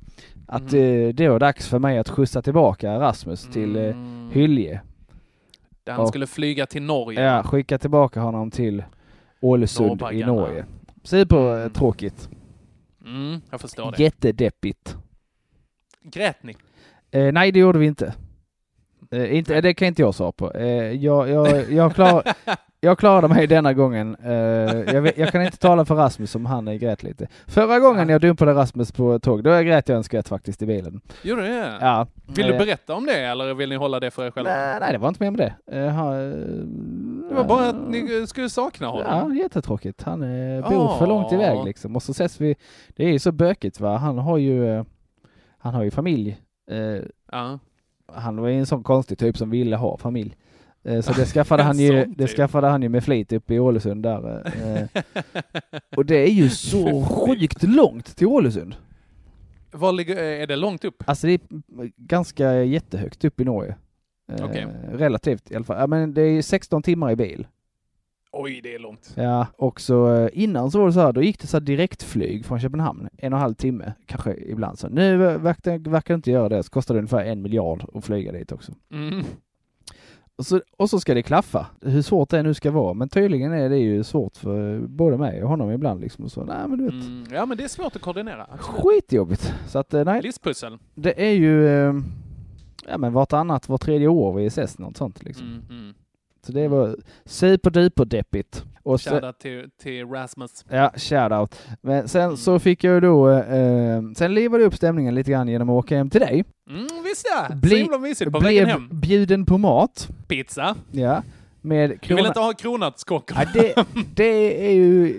Att 0.46 0.72
Mm. 0.72 1.08
eh, 1.08 1.14
det 1.14 1.28
var 1.28 1.38
dags 1.38 1.68
för 1.68 1.78
mig 1.78 1.98
att 1.98 2.08
skjutsa 2.08 2.42
tillbaka 2.42 3.00
Rasmus 3.00 3.48
till 3.52 3.76
eh, 3.76 3.96
Hylje. 4.32 4.80
Där 5.84 5.92
han 5.92 6.02
Och- 6.02 6.08
skulle 6.08 6.26
flyga 6.26 6.66
till 6.66 6.82
Norge. 6.82 7.22
Ja, 7.22 7.42
skicka 7.42 7.78
tillbaka 7.78 8.20
honom 8.20 8.50
till 8.50 8.84
Ålesund 9.40 10.02
i. 10.12 10.24
Norge. 10.24 10.64
Supertråkigt. 11.02 12.28
Mm, 13.06 13.40
jag 13.50 13.60
förstår 13.60 13.92
det. 13.96 14.02
Jättedeppigt. 14.02 14.96
Grät 16.02 16.42
ni? 16.42 16.56
Eh, 17.10 17.32
nej, 17.32 17.52
det 17.52 17.58
gjorde 17.58 17.78
vi 17.78 17.86
inte. 17.86 18.14
Eh, 19.14 19.36
inte 19.36 19.60
det 19.60 19.74
kan 19.74 19.88
inte 19.88 20.02
jag 20.02 20.14
svara 20.14 20.32
på. 20.32 20.52
Eh, 20.52 20.92
jag, 20.92 21.28
jag, 21.28 21.72
jag, 21.72 21.94
klar, 21.94 22.22
jag 22.80 22.98
klarade 22.98 23.28
mig 23.28 23.46
denna 23.46 23.72
gången. 23.72 24.16
Eh, 24.24 24.32
jag, 24.94 25.18
jag 25.18 25.32
kan 25.32 25.42
inte 25.42 25.56
tala 25.56 25.84
för 25.84 25.94
Rasmus 25.94 26.34
om 26.34 26.46
han 26.46 26.68
eh, 26.68 26.74
grät 26.74 27.02
lite. 27.02 27.26
Förra 27.46 27.78
gången 27.80 28.08
jag 28.08 28.20
dumpade 28.20 28.54
Rasmus 28.54 28.92
på 28.92 29.18
tåg, 29.18 29.42
då 29.44 29.50
grät 29.50 29.88
jag 29.88 29.96
en 29.96 30.04
skvätt 30.04 30.28
faktiskt 30.28 30.62
i 30.62 30.66
bilen. 30.66 31.00
Gjorde 31.22 31.42
ni 31.42 31.48
det? 31.48 31.78
Ja. 31.80 32.06
Vill 32.26 32.46
du 32.46 32.52
Eh, 32.52 32.58
berätta 32.58 32.94
om 32.94 33.06
det 33.06 33.18
eller 33.20 33.54
vill 33.54 33.68
ni 33.68 33.76
hålla 33.76 34.00
det 34.00 34.10
för 34.10 34.26
er 34.26 34.30
själva? 34.30 34.50
Nej, 34.50 34.76
nej, 34.80 34.92
det 34.92 34.98
var 34.98 35.08
inte 35.08 35.22
mer 35.22 35.30
med 35.30 35.40
det. 35.66 35.76
Eh, 35.78 35.98
eh, 35.98 36.14
Det 37.28 37.34
var 37.34 37.44
bara 37.44 37.68
att 37.68 37.88
ni 37.88 38.26
skulle 38.26 38.50
sakna 38.50 38.86
honom. 38.86 39.06
Ja, 39.36 39.42
jättetråkigt. 39.42 40.02
Han 40.02 40.20
bor 40.70 40.98
för 40.98 41.06
långt 41.06 41.32
iväg 41.32 41.64
liksom. 41.64 41.96
Och 41.96 42.02
så 42.02 42.12
ses 42.12 42.40
vi. 42.40 42.56
Det 42.96 43.04
är 43.04 43.12
ju 43.12 43.18
så 43.18 43.32
bökigt 43.32 43.80
va. 43.80 43.96
Han 43.96 44.18
har 44.18 44.38
ju, 44.38 44.84
han 45.58 45.74
har 45.74 45.82
ju 45.82 45.90
familj. 45.90 46.36
Ja. 47.32 47.58
Han 48.12 48.36
var 48.36 48.48
ju 48.48 48.58
en 48.58 48.66
sån 48.66 48.82
konstig 48.82 49.18
typ 49.18 49.36
som 49.38 49.50
ville 49.50 49.76
ha 49.76 49.98
familj. 49.98 50.36
Eh, 50.84 51.00
Så 51.00 51.12
det 51.12 51.24
skaffade 51.34 51.62
han 51.62 51.78
ju, 51.78 52.04
det 52.04 52.26
typ. 52.26 52.36
skaffade 52.36 52.66
han 52.66 52.82
ju 52.82 52.88
med 52.88 53.04
flit 53.04 53.32
uppe 53.32 53.54
i 53.54 53.58
Ålesund 53.60 54.02
där. 54.02 54.42
eh. 54.94 55.02
Och 55.96 56.06
det 56.06 56.16
är 56.16 56.30
ju 56.32 56.48
så 56.48 57.04
sjukt 57.04 57.62
långt 57.62 58.16
till 58.16 58.26
Ålesund. 58.26 58.74
Var 59.72 59.92
ligger, 59.92 60.16
är 60.16 60.46
det 60.46 60.56
långt 60.56 60.84
upp? 60.84 61.02
Alltså 61.06 61.26
det 61.26 61.32
är 61.32 61.40
ganska 61.96 62.62
jättehögt 62.62 63.24
upp 63.24 63.40
i 63.40 63.44
Norge. 63.44 63.76
Eh, 64.32 64.44
Okej. 64.44 64.66
Relativt 64.92 65.50
i 65.50 65.54
alla 65.56 65.64
fall. 65.64 65.76
Ja, 65.80 65.86
men 65.86 66.14
det 66.14 66.22
är 66.22 66.30
ju 66.30 66.42
16 66.42 66.82
timmar 66.82 67.10
i 67.10 67.16
bil. 67.16 67.46
Oj, 68.36 68.60
det 68.62 68.74
är 68.74 68.78
långt. 68.78 69.12
Ja, 69.16 69.46
och 69.56 69.80
så 69.80 70.14
eh, 70.14 70.28
innan 70.32 70.70
så 70.70 70.78
var 70.78 70.86
det 70.86 70.92
så 70.92 71.00
här, 71.00 71.12
då 71.12 71.22
gick 71.22 71.40
det 71.40 71.46
så 71.46 71.56
här 71.56 71.64
direktflyg 71.64 72.44
från 72.44 72.60
Köpenhamn, 72.60 73.08
en 73.18 73.32
och 73.32 73.36
en 73.38 73.42
halv 73.42 73.54
timme 73.54 73.92
kanske 74.06 74.34
ibland. 74.34 74.78
Så 74.78 74.88
nu 74.88 75.16
verkar, 75.16 75.90
verkar 75.90 76.14
det 76.14 76.16
inte 76.16 76.30
göra 76.30 76.48
det, 76.48 76.62
så 76.62 76.70
kostar 76.70 76.94
det 76.94 76.98
ungefär 76.98 77.24
en 77.24 77.42
miljard 77.42 77.84
att 77.94 78.04
flyga 78.04 78.32
dit 78.32 78.52
också. 78.52 78.72
Mm. 78.92 79.24
Och 80.36 80.46
så, 80.46 80.60
och 80.76 80.90
så 80.90 81.00
ska 81.00 81.14
det 81.14 81.22
klaffa, 81.22 81.66
hur 81.80 82.02
svårt 82.02 82.30
det 82.30 82.42
nu 82.42 82.54
ska 82.54 82.70
vara, 82.70 82.94
men 82.94 83.08
tydligen 83.08 83.52
är 83.52 83.68
det 83.68 83.78
ju 83.78 84.04
svårt 84.04 84.36
för 84.36 84.78
både 84.78 85.18
mig 85.18 85.42
och 85.42 85.48
honom 85.48 85.70
ibland 85.70 86.00
liksom. 86.00 86.24
Och 86.24 86.32
så, 86.32 86.44
nej 86.44 86.68
men 86.68 86.78
du 86.78 86.84
vet, 86.84 86.92
Mm. 86.94 87.24
Ja, 87.32 87.46
men 87.46 87.56
det 87.56 87.64
är 87.64 87.68
svårt 87.68 87.96
att 87.96 88.02
koordinera. 88.02 88.46
Absolut. 88.50 88.80
skitjobbigt. 88.82 89.54
Så 89.66 89.78
att 89.78 89.94
eh, 89.94 90.04
nej, 90.04 90.22
Livspussel. 90.22 90.78
det 90.94 91.26
är 91.26 91.32
ju, 91.32 91.68
eh, 91.68 91.94
ja 92.88 92.98
men 92.98 93.12
vartannat, 93.12 93.68
var 93.68 93.78
tredje 93.78 94.08
år 94.08 94.32
vi 94.34 94.46
ses, 94.46 94.78
något 94.78 94.96
sånt 94.96 95.24
liksom. 95.24 95.46
Mm, 95.46 95.62
mm. 95.82 95.94
Så 96.46 96.52
det 96.52 96.68
var 96.68 96.96
superduper 97.24 98.04
deppigt. 98.04 98.64
Och 98.82 99.00
så, 99.00 99.10
Shoutout 99.10 99.38
till, 99.38 99.70
till 99.82 100.06
Rasmus. 100.06 100.64
Ja, 100.68 100.90
shoutout. 100.96 101.60
Men 101.82 102.08
sen 102.08 102.36
så 102.36 102.58
fick 102.58 102.84
jag 102.84 102.94
ju 102.94 103.00
då, 103.00 103.30
eh, 103.30 104.02
sen 104.16 104.34
livade 104.34 104.64
upp 104.64 104.74
stämningen 104.74 105.14
lite 105.14 105.30
grann 105.30 105.48
genom 105.48 105.70
att 105.70 105.74
åka 105.84 105.96
hem 105.96 106.10
till 106.10 106.20
dig. 106.20 106.44
Mm, 106.70 106.86
visst 107.04 107.26
ja! 107.36 107.46
så 107.48 107.54
Bli- 107.56 107.76
himla 107.78 107.98
mysigt 107.98 108.32
på 108.32 108.38
vägen 108.38 108.66
hem. 108.68 108.88
bjuden 108.92 109.46
på 109.46 109.58
mat. 109.58 110.08
Pizza. 110.28 110.76
Ja. 110.92 111.22
Med 111.60 111.90
Du 111.90 111.94
vill 111.94 111.98
krona... 112.00 112.26
inte 112.28 112.40
ha 112.40 112.52
kronärtskockor? 112.52 113.36
ja, 113.40 113.44
det, 113.54 113.84
det 114.14 114.66
är 114.68 114.72
ju 114.72 115.14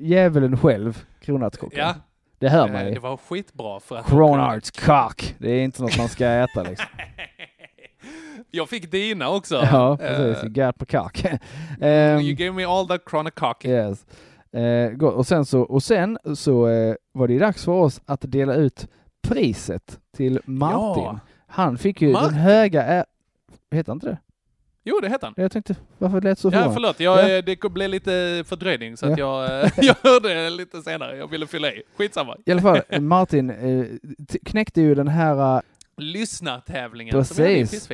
djävulen 0.00 0.58
själv, 0.58 1.04
kronärtskockan. 1.20 1.78
Ja. 1.78 1.94
Det 2.38 2.48
hör 2.48 2.66
Eh, 2.66 2.72
man 2.72 2.86
ju. 2.86 2.94
Det 2.94 3.00
var 3.00 3.16
skitbra 3.16 3.80
för 3.80 3.96
att... 3.96 4.06
Kronärtskock. 4.06 5.34
Det 5.38 5.50
är 5.50 5.62
inte 5.64 5.82
något 5.82 5.98
man 5.98 6.08
ska 6.08 6.26
äta 6.26 6.62
liksom. 6.62 6.86
Jag 8.56 8.68
fick 8.68 8.90
dina 8.90 9.28
också. 9.30 9.54
Ja, 9.72 9.96
precis. 9.96 10.42
Eh, 10.42 10.44
You 10.44 10.48
got 10.66 10.78
på 10.78 10.86
cock. 10.86 11.24
Ehm, 11.80 12.20
you 12.20 12.34
gave 12.34 12.52
me 12.52 12.64
all 12.64 12.88
that 12.88 13.00
chronic 13.10 13.34
cock. 13.34 13.64
Yes. 13.64 14.06
Gott. 14.96 15.14
och 15.14 15.26
sen 15.26 15.44
så, 15.44 15.60
och 15.60 15.82
sen 15.82 16.18
så 16.34 16.68
eh, 16.68 16.94
var 17.12 17.28
det 17.28 17.38
dags 17.38 17.64
för 17.64 17.72
oss 17.72 18.00
att 18.06 18.20
dela 18.22 18.54
ut 18.54 18.88
priset 19.28 19.98
till 20.16 20.40
Martin. 20.44 21.02
Ja. 21.04 21.18
Han 21.46 21.78
fick 21.78 22.02
ju 22.02 22.12
Martin. 22.12 22.28
den 22.28 22.38
höga 22.38 22.82
ä- 22.86 23.04
Heter 23.70 23.92
inte 23.92 24.06
det? 24.06 24.18
Jo, 24.84 24.98
det 25.02 25.08
heter 25.08 25.26
han. 25.26 25.34
Jag 25.36 25.52
tänkte, 25.52 25.76
varför 25.98 26.20
lät 26.20 26.36
det 26.38 26.40
så 26.40 26.48
Ja, 26.48 26.50
förvånad? 26.52 26.74
förlåt. 26.74 27.00
Jag, 27.00 27.30
Ja. 27.30 27.42
Det 27.42 27.70
blev 27.72 27.90
lite 27.90 28.44
fördröjning 28.46 28.96
så 28.96 29.06
att 29.12 29.18
Ja. 29.18 29.52
jag, 29.52 29.70
jag 29.76 29.94
hörde 30.02 30.34
det 30.34 30.50
lite 30.50 30.82
senare. 30.82 31.16
Jag 31.16 31.30
ville 31.30 31.46
fylla 31.46 31.72
i. 31.72 31.82
Skitsamma. 31.96 32.36
I 32.46 32.52
alla 32.52 32.60
fall, 32.62 33.00
Martin 33.00 33.52
knäckte 34.44 34.80
ju 34.80 34.94
den 34.94 35.08
här 35.08 35.56
eh, 35.56 35.60
Lyssna-tävlingen 35.96 37.24
som 37.24 37.36
hade 37.44 37.52
i 37.58 37.60
Precis. 37.60 37.88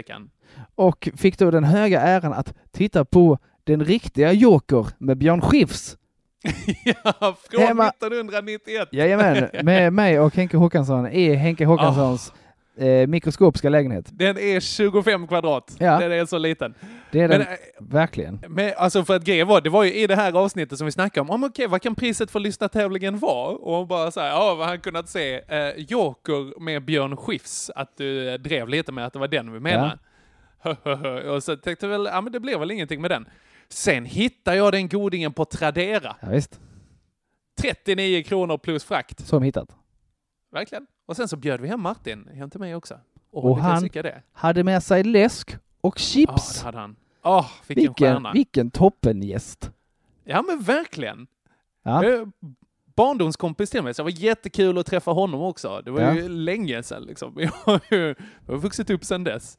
Och 0.74 1.09
fick 1.16 1.39
då 1.39 1.51
den 1.51 1.65
höga 1.65 2.01
äran 2.01 2.33
att 2.33 2.55
titta 2.70 3.05
på 3.05 3.39
den 3.65 3.85
riktiga 3.85 4.33
Joker 4.33 4.87
med 4.99 5.16
Björn 5.19 5.41
Skifs. 5.41 5.97
ja, 6.85 7.37
från 7.51 7.61
Hemma- 7.62 7.89
1991. 7.89 8.89
Jajamän, 8.93 9.49
med 9.62 9.93
mig 10.03 10.20
och 10.20 10.35
Henke 10.37 10.57
Håkansson 10.57 11.07
i 11.09 11.35
Henke 11.35 11.65
Håkanssons 11.65 12.33
eh, 12.77 13.07
mikroskopiska 13.07 13.69
lägenhet. 13.69 14.07
Den 14.12 14.39
är 14.39 14.61
25 14.61 15.27
kvadrat. 15.27 15.77
Ja. 15.79 15.99
Den 15.99 16.12
är 16.12 16.27
så 16.27 16.39
liten. 16.39 16.74
Det 17.11 17.20
är 17.20 17.29
Men, 17.29 17.39
den, 17.39 17.49
eh, 17.49 17.57
verkligen. 17.81 18.41
Men 18.49 18.73
alltså 18.77 19.05
för 19.05 19.16
att 19.16 19.24
grejen 19.24 19.49
var, 19.49 19.61
det 19.61 19.70
var 19.70 19.85
ju 19.85 19.95
i 19.95 20.07
det 20.07 20.16
här 20.16 20.33
avsnittet 20.33 20.79
som 20.79 20.85
vi 20.85 20.93
snackade 20.93 21.20
om, 21.20 21.31
om 21.31 21.45
okej, 21.45 21.66
vad 21.66 21.83
kan 21.83 21.95
priset 21.95 22.31
för 22.31 22.41
lyssnartävlingen 22.41 23.19
vara? 23.19 23.49
Och 23.57 23.87
bara 23.87 24.11
så 24.11 24.20
här, 24.20 24.29
ja, 24.29 24.55
vad 24.55 24.69
han 24.69 24.81
kunnat 24.81 25.09
se, 25.09 25.35
eh, 25.49 25.74
Joker 25.77 26.61
med 26.61 26.85
Björn 26.85 27.16
Skifs, 27.16 27.70
att 27.74 27.97
du 27.97 28.29
eh, 28.29 28.35
drev 28.39 28.69
lite 28.69 28.93
med 28.93 29.07
att 29.07 29.12
det 29.12 29.19
var 29.19 29.29
den 29.29 29.53
vi 29.53 29.61
menade. 29.61 29.99
och 31.34 31.43
så 31.43 31.56
tänkte 31.56 31.86
jag 31.86 31.90
väl, 31.90 32.05
ja 32.12 32.20
men 32.20 32.32
det 32.32 32.40
blev 32.40 32.59
väl 32.60 32.70
ingenting 32.70 33.01
med 33.01 33.10
den. 33.10 33.28
Sen 33.68 34.05
hittade 34.05 34.56
jag 34.56 34.72
den 34.72 34.89
godingen 34.89 35.32
på 35.32 35.44
Tradera. 35.44 36.16
Ja, 36.20 36.28
visst. 36.28 36.60
39 37.60 38.22
kronor 38.22 38.59
plus 38.59 38.84
frakt. 38.84 39.26
Som 39.26 39.43
hittat. 39.43 39.76
Verkligen. 40.52 40.86
Och 41.06 41.16
sen 41.16 41.28
så 41.28 41.36
bjöd 41.36 41.60
vi 41.60 41.68
hem 41.68 41.80
Martin 41.80 42.28
hem 42.34 42.51
till 42.51 42.60
mig 42.60 42.74
också. 42.74 42.98
Och, 43.30 43.44
Och 43.44 43.56
han-. 43.59 43.90
Hade 44.32 44.64
med 44.64 44.82
sig 44.82 45.05
läsk 45.05 45.56
och 45.80 45.94
Ja, 45.97 46.01
chips. 46.01 46.59
det 46.60 46.64
hade 46.64 46.78
han. 46.78 46.97
Åh, 47.22 47.51
vilken, 47.66 47.82
vilken, 47.82 47.94
stjärna. 48.14 48.32
vilken 48.32 48.70
toppengäst. 48.70 49.70
Ja 50.24 50.43
men 50.43 50.60
verkligen. 50.62 51.26
Ja. 51.82 52.05
Eh, 52.05 52.26
Barndomskompis 52.97 53.70
till 53.70 53.82
mig, 53.82 53.94
så 53.94 54.02
det 54.02 54.05
var 54.05 54.10
jättekul 54.20 54.78
att 54.78 54.86
träffa 54.86 55.10
honom 55.10 55.40
också. 55.43 55.82
Det 55.84 55.90
var 55.90 56.01
Ja. 56.01 56.14
ju 56.14 56.28
länge 56.28 56.82
sedan 56.82 57.02
liksom. 57.02 57.34
Jag 57.40 57.51
har 57.64 57.80
ju 57.90 58.14
vuxit 58.47 58.90
upp 58.90 59.05
sedan 59.05 59.24
dess. 59.24 59.59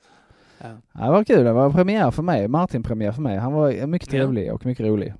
Ja. 0.63 0.69
Ja, 0.93 1.05
det 1.05 1.11
var 1.11 1.23
kul, 1.23 1.43
det 1.43 1.53
var 1.53 1.69
premiär 1.69 2.11
för 2.11 2.23
mig, 2.23 2.47
Martin-premiär 2.47 3.11
för 3.11 3.21
mig. 3.21 3.37
Han 3.37 3.53
var 3.53 3.87
mycket 3.87 4.09
trevlig 4.09 4.53
och 4.53 4.65
mycket 4.65 4.85
rolig. 4.85 5.13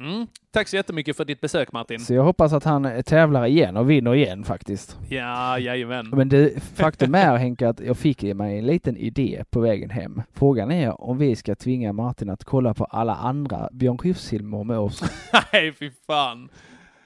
Mm. 0.00 0.26
Tack 0.52 0.68
så 0.68 0.76
jättemycket 0.76 1.16
för 1.16 1.24
ditt 1.24 1.40
besök 1.40 1.72
Martin. 1.72 2.00
Så 2.00 2.14
jag 2.14 2.24
hoppas 2.24 2.52
att 2.52 2.64
han 2.64 2.84
eh, 2.84 3.02
tävlar 3.02 3.46
igen 3.46 3.76
och 3.76 3.90
vinner 3.90 4.14
igen 4.14 4.44
faktiskt. 4.44 4.98
Ja, 5.08 5.58
jajamän. 5.58 6.08
Men 6.08 6.28
det, 6.28 6.62
faktum 6.62 7.14
är 7.14 7.36
Henke 7.36 7.68
att 7.68 7.80
jag 7.80 7.98
fick 7.98 8.22
mig 8.22 8.58
en 8.58 8.66
liten 8.66 8.96
idé 8.96 9.44
på 9.50 9.60
vägen 9.60 9.90
hem. 9.90 10.22
Frågan 10.32 10.70
är 10.70 11.00
om 11.00 11.18
vi 11.18 11.36
ska 11.36 11.54
tvinga 11.54 11.92
Martin 11.92 12.30
att 12.30 12.44
kolla 12.44 12.74
på 12.74 12.84
alla 12.84 13.14
andra 13.14 13.68
Björn 13.72 13.98
Skifs-filmer 13.98 14.64
med 14.64 14.78
oss. 14.78 15.02
Nej, 15.52 15.72
fy 15.72 15.90
fan. 16.06 16.48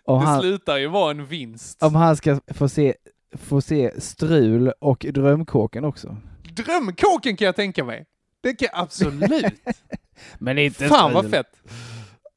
Om 0.05 0.21
det 0.21 0.27
han, 0.27 0.41
slutar 0.41 0.77
ju 0.77 0.87
vara 0.87 1.11
en 1.11 1.27
vinst. 1.27 1.83
om 1.83 1.95
han 1.95 2.17
ska 2.17 2.41
få 2.47 2.69
se, 2.69 2.95
få 3.37 3.61
se 3.61 4.01
Strul 4.01 4.73
och 4.81 5.07
Drömkåken 5.09 5.85
också. 5.85 6.17
Drömkåken 6.57 7.37
kan 7.37 7.47
jag 7.47 7.57
tänka 7.57 7.85
mig. 7.85 8.07
Det 8.41 8.55
kan 8.55 8.69
jag 8.73 8.83
absolut. 8.83 9.45
Men 10.39 10.59
inte 10.59 10.89
Fan 10.89 11.13
vad 11.13 11.31
fett. 11.31 11.63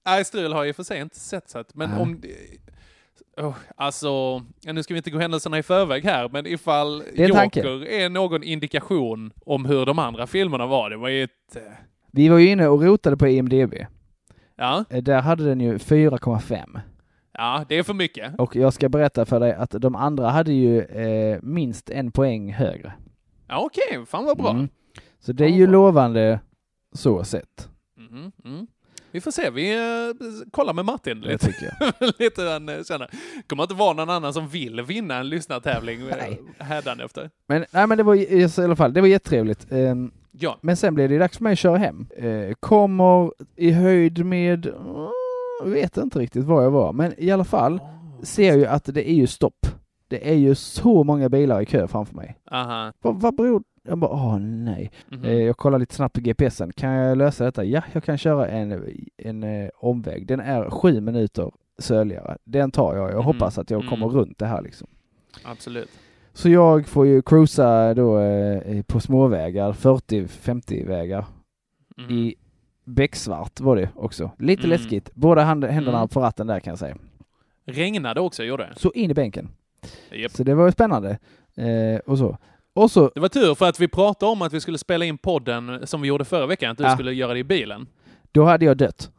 Nej, 0.05 0.25
Strul 0.25 0.53
har 0.53 0.59
jag 0.59 0.67
i 0.69 0.71
och 0.71 0.75
för 0.75 0.83
sig 0.83 1.01
inte 1.01 1.19
sett 1.19 1.49
så 1.49 1.59
att, 1.59 1.75
men 1.75 1.89
Nej. 1.89 1.99
om... 2.01 2.21
Oh, 3.37 3.55
alltså, 3.75 4.41
nu 4.63 4.83
ska 4.83 4.93
vi 4.93 4.97
inte 4.97 5.09
gå 5.11 5.19
händelserna 5.19 5.57
i 5.57 5.63
förväg 5.63 6.03
här, 6.05 6.29
men 6.29 6.45
ifall 6.47 7.03
är. 7.15 7.27
Joker 7.27 7.85
är 7.87 8.09
någon 8.09 8.43
indikation 8.43 9.33
om 9.45 9.65
hur 9.65 9.85
de 9.85 9.99
andra 9.99 10.27
filmerna 10.27 10.65
var, 10.65 10.89
det 10.89 10.97
var 10.97 11.09
ju 11.09 11.23
ett... 11.23 11.55
eh, 11.55 11.61
Vi 12.11 12.29
var 12.29 12.37
ju 12.37 12.49
inne 12.49 12.67
och 12.67 12.81
rotade 12.83 13.17
på 13.17 13.27
IMDB. 13.27 13.73
Ja, 14.55 14.85
Eh, 14.89 15.03
Där 15.03 15.21
hade 15.21 15.45
den 15.45 15.59
ju 15.61 15.77
4,5. 15.77 16.79
ja, 17.33 17.65
det 17.69 17.77
är 17.77 17.83
för 17.83 17.93
mycket. 17.93 18.39
Och 18.39 18.55
jag 18.55 18.73
ska 18.73 18.89
berätta 18.89 19.25
för 19.25 19.39
dig 19.39 19.53
att 19.53 19.71
de 19.71 19.95
andra 19.95 20.29
hade 20.29 20.53
ju 20.53 20.81
eh, 20.81 21.39
minst 21.41 21.89
en 21.89 22.11
poäng 22.11 22.53
högre. 22.53 22.93
Ja, 23.47 23.65
okej, 23.65 24.05
fan 24.05 24.25
vad 24.25 24.37
bra. 24.37 24.49
Mm. 24.51 24.69
Så 25.19 25.33
det 25.33 25.45
är 25.45 25.49
ju 25.49 25.67
lovande 25.67 26.39
så 26.95 27.23
sett. 27.23 27.69
Mhm, 27.97 28.31
mm. 28.45 28.67
Vi 29.11 29.21
får 29.21 29.31
se, 29.31 29.49
vi 29.49 29.75
uh, 29.75 30.15
kollar 30.51 30.73
med 30.73 30.85
Martin 30.85 31.21
lite. 31.21 31.45
tycker 31.45 31.73
jag. 31.99 32.13
lite 32.19 32.41
hur 32.41 32.49
han 32.51 32.69
uh, 32.69 32.83
känner. 32.83 33.09
kommer 33.47 33.63
inte 33.63 33.75
vara 33.75 33.93
någon 33.93 34.09
annan 34.09 34.33
som 34.33 34.47
vill 34.47 34.81
vinna 34.81 35.15
en 35.15 35.29
lyssnartävling 35.29 36.01
uh, 36.01 36.13
hädanefter. 36.57 37.29
Men, 37.47 37.65
nej, 37.71 37.87
men 37.87 37.97
det 37.97 38.03
var 38.03 38.15
i 38.15 38.49
alla 38.57 38.75
fall, 38.75 38.93
det 38.93 39.01
var 39.01 39.07
jättetrevligt. 39.07 39.71
Ehm, 39.71 40.11
Ja. 40.39 40.57
Men 40.61 40.77
sen 40.77 40.95
blev 40.95 41.09
det 41.09 41.17
dags 41.17 41.37
för 41.37 41.43
mig 41.43 41.53
att 41.53 41.59
köra 41.59 41.77
hem. 41.77 42.07
Eh, 42.17 42.53
kommer 42.59 43.31
i 43.55 43.71
höjd 43.71 44.25
med, 44.25 44.65
jag 45.63 45.69
vet 45.69 45.97
inte 45.97 46.19
riktigt 46.19 46.45
var 46.45 46.63
jag 46.63 46.71
var, 46.71 46.93
men 46.93 47.13
i 47.17 47.31
alla 47.31 47.43
fall 47.43 47.79
ser 48.23 48.47
jag 48.47 48.57
ju 48.57 48.65
att 48.65 48.83
det 48.85 49.09
är 49.09 49.13
ju 49.13 49.27
stopp. 49.27 49.67
Det 50.07 50.29
är 50.29 50.35
ju 50.35 50.55
så 50.55 51.03
många 51.03 51.29
bilar 51.29 51.61
i 51.61 51.65
kö 51.65 51.87
framför 51.87 52.15
mig. 52.15 52.37
Aha. 52.51 52.93
Vad, 53.01 53.21
vad 53.21 53.35
beror 53.35 53.63
Jag 53.83 53.97
bara, 53.97 54.11
åh 54.11 54.39
nej. 54.39 54.91
Mhm. 55.11 55.23
Eh, 55.25 55.33
jag 55.33 55.57
kollar 55.57 55.79
lite 55.79 55.95
snabbt 55.95 56.15
på 56.15 56.21
GPSen. 56.21 56.71
Kan 56.73 56.89
jag 56.91 57.17
lösa 57.17 57.45
detta? 57.45 57.63
Ja, 57.65 57.81
jag 57.93 58.03
kan 58.03 58.17
köra 58.17 58.47
en, 58.47 58.83
en 59.17 59.43
eh, 59.43 59.69
omväg. 59.75 60.27
Den 60.27 60.39
är 60.39 60.69
sju 60.69 61.01
minuter 61.01 61.51
söligare. 61.79 62.37
Den 62.43 62.71
tar 62.71 62.95
jag. 62.95 63.09
Jag 63.11 63.15
Mhm. 63.15 63.25
hoppas 63.25 63.57
att 63.57 63.69
jag 63.71 63.81
kommer 63.89 64.05
Mm. 64.05 64.17
runt 64.17 64.37
det 64.39 64.45
här 64.45 64.61
liksom. 64.61 64.87
Absolut. 65.43 65.89
Så 66.33 66.49
jag 66.49 66.87
får 66.87 67.07
ju 67.07 67.21
cruisa 67.21 67.93
då 67.93 68.19
eh, 68.19 68.81
på 68.83 68.99
småvägar, 68.99 69.71
40-50 69.73 70.87
vägar. 70.87 71.25
Mhm. 71.97 72.11
I 72.11 72.35
becksvart 72.85 73.59
var 73.59 73.75
det 73.75 73.89
också. 73.95 74.31
Lite 74.39 74.63
Mm. 74.63 74.69
läskigt. 74.69 75.09
Båda 75.15 75.41
hand, 75.43 75.63
händerna 75.65 75.97
Mm. 75.97 76.07
på 76.09 76.19
ratten 76.21 76.47
där 76.47 76.59
kan 76.59 76.71
jag 76.71 76.79
säga. 76.79 76.95
Regnade 77.65 78.21
också, 78.21 78.43
gjorde 78.43 78.63
det? 78.63 78.79
Så 78.79 78.91
in 78.91 79.11
i 79.11 79.13
bänken. 79.13 79.49
Japp. 80.11 80.31
Så 80.31 80.43
det 80.43 80.53
var 80.55 80.65
ju 80.65 80.71
spännande. 80.71 81.09
Eh, 81.55 81.99
och 82.05 82.17
så. 82.17 82.37
Och 82.73 82.91
så, 82.91 83.11
Det 83.15 83.19
var 83.19 83.29
tur 83.29 83.55
för 83.55 83.69
att 83.69 83.79
vi 83.79 83.87
pratade 83.87 84.31
om 84.31 84.41
att 84.41 84.53
vi 84.53 84.61
skulle 84.61 84.77
spela 84.77 85.05
in 85.05 85.17
podden 85.17 85.87
som 85.87 86.01
vi 86.01 86.07
gjorde 86.07 86.25
förra 86.25 86.45
veckan, 86.45 86.71
att 86.71 86.77
du 86.77 86.83
Ja. 86.83 86.93
skulle 86.93 87.13
göra 87.13 87.33
det 87.33 87.39
i 87.39 87.43
bilen. 87.43 87.87
då 88.31 88.43
hade 88.43 88.65
jag 88.65 88.77
dött. 88.77 89.11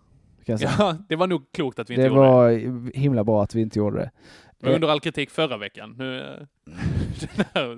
Jag. 0.45 0.61
Ja, 0.63 0.97
det 1.09 1.17
var 1.17 1.27
nog 1.27 1.53
klokt 1.53 1.79
att 1.79 1.91
vi 1.91 1.95
inte 1.95 2.03
det 2.03 2.09
gjorde 2.09 2.21
det. 2.21 2.29
var 2.33 2.93
himla 2.99 3.25
bra 3.25 3.43
att 3.43 3.55
vi 3.55 3.61
inte 3.61 3.79
gjorde 3.79 3.97
det. 3.99 4.11
Det 4.61 4.67
var 4.67 4.75
under 4.75 4.89
all 4.89 5.01
kritik 5.01 5.31
förra 5.31 5.57
veckan. 5.57 5.95
Nu 5.99 6.19
eh, 6.19 6.25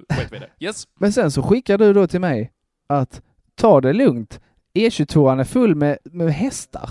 sket 0.17 0.33
vi 0.33 0.39
det. 0.39 0.49
Yes. 0.59 0.85
Men 0.99 1.13
sen 1.13 1.31
så 1.31 1.43
skickar 1.43 1.79
du 1.79 1.93
då 1.93 2.07
till 2.07 2.21
mig 2.21 2.53
att 2.89 3.23
ta 3.55 3.81
det 3.81 3.93
lugnt. 3.93 4.41
E22 4.75 5.41
är 5.41 5.45
full 5.45 5.75
med, 5.75 5.99
med 6.05 6.35
hästar. 6.35 6.91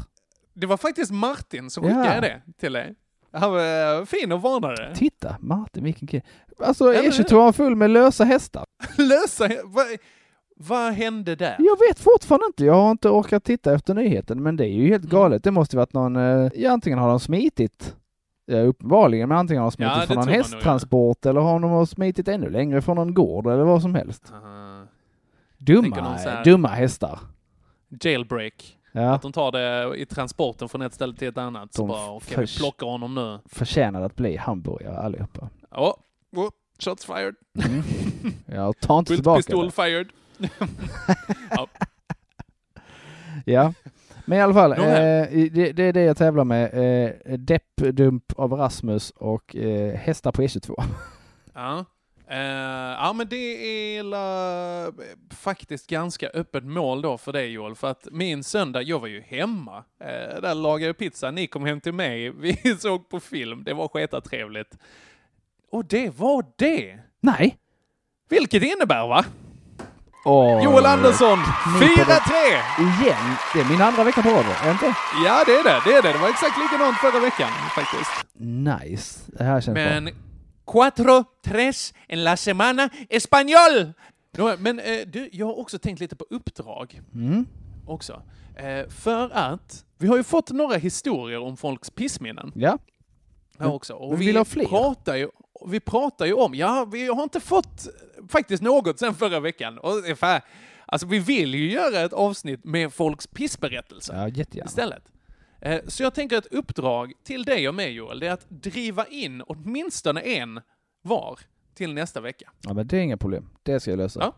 Det 0.54 0.68
var 0.68 0.78
faktiskt 0.78 1.12
Martin 1.12 1.70
som 1.70 1.84
Ja. 1.84 1.90
skickade 2.04 2.22
det 2.28 2.42
till 2.60 2.74
dig. 2.74 2.96
Han 3.32 3.52
var 3.52 4.00
eh, 4.00 4.06
fin 4.06 4.32
och 4.32 4.42
varnade. 4.42 4.96
Titta, 4.96 5.36
Martin, 5.40 5.84
vilken 5.84 6.08
kille. 6.08 6.24
Alltså 6.60 6.94
Ja, 6.94 7.02
men- 7.02 7.12
E22 7.12 7.48
är 7.48 7.52
full 7.52 7.76
med 7.76 7.90
lösa 7.90 8.24
hästar. 8.24 8.66
Lösa... 8.98 9.50
Vad 9.66 9.86
vad 10.62 10.94
hände 10.94 11.36
där? 11.36 11.56
Jag 11.60 11.78
vet 11.88 12.00
fortfarande 12.00 12.46
inte. 12.46 12.66
Jag 12.66 12.74
har 12.74 12.92
inte 12.92 13.10
orkat 13.10 13.44
titta 13.44 13.74
efter 13.74 13.94
nyheten, 13.94 14.44
men 14.44 14.56
det 14.56 14.66
är 14.66 14.72
ju 14.74 14.88
helt 14.88 15.04
Mm. 15.04 15.12
galet. 15.12 15.44
Det 15.44 15.52
måste 15.52 15.78
varit 15.78 15.94
någon, 15.94 16.16
eh, 16.16 16.52
ja, 16.56 16.72
antingen 16.72 17.00
har 17.00 17.10
de 17.10 17.20
smitit, 17.20 17.96
ja, 18.46 18.60
uppenbarligen, 18.62 19.30
men 19.30 19.38
antingen 19.38 19.64
har 19.64 19.72
de 19.72 19.76
smitit 19.76 19.94
Ja, 19.98 20.06
från 20.06 20.16
någon 20.16 20.26
man 20.26 20.34
nog, 20.34 20.36
hästtransport 20.44 21.26
eller 21.26 21.42
har 21.42 21.60
de 21.60 21.88
smitit 21.88 22.28
ännu 22.28 22.50
längre 22.50 22.82
från 22.82 22.96
någon 22.96 23.14
gård 23.14 23.48
eller 23.48 23.64
vad 23.64 23.82
som 23.82 23.96
helst. 23.96 24.34
Dumma, 25.58 25.96
någon 26.02 26.20
så 26.20 26.30
här- 26.30 26.44
dumma 26.44 26.68
hästar. 26.68 27.20
Jailbreak. 28.02 28.78
Ja, 28.92 29.14
Att 29.14 29.22
de 29.22 29.32
tar 29.32 29.52
det 29.52 29.96
i 29.98 30.06
transporten 30.06 30.70
från 30.70 30.82
ett 30.82 30.94
ställe 30.94 31.14
till 31.16 31.28
ett 31.28 31.38
annat. 31.38 31.74
Så 31.74 31.82
De 31.82 31.88
bara, 31.88 32.10
okej, 32.12 32.28
vi 32.30 32.36
förs- 32.36 32.58
plockar 32.58 32.88
honom 32.88 33.16
nu. 33.16 33.40
förtjänar 33.46 34.02
att 34.02 34.16
bli 34.16 34.38
hamburgare 34.38 34.98
allihopa. 34.98 35.50
Ja, 35.72 35.98
oh, 36.36 36.50
shots 36.80 37.06
fired. 37.06 37.36
Mm. 37.66 37.84
Jag 38.46 38.80
tar 38.80 39.00
inte 39.00 39.16
tillbaka 39.16 39.36
Bultpistol 39.58 39.66
det. 39.66 39.72
fired. 39.72 40.08
ja. 41.50 41.68
Ja, 43.46 43.74
men 44.26 44.38
i 44.38 44.42
alla 44.42 44.54
fall, 44.54 44.72
eh, 44.72 44.78
det, 45.52 45.72
det 45.72 45.84
är 45.84 45.94
det 45.94 46.02
jag 46.02 46.18
tävlar 46.18 46.44
med. 46.44 46.74
Eh, 47.26 47.38
Deppdump 47.38 48.34
av 48.40 48.54
Rasmus 48.54 49.10
och 49.16 49.56
eh, 49.56 49.96
hästar 49.96 50.32
på 50.32 50.42
E22. 50.42 50.84
Ja. 51.54 51.86
Eh, 52.32 52.96
ja, 53.00 53.14
men 53.14 53.28
det 53.28 53.36
är 53.98 54.04
la, 54.04 54.92
faktiskt 55.30 55.88
ganska 55.88 56.30
öppet 56.30 56.64
mål 56.64 57.02
då 57.02 57.18
för 57.18 57.34
dig 57.34 57.52
Joel, 57.52 57.76
för 57.76 57.88
att 57.88 58.08
min 58.12 58.44
söndag, 58.44 58.82
jag 58.82 59.00
var 59.00 59.08
ju 59.08 59.22
hemma. 59.22 59.78
Uh, 59.78 60.42
där 60.42 60.56
lagade 60.56 60.86
jag 60.86 60.98
pizza, 60.98 61.32
ni 61.32 61.48
kom 61.48 61.66
hem 61.66 61.82
till 61.82 61.94
mig, 61.94 62.30
vi 62.40 62.78
såg 62.80 63.10
på 63.10 63.20
film, 63.20 63.64
det 63.64 63.74
var 63.74 64.22
trevligt. 64.22 64.78
Och 65.72 65.86
det 65.86 66.20
var 66.20 66.46
det! 66.56 67.00
Nej! 67.20 67.58
Vilket 68.30 68.64
innebär 68.64 69.08
va? 69.08 69.26
Åh, 70.26 70.64
Joel 70.64 70.86
Andersson, 70.86 71.38
4-3! 71.38 71.82
Igen! 72.80 73.36
Det 73.54 73.60
är 73.60 73.70
min 73.70 73.82
andra 73.82 74.04
vecka 74.04 74.22
på 74.22 74.30
radio, 74.30 74.52
är 74.62 74.66
det 74.66 74.72
inte? 74.72 74.94
Ja, 75.26 75.44
det 75.46 75.56
är 75.56 75.64
det, 75.64 75.82
det 75.86 75.94
är 75.94 76.02
det. 76.02 76.12
Det 76.12 76.20
var 76.20 76.30
exakt 76.30 76.58
likadant 76.58 76.98
förra 76.98 77.20
veckan 77.20 77.50
faktiskt. 77.76 78.12
Nice. 78.40 79.20
Det 79.28 79.44
här 79.44 79.62
känns 79.62 79.76
Men 79.76 80.06
bra. 80.06 80.14
Cuatro, 80.72 81.24
tres 81.44 81.94
en 82.08 82.24
la 82.24 82.38
semana 82.38 82.90
español! 83.10 83.94
Men 84.58 84.80
eh, 84.80 85.08
du, 85.08 85.30
jag 85.32 85.46
har 85.46 85.60
också 85.60 85.80
tänkt 85.80 86.00
lite 86.00 86.16
på 86.16 86.26
uppdrag 86.30 87.02
Mm. 87.14 87.48
också. 87.88 88.22
Eh, 88.56 88.90
för 88.90 89.30
att 89.34 89.86
vi 89.98 90.08
har 90.08 90.18
ju 90.18 90.24
fått 90.24 90.52
några 90.52 90.78
historier 90.78 91.40
om 91.40 91.58
folks 91.58 91.90
pissminnen 91.90 92.52
Ja. 92.56 92.78
här 93.60 93.74
också. 93.74 93.94
Och 93.94 94.10
men 94.10 94.20
vi 94.20 94.26
vill 94.26 94.38
ha 94.38 94.46
fler? 94.46 94.66
Pratar 94.66 95.16
ju, 95.16 95.30
vi 95.68 95.80
pratar 95.80 96.26
ju 96.26 96.34
om, 96.34 96.56
ja, 96.56 96.86
vi 96.92 97.08
har 97.08 97.24
inte 97.24 97.40
fått 97.40 97.88
faktiskt 98.30 98.64
något 98.64 99.00
sen 99.00 99.14
förra 99.16 99.40
veckan. 99.40 99.78
Och 99.78 99.94
fan, 100.18 100.42
Alltså 100.92 101.08
vi 101.08 101.20
vill 101.20 101.56
ju 101.56 101.72
göra 101.72 102.00
ett 102.02 102.14
avsnitt 102.14 102.66
med 102.66 102.94
folks 102.94 103.28
pissberättelser 103.28 104.14
Ja, 104.16 104.28
jättegärna. 104.28 104.68
istället. 104.68 105.04
Eh, 105.62 105.82
Så 105.88 106.04
jag 106.04 106.14
tänker 106.14 106.38
ett 106.38 106.46
uppdrag 106.54 107.14
till 107.24 107.44
dig 107.44 107.68
och 107.70 107.76
mig 107.76 107.92
Joel, 107.92 108.20
det 108.20 108.28
är 108.28 108.32
att 108.34 108.50
driva 108.50 109.06
in 109.06 109.42
åtminstone 109.48 110.22
en 110.22 110.62
var 111.02 111.40
till 111.74 111.94
nästa 111.94 112.22
vecka. 112.22 112.52
Ja, 112.62 112.74
men 112.74 112.88
det 112.88 112.98
är 112.98 113.02
inga 113.02 113.18
problem. 113.18 113.50
Det 113.64 113.80
ska 113.80 113.92
jag 113.92 113.98
lösa. 113.98 114.20
Ja. 114.20 114.36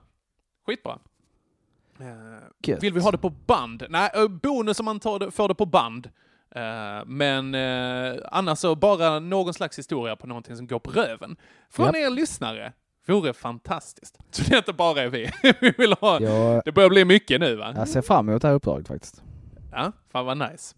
Skitbra. 0.68 1.00
Eh, 2.00 2.06
Gött. 2.68 2.84
Vill 2.84 2.94
vi 2.94 3.00
ha 3.02 3.12
det 3.12 3.18
på 3.18 3.30
band? 3.30 3.84
Nej, 3.90 4.10
eh, 4.16 4.28
bonus 4.28 4.80
om 4.80 4.86
man 4.86 5.00
tar 5.00 5.20
det, 5.20 5.32
får 5.32 5.48
det 5.48 5.56
på 5.56 5.66
band. 5.66 6.10
Men 7.06 7.56
annars 8.26 8.60
så 8.60 8.76
bara 8.76 9.20
någon 9.20 9.54
slags 9.54 9.80
historia 9.80 10.16
på 10.16 10.28
någonting 10.28 10.56
som 10.58 10.68
går 10.68 10.80
på 10.80 10.92
röven. 10.92 11.36
Från 11.70 11.86
Japp. 11.86 11.96
er 11.96 12.10
lyssnare. 12.10 12.74
Vore 13.08 13.34
fantastiskt. 13.34 14.18
Så 14.32 14.44
det 14.50 14.58
inte 14.58 14.74
bara 14.74 15.02
är 15.02 15.08
vi. 15.08 15.30
vi 15.62 15.72
vill 15.78 15.94
ha, 15.94 16.22
Jag, 16.22 16.62
det 16.66 16.72
börjar 16.72 16.90
bli 16.90 17.06
mycket 17.06 17.40
nu 17.40 17.56
va? 17.56 17.74
jag 17.76 17.88
ser 17.88 18.02
fram 18.02 18.30
emot 18.30 18.42
det 18.42 18.48
här 18.48 18.56
uppdraget 18.56 18.88
faktiskt. 18.88 19.22
Ja, 19.72 19.92
fan 20.12 20.26
vad 20.26 20.38
nice. 20.38 20.76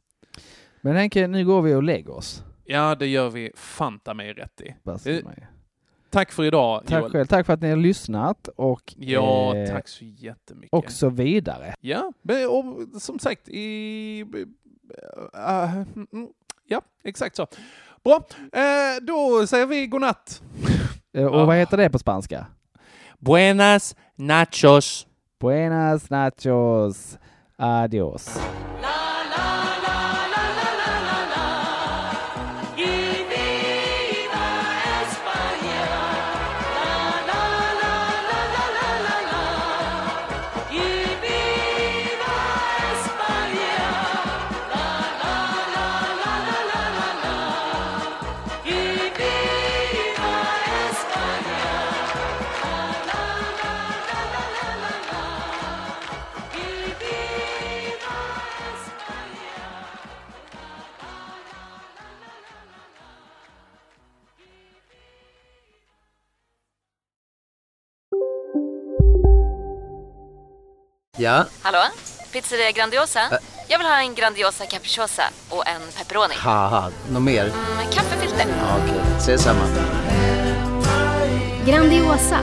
Men 0.81 0.95
Henke, 0.95 1.27
nu 1.27 1.45
går 1.45 1.61
vi 1.61 1.73
och 1.73 1.84
lägger 1.84 2.11
oss. 2.15 2.43
Ja, 2.65 2.95
det 2.95 3.07
gör 3.07 3.30
vi 3.30 3.51
fanta 3.55 4.14
mig 4.14 4.34
rätt 4.34 4.61
i. 4.61 4.76
Eh. 5.05 5.18
Tack 6.10 6.31
för 6.31 6.43
idag 6.43 6.84
Tack 6.88 7.01
Joel. 7.01 7.11
själv. 7.11 7.26
Tack 7.26 7.45
för 7.45 7.53
att 7.53 7.61
ni 7.61 7.69
har 7.69 7.77
lyssnat 7.77 8.47
och, 8.47 8.93
Ja, 8.97 9.55
eh, 9.55 9.69
tack 9.69 9.88
så 9.88 10.05
jättemycket. 10.05 10.73
och 10.73 10.91
så 10.91 11.10
vidare. 11.10 11.76
Ja, 11.80 12.14
och, 12.49 13.01
som 13.01 13.19
sagt, 13.19 13.49
i... 13.49 14.22
mm, 14.22 14.53
ja, 16.65 16.81
exakt 17.03 17.35
så. 17.35 17.47
Bra, 18.03 18.15
eh, 18.53 19.01
då 19.01 19.47
säger 19.47 19.65
vi 19.65 19.88
godnatt. 19.88 20.41
Och 21.31 21.47
vad 21.47 21.55
heter 21.55 21.77
det 21.77 21.89
på 21.89 21.99
spanska? 21.99 22.45
Buenas 23.19 23.95
nachos. 24.15 25.07
Buenas 25.39 26.10
nachos. 26.10 27.18
Adios. 27.57 28.39
Ja, 71.18 71.45
Hallå? 71.61 71.77
Pizzeria 72.31 72.72
Grandiosa? 72.72 73.19
Jag 73.68 73.77
vill 73.77 73.88
ha 73.88 73.99
en 74.02 74.15
Grandiosa 74.15 74.65
capriciosa 74.65 75.23
och 75.49 75.68
en 75.68 75.81
pepperoni. 75.98 76.34
haha, 76.38 76.91
något 77.11 77.22
mer? 77.23 77.44
Med 77.77 77.94
kaffefilter. 77.94 78.45
Ja, 78.60 78.77
Okej, 78.84 79.02
ses 79.18 79.41
samma. 79.44 79.60
Grandiosa, 81.65 82.40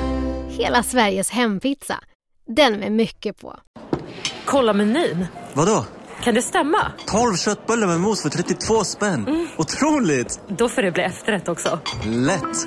hela 0.48 0.82
Sveriges 0.82 1.30
hempizza. 1.30 2.00
Den 2.46 2.72
med 2.80 2.92
mycket 2.92 3.40
på. 3.40 3.56
Kolla 4.44 4.72
menyn. 4.72 5.26
Vadå? 5.52 5.84
Kan 6.22 6.34
det 6.34 6.42
stämma? 6.42 6.92
12 7.06 7.36
köttbullar 7.36 7.86
med 7.86 8.00
mos 8.00 8.22
för 8.22 8.28
32 8.28 8.84
spänn. 8.84 9.48
Otroligt! 9.56 10.40
Då 10.48 10.68
får 10.68 10.82
det 10.82 10.90
bli 10.90 11.02
efterrätt 11.02 11.48
också. 11.48 11.78
Lätt! 12.04 12.66